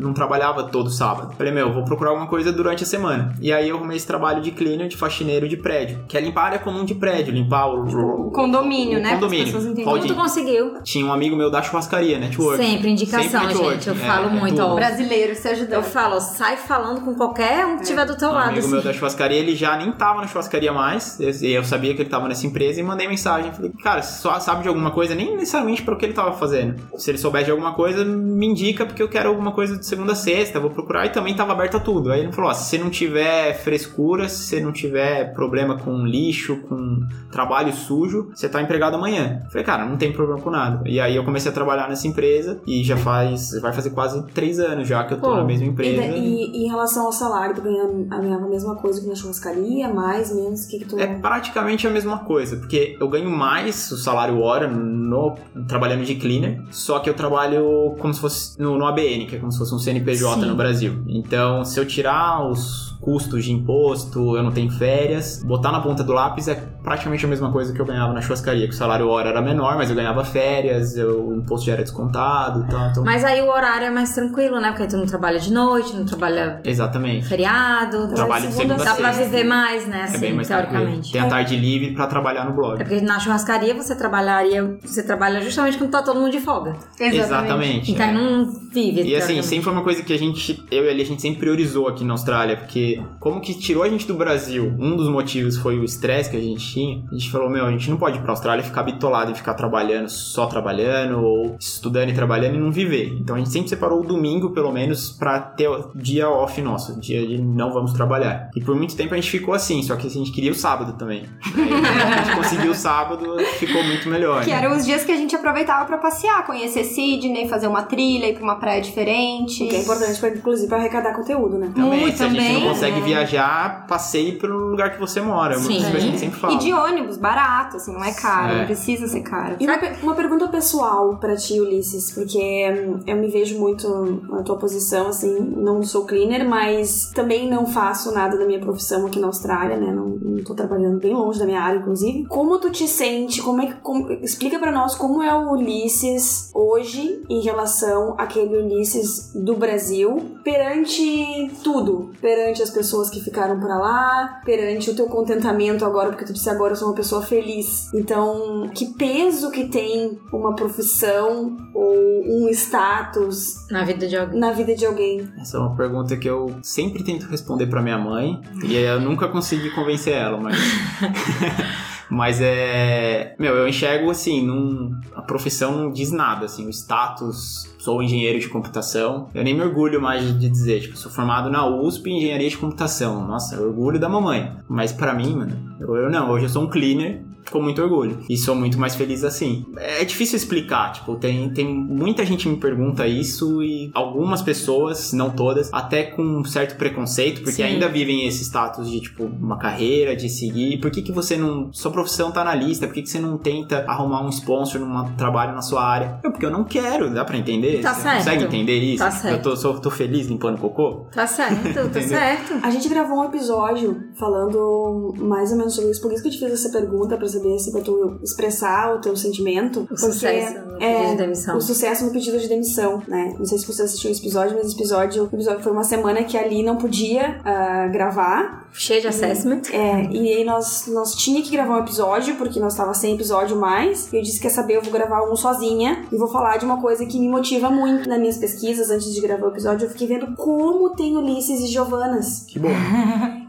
não 0.00 0.12
trabalhava 0.12 0.64
todo 0.64 0.90
sábado. 0.90 1.34
Falei, 1.36 1.52
meu, 1.52 1.72
vou 1.72 1.84
procurar 1.84 2.10
alguma 2.10 2.28
coisa 2.28 2.52
durante 2.52 2.82
a 2.82 2.86
semana. 2.86 3.34
E 3.40 3.52
aí 3.52 3.68
eu 3.68 3.76
arrumei 3.76 3.96
esse 3.96 4.06
trabalho 4.06 4.42
de 4.42 4.50
cleaner, 4.50 4.88
de 4.88 4.96
faxineiro 4.96 5.48
de 5.48 5.56
prédio. 5.56 6.04
Que 6.08 6.16
é 6.16 6.20
limpar 6.20 6.42
a 6.42 6.46
área 6.46 6.58
comum 6.58 6.84
de 6.84 6.94
prédio, 6.94 7.32
limpar 7.32 7.66
o. 7.68 8.26
O 8.26 8.30
condomínio, 8.30 8.98
o 8.98 9.02
né? 9.02 9.08
Para 9.08 9.14
as 9.14 9.20
Condomínio. 9.44 9.84
Como 9.84 10.06
tu 10.06 10.14
conseguiu? 10.14 10.74
Tinha 10.82 11.06
um 11.06 11.12
amigo 11.12 11.36
meu 11.36 11.50
da 11.50 11.62
churrascaria, 11.62 12.18
network. 12.18 12.62
Sempre, 12.62 12.90
indicação, 12.90 13.30
Sempre 13.30 13.46
network, 13.46 13.74
gente. 13.74 13.88
Eu 13.88 13.94
é, 13.94 13.98
falo 13.98 14.26
é 14.26 14.30
muito, 14.30 14.62
ó. 14.62 14.74
Brasileiro 14.74 15.34
se 15.34 15.48
ajudando. 15.48 15.72
Eu 15.72 15.82
falo, 15.82 16.16
ó, 16.16 16.20
sai 16.20 16.56
falando 16.56 17.00
com 17.02 17.14
qualquer 17.14 17.66
um 17.66 17.76
que 17.76 17.82
estiver 17.82 18.06
do 18.06 18.16
teu 18.16 18.30
Um 18.30 18.32
lado. 18.32 18.50
amigo 18.50 18.68
meu 18.68 18.78
assim. 18.78 18.88
da 18.88 18.94
churrascaria, 18.94 19.38
ele 19.38 19.54
já 19.54 19.76
nem 19.76 19.92
tava 19.92 20.20
na 20.20 20.26
churrascaria 20.26 20.72
mais. 20.72 21.18
E 21.20 21.52
eu 21.52 21.64
sabia 21.64 21.94
que 21.94 22.02
ele 22.02 22.08
tava 22.08 22.28
nessa 22.28 22.46
empresa 22.46 22.80
e 22.80 22.82
mandei 22.82 23.08
mensagem. 23.08 23.52
Falei, 23.52 23.72
cara, 23.82 24.02
se 24.02 24.20
só 24.20 24.38
sabe 24.40 24.62
de 24.62 24.68
alguma 24.68 24.90
coisa, 24.90 25.14
nem 25.14 25.34
necessariamente 25.36 25.82
para 25.82 25.94
o 25.94 25.98
que 25.98 26.04
ele 26.04 26.14
tava 26.14 26.32
fazendo. 26.32 26.76
Se 26.96 27.10
ele 27.10 27.18
souber 27.18 27.44
de 27.44 27.50
alguma 27.50 27.74
coisa, 27.74 28.04
me 28.04 28.46
indica, 28.46 28.84
porque 28.86 29.02
eu 29.02 29.08
quero 29.08 29.28
alguma 29.28 29.52
coisa 29.52 29.76
de 29.76 29.86
segunda 29.86 30.12
a 30.12 30.16
sexta, 30.16 30.60
vou 30.60 30.70
procurar. 30.70 31.06
E 31.06 31.10
também 31.10 31.34
tava 31.34 31.52
aberto 31.52 31.76
a 31.76 31.80
tudo. 31.80 32.12
Aí 32.12 32.20
ele 32.20 32.32
falou: 32.32 32.50
ó, 32.50 32.54
se 32.54 32.64
você 32.70 32.78
não 32.78 32.90
tiver 32.90 33.54
frescura, 33.54 34.28
se 34.28 34.44
você 34.44 34.60
não 34.60 34.72
tiver 34.72 35.32
problema 35.32 35.76
com 35.78 36.04
lixo, 36.04 36.56
com 36.68 37.00
trabalho 37.30 37.72
sujo, 37.72 38.30
você 38.34 38.48
tá 38.48 38.60
empregado 38.62 38.96
amanhã. 38.96 39.25
Falei, 39.50 39.64
cara, 39.64 39.84
não 39.84 39.96
tem 39.96 40.12
problema 40.12 40.40
com 40.40 40.50
nada. 40.50 40.88
E 40.88 41.00
aí 41.00 41.14
eu 41.16 41.24
comecei 41.24 41.50
a 41.50 41.54
trabalhar 41.54 41.88
nessa 41.88 42.06
empresa 42.06 42.60
e 42.66 42.82
já 42.84 42.96
faz. 42.96 43.50
Vai 43.60 43.72
fazer 43.72 43.90
quase 43.90 44.22
três 44.28 44.58
anos 44.58 44.86
já 44.88 45.04
que 45.04 45.14
eu 45.14 45.20
tô 45.20 45.28
Pô, 45.30 45.36
na 45.36 45.44
mesma 45.44 45.66
E, 45.66 45.68
empresa. 45.68 45.96
da- 46.02 46.06
e- 46.08 46.50
e 46.52 46.64
em 46.66 46.68
relação 46.68 47.06
ao 47.06 47.12
salário, 47.12 47.54
tu 47.54 47.62
ganhava, 47.62 47.92
ganhava 48.20 48.44
a 48.44 48.48
mesma 48.48 48.76
coisa 48.76 49.00
que 49.00 49.06
na 49.06 49.14
churrascaria, 49.14 49.88
mais, 49.92 50.34
menos, 50.34 50.64
o 50.64 50.68
que 50.68 50.78
que 50.80 50.84
tu... 50.84 50.98
É 50.98 51.06
praticamente 51.06 51.86
a 51.86 51.90
mesma 51.90 52.18
coisa, 52.20 52.56
porque 52.56 52.96
eu 53.00 53.08
ganho 53.08 53.30
mais 53.30 53.90
o 53.90 53.96
salário 53.96 54.40
hora 54.40 54.68
no, 55.06 55.34
trabalhando 55.68 56.04
de 56.04 56.14
cleaner, 56.16 56.62
só 56.70 56.98
que 56.98 57.08
eu 57.08 57.14
trabalho 57.14 57.94
como 57.98 58.12
se 58.12 58.20
fosse 58.20 58.60
no, 58.60 58.76
no 58.78 58.86
ABN, 58.86 59.26
que 59.26 59.36
é 59.36 59.38
como 59.38 59.52
se 59.52 59.58
fosse 59.58 59.74
um 59.74 59.78
CNPJ 59.78 60.40
Sim. 60.42 60.46
no 60.48 60.56
Brasil. 60.56 61.02
Então, 61.08 61.64
se 61.64 61.78
eu 61.78 61.86
tirar 61.86 62.46
os 62.48 62.86
custos 63.00 63.44
de 63.44 63.52
imposto, 63.52 64.36
eu 64.36 64.42
não 64.42 64.50
tenho 64.50 64.70
férias, 64.70 65.42
botar 65.44 65.70
na 65.70 65.80
ponta 65.80 66.02
do 66.02 66.12
lápis 66.12 66.48
é 66.48 66.54
praticamente 66.82 67.24
a 67.24 67.28
mesma 67.28 67.52
coisa 67.52 67.72
que 67.72 67.80
eu 67.80 67.84
ganhava 67.84 68.12
na 68.12 68.20
churrascaria, 68.20 68.66
que 68.66 68.74
o 68.74 68.76
salário 68.76 69.08
hora 69.08 69.28
era 69.28 69.40
menor, 69.40 69.76
mas 69.76 69.90
eu 69.90 69.96
ganhava 69.96 70.24
férias, 70.24 70.96
eu, 70.96 71.28
o 71.28 71.36
imposto 71.36 71.66
já 71.66 71.74
era 71.74 71.82
descontado 71.82 72.64
e 72.64 72.68
tal. 72.68 72.90
Então, 72.90 73.04
Mas 73.04 73.22
aí 73.24 73.40
o 73.42 73.48
horário 73.48 73.86
é 73.86 73.90
mais 73.90 74.12
tranquilo, 74.14 74.60
né? 74.60 74.70
Porque 74.72 74.86
tu 74.86 74.96
não 74.96 75.06
trabalha 75.06 75.38
de 75.38 75.52
noite, 75.52 75.94
não 75.94 76.04
trabalha 76.04 76.60
exatamente. 76.64 77.26
feriado. 77.26 78.08
Trabalho 78.14 78.48
de 78.48 78.54
segunda 78.54 78.76
Dá 78.76 78.94
pra 78.94 79.10
viver 79.12 79.44
mais, 79.44 79.86
né? 79.86 80.00
É 80.00 80.02
Assim, 80.04 80.18
bem 80.18 80.32
mais 80.34 80.48
tranquilo. 80.48 80.70
teoricamente. 80.72 81.12
Tem 81.12 81.20
a 81.20 81.28
tarde 81.28 81.56
livre 81.56 81.92
pra 81.94 82.06
trabalhar 82.06 82.44
no 82.44 82.54
blog. 82.54 82.80
É 82.80 82.84
porque 82.84 83.00
na 83.00 83.18
churrascaria 83.18 83.74
você 83.74 83.94
trabalharia, 83.94 84.78
você 84.96 85.02
trabalha 85.02 85.40
justamente 85.40 85.76
quando 85.76 85.90
tá 85.90 86.02
todo 86.02 86.18
mundo 86.18 86.30
de 86.30 86.40
folga. 86.40 86.76
Exatamente. 86.98 87.92
Então 87.92 88.06
é. 88.06 88.12
não 88.12 88.50
vive. 88.72 89.02
E 89.02 89.14
assim, 89.14 89.40
sempre 89.42 89.64
foi 89.64 89.72
uma 89.72 89.82
coisa 89.82 90.02
que 90.02 90.12
a 90.12 90.18
gente, 90.18 90.64
eu 90.70 90.84
e 90.84 90.88
ele, 90.88 91.02
a 91.02 91.04
gente 91.04 91.20
sempre 91.20 91.38
priorizou 91.38 91.86
aqui 91.86 92.02
na 92.02 92.14
Austrália, 92.14 92.56
porque 92.56 93.02
como 93.20 93.40
que 93.40 93.54
tirou 93.54 93.82
a 93.82 93.88
gente 93.88 94.06
do 94.06 94.14
Brasil, 94.14 94.74
um 94.78 94.96
dos 94.96 95.08
motivos 95.08 95.56
foi 95.58 95.78
o 95.78 95.84
estresse 95.84 96.30
que 96.30 96.36
a 96.36 96.40
gente 96.40 96.66
tinha, 96.66 97.04
a 97.10 97.14
gente 97.14 97.30
falou, 97.30 97.50
meu, 97.50 97.66
a 97.66 97.70
gente 97.70 97.90
não 97.90 97.98
pode 97.98 98.16
ir 98.16 98.22
pra 98.22 98.32
Austrália 98.32 98.62
e 98.62 98.64
ficar 98.64 98.82
bitolado 98.82 99.32
e 99.32 99.34
ficar 99.34 99.54
trabalhando, 99.54 100.08
só 100.08 100.46
trabalhando, 100.46 101.20
ou 101.20 101.56
estudando 101.60 102.10
e 102.10 102.14
trabalhando 102.14 102.54
e 102.54 102.58
não 102.58 102.72
viver. 102.72 103.16
Então 103.20 103.36
a 103.36 103.38
gente 103.38 103.50
sempre 103.50 103.68
separou 103.68 104.00
o 104.00 104.06
domingo, 104.06 104.50
pelo 104.50 104.72
menos, 104.72 105.10
pra 105.10 105.40
ter 105.40 105.68
o 105.68 105.90
dia 105.94 106.28
off 106.28 106.60
nosso, 106.62 106.98
dia 106.98 107.26
de 107.26 107.38
não 107.38 107.70
vamos 107.70 107.92
trabalhar. 107.92 108.50
E 108.56 108.60
por 108.62 108.74
muito 108.74 108.96
tempo 108.96 109.12
a 109.12 109.16
gente 109.16 109.30
ficou 109.30 109.52
assim, 109.52 109.82
só 109.82 109.94
que 109.96 110.06
a 110.06 110.10
gente 110.10 110.32
queria 110.32 110.52
o 110.52 110.54
sábado 110.54 110.94
também. 110.94 111.24
Aí, 111.54 111.72
a 111.72 112.24
gente 112.24 112.36
conseguiu 112.36 112.70
o 112.72 112.74
sábado, 112.74 113.36
ficou 113.58 113.82
muito 113.82 114.08
melhor. 114.08 114.42
Que 114.42 114.50
né? 114.50 114.56
eram 114.56 114.76
os 114.76 114.85
dias 114.86 115.04
que 115.04 115.12
a 115.12 115.16
gente 115.16 115.34
aproveitava 115.36 115.84
pra 115.84 115.98
passear, 115.98 116.46
conhecer 116.46 116.84
Sydney, 116.84 117.48
fazer 117.48 117.66
uma 117.66 117.82
trilha, 117.82 118.26
ir 118.28 118.34
pra 118.34 118.42
uma 118.44 118.56
praia 118.56 118.80
diferente. 118.80 119.64
O 119.64 119.68
que 119.68 119.76
é 119.76 119.80
importante, 119.80 120.18
pra, 120.18 120.28
inclusive, 120.30 120.68
pra 120.68 120.78
arrecadar 120.78 121.14
conteúdo, 121.14 121.58
né? 121.58 121.70
Também, 121.74 122.00
Muito 122.00 122.16
se 122.16 122.22
a 122.24 122.28
gente 122.28 122.36
também, 122.38 122.60
não 122.64 122.68
consegue 122.70 123.00
né? 123.00 123.06
viajar, 123.06 123.86
passeie 123.86 124.32
pelo 124.32 124.56
lugar 124.70 124.92
que 124.94 124.98
você 125.00 125.20
mora. 125.20 125.54
É 125.54 125.58
Sim. 125.58 125.78
que 125.90 125.96
a 125.96 126.00
gente 126.00 126.18
sempre 126.18 126.38
fala. 126.38 126.54
E 126.54 126.58
de 126.58 126.72
ônibus, 126.72 127.16
barato, 127.16 127.76
assim, 127.76 127.92
não 127.92 128.04
é 128.04 128.12
caro, 128.12 128.54
É. 128.54 128.58
não 128.60 128.66
precisa 128.66 129.06
ser 129.08 129.20
caro. 129.20 129.56
E 129.60 129.66
uma, 129.66 129.78
uma 130.02 130.14
pergunta 130.14 130.48
pessoal 130.48 131.16
pra 131.16 131.36
ti, 131.36 131.60
Ulisses, 131.60 132.12
porque 132.12 132.38
hum, 132.38 133.00
eu 133.06 133.16
me 133.16 133.28
vejo 133.28 133.58
muito 133.58 134.22
na 134.28 134.42
tua 134.42 134.56
posição, 134.56 135.08
assim, 135.08 135.38
não 135.56 135.82
sou 135.82 136.04
cleaner, 136.04 136.48
mas 136.48 137.10
também 137.14 137.48
não 137.48 137.66
faço 137.66 138.12
nada 138.12 138.38
da 138.38 138.44
minha 138.46 138.60
profissão 138.60 139.06
aqui 139.06 139.18
na 139.18 139.26
Austrália, 139.26 139.76
né? 139.76 139.92
Não, 139.92 140.06
não 140.08 140.44
tô 140.44 140.54
trabalhando 140.54 140.98
bem 141.00 141.12
longe 141.14 141.38
da 141.38 141.44
minha 141.46 141.60
área, 141.60 141.78
inclusive. 141.78 142.24
Como 142.26 142.58
tu 142.58 142.70
te 142.70 142.86
sente? 142.86 143.42
Como 143.42 143.60
é 143.62 143.66
que. 143.66 143.74
como- 143.82 144.10
explica 144.22 144.58
pra 144.58 144.70
nós 144.76 144.94
como 144.94 145.22
é 145.22 145.34
o 145.34 145.52
Ulisses 145.52 146.50
hoje 146.54 147.22
em 147.30 147.40
relação 147.40 148.14
àquele 148.18 148.58
Ulisses 148.58 149.32
do 149.34 149.56
Brasil 149.56 150.36
perante 150.44 151.50
tudo. 151.64 152.10
Perante 152.20 152.62
as 152.62 152.68
pessoas 152.68 153.08
que 153.08 153.20
ficaram 153.20 153.58
pra 153.58 153.78
lá, 153.78 154.40
perante 154.44 154.90
o 154.90 154.94
teu 154.94 155.06
contentamento 155.06 155.82
agora, 155.84 156.10
porque 156.10 156.26
tu 156.26 156.32
disse 156.34 156.50
agora 156.50 156.72
eu 156.72 156.76
sou 156.76 156.88
uma 156.88 156.94
pessoa 156.94 157.22
feliz. 157.22 157.92
Então, 157.94 158.70
que 158.74 158.92
peso 158.94 159.50
que 159.50 159.64
tem 159.68 160.18
uma 160.30 160.54
profissão 160.54 161.56
ou 161.74 161.94
um 162.26 162.48
status 162.50 163.66
Na 163.70 163.82
vida 163.82 164.06
de 164.06 164.16
alguém. 164.16 164.38
na 164.38 164.52
vida 164.52 164.74
de 164.74 164.84
alguém? 164.84 165.26
Essa 165.40 165.56
é 165.56 165.60
uma 165.60 165.74
pergunta 165.74 166.16
que 166.18 166.28
eu 166.28 166.54
sempre 166.62 167.02
tento 167.02 167.26
responder 167.26 167.66
pra 167.66 167.80
minha 167.80 167.98
mãe 167.98 168.40
e 168.62 168.76
eu 168.76 169.00
nunca 169.00 169.26
consegui 169.28 169.70
convencer 169.70 170.12
ela, 170.12 170.38
mas. 170.38 170.56
Mas 172.10 172.40
é. 172.40 173.34
Meu, 173.38 173.54
eu 173.54 173.68
enxergo 173.68 174.10
assim, 174.10 174.46
num... 174.46 174.90
a 175.14 175.22
profissão 175.22 175.76
não 175.76 175.90
diz 175.90 176.12
nada, 176.12 176.46
assim, 176.46 176.66
o 176.66 176.70
status. 176.70 177.74
Sou 177.78 178.02
engenheiro 178.02 178.38
de 178.38 178.48
computação. 178.48 179.28
Eu 179.34 179.44
nem 179.44 179.54
me 179.54 179.62
orgulho 179.62 180.00
mais 180.00 180.38
de 180.38 180.48
dizer, 180.48 180.80
tipo, 180.80 180.96
sou 180.96 181.10
formado 181.10 181.50
na 181.50 181.66
USP 181.66 182.10
em 182.10 182.18
engenharia 182.18 182.48
de 182.48 182.56
computação. 182.56 183.26
Nossa, 183.26 183.60
orgulho 183.60 183.98
da 183.98 184.08
mamãe. 184.08 184.56
Mas 184.68 184.92
pra 184.92 185.14
mim, 185.14 185.36
mano, 185.36 185.76
eu, 185.80 185.94
eu 185.96 186.10
não. 186.10 186.30
Hoje 186.30 186.46
eu 186.46 186.48
sou 186.48 186.64
um 186.64 186.70
cleaner 186.70 187.25
com 187.50 187.60
muito 187.62 187.80
orgulho. 187.82 188.18
E 188.28 188.36
sou 188.36 188.54
muito 188.54 188.78
mais 188.78 188.94
feliz 188.94 189.24
assim. 189.24 189.64
É 189.76 190.04
difícil 190.04 190.36
explicar, 190.36 190.92
tipo, 190.92 191.16
tem, 191.16 191.48
tem 191.50 191.66
muita 191.66 192.24
gente 192.24 192.48
me 192.48 192.56
pergunta 192.56 193.06
isso 193.06 193.62
e 193.62 193.90
algumas 193.94 194.42
pessoas, 194.42 195.12
não 195.12 195.30
todas, 195.30 195.72
até 195.72 196.02
com 196.04 196.22
um 196.22 196.44
certo 196.44 196.76
preconceito, 196.76 197.38
porque 197.40 197.56
Sim. 197.56 197.62
ainda 197.64 197.88
vivem 197.88 198.26
esse 198.26 198.42
status 198.44 198.90
de, 198.90 199.00
tipo, 199.00 199.24
uma 199.24 199.58
carreira, 199.58 200.14
de 200.16 200.28
seguir. 200.28 200.78
Por 200.80 200.90
que, 200.90 201.02
que 201.02 201.12
você 201.12 201.36
não. 201.36 201.72
Sua 201.72 201.90
profissão 201.90 202.30
tá 202.30 202.42
na 202.44 202.54
lista, 202.54 202.86
por 202.86 202.94
que, 202.94 203.02
que 203.02 203.08
você 203.10 203.20
não 203.20 203.38
tenta 203.38 203.84
arrumar 203.88 204.24
um 204.24 204.28
sponsor 204.30 204.80
num 204.80 205.04
trabalho 205.16 205.54
na 205.54 205.62
sua 205.62 205.84
área? 205.84 206.18
Eu, 206.22 206.30
porque 206.30 206.44
eu 206.46 206.50
não 206.50 206.64
quero, 206.64 207.12
dá 207.12 207.24
pra 207.24 207.36
entender? 207.36 207.80
Tá 207.80 207.94
você 207.94 208.02
certo. 208.02 208.16
consegue 208.18 208.44
entender 208.44 208.78
isso? 208.78 209.04
Tá 209.04 209.10
certo. 209.10 209.34
Eu 209.36 209.42
tô, 209.42 209.56
sou- 209.56 209.78
tô 209.80 209.90
feliz 209.90 210.26
limpando 210.26 210.58
cocô? 210.58 211.06
Tá 211.12 211.26
certo, 211.26 211.72
tá 211.92 212.00
certo. 212.02 212.54
A 212.62 212.70
gente 212.70 212.88
gravou 212.88 213.18
um 213.20 213.24
episódio 213.24 214.02
falando 214.18 215.14
mais 215.18 215.50
ou 215.52 215.58
menos 215.58 215.74
sobre 215.74 215.90
isso, 215.90 216.00
por 216.02 216.12
isso 216.12 216.22
que 216.22 216.28
eu 216.28 216.32
te 216.32 216.38
fiz 216.38 216.52
essa 216.52 216.70
pergunta, 216.70 217.16
pra 217.16 217.26
saber 217.38 217.58
se 217.58 217.72
pra 217.72 217.80
tu 217.80 218.18
expressar 218.22 218.94
o 218.94 219.00
teu 219.00 219.16
sentimento. 219.16 219.80
O 219.80 219.86
porque 219.86 220.12
sucesso 220.12 220.54
no 220.66 220.82
é, 220.82 220.94
pedido 220.94 221.10
de 221.10 221.16
demissão. 221.16 221.56
O 221.56 221.60
sucesso 221.60 222.04
no 222.04 222.10
pedido 222.10 222.38
de 222.38 222.48
demissão, 222.48 223.02
né? 223.06 223.34
Não 223.38 223.44
sei 223.44 223.58
se 223.58 223.66
você 223.66 223.82
assistiu 223.82 224.10
esse 224.10 224.20
episódio, 224.20 224.56
mas 224.56 224.66
esse 224.66 224.76
episódio, 224.76 225.24
o 225.24 225.36
episódio 225.36 225.62
foi 225.62 225.72
uma 225.72 225.84
semana 225.84 226.24
que 226.24 226.36
Ali 226.36 226.62
não 226.62 226.76
podia 226.76 227.40
ah, 227.44 227.88
gravar. 227.88 228.66
Cheio 228.72 229.00
de 229.00 229.08
assessment. 229.08 229.62
É, 229.72 230.08
e 230.10 230.34
aí 230.34 230.44
nós, 230.44 230.86
nós 230.88 231.14
tinha 231.14 231.42
que 231.42 231.50
gravar 231.50 231.76
um 231.76 231.80
episódio, 231.80 232.36
porque 232.36 232.60
nós 232.60 232.74
tava 232.74 232.92
sem 232.94 233.14
episódio 233.14 233.56
mais. 233.56 234.12
E 234.12 234.16
eu 234.16 234.22
disse, 234.22 234.40
quer 234.40 234.50
saber, 234.50 234.76
eu 234.76 234.82
vou 234.82 234.92
gravar 234.92 235.22
um 235.30 235.36
sozinha 235.36 236.04
e 236.12 236.16
vou 236.16 236.28
falar 236.28 236.58
de 236.58 236.64
uma 236.64 236.80
coisa 236.80 237.06
que 237.06 237.18
me 237.18 237.28
motiva 237.28 237.70
muito 237.70 238.08
nas 238.08 238.18
minhas 238.18 238.36
pesquisas 238.36 238.90
antes 238.90 239.12
de 239.14 239.20
gravar 239.20 239.46
o 239.46 239.50
episódio. 239.50 239.86
Eu 239.86 239.90
fiquei 239.90 240.06
vendo 240.06 240.34
como 240.36 240.90
tem 240.90 241.16
Ulisses 241.16 241.60
e 241.60 241.66
Giovanas. 241.66 242.44
Que 242.46 242.58
bom. 242.58 242.68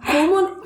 Como 0.07 0.56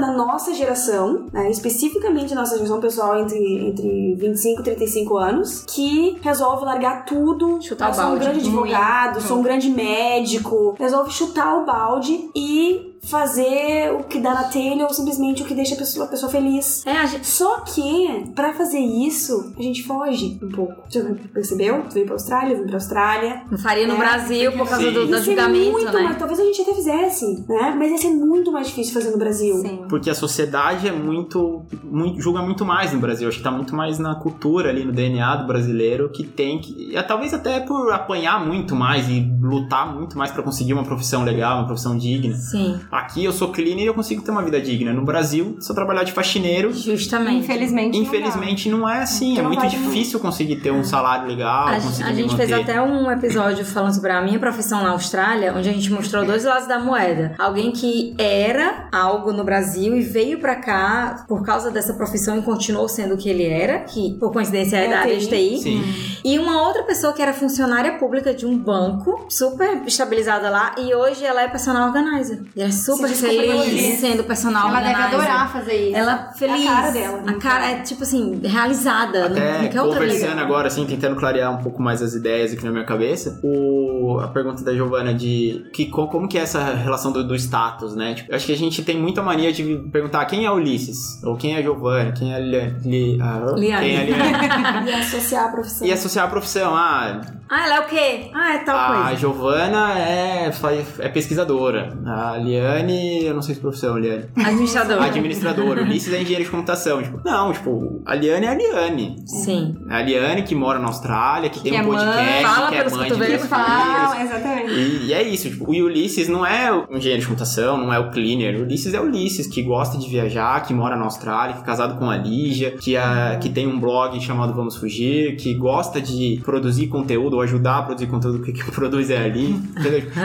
na 0.00 0.12
nossa 0.12 0.54
geração, 0.54 1.26
né, 1.32 1.50
especificamente 1.50 2.34
nossa 2.34 2.56
geração 2.56 2.80
pessoal 2.80 3.20
entre, 3.20 3.68
entre 3.68 4.14
25 4.16 4.60
e 4.60 4.64
35 4.64 5.16
anos, 5.16 5.64
que 5.68 6.18
resolve 6.22 6.64
largar 6.64 7.04
tudo. 7.04 7.60
Chutar 7.62 7.88
eu 7.88 7.92
o 7.92 7.94
sou 7.94 8.04
um 8.04 8.08
balde. 8.08 8.24
grande 8.24 8.40
advogado, 8.40 9.20
sou 9.20 9.38
um 9.38 9.42
grande 9.42 9.70
médico, 9.70 10.74
resolve 10.78 11.10
chutar 11.12 11.56
o 11.58 11.64
balde 11.64 12.30
e 12.34 12.89
fazer 13.02 13.92
o 13.92 14.04
que 14.04 14.20
dá 14.20 14.34
na 14.34 14.44
telha 14.44 14.84
ou 14.84 14.92
simplesmente 14.92 15.42
o 15.42 15.46
que 15.46 15.54
deixa 15.54 15.74
a 15.74 15.78
pessoa, 15.78 16.06
a 16.06 16.08
pessoa 16.08 16.30
feliz. 16.30 16.86
É, 16.86 16.92
a 16.92 17.06
gente. 17.06 17.26
Só 17.26 17.60
que, 17.60 18.30
pra 18.34 18.52
fazer 18.52 18.78
isso, 18.78 19.52
a 19.58 19.62
gente 19.62 19.82
foge 19.84 20.38
um 20.42 20.48
pouco. 20.48 20.74
Você 20.88 21.02
percebeu? 21.32 21.82
Tu 21.88 21.94
veio 21.94 22.06
pra 22.06 22.14
Austrália, 22.14 22.54
eu 22.54 22.60
vim 22.60 22.66
pra 22.66 22.76
Austrália. 22.76 23.42
Não 23.50 23.58
faria 23.58 23.86
no 23.86 23.94
É, 23.94 23.98
Brasil 23.98 24.52
por 24.52 24.68
causa 24.68 24.84
Sim. 24.86 24.92
do, 24.92 25.06
do 25.06 25.16
ser 25.18 25.22
julgamento, 25.24 25.72
muito 25.72 25.92
né? 25.92 26.02
mais, 26.02 26.18
talvez 26.18 26.40
a 26.40 26.44
gente 26.44 26.62
até 26.62 26.74
fizesse, 26.74 27.44
né? 27.48 27.74
Mas 27.76 27.90
ia 27.90 27.98
ser 27.98 28.10
muito 28.10 28.52
mais 28.52 28.66
difícil 28.68 28.92
fazer 28.94 29.10
no 29.10 29.18
Brasil. 29.18 29.56
Sim. 29.56 29.84
Porque 29.88 30.10
a 30.10 30.14
sociedade 30.14 30.86
é 30.88 30.92
muito, 30.92 31.62
muito. 31.82 32.20
julga 32.20 32.42
muito 32.42 32.64
mais 32.64 32.92
no 32.92 33.00
Brasil. 33.00 33.28
Acho 33.28 33.38
que 33.38 33.44
tá 33.44 33.50
muito 33.50 33.74
mais 33.74 33.98
na 33.98 34.14
cultura 34.14 34.68
ali, 34.70 34.84
no 34.84 34.92
DNA 34.92 35.36
do 35.36 35.46
brasileiro, 35.46 36.10
que 36.10 36.24
tem 36.24 36.60
que. 36.60 36.94
e 36.94 37.02
Talvez 37.02 37.34
até 37.34 37.60
por 37.60 37.92
apanhar 37.92 38.44
muito 38.46 38.76
mais 38.76 39.08
e 39.08 39.28
lutar 39.42 39.92
muito 39.94 40.16
mais 40.16 40.30
pra 40.30 40.42
conseguir 40.42 40.74
uma 40.74 40.84
profissão 40.84 41.24
legal, 41.24 41.58
uma 41.58 41.66
profissão 41.66 41.96
digna. 41.96 42.34
Sim, 42.36 42.78
Aqui 42.90 43.24
eu 43.24 43.32
sou 43.32 43.52
cleaner 43.52 43.84
e 43.84 43.86
eu 43.86 43.94
consigo 43.94 44.22
ter 44.22 44.30
uma 44.30 44.42
vida 44.42 44.60
digna. 44.60 44.92
No 44.92 45.04
Brasil, 45.04 45.56
se 45.60 45.70
eu 45.70 45.74
trabalhar 45.74 46.02
de 46.04 46.12
faxineiro, 46.12 46.72
justamente. 46.72 47.38
Infelizmente. 47.44 47.96
não 47.96 48.02
infelizmente 48.04 48.68
não 48.68 48.88
é 48.88 49.02
assim. 49.02 49.34
Tu 49.34 49.40
É 49.40 49.42
não 49.42 49.50
muito 49.50 49.66
difícil 49.68 50.18
conseguir 50.20 50.56
ter 50.56 50.70
um 50.70 50.82
salário 50.84 51.26
legal, 51.28 51.68
A, 51.68 51.74
conseguir 51.80 52.08
a 52.08 52.12
gente 52.12 52.36
fez 52.36 52.50
manter. 52.50 52.62
até 52.62 52.82
um 52.82 53.10
episódio 53.10 53.64
falando 53.64 53.94
sobre 53.94 54.10
a 54.10 54.20
minha 54.20 54.38
profissão 54.38 54.82
na 54.82 54.90
Austrália, 54.90 55.54
onde 55.56 55.68
a 55.68 55.72
gente 55.72 55.90
mostrou 55.92 56.24
dois 56.24 56.44
lados 56.44 56.66
da 56.66 56.78
moeda. 56.78 57.34
Alguém 57.38 57.70
que 57.70 58.14
era 58.18 58.88
algo 58.92 59.32
no 59.32 59.44
Brasil 59.44 59.94
e 59.96 60.02
veio 60.02 60.40
pra 60.40 60.56
cá 60.56 61.24
por 61.28 61.44
causa 61.44 61.70
dessa 61.70 61.94
profissão 61.94 62.38
e 62.38 62.42
continuou 62.42 62.88
sendo 62.88 63.14
o 63.14 63.16
que 63.16 63.28
ele 63.28 63.44
era, 63.44 63.80
que 63.80 64.14
por 64.18 64.32
coincidência 64.32 64.76
é 64.76 64.86
É 64.86 64.88
da 64.90 64.98
área 65.00 65.16
de 65.16 65.26
TI. 65.28 65.58
Sim. 65.58 65.82
E 66.24 66.38
uma 66.38 66.62
outra 66.66 66.82
pessoa 66.82 67.12
que 67.12 67.22
era 67.22 67.32
funcionária 67.32 67.98
pública 67.98 68.34
de 68.34 68.44
um 68.46 68.56
banco, 68.58 69.26
super 69.28 69.82
estabilizada 69.86 70.50
lá, 70.50 70.74
e 70.78 70.94
hoje 70.94 71.24
ela 71.24 71.42
é 71.42 71.48
personal 71.48 71.86
organizer. 71.88 72.42
E 72.56 72.60
ela 72.60 72.68
é 72.68 72.72
super 72.84 73.08
feliz 73.08 74.00
sendo 74.00 74.24
personal 74.24 74.68
Ela 74.68 74.80
deve 74.80 75.02
adorar 75.02 75.52
fazer 75.52 75.88
isso. 75.88 75.96
Ela 75.96 76.32
feliz. 76.36 76.64
É 76.64 76.68
a 76.68 76.72
cara 76.72 76.90
dela. 76.90 77.22
A 77.26 77.34
cara 77.34 77.70
é 77.70 77.80
tipo 77.82 78.02
assim, 78.02 78.40
realizada. 78.44 79.28
não, 79.28 79.36
Até 79.36 79.62
não 79.62 79.68
quer 79.68 79.82
outra 79.82 80.00
conversando 80.00 80.38
agora, 80.40 80.66
assim, 80.68 80.86
tentando 80.86 81.16
clarear 81.16 81.52
um 81.52 81.62
pouco 81.62 81.82
mais 81.82 82.02
as 82.02 82.14
ideias 82.14 82.52
aqui 82.52 82.64
na 82.64 82.70
minha 82.70 82.84
cabeça, 82.84 83.40
o, 83.42 84.18
a 84.22 84.28
pergunta 84.28 84.62
da 84.64 84.72
Giovana 84.74 85.12
de 85.14 85.66
que, 85.72 85.86
co- 85.86 86.08
como 86.08 86.28
que 86.28 86.38
é 86.38 86.42
essa 86.42 86.62
relação 86.74 87.12
do, 87.12 87.22
do 87.26 87.34
status, 87.34 87.94
né? 87.94 88.14
Tipo, 88.14 88.30
eu 88.32 88.36
acho 88.36 88.46
que 88.46 88.52
a 88.52 88.56
gente 88.56 88.82
tem 88.82 88.98
muita 89.00 89.22
mania 89.22 89.52
de 89.52 89.76
perguntar 89.92 90.24
quem 90.26 90.44
é 90.46 90.50
Ulisses, 90.50 91.22
ou 91.24 91.36
quem 91.36 91.56
é 91.56 91.62
Giovana, 91.62 92.12
quem 92.12 92.32
é 92.34 92.40
Li, 92.40 92.74
Li, 92.84 93.18
ah, 93.20 93.54
Liane. 93.56 93.86
quem 93.86 93.96
é 93.96 94.04
Liane. 94.04 94.90
E 94.90 94.92
associar 94.94 95.44
a 95.44 95.48
profissão. 95.48 95.86
e 95.86 95.92
associar 95.92 96.24
a 96.26 96.28
profissão, 96.28 96.74
ah, 96.74 97.20
Ah, 97.52 97.66
ela 97.66 97.76
é 97.76 97.80
o 97.80 97.86
quê? 97.86 98.30
Ah, 98.32 98.54
é 98.54 98.58
tal 98.58 98.76
a 98.78 99.02
coisa. 99.02 99.16
Giovana 99.16 99.98
é, 99.98 100.52
faz- 100.52 101.00
é 101.00 101.08
pesquisadora, 101.08 101.98
a 102.06 102.36
Liane, 102.36 103.24
eu 103.24 103.34
não 103.34 103.42
sei 103.42 103.56
se 103.56 103.60
profissão, 103.60 103.98
Liane. 103.98 104.26
Administrador. 104.36 105.02
Administrador, 105.02 105.78
o 105.78 105.82
Ulisses 105.82 106.12
é 106.14 106.20
engenheiro 106.22 106.44
de 106.44 106.50
computação. 106.50 107.02
Tipo, 107.02 107.20
não, 107.24 107.52
tipo, 107.52 108.02
a 108.06 108.14
Liane 108.14 108.46
é 108.46 108.48
a 108.50 108.54
Liane. 108.54 109.16
Sim. 109.26 109.74
A 109.88 110.00
Liane 110.00 110.42
que 110.44 110.54
mora 110.54 110.78
na 110.78 110.86
Austrália, 110.86 111.50
que 111.50 111.58
tem 111.60 111.72
Que 111.72 111.78
um 111.78 111.80
é 111.80 111.86
mãe, 111.86 111.96
podcast, 112.06 112.42
fala 112.42 112.68
que 112.68 112.74
é 112.74 112.78
pelos 112.78 112.92
mãe 112.96 113.10
de 113.10 113.16
dois 113.18 113.46
Fala, 113.46 114.22
exatamente. 114.22 114.72
E, 114.72 115.06
e 115.06 115.12
é 115.12 115.22
isso, 115.22 115.50
tipo, 115.50 115.64
o 115.64 115.70
Ulisses 115.70 116.28
não 116.28 116.46
é 116.46 116.72
o 116.72 116.86
engenheiro 116.96 117.20
de 117.20 117.26
computação, 117.26 117.76
não 117.76 117.92
é 117.92 117.98
o 117.98 118.10
cleaner. 118.10 118.60
O 118.60 118.62
Ulisses 118.62 118.94
é 118.94 119.00
o 119.00 119.04
Ulisses, 119.06 119.48
que 119.48 119.60
gosta 119.62 119.98
de 119.98 120.08
viajar, 120.08 120.62
que 120.62 120.72
mora 120.72 120.94
na 120.94 121.04
Austrália, 121.04 121.54
que 121.56 121.62
é 121.62 121.64
casado 121.64 121.98
com 121.98 122.08
a 122.08 122.16
Lígia, 122.16 122.72
que, 122.72 122.96
a, 122.96 123.38
que 123.42 123.48
tem 123.48 123.66
um 123.66 123.80
blog 123.80 124.20
chamado 124.20 124.54
Vamos 124.54 124.76
Fugir, 124.76 125.34
que 125.36 125.52
gosta 125.54 126.00
de 126.00 126.40
produzir 126.44 126.86
conteúdo 126.86 127.39
ou 127.40 127.42
ajudar 127.42 127.78
a 127.78 127.82
produzir 127.82 128.06
conteúdo, 128.06 128.38
porque 128.38 128.52
quem 128.52 128.64
produz 128.70 129.10
é 129.10 129.18
ali. 129.18 129.60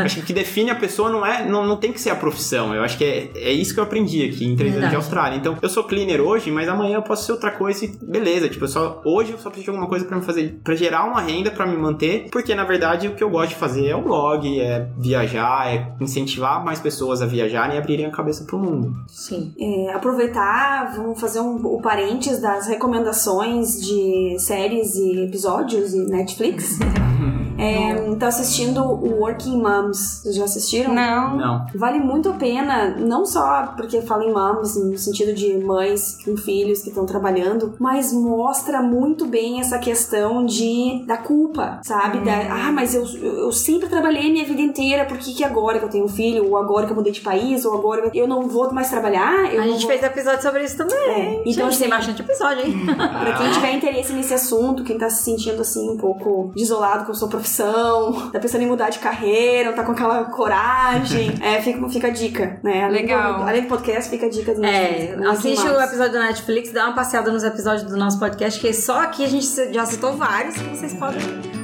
Acho 0.04 0.16
que 0.18 0.22
o 0.22 0.26
que 0.26 0.34
define 0.34 0.70
a 0.70 0.76
pessoa 0.76 1.10
não 1.10 1.26
é, 1.26 1.46
não, 1.48 1.66
não 1.66 1.78
tem 1.78 1.92
que 1.92 2.00
ser 2.00 2.10
a 2.10 2.16
profissão. 2.16 2.74
Eu 2.74 2.84
acho 2.84 2.98
que 2.98 3.04
é, 3.04 3.32
é 3.36 3.52
isso 3.52 3.74
que 3.74 3.80
eu 3.80 3.84
aprendi 3.84 4.24
aqui 4.24 4.46
em 4.46 4.56
três 4.56 4.76
anos 4.76 4.90
de. 4.90 4.96
Austrália. 4.96 5.36
Então, 5.36 5.58
eu 5.62 5.68
sou 5.68 5.84
cleaner 5.84 6.22
hoje, 6.22 6.50
mas 6.50 6.70
amanhã 6.70 6.96
eu 6.96 7.02
posso 7.02 7.26
ser 7.26 7.34
outra 7.34 7.52
coisa 7.52 7.84
e 7.84 7.88
beleza. 8.02 8.48
Tipo, 8.48 8.64
eu 8.64 8.70
só, 8.70 9.02
hoje 9.04 9.34
eu 9.34 9.38
só 9.38 9.50
preciso 9.50 9.66
de 9.66 9.70
alguma 9.72 9.90
coisa 9.90 10.06
pra 10.06 10.18
me 10.18 10.24
fazer, 10.24 10.60
pra 10.64 10.74
gerar 10.74 11.04
uma 11.06 11.22
renda 11.22 11.52
pra 11.52 11.66
me 11.66 11.76
manter, 11.76 12.30
porque 12.32 12.56
na 12.56 12.64
verdade 12.64 13.08
o 13.08 13.16
que 13.16 13.24
eu 13.24 13.30
gosto 13.30 13.50
de 13.50 13.56
fazer 13.56 13.88
é 13.88 13.96
o 13.96 14.02
blog, 14.02 14.60
é 14.60 14.88
viajar, 14.98 15.68
é 15.68 15.94
incentivar 16.00 16.64
mais 16.64 16.80
pessoas 16.80 17.22
a 17.22 17.26
viajarem 17.26 17.76
e 17.76 17.80
abrirem 17.80 18.06
a 18.06 18.12
cabeça 18.12 18.46
pro 18.46 18.58
mundo. 18.58 18.94
Sim. 19.08 19.54
É, 19.60 19.94
aproveitar, 19.94 20.96
vamos 20.96 21.20
fazer 21.20 21.42
um, 21.42 21.58
o 21.58 21.82
parênteses 21.82 22.42
das 22.42 22.68
recomendações 22.68 23.82
de 23.82 24.38
séries 24.40 24.96
e 24.96 25.26
episódios 25.26 25.94
e 25.94 26.00
Netflix. 26.08 26.80
É, 27.58 28.16
tá 28.16 28.28
assistindo 28.28 28.84
o 28.84 29.20
Working 29.20 29.62
Moms. 29.62 30.22
Vocês 30.22 30.36
já 30.36 30.44
assistiram? 30.46 30.94
Não. 30.94 31.38
Não. 31.38 31.66
Vale 31.76 32.00
muito 32.00 32.30
a 32.30 32.34
pena, 32.34 32.96
não 32.98 33.26
só 33.26 33.74
porque 33.76 34.02
fala 34.02 34.24
em 34.24 34.34
moms, 34.34 34.76
no 34.76 34.98
sentido 34.98 35.34
de 35.34 35.58
mães 35.58 36.18
com 36.24 36.36
filhos 36.38 36.82
que 36.82 36.90
estão 36.90 37.06
trabalhando, 37.06 37.74
mas 37.80 38.14
mostra 38.14 38.82
muito 38.82 39.26
bem 39.26 39.60
essa 39.60 39.78
questão 39.80 40.46
de 40.46 41.04
da 41.06 41.18
culpa, 41.18 41.80
sabe? 41.84 42.20
Da, 42.20 42.68
ah, 42.68 42.72
mas 42.72 42.94
eu, 42.94 43.06
eu 43.06 43.52
sempre 43.52 43.88
trabalhei 43.90 44.32
minha 44.32 44.46
vida 44.46 44.62
inteira, 44.62 45.06
por 45.06 45.18
que, 45.18 45.34
que 45.34 45.44
agora 45.44 45.80
que 45.80 45.86
eu 45.86 45.90
tenho 45.90 46.06
um 46.06 46.10
filho, 46.10 46.50
ou 46.50 46.58
agora 46.58 46.86
que 46.86 46.92
eu 46.92 46.96
mudei 46.96 47.12
de 47.12 47.22
país, 47.22 47.66
ou 47.66 47.74
agora 47.74 48.10
que 48.10 48.18
eu 48.18 48.28
não 48.28 48.48
vou 48.48 48.72
mais 48.74 48.90
trabalhar? 48.90 49.54
Eu 49.54 49.62
a 49.62 49.68
gente 49.68 49.82
vou... 49.82 49.90
fez 49.90 50.04
episódio 50.04 50.42
sobre 50.42 50.64
isso 50.64 50.78
também. 50.78 50.98
É, 50.98 51.44
Então 51.46 51.68
a 51.68 51.70
gente 51.70 51.80
tem 51.80 51.88
assim, 51.88 51.90
bastante 51.90 52.22
episódio 52.22 52.64
aí. 52.64 52.86
Pra 52.96 53.38
quem 53.38 53.52
tiver 53.54 53.74
interesse 53.74 54.14
nesse 54.14 54.34
assunto, 54.34 54.84
quem 54.84 54.98
tá 54.98 55.10
se 55.10 55.24
sentindo 55.24 55.62
assim 55.62 55.90
um 55.90 55.98
pouco 55.98 56.52
desolado 56.56 57.06
com 57.06 57.12
a 57.12 57.16
sua 57.16 57.28
profissão, 57.28 57.45
tá 58.32 58.40
pensando 58.40 58.64
em 58.64 58.68
mudar 58.68 58.90
de 58.90 59.00
carreira, 59.00 59.70
não 59.70 59.76
tá 59.76 59.84
com 59.84 59.92
aquela 59.92 60.26
coragem, 60.26 61.34
é, 61.42 61.62
fica, 61.62 61.88
fica 61.90 62.08
a 62.08 62.12
dica, 62.12 62.60
né? 62.64 62.84
Além 62.84 63.02
Legal. 63.04 63.40
Do, 63.40 63.44
além 63.44 63.62
do 63.64 63.68
podcast, 63.68 64.10
fica 64.10 64.26
a 64.26 64.30
dica 64.30 64.54
do 64.54 64.66
É, 64.66 65.16
Netflix, 65.16 65.30
assiste 65.30 65.68
o 65.68 65.82
episódio 65.82 66.14
do 66.14 66.20
Netflix, 66.20 66.72
dá 66.72 66.86
uma 66.86 66.96
passeada 66.96 67.32
nos 67.32 67.44
episódios 67.44 67.84
do 67.84 67.98
nosso 67.98 68.20
podcast, 68.20 68.60
que 68.60 68.74
só 68.74 69.02
aqui 69.02 69.24
a 69.24 69.28
gente 69.28 69.74
já 69.74 69.86
citou 69.86 70.14
vários 70.14 70.56
que 70.56 70.70
vocês 70.70 70.94
podem 70.94 71.55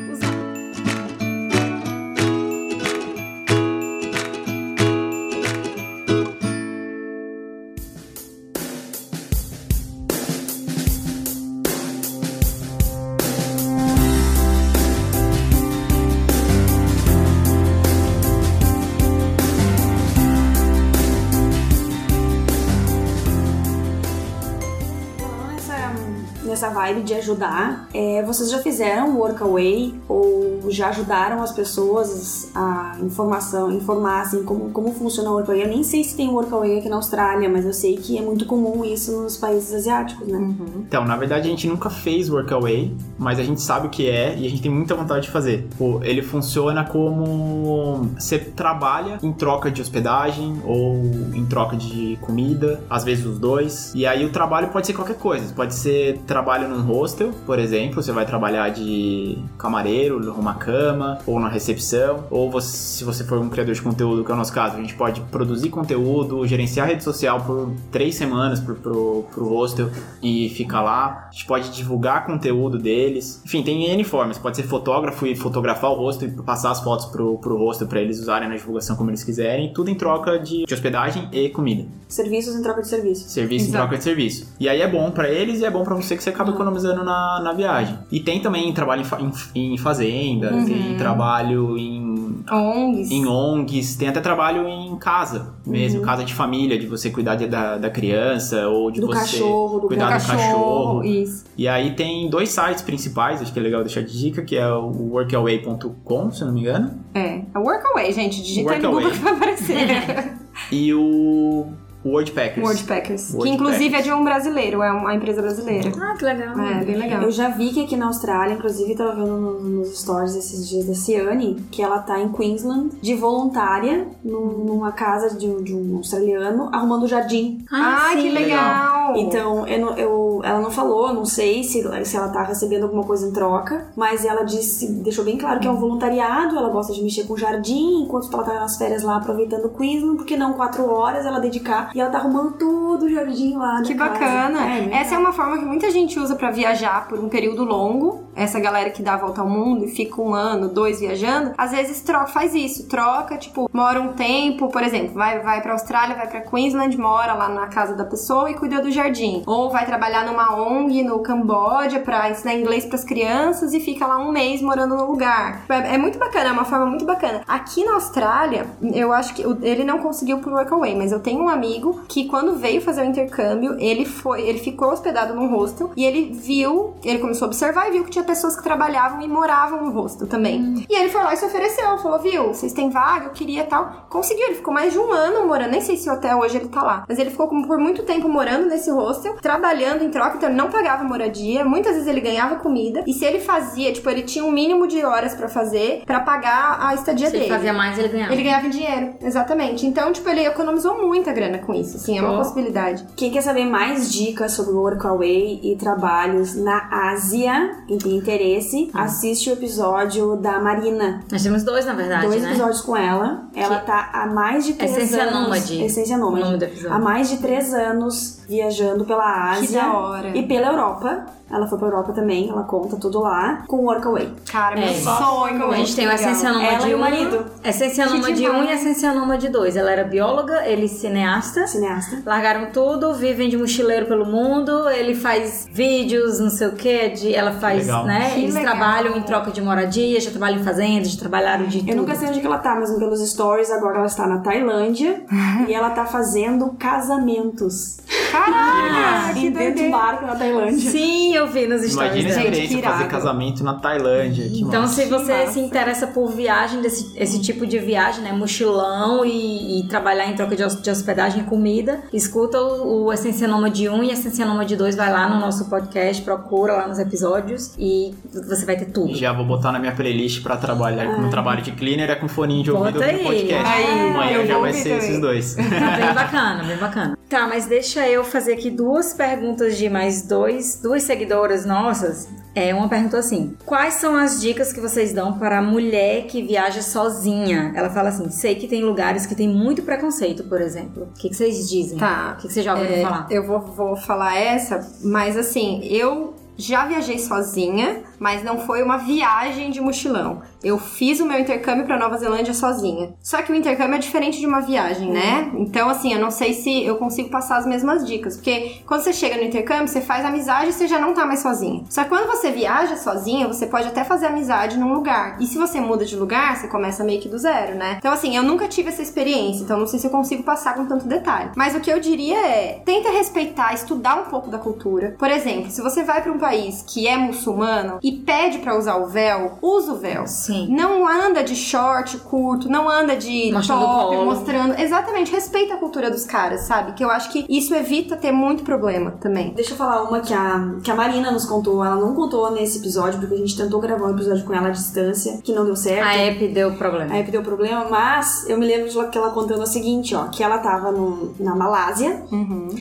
vibe 26.91 27.01
de 27.03 27.13
ajudar, 27.15 27.87
é, 27.93 28.23
vocês 28.23 28.49
já 28.49 28.59
fizeram 28.59 29.17
workaway 29.17 29.93
ou 30.07 30.59
já 30.69 30.89
ajudaram 30.89 31.41
as 31.41 31.51
pessoas 31.51 32.51
a 32.53 32.97
informação, 33.01 33.71
informar 33.71 34.21
assim 34.21 34.43
como, 34.43 34.69
como 34.71 34.93
funciona 34.93 35.29
o 35.29 35.33
workaway? 35.33 35.63
Eu 35.63 35.67
nem 35.67 35.83
sei 35.83 36.03
se 36.03 36.15
tem 36.15 36.29
workaway 36.29 36.79
aqui 36.79 36.89
na 36.89 36.97
Austrália, 36.97 37.49
mas 37.49 37.65
eu 37.65 37.73
sei 37.73 37.97
que 37.97 38.17
é 38.17 38.21
muito 38.21 38.45
comum 38.45 38.83
isso 38.85 39.21
nos 39.21 39.37
países 39.37 39.73
asiáticos, 39.73 40.27
né? 40.27 40.53
Então, 40.87 41.05
na 41.05 41.15
verdade, 41.15 41.47
a 41.47 41.51
gente 41.51 41.67
nunca 41.67 41.89
fez 41.89 42.29
Workaway, 42.29 42.93
mas 43.17 43.39
a 43.39 43.43
gente 43.43 43.61
sabe 43.61 43.87
o 43.87 43.89
que 43.89 44.09
é 44.09 44.37
e 44.37 44.45
a 44.45 44.49
gente 44.49 44.61
tem 44.61 44.71
muita 44.71 44.95
vontade 44.95 45.23
de 45.23 45.31
fazer. 45.31 45.67
Pô, 45.77 45.99
ele 46.03 46.21
funciona 46.21 46.83
como 46.83 48.09
você 48.17 48.37
trabalha 48.39 49.19
em 49.23 49.31
troca 49.31 49.71
de 49.71 49.81
hospedagem 49.81 50.61
ou 50.65 50.95
em 51.33 51.45
troca 51.45 51.75
de 51.75 52.17
comida, 52.21 52.81
às 52.89 53.03
vezes 53.03 53.25
os 53.25 53.39
dois. 53.39 53.91
E 53.95 54.05
aí 54.05 54.25
o 54.25 54.29
trabalho 54.29 54.69
pode 54.69 54.87
ser 54.87 54.93
qualquer 54.93 55.17
coisa. 55.17 55.53
Pode 55.53 55.75
ser 55.75 56.19
trabalho 56.27 56.69
num 56.81 56.87
hostel, 56.93 57.31
por 57.45 57.59
exemplo, 57.59 58.01
você 58.01 58.11
vai 58.11 58.25
trabalhar 58.25 58.69
de 58.69 59.37
camareiro, 59.57 60.17
arrumar 60.29 60.55
cama, 60.55 61.19
ou 61.25 61.39
na 61.39 61.47
recepção, 61.47 62.23
ou 62.29 62.49
você- 62.49 62.71
se 62.77 63.03
você 63.03 63.23
for 63.23 63.37
um 63.39 63.49
criador 63.49 63.73
de 63.73 63.81
conteúdo, 63.81 64.23
que 64.23 64.31
é 64.31 64.33
o 64.33 64.37
nosso 64.37 64.53
caso, 64.53 64.77
a 64.77 64.79
gente 64.81 64.95
pode 64.95 65.21
produzir 65.21 65.69
conteúdo, 65.69 66.45
gerenciar 66.47 66.87
rede 66.87 67.03
social 67.03 67.39
por 67.41 67.71
três 67.91 68.15
semanas 68.15 68.59
pro, 68.59 68.75
pro, 68.75 69.25
pro 69.33 69.47
hostel 69.49 69.89
e 70.21 70.49
ficar 70.49 70.81
lá. 70.81 71.27
A 71.29 71.31
gente 71.31 71.45
pode 71.45 71.69
divulgar 71.71 72.25
conteúdo 72.25 72.77
deles. 72.77 73.41
Enfim, 73.45 73.63
tem 73.63 73.85
N 73.91 74.03
formas. 74.03 74.37
Pode 74.37 74.57
ser 74.57 74.63
fotógrafo 74.63 75.25
e 75.25 75.35
fotografar 75.35 75.91
o 75.91 75.95
hostel 75.95 76.29
e 76.29 76.31
passar 76.43 76.71
as 76.71 76.81
fotos 76.81 77.05
pro, 77.07 77.37
pro 77.37 77.57
hostel 77.57 77.87
pra 77.87 78.01
eles 78.01 78.19
usarem 78.19 78.47
na 78.49 78.55
divulgação 78.55 78.95
como 78.95 79.09
eles 79.09 79.23
quiserem. 79.23 79.73
Tudo 79.73 79.89
em 79.89 79.95
troca 79.95 80.39
de, 80.39 80.65
de 80.65 80.73
hospedagem 80.73 81.27
e 81.31 81.49
comida. 81.49 81.85
Serviços 82.07 82.55
em 82.55 82.61
troca 82.61 82.81
de 82.81 82.87
serviços. 82.87 83.31
Serviço 83.31 83.69
em 83.69 83.71
troca 83.71 83.97
de 83.97 84.03
serviço. 84.03 84.53
E 84.59 84.67
aí 84.67 84.81
é 84.81 84.87
bom 84.87 85.11
pra 85.11 85.29
eles 85.29 85.59
e 85.61 85.65
é 85.65 85.71
bom 85.71 85.83
pra 85.83 85.95
você 85.95 86.15
que 86.15 86.23
você 86.23 86.29
acaba 86.29 86.51
economizando 86.51 86.70
na, 87.03 87.39
na 87.43 87.53
viagem. 87.53 87.97
E 88.11 88.19
tem 88.19 88.39
também 88.41 88.71
trabalho 88.73 89.03
em, 89.19 89.31
em, 89.59 89.73
em 89.73 89.77
fazenda, 89.77 90.49
tem 90.65 90.95
trabalho 90.97 91.77
em, 91.77 92.43
ONGs. 92.51 93.11
em 93.11 93.25
ONGs, 93.25 93.95
tem 93.95 94.07
até 94.07 94.19
trabalho 94.21 94.67
em 94.67 94.95
casa 94.97 95.53
mesmo, 95.65 96.01
casa 96.01 96.23
de 96.23 96.33
família, 96.33 96.77
de 96.77 96.87
você 96.87 97.09
cuidar 97.09 97.35
de- 97.35 97.47
da, 97.47 97.77
da 97.77 97.89
criança 97.89 98.67
ou 98.67 98.89
de 98.91 98.99
Do 99.01 99.07
você 99.07 99.19
cachorro, 99.19 99.79
do 99.79 99.87
cuidar 99.87 100.17
do 100.17 100.25
cachorro. 100.27 101.03
Isso. 101.03 101.45
E 101.57 101.67
aí 101.67 101.91
tem 101.95 102.29
dois 102.29 102.49
sites 102.49 102.81
principais, 102.81 103.41
acho 103.41 103.51
que 103.53 103.59
é 103.59 103.61
legal 103.61 103.81
deixar 103.83 104.01
de 104.01 104.17
dica, 104.17 104.41
que 104.41 104.55
é 104.55 104.67
o 104.71 104.91
workaway.com, 105.11 106.31
se 106.31 106.41
eu 106.41 106.47
não 106.47 106.53
me 106.53 106.61
engano, 106.61 106.91
É. 107.13 107.41
É 107.53 107.57
Workaway, 107.59 108.11
gente. 108.13 108.41
Digita 108.41 108.77
no. 108.79 108.91
Google 108.91 109.11
que 109.11 109.17
vai 109.17 109.33
aparecer. 109.33 110.33
e 110.71 110.93
o 110.93 111.67
Wordpackers. 112.03 112.65
Wordpackers. 112.67 113.27
Que 113.27 113.33
Wordpackers. 113.37 113.53
inclusive 113.61 113.95
é 113.95 114.01
de 114.01 114.11
um 114.11 114.23
brasileiro, 114.23 114.81
é 114.81 114.91
uma 114.91 115.13
empresa 115.13 115.41
brasileira. 115.41 115.91
Ah, 116.01 116.15
que 116.17 116.23
legal. 116.25 116.59
É, 116.59 116.83
bem 116.83 116.95
legal. 116.97 117.21
Eu 117.23 117.31
já 117.31 117.49
vi 117.49 117.69
que 117.71 117.83
aqui 117.83 117.95
na 117.95 118.07
Austrália, 118.07 118.53
inclusive 118.55 118.95
tava 118.95 119.13
vendo 119.15 119.37
no- 119.37 119.59
nos 119.59 119.99
stories 119.99 120.35
esses 120.35 120.67
dias 120.67 120.85
da 120.85 120.93
Ciane, 120.95 121.63
que 121.71 121.81
ela 121.81 121.99
tá 121.99 122.19
em 122.19 122.31
Queensland 122.31 122.91
de 123.01 123.13
voluntária 123.15 124.07
num- 124.23 124.65
numa 124.65 124.91
casa 124.91 125.35
de 125.37 125.47
um, 125.47 125.61
de 125.63 125.75
um 125.75 125.97
australiano 125.97 126.69
arrumando 126.71 127.07
jardim. 127.07 127.63
Ai, 127.71 128.15
que 128.15 128.21
sim. 128.23 128.29
legal! 128.31 129.15
Então, 129.17 129.67
eu, 129.67 129.89
eu- 129.95 130.41
ela 130.43 130.59
não 130.59 130.71
falou, 130.71 131.09
eu 131.09 131.13
não 131.13 131.25
sei 131.25 131.63
se, 131.63 131.83
se 132.05 132.15
ela 132.17 132.29
tá 132.29 132.43
recebendo 132.43 132.83
alguma 132.83 133.03
coisa 133.03 133.27
em 133.27 133.31
troca, 133.31 133.87
mas 133.95 134.25
ela 134.25 134.43
disse, 134.43 134.87
deixou 135.03 135.23
bem 135.25 135.37
claro 135.37 135.59
que 135.59 135.67
é 135.67 135.71
um 135.71 135.75
voluntariado, 135.79 136.57
ela 136.57 136.69
gosta 136.69 136.93
de 136.93 137.03
mexer 137.03 137.25
com 137.25 137.35
jardim, 137.37 138.03
enquanto 138.03 138.31
ela 138.33 138.43
tá 138.43 138.53
nas 138.55 138.77
férias 138.77 139.03
lá 139.03 139.17
aproveitando 139.17 139.69
Queensland, 139.69 140.17
porque 140.17 140.35
não 140.37 140.53
quatro 140.53 140.89
horas 140.89 141.25
ela 141.25 141.39
dedicar 141.39 141.90
e 141.93 141.99
ela 141.99 142.09
tá 142.09 142.19
arrumando 142.19 142.53
tudo 142.53 143.05
o 143.05 143.09
jardim 143.09 143.55
lá. 143.57 143.81
Que 143.81 143.95
casa. 143.95 144.11
bacana! 144.11 144.75
É, 144.75 144.81
bem 144.81 144.97
Essa 144.97 145.15
é 145.15 145.17
uma 145.17 145.33
forma 145.33 145.57
que 145.57 145.65
muita 145.65 145.89
gente 145.91 146.19
usa 146.19 146.35
pra 146.35 146.51
viajar 146.51 147.07
por 147.07 147.19
um 147.19 147.29
período 147.29 147.63
longo. 147.63 148.23
Essa 148.35 148.59
galera 148.59 148.89
que 148.89 149.01
dá 149.03 149.13
a 149.13 149.17
volta 149.17 149.41
ao 149.41 149.49
mundo 149.49 149.85
e 149.85 149.87
fica 149.89 150.21
um 150.21 150.33
ano, 150.33 150.69
dois 150.69 150.99
viajando, 150.99 151.53
às 151.57 151.71
vezes 151.71 152.01
troca, 152.01 152.27
faz 152.27 152.55
isso, 152.55 152.87
troca, 152.87 153.37
tipo, 153.37 153.69
mora 153.73 154.01
um 154.01 154.13
tempo, 154.13 154.69
por 154.69 154.81
exemplo, 154.83 155.13
vai, 155.13 155.39
vai 155.39 155.61
pra 155.61 155.73
Austrália, 155.73 156.15
vai 156.15 156.27
pra 156.27 156.41
Queensland, 156.41 156.97
mora 156.97 157.33
lá 157.33 157.49
na 157.49 157.67
casa 157.67 157.93
da 157.95 158.05
pessoa 158.05 158.49
e 158.49 158.53
cuida 158.53 158.81
do 158.81 158.89
jardim. 158.89 159.43
Ou 159.45 159.69
vai 159.69 159.85
trabalhar 159.85 160.25
numa 160.25 160.55
ONG 160.55 161.03
no 161.03 161.19
Camboja 161.19 161.99
pra 161.99 162.29
ensinar 162.29 162.55
inglês 162.55 162.85
pras 162.85 163.03
crianças 163.03 163.73
e 163.73 163.79
fica 163.79 164.07
lá 164.07 164.17
um 164.17 164.31
mês 164.31 164.61
morando 164.61 164.95
no 164.95 165.05
lugar. 165.05 165.65
É, 165.67 165.95
é 165.95 165.97
muito 165.97 166.17
bacana, 166.17 166.49
é 166.49 166.51
uma 166.51 166.65
forma 166.65 166.85
muito 166.85 167.05
bacana. 167.05 167.41
Aqui 167.47 167.83
na 167.83 167.95
Austrália, 167.95 168.65
eu 168.93 169.11
acho 169.11 169.33
que 169.33 169.43
ele 169.61 169.83
não 169.83 169.99
conseguiu 169.99 170.39
pro 170.39 170.53
Workaway, 170.53 170.95
mas 170.95 171.11
eu 171.11 171.19
tenho 171.19 171.43
um 171.43 171.49
amigo 171.49 171.80
que 172.07 172.25
quando 172.27 172.55
veio 172.55 172.81
fazer 172.81 173.01
o 173.01 173.05
intercâmbio, 173.05 173.75
ele 173.79 174.05
foi, 174.05 174.41
ele 174.41 174.59
ficou 174.59 174.91
hospedado 174.91 175.33
num 175.33 175.47
hostel 175.47 175.91
e 175.95 176.05
ele 176.05 176.31
viu, 176.33 176.93
ele 177.03 177.19
começou 177.19 177.45
a 177.45 177.49
observar 177.49 177.87
e 177.89 177.91
viu 177.91 178.03
que 178.03 178.11
tinha 178.11 178.23
pessoas 178.23 178.55
que 178.55 178.63
trabalhavam 178.63 179.21
e 179.21 179.27
moravam 179.27 179.83
no 179.85 179.91
hostel 179.91 180.27
também. 180.27 180.85
E 180.89 180.95
ele 180.95 181.09
foi 181.09 181.21
lá 181.23 181.33
e 181.33 181.37
se 181.37 181.45
ofereceu, 181.45 181.97
falou, 181.97 182.19
viu, 182.19 182.47
vocês 182.53 182.73
têm 182.73 182.89
vaga, 182.89 183.25
eu 183.25 183.31
queria 183.31 183.63
tal. 183.63 184.05
Conseguiu, 184.09 184.45
ele 184.47 184.55
ficou 184.55 184.73
mais 184.73 184.93
de 184.93 184.99
um 184.99 185.11
ano 185.11 185.47
morando, 185.47 185.71
nem 185.71 185.81
sei 185.81 185.97
se 185.97 186.09
até 186.09 186.35
hoje 186.35 186.57
ele 186.57 186.67
tá 186.69 186.83
lá, 186.83 187.05
mas 187.07 187.17
ele 187.19 187.29
ficou 187.29 187.47
por 187.47 187.77
muito 187.77 188.03
tempo 188.03 188.27
morando 188.29 188.67
nesse 188.67 188.91
hostel, 188.91 189.35
trabalhando 189.41 190.03
em 190.03 190.09
troca, 190.09 190.37
então 190.37 190.49
ele 190.49 190.57
não 190.57 190.69
pagava 190.69 191.03
moradia, 191.03 191.63
muitas 191.65 191.93
vezes 191.93 192.07
ele 192.07 192.21
ganhava 192.21 192.55
comida, 192.57 193.03
e 193.07 193.13
se 193.13 193.25
ele 193.25 193.39
fazia, 193.39 193.91
tipo, 193.91 194.09
ele 194.09 194.23
tinha 194.23 194.43
um 194.45 194.51
mínimo 194.51 194.87
de 194.87 195.03
horas 195.03 195.33
pra 195.33 195.47
fazer 195.47 196.03
pra 196.05 196.19
pagar 196.19 196.77
a 196.81 196.93
estadia 196.93 197.29
Se 197.29 197.35
ele 197.35 197.45
dele. 197.45 197.53
fazia 197.55 197.73
mais, 197.73 197.97
ele 197.97 198.07
ganhava. 198.09 198.33
Ele 198.33 198.43
ganhava 198.43 198.67
em 198.67 198.69
dinheiro, 198.69 199.13
exatamente. 199.21 199.85
Então, 199.85 200.11
tipo, 200.11 200.27
ele 200.29 200.45
economizou 200.45 201.01
muita 201.01 201.31
grana 201.31 201.59
com 201.59 201.70
isso, 201.73 201.97
assim, 201.97 202.17
é 202.17 202.21
uma 202.21 202.37
possibilidade. 202.37 203.05
Quem 203.15 203.31
quer 203.31 203.41
saber 203.41 203.65
mais 203.65 204.11
dicas 204.11 204.53
sobre 204.53 204.73
o 204.73 204.79
Workaway 204.79 205.59
e 205.63 205.75
trabalhos 205.75 206.55
na 206.55 206.87
Ásia, 207.11 207.83
quem 207.87 207.97
tem 207.97 208.15
interesse, 208.17 208.89
assiste 208.93 209.49
o 209.49 209.53
episódio 209.53 210.35
da 210.37 210.59
Marina. 210.59 211.23
Nós 211.31 211.43
temos 211.43 211.63
dois, 211.63 211.85
na 211.85 211.93
verdade, 211.93 212.27
Dois 212.27 212.41
né? 212.41 212.49
episódios 212.49 212.81
com 212.81 212.95
ela. 212.95 213.43
Ela 213.55 213.79
tá 213.79 214.09
há 214.13 214.27
mais 214.27 214.65
de 214.65 214.73
três 214.73 214.91
Essência 214.95 215.23
anos. 215.23 215.33
Nômade. 215.41 215.83
Essência 215.83 216.17
O 216.17 216.19
Nômade. 216.19 216.43
nome 216.45 216.57
do 216.57 216.65
episódio. 216.65 216.93
Há 216.93 216.99
mais 216.99 217.29
de 217.29 217.37
três 217.37 217.73
anos 217.73 218.40
viajando 218.55 219.05
pela 219.05 219.23
Que 219.55 219.63
Ásia 219.63 219.81
da 219.81 219.93
hora. 219.97 220.37
e 220.37 220.43
pela 220.43 220.67
Europa. 220.67 221.25
Ela 221.53 221.67
foi 221.67 221.77
pra 221.77 221.87
Europa 221.89 222.13
também, 222.13 222.49
ela 222.49 222.63
conta 222.63 222.95
tudo 222.95 223.19
lá, 223.19 223.63
com 223.67 223.75
o 223.79 223.81
Workaway. 223.87 224.31
Cara, 224.49 224.73
meu 224.77 224.87
É. 224.87 224.93
sonho. 224.93 225.69
A 225.69 225.75
gente 225.75 225.93
tem 225.97 226.07
o 226.07 226.11
Essência 226.11 226.49
Nômade 226.53 226.87
e 226.89 226.93
o 226.93 226.97
1, 226.97 226.99
marido. 227.01 227.45
Essência 227.61 228.05
Nômade 228.05 228.49
1 228.49 228.63
e. 228.63 228.71
Essência 228.71 229.13
Nômade 229.13 229.49
2. 229.49 229.75
Ela 229.75 229.91
era 229.91 230.03
bióloga, 230.05 230.65
ele 230.65 230.87
cineasta. 230.87 231.67
Cineasta. 231.67 232.19
Largaram 232.25 232.67
tudo, 232.71 233.13
vivem 233.15 233.49
de 233.49 233.57
mochileiro 233.57 234.05
pelo 234.05 234.25
mundo. 234.25 234.87
Ele 234.91 235.13
faz 235.13 235.67
vídeos, 235.69 236.39
não 236.39 236.49
sei 236.49 236.67
o 236.69 236.71
que. 236.71 237.09
De, 237.09 237.35
ela 237.35 237.51
faz, 237.51 237.79
Legal. 237.85 238.05
né? 238.05 238.29
Que 238.33 238.39
Eles 238.43 238.55
legal. 238.55 238.71
trabalham 238.77 239.17
em 239.17 239.21
troca 239.23 239.51
de 239.51 239.61
moradia, 239.61 240.21
já 240.21 240.31
trabalham 240.31 240.61
em 240.61 240.63
fazendas, 240.63 241.11
já 241.11 241.19
trabalharam 241.19 241.65
de 241.65 241.79
Eu 241.79 241.85
tudo. 241.85 241.95
nunca 241.97 242.15
sei 242.15 242.29
onde 242.29 242.39
que 242.39 242.45
ela 242.47 242.59
tá, 242.59 242.75
mas 242.75 242.89
pelos 242.97 243.29
stories 243.29 243.69
agora 243.71 243.97
ela 243.97 244.07
está 244.07 244.25
na 244.25 244.37
Tailândia 244.37 245.21
e 245.67 245.73
ela 245.73 245.89
tá 245.89 246.05
fazendo 246.05 246.73
casamentos. 246.79 247.97
Caraca, 248.31 249.33
que 249.33 249.47
em 249.47 249.51
dentro 249.51 249.83
do 249.85 249.91
barco 249.91 250.25
na 250.25 250.35
Tailândia. 250.35 250.89
Sim, 250.91 251.35
eu 251.35 251.47
vi 251.47 251.67
nos 251.67 251.81
stories 251.83 252.23
Imagina 252.25 252.49
a. 252.49 252.53
Gente, 252.53 252.81
fazer 252.81 253.07
casamento 253.07 253.63
na 253.63 253.73
Tailândia. 253.75 254.47
Que 254.49 254.61
Então, 254.61 254.81
massa. 254.81 255.01
se 255.01 255.09
você 255.09 255.47
se 255.47 255.59
interessa 255.59 256.07
por 256.07 256.31
viagem, 256.31 256.81
desse, 256.81 257.11
esse 257.17 257.41
tipo 257.41 257.65
de 257.65 257.77
viagem, 257.79 258.23
né? 258.23 258.31
Mochilão 258.31 259.25
e, 259.25 259.79
e 259.81 259.87
trabalhar 259.87 260.27
em 260.27 260.35
troca 260.35 260.55
de, 260.55 260.81
de 260.81 260.89
hospedagem 260.89 261.41
e 261.41 261.45
comida, 261.45 262.01
escuta 262.13 262.59
o, 262.59 263.05
o 263.05 263.13
Essência 263.13 263.47
Nômade 263.47 263.87
1 263.89 264.03
e 264.03 264.11
Essência 264.11 264.45
Nômade 264.45 264.75
2, 264.75 264.95
vai 264.95 265.11
lá 265.11 265.29
no 265.29 265.39
nosso 265.39 265.69
podcast, 265.69 266.21
procura 266.23 266.73
lá 266.73 266.87
nos 266.87 266.99
episódios 266.99 267.73
e 267.77 268.13
você 268.33 268.65
vai 268.65 268.77
ter 268.77 268.85
tudo. 268.85 269.13
Já 269.15 269.33
vou 269.33 269.45
botar 269.45 269.71
na 269.71 269.79
minha 269.79 269.91
playlist 269.93 270.41
pra 270.41 270.57
trabalhar. 270.57 271.15
Como 271.15 271.29
trabalho 271.29 271.61
de 271.61 271.71
cleaner 271.71 272.09
é 272.09 272.15
com 272.15 272.27
foninho 272.27 272.63
de 272.63 272.71
ouvido 272.71 272.99
Bota 272.99 273.11
no 273.11 273.19
podcast. 273.19 273.65
Aí, 273.71 274.09
Amanhã 274.09 274.45
já 274.45 274.57
vai 274.59 274.73
ser 274.73 274.83
também. 274.89 274.97
esses 274.97 275.19
dois. 275.19 275.55
Bem 275.55 276.13
bacana, 276.13 276.63
bem 276.63 276.77
bacana. 276.77 277.17
Tá, 277.31 277.47
mas 277.47 277.65
deixa 277.65 278.05
eu 278.09 278.20
fazer 278.23 278.53
aqui 278.53 278.69
duas 278.69 279.13
perguntas 279.13 279.77
de 279.77 279.89
mais 279.89 280.21
dois, 280.23 280.79
duas 280.81 281.03
seguidoras 281.03 281.65
nossas. 281.65 282.27
É 282.53 282.73
uma 282.73 282.89
pergunta 282.89 283.17
assim: 283.17 283.55
Quais 283.65 283.95
são 283.95 284.15
as 284.15 284.41
dicas 284.41 284.73
que 284.73 284.79
vocês 284.81 285.13
dão 285.13 285.37
para 285.39 285.59
a 285.59 285.61
mulher 285.61 286.23
que 286.27 286.41
viaja 286.43 286.81
sozinha? 286.81 287.71
Ela 287.75 287.89
fala 287.89 288.09
assim: 288.09 288.29
sei 288.29 288.55
que 288.55 288.67
tem 288.67 288.83
lugares 288.83 289.25
que 289.25 289.35
tem 289.35 289.47
muito 289.47 289.83
preconceito, 289.83 290.43
por 290.43 290.59
exemplo. 290.59 291.09
O 291.15 291.19
que, 291.19 291.29
que 291.29 291.35
vocês 291.35 291.69
dizem? 291.69 291.97
Tá. 291.97 292.33
O 292.33 292.41
que, 292.41 292.47
que 292.47 292.53
vocês 292.53 292.65
já 292.65 292.73
ouviram 292.73 292.95
É, 292.95 293.01
falar? 293.01 293.27
Eu 293.29 293.45
vou, 293.47 293.59
vou 293.61 293.95
falar 293.95 294.35
essa, 294.37 294.85
mas 295.01 295.37
assim, 295.37 295.79
eu 295.83 296.33
já 296.57 296.85
viajei 296.85 297.17
sozinha 297.17 298.03
mas 298.21 298.43
não 298.43 298.59
foi 298.59 298.83
uma 298.83 298.97
viagem 298.97 299.71
de 299.71 299.81
mochilão. 299.81 300.43
Eu 300.63 300.77
fiz 300.77 301.19
o 301.19 301.25
meu 301.25 301.39
intercâmbio 301.39 301.85
pra 301.85 301.97
Nova 301.97 302.17
Zelândia 302.17 302.53
sozinha. 302.53 303.15
Só 303.19 303.41
que 303.41 303.51
o 303.51 303.55
intercâmbio 303.55 303.95
é 303.95 303.97
diferente 303.97 304.39
de 304.39 304.45
uma 304.45 304.61
viagem, 304.61 305.09
né? 305.09 305.51
Então, 305.55 305.89
assim, 305.89 306.13
eu 306.13 306.19
não 306.19 306.29
sei 306.29 306.53
se 306.53 306.85
eu 306.85 306.97
consigo 306.97 307.29
passar 307.29 307.57
as 307.57 307.65
mesmas 307.65 308.05
dicas. 308.05 308.35
Porque 308.35 308.81
quando 308.85 309.01
você 309.01 309.11
chega 309.11 309.37
no 309.37 309.43
intercâmbio, 309.43 309.87
você 309.87 310.01
faz 310.01 310.23
amizade 310.23 310.69
e 310.69 310.73
você 310.73 310.87
já 310.87 310.99
não 310.99 311.15
tá 311.15 311.25
mais 311.25 311.39
sozinha. 311.39 311.83
Só 311.89 312.03
que 312.03 312.09
quando 312.09 312.27
você 312.27 312.51
viaja 312.51 312.95
sozinha, 312.95 313.47
você 313.47 313.65
pode 313.65 313.87
até 313.87 314.03
fazer 314.03 314.27
amizade 314.27 314.77
num 314.77 314.93
lugar. 314.93 315.37
E 315.41 315.47
se 315.47 315.57
você 315.57 315.81
muda 315.81 316.05
de 316.05 316.15
lugar, 316.15 316.57
você 316.57 316.67
começa 316.67 317.03
meio 317.03 317.19
que 317.19 317.27
do 317.27 317.39
zero, 317.39 317.75
né? 317.75 317.95
Então, 317.97 318.13
assim, 318.13 318.35
eu 318.37 318.43
nunca 318.43 318.67
tive 318.67 318.89
essa 318.89 319.01
experiência, 319.01 319.63
então 319.63 319.79
não 319.79 319.87
sei 319.87 319.97
se 319.97 320.05
eu 320.05 320.11
consigo 320.11 320.43
passar 320.43 320.75
com 320.75 320.85
tanto 320.85 321.07
detalhe. 321.07 321.51
Mas 321.55 321.75
o 321.75 321.79
que 321.79 321.91
eu 321.91 321.99
diria 321.99 322.37
é: 322.37 322.81
tenta 322.85 323.09
respeitar, 323.09 323.73
estudar 323.73 324.15
um 324.15 324.25
pouco 324.25 324.49
da 324.49 324.59
cultura. 324.59 325.15
Por 325.17 325.31
exemplo, 325.31 325.71
se 325.71 325.81
você 325.81 326.03
vai 326.03 326.21
pra 326.21 326.31
um 326.31 326.37
país 326.37 326.83
que 326.87 327.07
é 327.07 327.17
muçulmano 327.17 327.99
e 328.03 328.10
pede 328.11 328.59
pra 328.59 328.77
usar 328.77 328.95
o 328.97 329.07
véu, 329.07 329.57
usa 329.61 329.93
o 329.93 329.97
véu. 329.97 330.27
Sim. 330.27 330.67
Não 330.69 331.07
anda 331.07 331.43
de 331.43 331.55
short 331.55 332.17
curto, 332.19 332.69
não 332.69 332.89
anda 332.89 333.15
de 333.15 333.51
Mostrando 333.51 333.81
top, 333.81 334.15
colo. 334.15 334.25
mostrando. 334.25 334.79
Exatamente, 334.79 335.31
respeita 335.31 335.73
a 335.73 335.77
cultura 335.77 336.09
dos 336.11 336.25
caras, 336.25 336.61
sabe? 336.61 336.93
Que 336.93 337.03
eu 337.03 337.09
acho 337.09 337.31
que 337.31 337.45
isso 337.49 337.73
evita 337.73 338.15
ter 338.15 338.31
muito 338.31 338.63
problema 338.63 339.11
também. 339.19 339.53
Deixa 339.53 339.71
eu 339.73 339.77
falar 339.77 340.03
uma 340.03 340.19
que 340.19 340.33
a, 340.33 340.75
que 340.83 340.91
a 340.91 340.95
Marina 340.95 341.31
nos 341.31 341.45
contou. 341.45 341.83
Ela 341.83 341.95
não 341.95 342.13
contou 342.13 342.51
nesse 342.51 342.79
episódio, 342.79 343.19
porque 343.19 343.35
a 343.35 343.37
gente 343.37 343.57
tentou 343.57 343.79
gravar 343.79 344.05
um 344.07 344.11
episódio 344.11 344.43
com 344.45 344.53
ela 344.53 344.67
à 344.67 344.71
distância, 344.71 345.39
que 345.43 345.53
não 345.53 345.65
deu 345.65 345.75
certo. 345.75 346.05
A 346.05 346.13
app 346.13 346.47
deu 346.49 346.73
problema. 346.73 347.13
Aí 347.13 347.23
deu 347.31 347.41
problema, 347.41 347.87
mas 347.89 348.47
eu 348.49 348.57
me 348.57 348.65
lembro 348.65 348.89
de 348.89 349.09
que 349.09 349.17
ela 349.17 349.31
contando 349.31 349.63
o 349.63 349.67
seguinte, 349.67 350.13
ó, 350.13 350.25
que 350.25 350.43
ela 350.43 350.57
tava 350.59 350.91
no, 350.91 351.33
na 351.39 351.55
Malásia, 351.55 352.23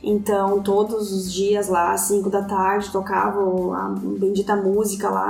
então 0.03 0.59
todos 0.61 1.11
os 1.11 1.31
dias 1.31 1.67
lá, 1.69 1.93
às 1.93 2.01
5 2.01 2.29
da 2.29 2.43
tarde, 2.43 2.91
tocava 2.91 3.39
a 3.41 3.95
bendita 3.99 4.55
música 4.55 5.09
lá 5.09 5.20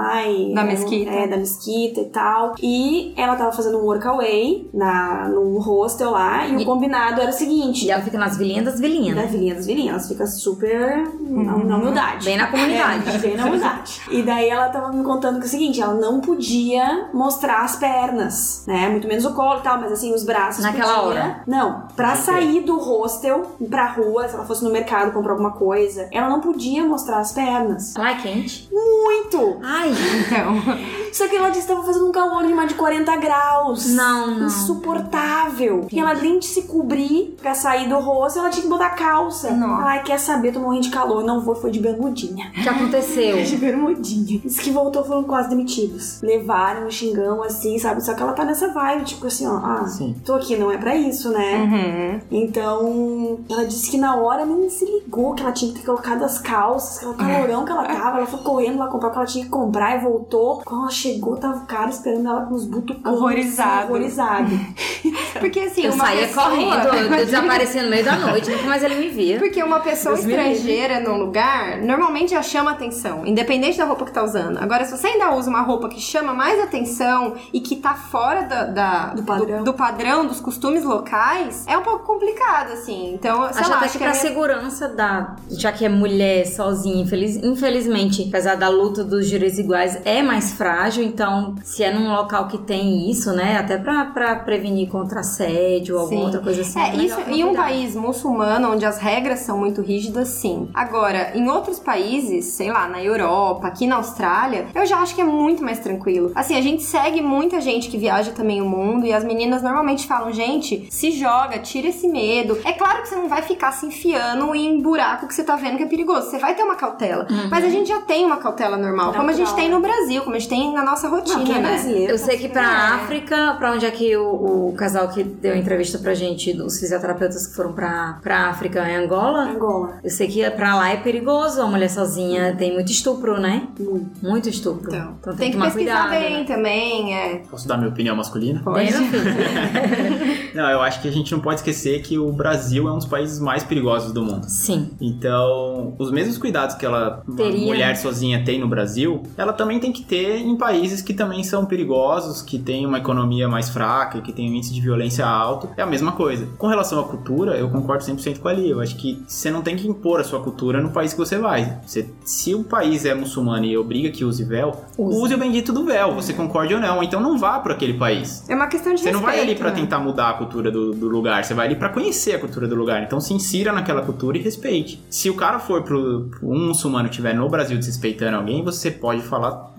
Da 0.54 0.64
mesquita. 0.64 1.12
É, 1.12 1.28
da 1.28 1.38
mesquita 1.38 2.02
e 2.02 2.06
tal. 2.06 2.56
E 2.62 3.14
ela 3.18 3.36
tava 3.36 3.52
fazendo 3.52 3.78
um 3.80 3.84
workaway 3.86 4.70
na, 4.74 5.28
num 5.30 5.60
hostel 5.60 6.12
lá, 6.12 6.48
e, 6.48 6.56
o 6.56 6.62
E- 6.62 6.66
combinado 6.66 7.22
era 7.22 7.30
o 7.30 7.34
seguinte. 7.34 7.86
E 7.86 7.92
ela 7.92 8.02
fica 8.02 8.18
nas 8.18 8.38
vilinhas 8.38 8.66
das 8.66 8.80
vilinhas. 8.80 9.16
Da 9.16 9.22
né? 9.24 9.28
vilinha 9.28 9.56
das 9.56 9.66
vilinhas, 9.66 9.90
elas 9.96 10.08
ficam 10.08 10.28
super 10.28 11.04
na, 11.20 11.58
na 11.58 11.78
humildade. 11.78 12.26
Bem 12.26 12.38
na 12.38 12.48
comunidade. 12.48 13.10
É, 13.10 13.18
bem 13.20 13.38
na 13.38 13.46
humildade. 13.46 14.02
E 14.10 14.22
daí 14.24 14.50
ela 14.50 14.70
tava 14.70 14.92
me 14.92 15.04
contando 15.04 15.38
que 15.38 15.44
é 15.44 15.48
o 15.48 15.50
seguinte, 15.50 15.82
ela 15.82 15.94
não 15.94 16.20
podia 16.22 17.10
mostrar 17.14 17.62
as 17.64 17.76
pernas, 17.76 18.64
né? 18.68 18.90
Muito 18.90 19.08
menos 19.08 19.26
o 19.26 19.34
colo 19.34 19.60
e 19.60 19.64
tal, 19.64 19.80
mas 19.80 19.92
assim, 19.92 20.14
os 20.14 20.24
braços 20.24 20.64
Naquela 20.64 20.94
podia. 20.96 21.08
hora. 21.22 21.44
Não, 21.48 21.84
pra 21.96 22.16
sair 22.16 22.62
do 22.62 22.78
hostel 22.78 23.56
pra 23.70 23.88
rua, 23.88 24.28
se 24.28 24.36
ela 24.36 24.46
fosse 24.46 24.64
no 24.64 24.72
mercado 24.72 25.12
comprar 25.12 25.32
alguma 25.34 25.52
coisa, 25.52 26.08
ela 26.12 26.30
não 26.30 26.40
podia 26.42 26.84
mostrar 26.86 27.20
as 27.20 27.32
pernas. 27.32 27.94
Lá 27.96 28.12
é 28.12 28.16
quente. 28.16 28.70
Muito! 28.72 29.58
Ai, 29.64 29.81
Então, 29.88 30.56
Só 31.12 31.28
que 31.28 31.36
ela 31.36 31.50
disse 31.50 31.68
que 31.68 31.74
tava 31.74 31.86
fazendo 31.86 32.08
um 32.08 32.12
calor 32.12 32.46
de 32.46 32.54
mais 32.54 32.70
de 32.70 32.76
40 32.76 33.16
graus. 33.18 33.86
Não, 33.88 34.40
não. 34.40 34.48
Insuportável. 34.48 35.88
E 35.92 36.00
ela 36.00 36.12
além 36.12 36.40
de 36.40 36.46
se 36.46 36.64
cobrir 36.64 37.36
pra 37.42 37.54
sair 37.54 37.90
do 37.90 38.00
hostel, 38.00 38.44
ela 38.44 38.52
tinha 38.52 38.64
que 38.64 38.70
botar 38.70 38.92
calça. 38.92 39.52
Nossa. 39.52 39.84
Ai, 39.84 40.04
quer 40.04 40.18
saber, 40.20 40.54
tô 40.54 40.60
morrendo 40.60 40.84
de 40.84 40.90
calor. 40.90 41.24
Não 41.24 41.42
vou, 41.42 41.56
foi 41.56 41.70
de 41.72 41.80
bermudinha. 41.80 42.50
o 42.58 42.62
que 42.62 42.70
aconteceu? 42.70 43.42
De 43.52 43.58
bermudinha. 43.58 44.40
Diz 44.40 44.60
que 44.60 44.72
voltou, 44.72 45.04
foram 45.04 45.24
quase 45.24 45.50
demitidos. 45.50 46.22
Levaram 46.22 46.88
o 46.88 46.92
xingão 46.92 47.44
assim, 47.44 47.78
sabe? 47.78 48.04
Só 48.04 48.14
que 48.14 48.22
ela 48.22 48.34
tá 48.34 48.46
nessa 48.46 48.70
vibe, 48.70 49.04
tipo 49.04 49.28
assim, 49.28 49.48
ó. 49.48 49.58
Ah, 49.58 49.86
Sim. 49.88 50.16
tô 50.24 50.34
aqui, 50.36 50.56
não 50.56 50.72
é 50.72 50.78
pra 50.78 50.96
isso, 50.96 51.30
né? 51.32 51.58
uhum. 51.58 52.20
Então, 52.32 53.40
ela 53.50 53.66
disse 53.66 53.90
que 53.90 53.98
na 53.98 54.16
hora 54.16 54.46
nem 54.46 54.70
se 54.70 54.86
ligou 54.86 55.34
que 55.34 55.44
ela 55.44 55.52
tinha 55.52 55.74
que 55.74 55.80
ter 55.80 55.86
colocado 55.86 56.24
as 56.24 56.40
calças, 56.40 57.00
que 57.00 57.14
calorão 57.16 57.66
que 57.66 57.72
ela 57.72 57.84
tava. 57.84 58.18
Ela 58.18 58.28
foi 58.28 58.40
correndo 58.40 58.78
lá 58.78 58.88
comprar 58.88 59.10
o 59.10 59.12
que 59.12 59.18
ela 59.18 59.28
tinha 59.28 59.44
que 59.44 59.50
comprar 59.52 59.71
e 59.80 60.00
voltou. 60.00 60.62
Quando 60.64 60.82
ela 60.84 60.92
chegou, 60.92 61.38
tava 61.38 61.64
o 61.64 61.66
cara 61.66 61.90
esperando 61.90 62.28
ela 62.30 62.46
com 62.46 62.54
os 62.56 62.66
butucões. 62.66 63.16
Horrorizado. 63.16 63.90
Horrorizado. 63.90 64.50
Porque 65.40 65.60
assim, 65.62 65.86
Eu 65.86 65.94
uma 65.94 66.06
saía 66.06 66.28
pessoa... 66.28 66.46
correndo, 66.50 66.88
eu 67.16 67.26
desaparecia 67.26 67.84
no 67.84 67.90
meio 67.90 68.06
da 68.06 68.16
noite, 68.18 68.50
nunca 68.52 68.64
mais 68.66 68.84
ele 68.84 68.96
me 68.96 69.10
via. 69.10 69.40
Porque 69.40 69.62
uma 69.64 69.80
pessoa 69.80 70.16
Deus 70.16 70.28
estrangeira 70.28 71.00
num 71.00 71.18
lugar, 71.18 71.78
normalmente 71.82 72.32
já 72.32 72.42
chama 72.44 72.72
atenção, 72.72 73.26
independente 73.26 73.78
da 73.78 73.86
roupa 73.86 74.06
que 74.06 74.12
tá 74.12 74.24
usando. 74.24 74.58
Agora, 74.60 74.86
se 74.86 74.96
você 74.96 75.08
ainda 75.08 75.34
usa 75.34 75.50
uma 75.50 75.62
roupa 75.62 75.90
que 75.90 76.00
chama 76.00 76.34
mais 76.34 76.60
atenção 76.62 77.36
e 77.54 77.60
que 77.62 77.78
tá 77.78 77.94
fora 77.96 78.44
da, 78.44 78.64
da- 78.66 79.06
Do 79.14 79.24
padrão. 79.24 79.64
do, 79.64 79.74
padrão, 79.74 80.26
dos 80.28 80.40
costumes 80.40 80.84
locais, 80.84 81.66
é 81.68 81.78
um 81.78 81.82
pouco 81.82 82.06
complicado, 82.06 82.74
assim. 82.74 83.14
Então, 83.14 83.48
sei 83.52 83.62
Acho 83.62 83.70
lá, 83.70 83.76
até 83.78 83.86
acho 83.86 83.94
que 83.94 83.98
que 84.00 84.04
pra 84.04 84.14
é 84.14 84.20
meio- 84.20 84.22
segurança 84.28 84.88
da. 84.90 85.36
Já 85.50 85.72
que 85.72 85.86
é 85.86 85.90
mulher 85.90 86.46
sozinha, 86.46 87.02
infeliz- 87.04 87.38
infelizmente, 87.38 88.26
apesar 88.28 88.56
da 88.56 88.70
luta 88.70 89.04
dos 89.04 89.28
direitos 89.28 89.51
iguais, 89.58 90.00
é 90.06 90.22
mais 90.22 90.54
frágil. 90.54 91.04
Então, 91.04 91.56
se 91.64 91.84
é 91.84 91.94
num 91.94 92.14
local 92.14 92.48
que 92.48 92.58
tem 92.58 93.10
isso, 93.10 93.32
né? 93.34 93.58
Até 93.58 93.78
pra, 93.78 94.06
pra 94.06 94.36
prevenir 94.36 94.90
contra 94.90 95.22
assédio 95.22 95.96
ou 95.96 96.02
alguma 96.02 96.24
outra 96.26 96.40
coisa 96.40 96.62
assim. 96.62 96.80
É, 96.80 96.92
melhor 96.92 97.06
isso 97.06 97.30
em 97.30 97.44
um 97.44 97.54
país 97.54 97.96
muçulmano, 97.96 98.72
onde 98.72 98.86
as 98.86 98.98
regras 98.98 99.40
são 99.40 99.58
muito 99.58 99.82
rígidas, 99.82 100.28
sim. 100.28 100.70
Agora, 100.74 101.32
em 101.36 101.48
outros 101.50 101.80
países, 101.80 102.46
sei 102.46 102.72
lá, 102.72 102.88
na 102.88 103.04
Europa, 103.04 103.68
aqui 103.68 103.88
na 103.88 103.98
Austrália, 103.98 104.68
eu 104.74 104.86
já 104.86 104.98
acho 104.98 105.16
que 105.16 105.22
é 105.22 105.26
muito 105.26 105.64
mais 105.64 105.80
tranquilo. 105.80 106.32
Assim, 106.36 106.56
a 106.56 106.62
gente 106.62 106.84
segue 106.84 107.22
muita 107.22 107.60
gente 107.62 107.90
que 107.90 107.98
viaja 107.98 108.32
também 108.32 108.62
o 108.62 108.66
mundo 108.66 109.06
e 109.06 109.14
as 109.14 109.24
meninas 109.24 109.62
normalmente 109.62 110.08
falam, 110.08 110.32
gente, 110.32 110.88
se 110.90 111.12
joga, 111.12 111.60
tira 111.60 111.88
esse 111.88 112.08
medo. 112.08 112.58
É 112.64 112.74
claro 112.74 113.02
que 113.02 113.10
você 113.10 113.16
não 113.16 113.28
vai 113.28 113.42
ficar 113.42 113.72
se 113.72 113.86
enfiando 113.86 114.54
em 114.56 114.82
buraco 114.82 115.28
que 115.28 115.34
você 115.34 115.44
tá 115.44 115.56
vendo 115.56 115.78
que 115.78 115.84
é 115.84 115.88
perigoso. 115.88 116.30
Você 116.30 116.38
vai 116.38 116.56
ter 116.56 116.64
uma 116.64 116.76
cautela. 116.76 117.28
Uhum. 117.30 117.50
Mas 117.50 117.64
a 117.64 117.70
gente 117.70 117.90
já 117.90 118.02
tem 118.02 118.26
uma 118.26 118.38
cautela 118.38 118.78
normal, 118.78 119.14
como 119.14 119.30
a 119.30 119.34
gente 119.34 119.41
Natural. 119.44 119.56
tem 119.56 119.70
no 119.70 119.80
Brasil, 119.82 120.22
como 120.24 120.36
a 120.36 120.40
gente 120.40 120.50
tem 120.50 120.74
na 120.74 120.84
nossa 120.84 121.08
rotina, 121.10 121.44
Não, 121.44 121.52
é 121.56 121.60
né? 121.60 121.70
brasileiro. 121.70 122.12
Eu 122.14 122.18
sei 122.18 122.38
que 122.38 122.50
pra 122.50 122.62
É. 122.62 122.66
África, 123.04 123.56
pra 123.58 123.72
onde 123.74 123.86
é 123.86 123.92
que 123.92 124.16
o, 124.18 124.70
o 124.70 124.74
casal 124.78 125.08
que 125.10 125.24
deu 125.24 125.54
a 125.54 125.58
entrevista 125.58 125.98
pra 126.00 126.14
gente, 126.14 126.52
os 126.62 126.80
fisioterapeutas 126.80 127.48
que 127.48 127.56
foram 127.56 127.74
pra, 127.74 128.20
pra 128.22 128.50
África, 128.50 128.80
é 128.80 128.96
Angola? 128.98 129.44
Angola. 129.50 130.00
Eu 130.04 130.10
sei 130.10 130.28
que 130.28 130.50
pra 130.52 130.76
lá 130.76 130.90
é 130.90 130.98
perigoso, 130.98 131.62
a 131.62 131.68
mulher 131.68 131.90
sozinha 131.90 132.56
tem 132.58 132.74
muito 132.74 132.92
estupro, 132.92 133.40
né? 133.40 133.68
Muito. 133.80 134.10
Muito 134.22 134.50
estupro. 134.50 134.90
Então, 134.94 135.16
Então, 135.20 135.36
tem 135.36 135.52
que 135.52 135.58
tomar 135.58 135.72
pesquisar 135.72 136.08
cuidado, 136.08 136.10
bem 136.22 136.38
né? 136.40 136.44
também, 136.46 137.16
é. 137.16 137.42
Posso 137.50 137.68
dar 137.68 137.78
minha 137.78 137.90
opinião 137.90 138.16
masculina? 138.16 138.62
Bem 138.74 138.92
no 138.92 138.98
fim. 139.06 139.18
Não, 140.54 140.70
eu 140.70 140.82
acho 140.82 141.02
que 141.02 141.08
a 141.08 141.12
gente 141.12 141.32
não 141.32 141.40
pode 141.40 141.56
esquecer 141.62 142.02
que 142.02 142.18
o 142.18 142.32
Brasil 142.32 142.88
é 142.88 142.92
um 142.92 142.98
dos 142.98 143.06
países 143.06 143.40
mais 143.40 143.64
perigosos 143.64 144.12
do 144.12 144.22
mundo. 144.22 144.46
Sim. 144.50 144.92
Então, 145.00 145.96
os 145.98 146.12
mesmos 146.12 146.38
cuidados 146.38 146.76
que 146.76 146.86
ela, 146.86 147.24
Teria. 147.38 147.66
mulher 147.66 147.96
sozinha 147.96 148.44
tem 148.44 148.60
no 148.60 148.68
Brasil, 148.68 149.24
ela 149.38 149.54
também 149.54 149.80
tem 149.80 149.92
que 149.92 150.04
ter 150.04 150.38
em 150.38 150.56
países 150.58 151.02
que 151.02 151.14
também 151.14 151.44
são 151.44 151.66
perigosos, 151.66 152.42
que 152.42 152.58
tem 152.60 152.86
uma 152.86 152.98
economia 152.98 153.48
mais 153.48 153.70
fraca, 153.70 154.22
que 154.22 154.32
tem 154.32 154.50
um 154.50 154.54
índice 154.56 154.74
de 154.74 154.82
violência 154.82 155.26
alto. 155.26 155.70
É 155.78 155.82
a 155.82 155.86
mesma 155.86 156.12
coisa. 156.14 156.48
Com 156.58 156.68
relação 156.68 157.00
à 157.00 157.04
cultura, 157.04 157.58
eu 157.58 157.70
concordo 157.70 158.04
100% 158.04 158.40
com 158.40 158.48
a 158.48 158.52
Ali. 158.52 158.70
Eu 158.70 158.82
acho 158.82 158.96
que 158.98 159.24
você 159.28 159.50
não 159.50 159.62
tem 159.62 159.76
que 159.76 159.88
impor 159.88 160.20
a 160.20 160.24
sua 160.24 160.42
cultura 160.42 160.82
no 160.82 160.90
país 160.92 161.14
que 161.14 161.20
você 161.20 161.38
vai. 161.38 161.80
Você- 161.86 162.10
se 162.26 162.54
o 162.54 162.64
país 162.64 163.06
é 163.06 163.14
muçulmano 163.14 163.66
e 163.66 163.78
obriga 163.78 164.10
que 164.10 164.26
use 164.26 164.44
véu, 164.44 164.76
Use. 164.98 165.18
use, 165.22 165.34
o 165.36 165.38
bendito 165.38 165.72
do 165.72 165.86
véu, 165.86 166.14
você 166.14 166.34
concorde 166.34 166.74
ou 166.74 166.80
não. 166.82 167.02
Então 167.02 167.20
não 167.22 167.38
vá 167.38 167.60
para 167.60 167.74
aquele 167.74 167.94
país. 167.94 168.44
É 168.50 168.56
uma 168.56 168.68
questão 168.68 168.94
de 168.94 169.02
Você 169.02 169.12
não 169.12 169.22
vai 169.22 169.36
ali 169.40 169.40
respeito, 169.52 169.60
pra 169.60 169.70
né? 169.70 169.76
tentar 169.76 170.00
mudar 170.00 170.30
a 170.30 170.34
cultura 170.34 170.70
do, 170.70 170.92
do 170.92 171.08
lugar, 171.08 171.44
você 171.44 171.54
vai 171.54 171.68
ali 171.68 171.76
pra 171.76 171.90
conhecer 171.90 172.36
a 172.36 172.40
cultura 172.40 172.68
do 172.68 172.76
lugar. 172.76 173.02
Então 173.04 173.20
se 173.22 173.34
insira 173.34 173.72
naquela 173.72 174.02
cultura 174.02 174.38
e 174.38 174.42
respeite. 174.42 175.02
Se 175.10 175.30
o 175.30 175.34
cara 175.36 175.60
for 175.60 175.84
pro 175.84 176.30
um 176.44 176.68
muçulmano 176.68 177.08
estiver 177.10 177.34
no 177.34 177.48
Brasil 177.50 177.78
desrespeitando 177.78 178.36
alguém, 178.38 178.64
você 178.64 178.92
pode 178.92 179.21
falar 179.22 179.74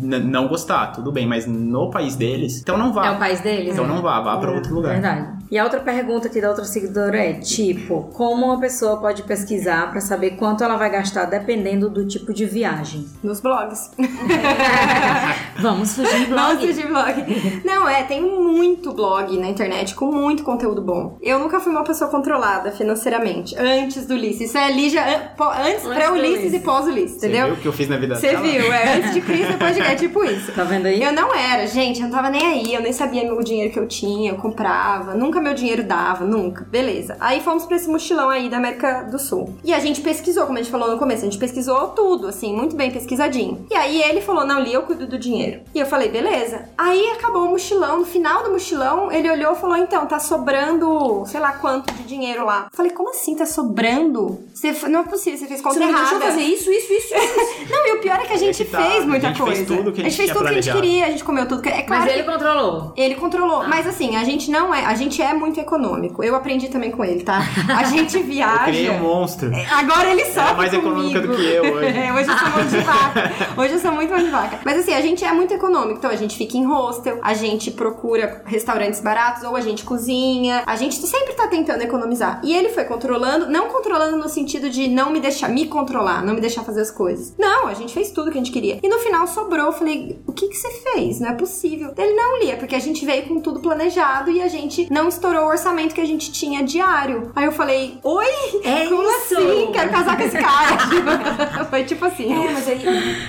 n- 0.00 0.18
não 0.20 0.48
gostar, 0.48 0.88
tudo 0.92 1.10
bem, 1.12 1.26
mas 1.26 1.46
no 1.46 1.90
país 1.90 2.16
deles, 2.16 2.60
então 2.60 2.76
não 2.76 2.92
vá. 2.92 3.06
É 3.06 3.10
o 3.10 3.18
país 3.18 3.40
deles? 3.40 3.72
Então 3.72 3.86
né? 3.86 3.94
não 3.94 4.02
vá, 4.02 4.20
vá 4.20 4.36
pra 4.36 4.52
outro 4.52 4.74
lugar. 4.74 4.92
Verdade. 4.92 5.38
E 5.50 5.56
a 5.58 5.64
outra 5.64 5.80
pergunta 5.80 6.28
aqui 6.28 6.42
da 6.42 6.48
outra 6.50 6.64
seguidora 6.64 7.16
é, 7.16 7.32
tipo, 7.34 8.02
como 8.12 8.44
uma 8.44 8.60
pessoa 8.60 8.98
pode 8.98 9.22
pesquisar 9.22 9.90
pra 9.90 9.98
saber 9.98 10.32
quanto 10.32 10.62
ela 10.62 10.76
vai 10.76 10.90
gastar 10.90 11.24
dependendo 11.24 11.88
do 11.88 12.06
tipo 12.06 12.34
de 12.34 12.44
viagem? 12.44 13.06
Nos 13.22 13.40
blogs. 13.40 13.90
Vamos 15.60 15.94
fugir 15.94 16.26
blog. 16.28 16.72
de 16.72 16.82
blog. 16.86 17.62
Não, 17.64 17.88
é, 17.88 18.02
tem 18.04 18.20
muito 18.22 18.92
blog 18.92 19.36
na 19.38 19.48
internet 19.48 19.94
com 19.94 20.12
muito 20.12 20.42
conteúdo 20.44 20.82
bom. 20.82 21.16
Eu 21.22 21.38
nunca 21.38 21.58
fui 21.60 21.72
uma 21.72 21.82
pessoa 21.82 22.10
controlada 22.10 22.70
financeiramente, 22.70 23.56
antes 23.58 24.06
do 24.06 24.14
Ulisses. 24.14 24.48
Isso 24.50 24.58
é 24.58 24.70
Lígia 24.70 25.02
antes, 25.02 25.30
Antes 25.66 25.82
pré 25.88 26.06
do 26.08 26.12
Ulisses 26.14 26.38
Ulisses. 26.40 26.54
e 26.54 26.60
pós 26.60 26.86
Ulisses, 26.86 27.20
Você 27.20 27.26
entendeu? 27.28 27.46
viu 27.46 27.54
o 27.54 27.56
que 27.58 27.68
eu 27.68 27.72
fiz 27.72 27.88
na 27.88 27.96
vida 27.96 28.14
Você 28.16 28.36
viu, 28.36 28.72
é 28.72 28.87
antes 28.96 29.12
de 29.14 29.20
Cristo, 29.20 29.52
depois 29.52 29.74
de 29.74 29.80
é 29.80 29.94
tipo 29.94 30.24
isso. 30.24 30.52
Tá 30.52 30.64
vendo 30.64 30.86
aí? 30.86 31.02
Eu 31.02 31.12
não 31.12 31.34
era, 31.34 31.66
gente, 31.66 32.00
eu 32.00 32.08
não 32.08 32.14
tava 32.14 32.30
nem 32.30 32.46
aí, 32.46 32.74
eu 32.74 32.80
nem 32.80 32.92
sabia 32.92 33.32
o 33.32 33.42
dinheiro 33.42 33.72
que 33.72 33.78
eu 33.78 33.86
tinha, 33.86 34.30
eu 34.32 34.36
comprava, 34.36 35.14
nunca 35.14 35.40
meu 35.40 35.54
dinheiro 35.54 35.82
dava, 35.84 36.24
nunca. 36.24 36.64
Beleza. 36.64 37.16
Aí 37.20 37.40
fomos 37.40 37.64
pra 37.64 37.76
esse 37.76 37.88
mochilão 37.88 38.28
aí 38.28 38.48
da 38.48 38.56
América 38.56 39.02
do 39.04 39.18
Sul. 39.18 39.56
E 39.64 39.72
a 39.72 39.78
gente 39.78 40.00
pesquisou, 40.00 40.46
como 40.46 40.58
a 40.58 40.62
gente 40.62 40.70
falou 40.70 40.90
no 40.90 40.98
começo, 40.98 41.22
a 41.22 41.24
gente 41.24 41.38
pesquisou 41.38 41.88
tudo, 41.88 42.26
assim, 42.28 42.54
muito 42.54 42.76
bem 42.76 42.90
pesquisadinho. 42.90 43.66
E 43.70 43.74
aí 43.74 44.02
ele 44.02 44.20
falou, 44.20 44.44
não, 44.46 44.60
Li, 44.60 44.72
eu 44.72 44.82
cuido 44.82 45.06
do 45.06 45.18
dinheiro. 45.18 45.60
E 45.74 45.78
eu 45.78 45.86
falei, 45.86 46.08
beleza. 46.08 46.68
Aí 46.76 47.10
acabou 47.12 47.44
o 47.44 47.50
mochilão, 47.50 47.98
no 48.00 48.04
final 48.06 48.42
do 48.42 48.50
mochilão, 48.50 49.10
ele 49.12 49.30
olhou 49.30 49.52
e 49.52 49.56
falou, 49.56 49.76
então, 49.76 50.06
tá 50.06 50.18
sobrando, 50.18 51.22
sei 51.26 51.40
lá 51.40 51.52
quanto 51.52 51.92
de 51.94 52.04
dinheiro 52.04 52.44
lá. 52.44 52.68
Eu 52.70 52.76
falei, 52.76 52.92
como 52.92 53.10
assim, 53.10 53.34
tá 53.34 53.46
sobrando? 53.46 54.38
Você, 54.52 54.72
não 54.88 55.00
é 55.00 55.02
possível, 55.04 55.38
você 55.38 55.46
fez 55.46 55.60
conta 55.60 55.74
Você 55.74 55.80
não 55.80 55.88
errada. 55.88 56.04
deixou 56.04 56.20
fazer 56.20 56.42
isso, 56.42 56.70
isso, 56.70 56.92
isso, 56.92 57.14
isso. 57.14 57.70
Não, 57.70 57.86
e 57.86 57.92
o 57.92 58.00
pior 58.00 58.18
é 58.20 58.24
que 58.26 58.32
a 58.32 58.36
gente 58.36 58.62
É 58.62 58.64
que 58.64 58.70
tá, 58.70 58.77
fez 58.82 59.04
muita 59.04 59.26
a 59.26 59.30
gente 59.30 59.42
coisa. 59.42 59.56
fez 59.56 59.66
tudo 59.68 59.92
que 59.92 60.00
a 60.00 60.04
a 60.06 60.08
gente, 60.08 60.16
gente 60.16 60.16
fez 60.16 60.30
tudo 60.32 60.42
que 60.44 60.50
a 60.58 60.60
gente 60.60 60.72
queria, 60.72 61.06
a 61.06 61.10
gente 61.10 61.24
comeu 61.24 61.46
tudo 61.48 61.62
que. 61.62 61.68
É 61.68 61.82
claro 61.82 62.02
Mas 62.02 62.12
que- 62.12 62.18
ele 62.18 62.28
controlou. 62.30 62.92
Ele 62.96 63.14
controlou. 63.14 63.68
Mas 63.68 63.86
assim, 63.86 64.16
a 64.16 64.24
gente 64.24 64.50
não 64.50 64.74
é. 64.74 64.84
A 64.84 64.94
gente 64.94 65.20
é 65.22 65.32
muito 65.34 65.58
econômico. 65.60 66.22
Eu 66.22 66.34
aprendi 66.34 66.68
também 66.68 66.90
com 66.90 67.04
ele, 67.04 67.22
tá? 67.22 67.40
A 67.76 67.84
gente 67.84 68.18
viaja. 68.22 68.64
criei 68.64 68.90
um 68.90 68.98
monstro. 69.00 69.50
Agora 69.70 70.10
ele 70.10 70.24
sofre 70.24 70.40
Era 70.40 70.54
mais 70.54 70.72
econômica 70.74 71.20
comigo. 71.20 71.32
do 71.34 71.38
que 71.38 71.46
eu 71.48 71.74
hoje. 71.74 71.98
É, 71.98 72.12
hoje 72.12 72.28
eu 72.30 72.38
sou 72.38 72.48
mão 72.50 72.66
de 72.66 72.76
vaca. 72.78 73.32
Hoje 73.56 73.72
eu 73.74 73.78
sou 73.80 73.92
muito 73.92 74.10
mão 74.10 74.18
de 74.24 74.30
vaca. 74.30 74.58
Mas 74.64 74.78
assim, 74.78 74.92
a 74.94 75.00
gente 75.00 75.24
é 75.24 75.32
muito 75.32 75.52
econômico. 75.54 75.98
Então 75.98 76.10
a 76.10 76.16
gente 76.16 76.36
fica 76.36 76.56
em 76.56 76.64
hostel, 76.64 77.18
a 77.22 77.34
gente 77.34 77.70
procura 77.70 78.42
restaurantes 78.46 79.00
baratos 79.00 79.42
ou 79.44 79.56
a 79.56 79.60
gente 79.60 79.84
cozinha. 79.84 80.62
A 80.66 80.76
gente 80.76 80.94
sempre 80.96 81.34
tá 81.34 81.46
tentando 81.48 81.82
economizar. 81.82 82.40
E 82.44 82.54
ele 82.54 82.68
foi 82.70 82.84
controlando, 82.84 83.46
não 83.50 83.68
controlando 83.68 84.16
no 84.16 84.28
sentido 84.28 84.70
de 84.70 84.88
não 84.88 85.10
me 85.10 85.20
deixar 85.20 85.48
me 85.48 85.66
controlar, 85.66 86.22
não 86.24 86.34
me 86.34 86.40
deixar 86.40 86.62
fazer 86.62 86.80
as 86.82 86.90
coisas. 86.90 87.34
Não, 87.38 87.66
a 87.66 87.74
gente 87.74 87.92
fez 87.92 88.10
tudo 88.10 88.30
que 88.30 88.38
a 88.38 88.40
gente 88.40 88.52
queria. 88.52 88.67
E 88.82 88.88
no 88.88 88.98
final 88.98 89.26
sobrou, 89.26 89.66
eu 89.66 89.72
falei, 89.72 90.18
o 90.26 90.32
que 90.32 90.48
que 90.48 90.56
você 90.56 90.68
fez? 90.70 91.20
Não 91.20 91.28
é 91.28 91.34
possível. 91.34 91.92
Ele 91.96 92.14
não 92.14 92.38
lia, 92.40 92.56
porque 92.56 92.74
a 92.74 92.78
gente 92.78 93.04
veio 93.04 93.26
com 93.26 93.40
tudo 93.40 93.60
planejado 93.60 94.30
e 94.30 94.42
a 94.42 94.48
gente 94.48 94.92
não 94.92 95.08
estourou 95.08 95.44
o 95.44 95.48
orçamento 95.48 95.94
que 95.94 96.00
a 96.00 96.06
gente 96.06 96.30
tinha 96.32 96.62
diário. 96.62 97.30
Aí 97.34 97.44
eu 97.44 97.52
falei, 97.52 97.98
oi? 98.02 98.26
É 98.64 98.86
Como 98.86 99.02
isso! 99.02 99.36
assim? 99.36 99.72
Quero 99.72 99.90
casar 99.90 100.16
com 100.16 100.22
esse 100.22 100.38
cara. 100.38 101.64
Foi 101.70 101.84
tipo 101.84 102.04
assim. 102.04 102.32
É, 102.32 102.52
mas 102.52 102.68
aí, 102.68 102.78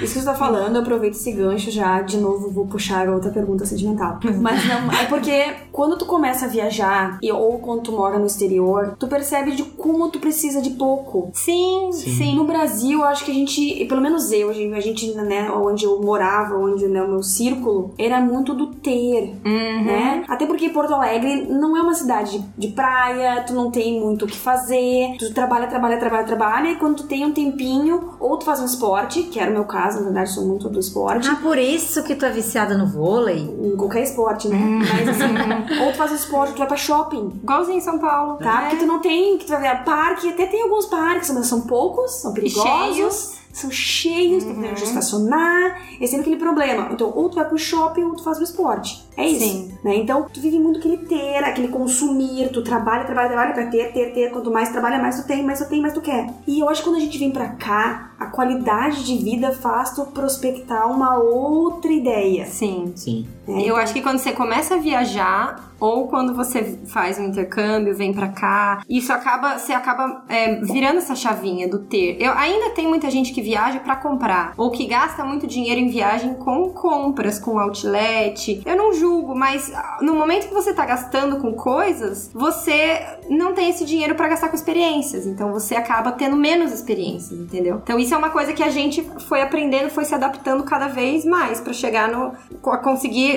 isso 0.02 0.14
que 0.14 0.20
você 0.20 0.26
tá 0.26 0.34
falando, 0.34 0.76
eu 0.76 0.82
aproveito 0.82 1.14
esse 1.14 1.32
gancho 1.32 1.72
já, 1.72 2.02
de 2.02 2.18
novo, 2.18 2.50
vou 2.52 2.68
puxar 2.68 3.08
a 3.08 3.12
outra 3.12 3.32
pergunta 3.32 3.66
sentimental. 3.66 4.20
Mas 4.42 4.66
não, 4.68 4.92
é 4.92 5.06
porque 5.06 5.54
quando 5.72 5.98
tu 5.98 6.06
começa 6.06 6.46
a 6.46 6.48
viajar, 6.48 7.20
e, 7.22 7.32
ou 7.32 7.60
quando 7.60 7.84
tu 7.84 7.92
mora 7.92 8.18
no 8.18 8.26
exterior, 8.26 8.96
tu 9.00 9.08
percebe 9.08 9.52
de 9.52 9.64
como 9.64 10.10
tu 10.10 10.20
precisa 10.20 10.62
de 10.62 10.72
pouco. 10.72 11.30
Sim, 11.34 11.90
sim. 11.92 12.36
No 12.36 12.46
Brasil, 12.46 13.00
eu 13.00 13.06
acho 13.06 13.24
que 13.26 13.32
a 13.32 13.34
gente, 13.34 13.62
e 13.62 13.86
pelo 13.86 14.02
menos 14.02 14.32
eu, 14.32 14.50
a 14.50 14.54
gente, 14.54 15.14
né, 15.30 15.50
onde 15.52 15.86
eu 15.86 16.02
morava, 16.02 16.56
onde 16.58 16.88
né, 16.88 17.02
o 17.04 17.08
meu 17.08 17.22
círculo, 17.24 17.94
era 17.98 18.20
muito 18.20 18.54
do 18.54 18.68
ter, 18.74 19.36
Uhum. 19.46 19.84
né? 19.86 20.24
Até 20.28 20.46
porque 20.48 20.70
Porto 20.70 20.94
Alegre 20.94 21.46
não 21.50 21.78
é 21.78 21.82
uma 21.82 21.94
cidade 21.94 22.40
de, 22.40 22.46
de 22.58 22.68
praia, 22.74 23.44
tu 23.46 23.54
não 23.54 23.70
tem 23.70 24.00
muito 24.02 24.26
o 24.26 24.28
que 24.28 24.38
fazer, 24.38 25.16
tu 25.20 25.34
trabalha, 25.34 25.68
trabalha, 25.68 25.98
trabalha, 25.98 26.26
trabalha, 26.26 26.70
e 26.72 26.76
quando 26.76 26.98
tu 26.98 27.04
tem 27.08 27.26
um 27.26 27.32
tempinho, 27.32 28.16
ou 28.20 28.38
tu 28.38 28.46
faz 28.46 28.60
um 28.60 28.66
esporte, 28.66 29.24
que 29.24 29.40
era 29.40 29.52
o 29.52 29.54
meu 29.54 29.66
caso, 29.66 30.00
na 30.00 30.06
verdade, 30.06 30.32
sou 30.32 30.46
muito 30.46 30.68
do 30.70 30.80
esporte. 30.80 31.30
Ah, 31.30 31.36
por 31.42 31.58
isso 31.58 32.04
que 32.04 32.16
tu 32.16 32.26
é 32.26 32.32
viciada 32.32 32.78
no 32.78 32.88
vôlei? 32.88 33.40
Em 33.40 33.76
qualquer 33.78 34.04
esporte, 34.04 34.48
né? 34.48 34.58
Mas 34.58 35.08
assim, 35.10 35.84
ou 35.86 35.92
tu 35.92 35.98
faz 35.98 36.12
um 36.12 36.16
esporte, 36.16 36.54
tu 36.54 36.58
vai 36.60 36.68
pra 36.68 36.78
shopping. 36.78 37.40
Igualzinho 37.44 37.78
em 37.78 37.82
São 37.82 38.00
Paulo. 38.00 38.38
Tá? 38.38 38.64
É. 38.64 38.70
Porque 38.70 38.78
tu 38.78 38.86
não 38.88 39.00
tem, 39.00 39.38
que 39.38 39.46
tu 39.46 39.50
vai 39.52 39.62
ver 39.62 39.84
parque, 39.84 40.30
até 40.30 40.46
tem 40.48 40.64
alguns 40.64 40.86
parques, 40.88 41.30
mas 41.32 41.48
são 41.48 41.62
poucos, 41.62 42.12
são 42.22 42.34
perigosos. 42.34 42.96
cheios. 42.96 43.40
São 43.52 43.72
cheios, 43.72 44.44
Uhum. 44.44 44.62
tem 44.62 44.72
onde 44.72 44.84
estacionar, 44.84 45.82
é 46.00 46.06
sempre 46.06 46.22
aquele 46.22 46.38
problema. 46.38 46.90
Então, 46.92 47.12
ou 47.14 47.30
tu 47.30 47.36
vai 47.36 47.46
pro 47.46 47.58
shopping 47.58 48.04
ou 48.04 48.16
tu 48.16 48.24
faz 48.24 48.40
o 48.40 48.44
esporte. 48.44 49.04
É 49.18 49.28
isso. 49.28 49.44
Sim. 49.44 49.72
Né? 49.84 49.96
Então, 49.98 50.26
tu 50.32 50.40
vive 50.40 50.60
muito 50.60 50.80
aquele 50.80 50.98
ter, 50.98 51.44
aquele 51.44 51.68
consumir, 51.70 52.50
tu 52.54 52.62
trabalha, 52.64 53.06
trabalha, 53.06 53.28
trabalha 53.30 53.54
pra 53.54 53.68
ter, 53.68 53.92
ter, 53.92 54.14
ter. 54.14 54.32
Quanto 54.32 54.52
mais 54.52 54.70
trabalha, 54.70 55.00
mais 55.00 55.20
tu 55.20 55.28
tem, 55.28 55.44
mais 55.44 55.60
tu 55.60 55.68
tem, 55.68 55.82
mais 55.82 55.94
tu 55.94 56.02
quer. 56.02 56.28
E 56.48 56.60
eu 56.60 56.70
acho 56.70 56.82
que 56.84 56.90
quando 56.90 56.98
a 56.98 57.02
gente 57.02 57.18
vem 57.18 57.32
pra 57.32 57.50
cá, 57.50 58.12
a 58.20 58.28
qualidade 58.28 59.04
de 59.04 59.18
vida 59.18 59.52
faz 59.52 59.92
tu 59.96 60.06
prospectar 60.06 60.90
uma 60.92 61.18
outra 61.18 61.92
ideia. 61.92 62.46
Sim. 62.46 62.94
Sim. 62.96 63.28
Eu 63.66 63.76
acho 63.76 63.94
que 63.94 64.02
quando 64.02 64.20
você 64.20 64.32
começa 64.32 64.76
a 64.76 64.78
viajar, 64.78 65.70
ou 65.80 66.08
quando 66.08 66.36
você 66.36 66.78
faz 66.88 67.18
um 67.18 67.24
intercâmbio, 67.24 67.96
vem 67.96 68.14
pra 68.14 68.28
cá, 68.28 68.84
isso 68.90 69.14
acaba, 69.14 69.58
você 69.58 69.72
acaba 69.72 70.24
é, 70.28 70.56
virando 70.56 70.98
essa 70.98 71.16
chavinha 71.16 71.68
do 71.68 71.80
ter. 71.80 72.18
Eu 72.20 72.34
ainda 72.34 72.72
tem 72.72 72.88
muita 72.88 73.10
gente 73.10 73.32
que 73.32 73.42
viaja 73.42 73.80
pra 73.80 73.96
comprar, 73.96 74.54
ou 74.58 74.70
que 74.72 74.86
gasta 74.86 75.24
muito 75.24 75.48
dinheiro 75.48 75.80
em 75.80 75.90
viagem 75.90 76.34
com 76.34 76.70
compras, 76.70 77.40
com 77.40 77.58
outlet. 77.60 78.62
Eu 78.66 78.76
não 78.76 78.94
julgo, 78.94 79.36
mas 79.36 79.72
ah, 79.74 80.00
no 80.02 80.14
momento 80.14 80.48
que 80.48 80.54
você 80.54 80.74
tá 80.74 80.86
gastando 80.86 81.38
com 81.38 81.54
coisas, 81.54 82.30
você 82.34 83.02
não 83.30 83.54
tem 83.54 83.70
esse 83.70 83.86
dinheiro 83.86 84.16
pra 84.16 84.28
gastar 84.28 84.50
com 84.50 84.56
experiências. 84.56 85.26
Então 85.26 85.52
você 85.54 85.76
acaba 85.76 86.12
tendo 86.12 86.36
menos 86.36 86.74
experiências, 86.74 87.40
entendeu? 87.40 87.80
Então 87.82 87.98
isso 87.98 88.14
é 88.14 88.18
uma 88.18 88.30
coisa 88.30 88.54
que 88.54 88.64
a 88.64 88.70
gente 88.70 89.02
foi 89.28 89.42
aprendendo, 89.42 89.90
foi 89.90 90.04
se 90.04 90.14
adaptando 90.14 90.64
cada 90.64 90.88
vez 90.88 91.24
mais 91.24 91.62
pra 91.62 91.72
chegar 91.72 92.10
no 92.10 92.34
a 92.70 92.78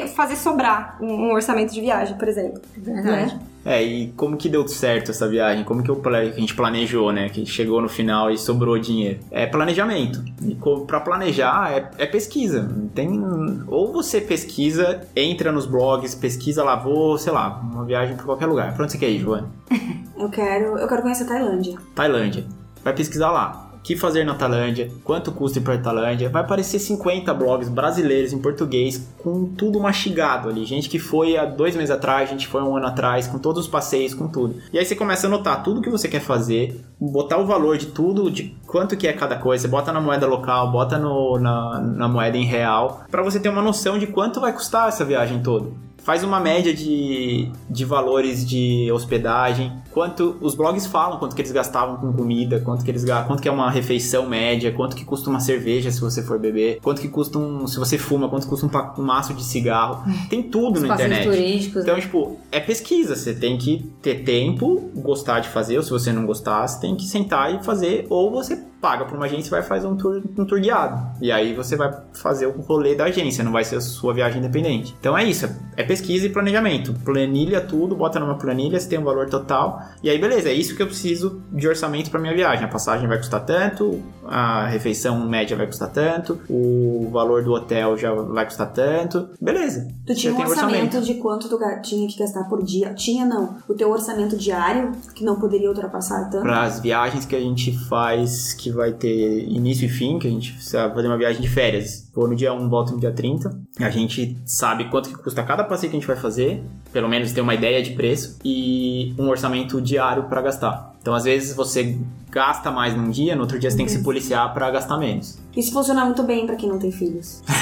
fazer 0.08 0.36
sobrar 0.36 0.98
um, 1.00 1.06
um 1.06 1.32
orçamento 1.32 1.72
de 1.72 1.80
viagem, 1.80 2.16
por 2.16 2.28
exemplo. 2.28 2.60
Verdade. 2.76 3.34
Né? 3.34 3.40
É, 3.64 3.82
e 3.82 4.08
como 4.16 4.36
que 4.36 4.48
deu 4.48 4.66
certo 4.66 5.12
essa 5.12 5.28
viagem? 5.28 5.64
Como 5.64 5.82
que 5.82 5.90
eu 5.90 6.02
a 6.04 6.24
gente 6.24 6.54
planejou, 6.54 7.12
né? 7.12 7.28
Que 7.28 7.46
chegou 7.46 7.80
no 7.80 7.88
final 7.88 8.30
e 8.30 8.36
sobrou 8.36 8.78
dinheiro? 8.78 9.20
É 9.30 9.46
planejamento. 9.46 10.22
E 10.42 10.56
pra 10.86 11.00
planejar 11.00 11.72
é, 11.72 11.90
é 11.98 12.06
pesquisa. 12.06 12.68
Tem 12.94 13.22
ou 13.68 13.92
você 13.92 14.20
pesquisa, 14.20 15.00
entra 15.14 15.52
nos 15.52 15.66
blogs, 15.66 16.14
pesquisa 16.14 16.64
lá, 16.64 16.74
vou, 16.74 17.16
sei 17.18 17.32
lá, 17.32 17.60
uma 17.62 17.84
viagem 17.84 18.16
pra 18.16 18.24
qualquer 18.24 18.46
lugar. 18.46 18.74
Pra 18.74 18.82
onde 18.82 18.92
você 18.92 18.98
quer 18.98 19.10
ir, 19.10 19.18
Joana? 19.18 19.48
Eu 20.14 20.30
quero, 20.30 20.78
eu 20.78 20.86
quero 20.86 21.02
conhecer 21.02 21.24
a 21.24 21.26
Tailândia. 21.26 21.76
Tailândia. 21.96 22.44
Vai 22.84 22.94
pesquisar 22.94 23.32
lá. 23.32 23.71
Que 23.82 23.96
fazer 23.96 24.22
na 24.24 24.34
Tailândia? 24.34 24.92
Quanto 25.02 25.32
custa 25.32 25.58
ir 25.58 25.62
pra 25.62 25.76
Tailândia? 25.76 26.28
Vai 26.30 26.42
aparecer 26.42 26.78
50 26.78 27.34
blogs 27.34 27.68
brasileiros 27.68 28.32
em 28.32 28.38
português 28.38 29.12
com 29.18 29.44
tudo 29.44 29.80
mastigado 29.80 30.48
ali. 30.48 30.64
Gente 30.64 30.88
que 30.88 31.00
foi 31.00 31.36
há 31.36 31.44
dois 31.44 31.74
meses 31.74 31.90
atrás, 31.90 32.30
gente 32.30 32.46
foi 32.46 32.62
um 32.62 32.76
ano 32.76 32.86
atrás, 32.86 33.26
com 33.26 33.38
todos 33.40 33.64
os 33.64 33.68
passeios, 33.70 34.14
com 34.14 34.28
tudo. 34.28 34.54
E 34.72 34.78
aí 34.78 34.84
você 34.84 34.94
começa 34.94 35.26
a 35.26 35.28
anotar 35.28 35.64
tudo 35.64 35.82
que 35.82 35.90
você 35.90 36.06
quer 36.06 36.20
fazer, 36.20 36.80
botar 37.00 37.38
o 37.38 37.44
valor 37.46 37.76
de 37.76 37.86
tudo, 37.86 38.30
de 38.30 38.54
quanto 38.68 38.96
que 38.96 39.08
é 39.08 39.12
cada 39.12 39.34
coisa. 39.36 39.62
Você 39.62 39.68
bota 39.68 39.90
na 39.92 40.00
moeda 40.00 40.26
local, 40.28 40.70
bota 40.70 40.96
no- 40.96 41.38
na, 41.40 41.80
na 41.80 42.06
moeda 42.08 42.36
em 42.38 42.44
real, 42.44 43.02
pra 43.10 43.22
você 43.22 43.40
ter 43.40 43.48
uma 43.48 43.62
noção 43.62 43.98
de 43.98 44.06
quanto 44.06 44.40
vai 44.40 44.52
custar 44.52 44.88
essa 44.88 45.04
viagem 45.04 45.42
toda 45.42 45.66
faz 46.04 46.24
uma 46.24 46.40
média 46.40 46.74
de, 46.74 47.50
de 47.68 47.84
valores 47.84 48.46
de 48.46 48.90
hospedagem, 48.92 49.72
quanto 49.90 50.36
os 50.40 50.54
blogs 50.54 50.86
falam, 50.86 51.18
quanto 51.18 51.34
que 51.34 51.42
eles 51.42 51.52
gastavam 51.52 51.96
com 51.96 52.12
comida, 52.12 52.60
quanto 52.60 52.84
que 52.84 52.90
eles 52.90 53.04
quanto 53.26 53.42
que 53.42 53.48
é 53.48 53.52
uma 53.52 53.70
refeição 53.70 54.28
média, 54.28 54.72
quanto 54.72 54.96
que 54.96 55.04
custa 55.04 55.30
uma 55.30 55.40
cerveja 55.40 55.90
se 55.90 56.00
você 56.00 56.22
for 56.22 56.38
beber, 56.38 56.78
quanto 56.80 57.00
que 57.00 57.08
custa 57.08 57.38
um, 57.38 57.66
se 57.66 57.78
você 57.78 57.98
fuma, 57.98 58.28
quanto 58.28 58.46
custa 58.46 58.66
um, 58.66 59.02
um 59.02 59.04
maço 59.04 59.34
de 59.34 59.44
cigarro. 59.44 60.02
Tem 60.28 60.42
tudo 60.42 60.80
na 60.80 60.94
internet. 60.94 61.24
turísticos. 61.24 61.82
Então, 61.82 61.98
tipo, 62.00 62.38
é 62.50 62.60
pesquisa. 62.60 63.14
Você 63.16 63.34
tem 63.34 63.58
que 63.58 63.90
ter 64.00 64.22
tempo, 64.24 64.90
gostar 64.94 65.40
de 65.40 65.48
fazer, 65.48 65.76
ou 65.76 65.82
se 65.82 65.90
você 65.90 66.12
não 66.12 66.26
gostar, 66.26 66.66
você 66.66 66.80
tem 66.80 66.96
que 66.96 67.04
sentar 67.04 67.54
e 67.54 67.62
fazer, 67.62 68.06
ou 68.08 68.30
você 68.30 68.62
paga 68.82 69.04
pra 69.04 69.16
uma 69.16 69.26
agência 69.26 69.48
e 69.48 69.50
vai 69.50 69.62
fazer 69.62 69.86
um 69.86 69.96
tour, 69.96 70.20
um 70.36 70.44
tour 70.44 70.60
guiado. 70.60 71.00
E 71.20 71.30
aí 71.30 71.54
você 71.54 71.76
vai 71.76 71.96
fazer 72.12 72.46
o 72.46 72.60
rolê 72.60 72.96
da 72.96 73.04
agência, 73.04 73.44
não 73.44 73.52
vai 73.52 73.64
ser 73.64 73.76
a 73.76 73.80
sua 73.80 74.12
viagem 74.12 74.40
independente. 74.40 74.94
Então 74.98 75.16
é 75.16 75.22
isso, 75.22 75.48
é 75.76 75.84
pesquisa 75.84 76.26
e 76.26 76.30
planejamento. 76.30 76.92
Planilha 77.04 77.60
tudo, 77.60 77.94
bota 77.94 78.18
numa 78.18 78.36
planilha, 78.36 78.80
você 78.80 78.88
tem 78.88 78.98
um 78.98 79.04
valor 79.04 79.30
total. 79.30 79.80
E 80.02 80.10
aí, 80.10 80.18
beleza, 80.18 80.48
é 80.48 80.52
isso 80.52 80.74
que 80.74 80.82
eu 80.82 80.86
preciso 80.86 81.40
de 81.52 81.68
orçamento 81.68 82.10
pra 82.10 82.18
minha 82.18 82.34
viagem. 82.34 82.64
A 82.64 82.68
passagem 82.68 83.06
vai 83.06 83.18
custar 83.18 83.44
tanto, 83.44 84.02
a 84.26 84.66
refeição 84.66 85.24
média 85.28 85.56
vai 85.56 85.66
custar 85.66 85.90
tanto, 85.90 86.40
o 86.50 87.08
valor 87.12 87.44
do 87.44 87.52
hotel 87.52 87.96
já 87.96 88.12
vai 88.12 88.44
custar 88.44 88.72
tanto. 88.72 89.28
Beleza. 89.40 89.86
Tu 90.04 90.14
tinha 90.16 90.32
um 90.32 90.36
tem 90.36 90.46
orçamento, 90.46 91.00
de 91.00 91.14
quanto 91.14 91.48
tu 91.48 91.56
tinha 91.82 92.08
que 92.08 92.18
gastar 92.18 92.48
por 92.48 92.64
dia? 92.64 92.92
Tinha 92.94 93.24
não. 93.24 93.58
O 93.68 93.74
teu 93.74 93.90
orçamento 93.90 94.36
diário, 94.36 94.90
que 95.14 95.24
não 95.24 95.36
poderia 95.36 95.68
ultrapassar 95.68 96.28
tanto. 96.28 96.42
para 96.42 96.62
as 96.62 96.80
viagens 96.80 97.24
que 97.24 97.36
a 97.36 97.40
gente 97.40 97.78
faz, 97.88 98.52
que 98.54 98.71
vai 98.72 98.92
ter 98.92 99.48
início 99.48 99.86
e 99.86 99.88
fim, 99.88 100.18
que 100.18 100.26
a 100.26 100.30
gente 100.30 100.52
vai 100.72 100.94
fazer 100.94 101.08
uma 101.08 101.18
viagem 101.18 101.40
de 101.40 101.48
férias. 101.48 102.10
Vou 102.14 102.28
no 102.28 102.34
dia 102.36 102.52
1, 102.52 102.68
volto 102.68 102.92
no 102.92 103.00
dia 103.00 103.10
30. 103.12 103.58
A 103.80 103.88
gente 103.90 104.36
sabe 104.44 104.90
quanto 104.90 105.08
que 105.08 105.16
custa 105.16 105.42
cada 105.42 105.64
passeio 105.64 105.90
que 105.90 105.96
a 105.96 106.00
gente 106.00 106.06
vai 106.06 106.16
fazer, 106.16 106.62
pelo 106.92 107.08
menos 107.08 107.32
ter 107.32 107.40
uma 107.40 107.54
ideia 107.54 107.82
de 107.82 107.92
preço 107.92 108.38
e 108.44 109.14
um 109.18 109.28
orçamento 109.28 109.80
diário 109.80 110.24
para 110.24 110.42
gastar. 110.42 110.92
Então, 111.00 111.14
às 111.14 111.24
vezes 111.24 111.56
você 111.56 111.98
gasta 112.30 112.70
mais 112.70 112.94
num 112.96 113.10
dia, 113.10 113.34
no 113.34 113.42
outro 113.42 113.58
dia 113.58 113.70
você 113.70 113.76
tem 113.76 113.84
que 113.84 113.92
se 113.92 114.02
policiar 114.04 114.52
para 114.54 114.70
gastar 114.70 114.96
menos. 114.98 115.38
Isso 115.54 115.70
funciona 115.72 116.04
muito 116.04 116.22
bem 116.22 116.46
pra 116.46 116.54
quem 116.56 116.68
não 116.68 116.78
tem 116.78 116.90
filhos. 116.92 117.42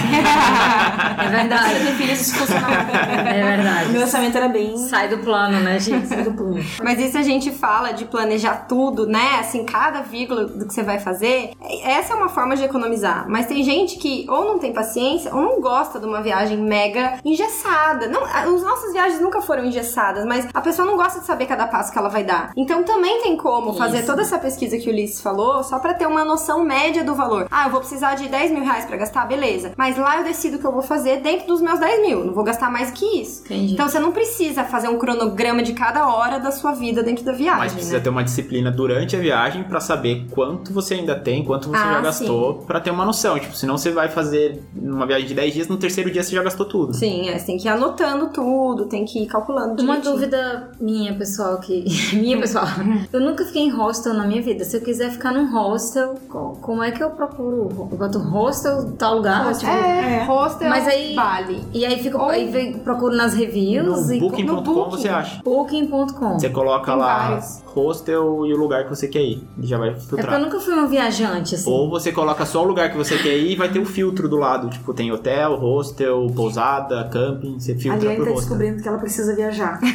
É 1.20 1.24
Se 1.24 1.28
verdade. 1.30 1.74
eu 1.74 1.80
tenho 1.84 1.96
filhos, 1.96 2.20
isso 2.20 2.34
funciona 2.36 2.66
muito 2.68 2.92
bem. 2.92 3.00
É 3.00 3.42
O 3.42 3.46
meu 3.48 3.56
verdade. 3.56 3.98
orçamento 3.98 4.36
era 4.36 4.48
bem 4.48 4.76
Sai 4.76 5.08
do 5.08 5.18
plano, 5.18 5.60
né, 5.60 5.78
gente? 5.78 6.06
do 6.22 6.32
plano. 6.32 6.64
Mas 6.82 6.98
isso 6.98 7.18
a 7.18 7.22
gente 7.22 7.50
fala 7.50 7.92
de 7.92 8.04
planejar 8.06 8.66
tudo, 8.68 9.06
né? 9.06 9.38
Assim, 9.40 9.64
cada 9.64 10.00
vírgula 10.02 10.46
do 10.46 10.66
que 10.66 10.72
você 10.74 10.82
vai 10.82 10.98
fazer. 10.98 11.50
Essa 11.82 12.14
é 12.14 12.16
uma 12.16 12.28
forma 12.28 12.56
de 12.56 12.62
economizar. 12.64 13.26
Mas 13.28 13.46
tem 13.46 13.62
gente 13.62 13.96
que 13.98 14.24
ou 14.40 14.46
não 14.46 14.58
tem 14.58 14.72
paciência 14.72 15.34
ou 15.34 15.40
não 15.40 15.60
gosta 15.60 15.98
de 15.98 16.06
uma 16.06 16.20
viagem 16.22 16.58
mega 16.58 17.18
engessada. 17.24 18.06
Não, 18.08 18.24
as 18.24 18.62
nossas 18.62 18.92
viagens 18.92 19.20
nunca 19.20 19.40
foram 19.40 19.64
engessadas, 19.64 20.24
mas 20.24 20.46
a 20.52 20.60
pessoa 20.60 20.86
não 20.86 20.96
gosta 20.96 21.20
de 21.20 21.26
saber 21.26 21.46
cada 21.46 21.66
passo 21.66 21.92
que 21.92 21.98
ela 21.98 22.08
vai 22.08 22.24
dar. 22.24 22.52
Então 22.56 22.82
também 22.82 23.22
tem 23.22 23.36
como 23.36 23.74
fazer 23.74 23.98
Isso. 23.98 24.06
toda 24.06 24.22
essa 24.22 24.38
pesquisa 24.38 24.76
que 24.78 24.88
o 24.88 24.92
Ulisses 24.92 25.20
falou, 25.20 25.62
só 25.62 25.78
pra 25.78 25.94
ter 25.94 26.06
uma 26.06 26.24
noção 26.24 26.64
média 26.64 27.04
do 27.04 27.14
valor. 27.14 27.46
Ah, 27.50 27.66
eu 27.66 27.70
vou 27.70 27.80
precisar 27.80 28.14
de 28.14 28.28
10 28.28 28.50
mil 28.52 28.64
reais 28.64 28.84
pra 28.84 28.96
gastar, 28.96 29.26
beleza. 29.26 29.72
Mas 29.76 29.96
lá 29.96 30.18
eu 30.18 30.24
decido 30.24 30.56
o 30.56 30.60
que 30.60 30.66
eu 30.66 30.72
vou 30.72 30.82
fazer 30.82 31.20
dentro 31.20 31.46
dos 31.46 31.60
meus 31.60 31.78
10 31.78 32.02
mil. 32.02 32.24
Não 32.24 32.34
vou 32.34 32.44
gastar 32.44 32.70
mais 32.70 32.90
que 32.90 33.04
isso. 33.20 33.42
Entendi. 33.44 33.74
Então 33.74 33.88
você 33.88 33.98
não 33.98 34.12
precisa 34.12 34.64
fazer 34.64 34.88
um 34.88 34.98
cronograma 34.98 35.62
de 35.62 35.72
cada 35.72 36.06
hora 36.08 36.38
da 36.38 36.50
sua 36.50 36.72
vida 36.72 37.02
dentro 37.02 37.24
da 37.24 37.32
viagem. 37.32 37.58
Mas 37.60 37.72
precisa 37.72 37.96
né? 37.98 38.02
ter 38.02 38.08
uma 38.10 38.24
disciplina 38.24 38.70
durante 38.70 39.16
a 39.16 39.18
viagem 39.18 39.64
pra 39.64 39.80
saber 39.80 40.26
quanto 40.30 40.72
você 40.72 40.94
ainda 40.94 41.14
tem, 41.18 41.44
quanto 41.44 41.68
você 41.68 41.76
Ah, 41.76 41.94
já 41.94 42.00
gastou, 42.00 42.54
pra 42.66 42.80
ter 42.80 42.90
uma 42.90 43.04
noção. 43.04 43.38
Tipo, 43.38 43.54
senão 43.54 43.76
você 43.76 43.90
vai 43.90 44.08
fazer 44.08 44.29
uma 44.76 45.06
viagem 45.06 45.26
de 45.26 45.34
10 45.34 45.54
dias, 45.54 45.68
no 45.68 45.76
terceiro 45.76 46.10
dia 46.10 46.22
você 46.22 46.34
já 46.34 46.42
gastou 46.42 46.66
tudo. 46.66 46.94
Sim, 46.94 47.28
é, 47.28 47.38
você 47.38 47.46
tem 47.46 47.58
que 47.58 47.66
ir 47.66 47.70
anotando 47.70 48.28
tudo, 48.28 48.86
tem 48.86 49.04
que 49.04 49.22
ir 49.22 49.26
calculando 49.26 49.82
Uma 49.82 49.96
direitinho. 49.98 50.14
dúvida 50.14 50.70
minha, 50.80 51.14
pessoal, 51.14 51.58
que. 51.58 51.84
minha, 52.16 52.38
pessoal. 52.38 52.66
Eu 53.12 53.20
nunca 53.20 53.44
fiquei 53.44 53.62
em 53.62 53.70
hostel 53.70 54.14
na 54.14 54.26
minha 54.26 54.42
vida. 54.42 54.64
Se 54.64 54.76
eu 54.76 54.80
quiser 54.80 55.10
ficar 55.10 55.32
num 55.32 55.50
hostel, 55.52 56.14
co- 56.28 56.56
como 56.60 56.82
é 56.82 56.90
que 56.90 57.02
eu 57.02 57.10
procuro? 57.10 57.68
Eu 57.70 57.86
boto 57.98 58.18
hostel, 58.18 58.92
tal 58.98 59.16
lugar? 59.16 59.52
tipo- 59.54 59.70
É, 59.70 60.24
hostel, 60.24 60.68
Mas 60.68 60.86
aí- 60.86 61.14
vale. 61.14 61.64
E 61.72 61.84
aí 61.84 62.02
fico, 62.02 62.18
Ou- 62.18 62.28
aí 62.28 62.48
vem- 62.50 62.78
procuro 62.78 63.14
nas 63.16 63.34
reviews 63.34 64.06
No 64.08 64.14
e. 64.14 64.20
booking.com 64.20 64.62
Booking. 64.62 64.90
você 64.90 65.08
acha. 65.08 65.40
Booking.com. 65.44 66.38
Você 66.38 66.48
coloca 66.50 66.90
Tem 66.92 67.00
lá 67.00 67.28
vários. 67.28 67.62
Hostel 67.74 68.46
e 68.46 68.52
o 68.52 68.56
lugar 68.56 68.84
que 68.84 68.90
você 68.90 69.08
quer 69.08 69.22
ir. 69.22 69.46
Ele 69.58 69.66
já 69.66 69.78
vai 69.78 69.88
É 69.88 69.92
porque 69.92 70.14
eu 70.14 70.18
filtrar. 70.18 70.40
nunca 70.40 70.60
fui 70.60 70.74
uma 70.74 70.86
viajante, 70.86 71.54
assim. 71.54 71.70
Ou 71.70 71.88
você 71.90 72.12
coloca 72.12 72.44
só 72.46 72.62
o 72.62 72.66
lugar 72.66 72.90
que 72.90 72.96
você 72.96 73.16
quer 73.18 73.36
ir 73.36 73.52
e 73.52 73.56
vai 73.56 73.68
ter 73.70 73.78
o 73.78 73.84
filtro 73.86 74.28
do 74.28 74.36
lado. 74.36 74.68
Tipo, 74.70 74.92
tem 74.94 75.10
hotel, 75.12 75.56
hostel, 75.56 76.26
pousada, 76.34 77.08
camping. 77.12 77.58
Você 77.58 77.72
A 77.72 77.76
filtra 77.78 77.98
Liane 78.00 78.16
por 78.16 78.24
tá 78.24 78.30
hostel. 78.30 78.34
descobrindo 78.48 78.82
que 78.82 78.88
ela 78.88 78.98
precisa 78.98 79.34
viajar. 79.34 79.78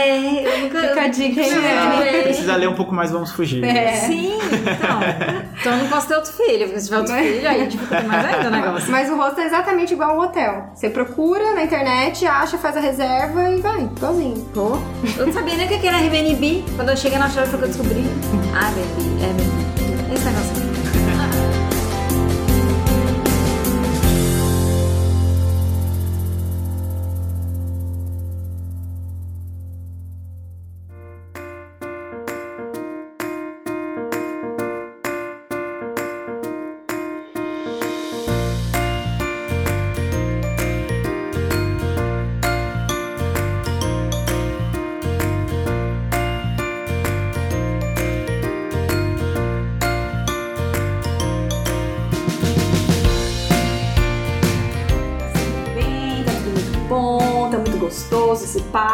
É, 0.00 0.46
eu 0.56 0.60
nunca. 0.62 0.80
Fica 0.80 1.02
a 1.02 1.08
dica, 1.08 1.40
eu 1.40 1.46
fui. 2.02 2.22
Precisa 2.22 2.56
ler 2.56 2.68
um 2.68 2.74
pouco 2.74 2.94
mais, 2.94 3.10
vamos 3.10 3.32
fugir. 3.32 3.62
É. 3.64 3.92
Sim, 3.96 4.34
então. 4.34 5.00
Então 5.60 5.72
eu 5.72 5.78
não 5.78 5.88
posso 5.88 6.08
ter 6.08 6.14
outro 6.14 6.32
filho, 6.32 6.64
porque 6.66 6.80
se 6.80 6.86
tiver 6.86 6.98
outro 6.98 7.14
filho, 7.14 7.48
aí 7.48 7.66
dificulta 7.66 8.02
mais 8.04 8.24
ainda 8.26 8.48
o 8.48 8.50
negócio. 8.50 8.90
Mas 8.90 9.10
o 9.10 9.16
hostel 9.16 9.44
é 9.44 9.46
exatamente 9.46 9.92
igual 9.94 10.10
ao 10.12 10.20
hotel. 10.20 10.70
Você 10.74 10.88
procura 10.90 11.54
na 11.54 11.64
internet, 11.64 12.24
acha, 12.26 12.56
faz 12.58 12.76
a 12.76 12.80
reserva 12.80 13.50
e 13.50 13.60
vai, 13.60 13.82
igualzinho. 13.82 14.36
Pô, 14.54 14.78
eu 15.18 15.26
não 15.26 15.32
sabia 15.32 15.56
nem 15.56 15.66
o 15.66 15.68
que 15.80 15.86
era 15.86 15.98
Airbnb. 15.98 16.64
Quando 16.76 16.90
eu 16.90 16.96
cheguei 16.96 17.18
na 17.18 17.26
Austrália 17.26 17.50
foi 17.50 17.58
que 17.58 17.64
eu 17.66 17.68
descobri. 17.68 18.04
Ah, 18.54 18.66
Airbnb, 18.66 19.22
Airbnb. 19.22 20.14
Esse 20.14 20.24
negócio. 20.24 20.59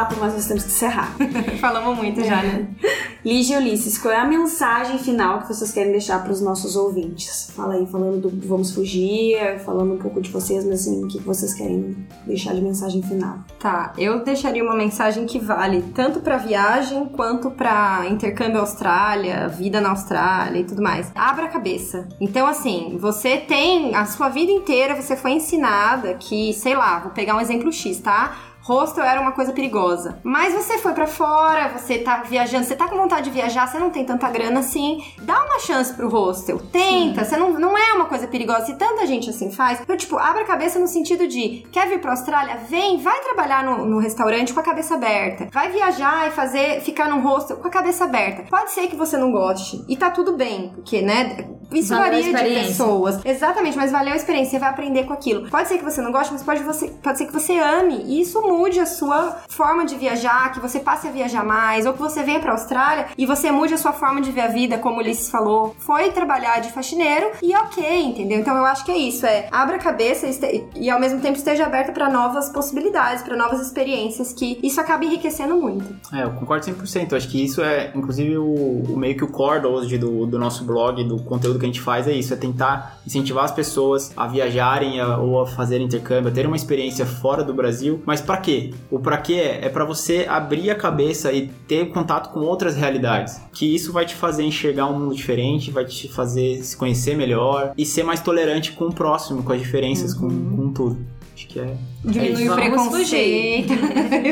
Papo, 0.06 0.16
mas 0.20 0.34
nós 0.34 0.46
temos 0.46 0.64
que 0.64 0.70
encerrar. 0.70 1.14
Falamos 1.60 1.98
muito 1.98 2.22
já, 2.24 2.42
né? 2.42 2.68
Lígia 3.24 3.56
e 3.56 3.60
Ulisses, 3.60 3.98
qual 3.98 4.14
é 4.14 4.18
a 4.18 4.24
mensagem 4.24 4.98
final 4.98 5.40
que 5.40 5.48
vocês 5.48 5.72
querem 5.72 5.90
deixar 5.90 6.22
para 6.22 6.32
os 6.32 6.40
nossos 6.40 6.76
ouvintes? 6.76 7.50
Fala 7.56 7.74
aí, 7.74 7.84
falando 7.86 8.20
do 8.20 8.46
Vamos 8.46 8.72
Fugir, 8.72 9.58
falando 9.64 9.94
um 9.94 9.98
pouco 9.98 10.20
de 10.20 10.30
vocês, 10.30 10.64
mas 10.64 10.82
assim, 10.82 11.04
o 11.04 11.08
que 11.08 11.18
vocês 11.18 11.52
querem 11.52 11.96
deixar 12.24 12.54
de 12.54 12.60
mensagem 12.60 13.02
final? 13.02 13.38
Tá, 13.58 13.92
eu 13.98 14.22
deixaria 14.22 14.62
uma 14.62 14.76
mensagem 14.76 15.26
que 15.26 15.40
vale 15.40 15.82
tanto 15.92 16.20
pra 16.20 16.36
viagem 16.36 17.06
quanto 17.06 17.50
pra 17.50 18.06
intercâmbio 18.08 18.60
Austrália, 18.60 19.48
vida 19.48 19.80
na 19.80 19.90
Austrália 19.90 20.60
e 20.60 20.64
tudo 20.64 20.80
mais. 20.80 21.10
Abra 21.14 21.46
a 21.46 21.48
cabeça. 21.48 22.06
Então, 22.20 22.46
assim, 22.46 22.96
você 23.00 23.38
tem 23.38 23.92
a 23.96 24.06
sua 24.06 24.28
vida 24.28 24.52
inteira, 24.52 24.94
você 24.94 25.16
foi 25.16 25.32
ensinada 25.32 26.14
que, 26.14 26.52
sei 26.52 26.76
lá, 26.76 27.00
vou 27.00 27.10
pegar 27.10 27.34
um 27.34 27.40
exemplo 27.40 27.72
X, 27.72 27.98
tá? 27.98 28.36
Hostel 28.66 29.04
era 29.04 29.20
uma 29.20 29.30
coisa 29.30 29.52
perigosa. 29.52 30.18
Mas 30.24 30.52
você 30.52 30.78
foi 30.78 30.92
pra 30.92 31.06
fora, 31.06 31.68
você 31.68 31.98
tá 31.98 32.24
viajando, 32.28 32.64
você 32.64 32.74
tá 32.74 32.88
com 32.88 32.96
vontade 32.96 33.26
de 33.26 33.30
viajar, 33.30 33.68
você 33.68 33.78
não 33.78 33.90
tem 33.90 34.04
tanta 34.04 34.28
grana 34.28 34.58
assim. 34.58 35.04
Dá 35.22 35.44
uma 35.44 35.60
chance 35.60 35.94
pro 35.94 36.08
hostel. 36.08 36.58
Tenta, 36.72 37.24
você 37.24 37.36
não, 37.36 37.52
não 37.52 37.78
é 37.78 37.92
uma 37.92 38.06
coisa 38.06 38.26
perigosa. 38.26 38.66
Se 38.66 38.74
tanta 38.74 39.06
gente 39.06 39.30
assim 39.30 39.52
faz, 39.52 39.80
então, 39.80 39.96
tipo, 39.96 40.18
abre 40.18 40.42
a 40.42 40.46
cabeça 40.46 40.80
no 40.80 40.88
sentido 40.88 41.28
de 41.28 41.64
quer 41.70 41.88
vir 41.88 42.00
pra 42.00 42.10
Austrália? 42.10 42.56
Vem, 42.68 42.98
vai 42.98 43.20
trabalhar 43.20 43.62
no, 43.62 43.86
no 43.86 43.98
restaurante 44.00 44.52
com 44.52 44.58
a 44.58 44.64
cabeça 44.64 44.96
aberta. 44.96 45.48
Vai 45.52 45.70
viajar 45.70 46.26
e 46.26 46.32
fazer, 46.32 46.80
ficar 46.80 47.08
num 47.08 47.22
hostel 47.22 47.58
com 47.58 47.68
a 47.68 47.70
cabeça 47.70 48.02
aberta. 48.02 48.44
Pode 48.50 48.72
ser 48.72 48.88
que 48.88 48.96
você 48.96 49.16
não 49.16 49.30
goste. 49.30 49.84
E 49.88 49.96
tá 49.96 50.10
tudo 50.10 50.36
bem, 50.36 50.72
porque, 50.74 51.00
né? 51.02 51.46
Isso 51.72 51.94
Valeu 51.94 52.22
varia 52.32 52.60
de 52.60 52.66
pessoas. 52.66 53.24
Exatamente, 53.24 53.76
mas 53.76 53.90
valeu 53.90 54.12
a 54.12 54.16
experiência, 54.16 54.52
você 54.52 54.58
vai 54.58 54.70
aprender 54.70 55.04
com 55.04 55.12
aquilo. 55.12 55.50
Pode 55.50 55.68
ser 55.68 55.78
que 55.78 55.84
você 55.84 56.00
não 56.00 56.12
goste, 56.12 56.32
mas 56.32 56.42
pode, 56.42 56.62
você, 56.62 56.88
pode 57.02 57.18
ser 57.18 57.26
que 57.26 57.32
você 57.32 57.58
ame. 57.58 58.04
E 58.06 58.20
isso 58.20 58.40
mude 58.56 58.80
a 58.80 58.86
sua 58.86 59.38
forma 59.48 59.84
de 59.84 59.94
viajar, 59.96 60.52
que 60.52 60.60
você 60.60 60.80
passe 60.80 61.06
a 61.08 61.10
viajar 61.10 61.44
mais, 61.44 61.86
ou 61.86 61.92
que 61.92 61.98
você 62.00 62.22
venha 62.22 62.40
pra 62.40 62.52
Austrália 62.52 63.06
e 63.16 63.26
você 63.26 63.50
mude 63.50 63.74
a 63.74 63.78
sua 63.78 63.92
forma 63.92 64.20
de 64.20 64.30
ver 64.30 64.42
a 64.42 64.48
vida, 64.48 64.78
como 64.78 64.96
o 64.96 64.98
Ulisses 65.00 65.30
falou. 65.30 65.74
Foi 65.78 66.10
trabalhar 66.10 66.60
de 66.60 66.72
faxineiro 66.72 67.30
e 67.42 67.54
ok, 67.54 68.02
entendeu? 68.02 68.38
Então 68.38 68.56
eu 68.56 68.64
acho 68.64 68.84
que 68.84 68.90
é 68.92 68.96
isso, 68.98 69.26
é 69.26 69.48
abra 69.52 69.76
a 69.76 69.78
cabeça 69.78 70.26
e, 70.26 70.64
e 70.76 70.90
ao 70.90 70.98
mesmo 71.00 71.20
tempo 71.20 71.36
esteja 71.36 71.64
aberta 71.66 71.92
pra 71.92 72.08
novas 72.10 72.48
possibilidades, 72.50 73.22
pra 73.22 73.36
novas 73.36 73.60
experiências, 73.60 74.32
que 74.32 74.58
isso 74.62 74.80
acaba 74.80 75.04
enriquecendo 75.04 75.56
muito. 75.56 75.84
É, 76.12 76.22
eu 76.24 76.30
concordo 76.32 76.64
100%. 76.66 77.12
Eu 77.12 77.16
acho 77.16 77.28
que 77.28 77.42
isso 77.44 77.62
é, 77.62 77.92
inclusive, 77.94 78.36
o, 78.38 78.44
o 78.88 78.96
meio 78.96 79.16
que 79.16 79.24
o 79.24 79.28
core 79.28 79.66
hoje 79.66 79.98
do, 79.98 80.26
do 80.26 80.38
nosso 80.38 80.64
blog, 80.64 81.02
do 81.04 81.18
conteúdo 81.22 81.58
que 81.58 81.64
a 81.64 81.68
gente 81.68 81.80
faz, 81.80 82.06
é 82.08 82.12
isso. 82.12 82.32
É 82.32 82.36
tentar 82.36 82.98
incentivar 83.06 83.44
as 83.44 83.50
pessoas 83.52 84.12
a 84.16 84.26
viajarem 84.26 85.00
a- 85.00 85.18
ou 85.18 85.40
a 85.42 85.46
fazer 85.46 85.80
intercâmbio, 85.80 86.30
a 86.30 86.34
terem 86.34 86.48
uma 86.48 86.56
experiência 86.56 87.04
fora 87.06 87.42
do 87.42 87.52
Brasil. 87.54 88.02
Mas 88.06 88.20
pra 88.20 88.36
quê? 88.46 88.70
O 88.88 89.00
pra 89.00 89.18
quê 89.18 89.34
é, 89.34 89.66
é 89.66 89.68
pra 89.68 89.84
você 89.84 90.24
abrir 90.28 90.70
a 90.70 90.74
cabeça 90.76 91.32
e 91.32 91.48
ter 91.66 91.88
contato 91.88 92.32
com 92.32 92.40
outras 92.40 92.76
realidades. 92.76 93.40
Que 93.52 93.74
isso 93.74 93.92
vai 93.92 94.06
te 94.06 94.14
fazer 94.14 94.44
enxergar 94.44 94.86
um 94.86 94.96
mundo 94.96 95.14
diferente, 95.16 95.72
vai 95.72 95.84
te 95.84 96.08
fazer 96.08 96.62
se 96.62 96.76
conhecer 96.76 97.16
melhor 97.16 97.72
e 97.76 97.84
ser 97.84 98.04
mais 98.04 98.20
tolerante 98.20 98.72
com 98.72 98.86
o 98.86 98.94
próximo, 98.94 99.42
com 99.42 99.52
as 99.52 99.60
diferenças, 99.60 100.14
com, 100.14 100.28
com 100.28 100.72
tudo. 100.72 101.15
Que 101.56 101.60
é... 101.60 101.76
Diminui 102.04 102.44
o 102.44 102.54
vamos 102.54 102.64
preconceito. 102.64 103.72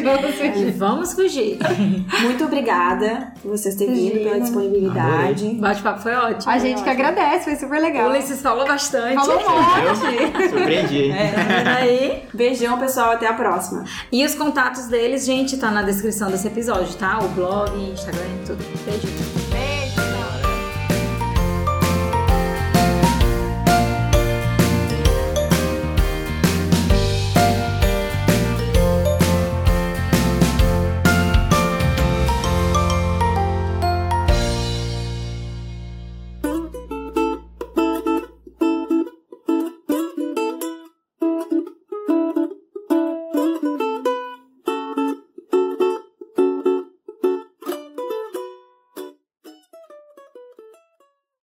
Vamos 0.04 0.34
fugir. 0.34 0.56
E 0.56 0.70
vamos 0.72 1.12
fugir. 1.14 1.58
Muito 2.22 2.44
obrigada 2.44 3.32
por 3.40 3.52
vocês 3.52 3.74
terem 3.76 3.94
vindo, 3.94 4.22
pela 4.22 4.40
disponibilidade. 4.40 5.46
O 5.46 5.54
bate-papo 5.54 6.02
foi 6.02 6.12
ótimo. 6.14 6.52
A 6.52 6.58
gente 6.58 6.82
que 6.82 6.90
agradece, 6.90 7.44
foi 7.44 7.56
super 7.56 7.78
O 7.78 7.82
legal. 7.82 8.10
Ulisses 8.10 8.42
falou 8.42 8.66
bastante. 8.66 9.14
Falou. 9.14 9.40
Eu 9.40 10.48
surpreendi? 10.50 11.10
É, 11.10 11.62
tá 11.64 11.76
aí? 11.76 12.22
Beijão, 12.34 12.78
pessoal, 12.78 13.12
até 13.12 13.26
a 13.26 13.32
próxima. 13.32 13.84
E 14.12 14.22
os 14.24 14.34
contatos 14.34 14.86
deles, 14.86 15.24
gente, 15.24 15.56
tá 15.56 15.70
na 15.70 15.82
descrição 15.82 16.30
desse 16.30 16.46
episódio, 16.46 16.94
tá? 16.96 17.20
O 17.20 17.28
blog, 17.28 17.72
Instagram, 17.90 18.20
tudo. 18.46 18.62
Beijo. 18.84 19.43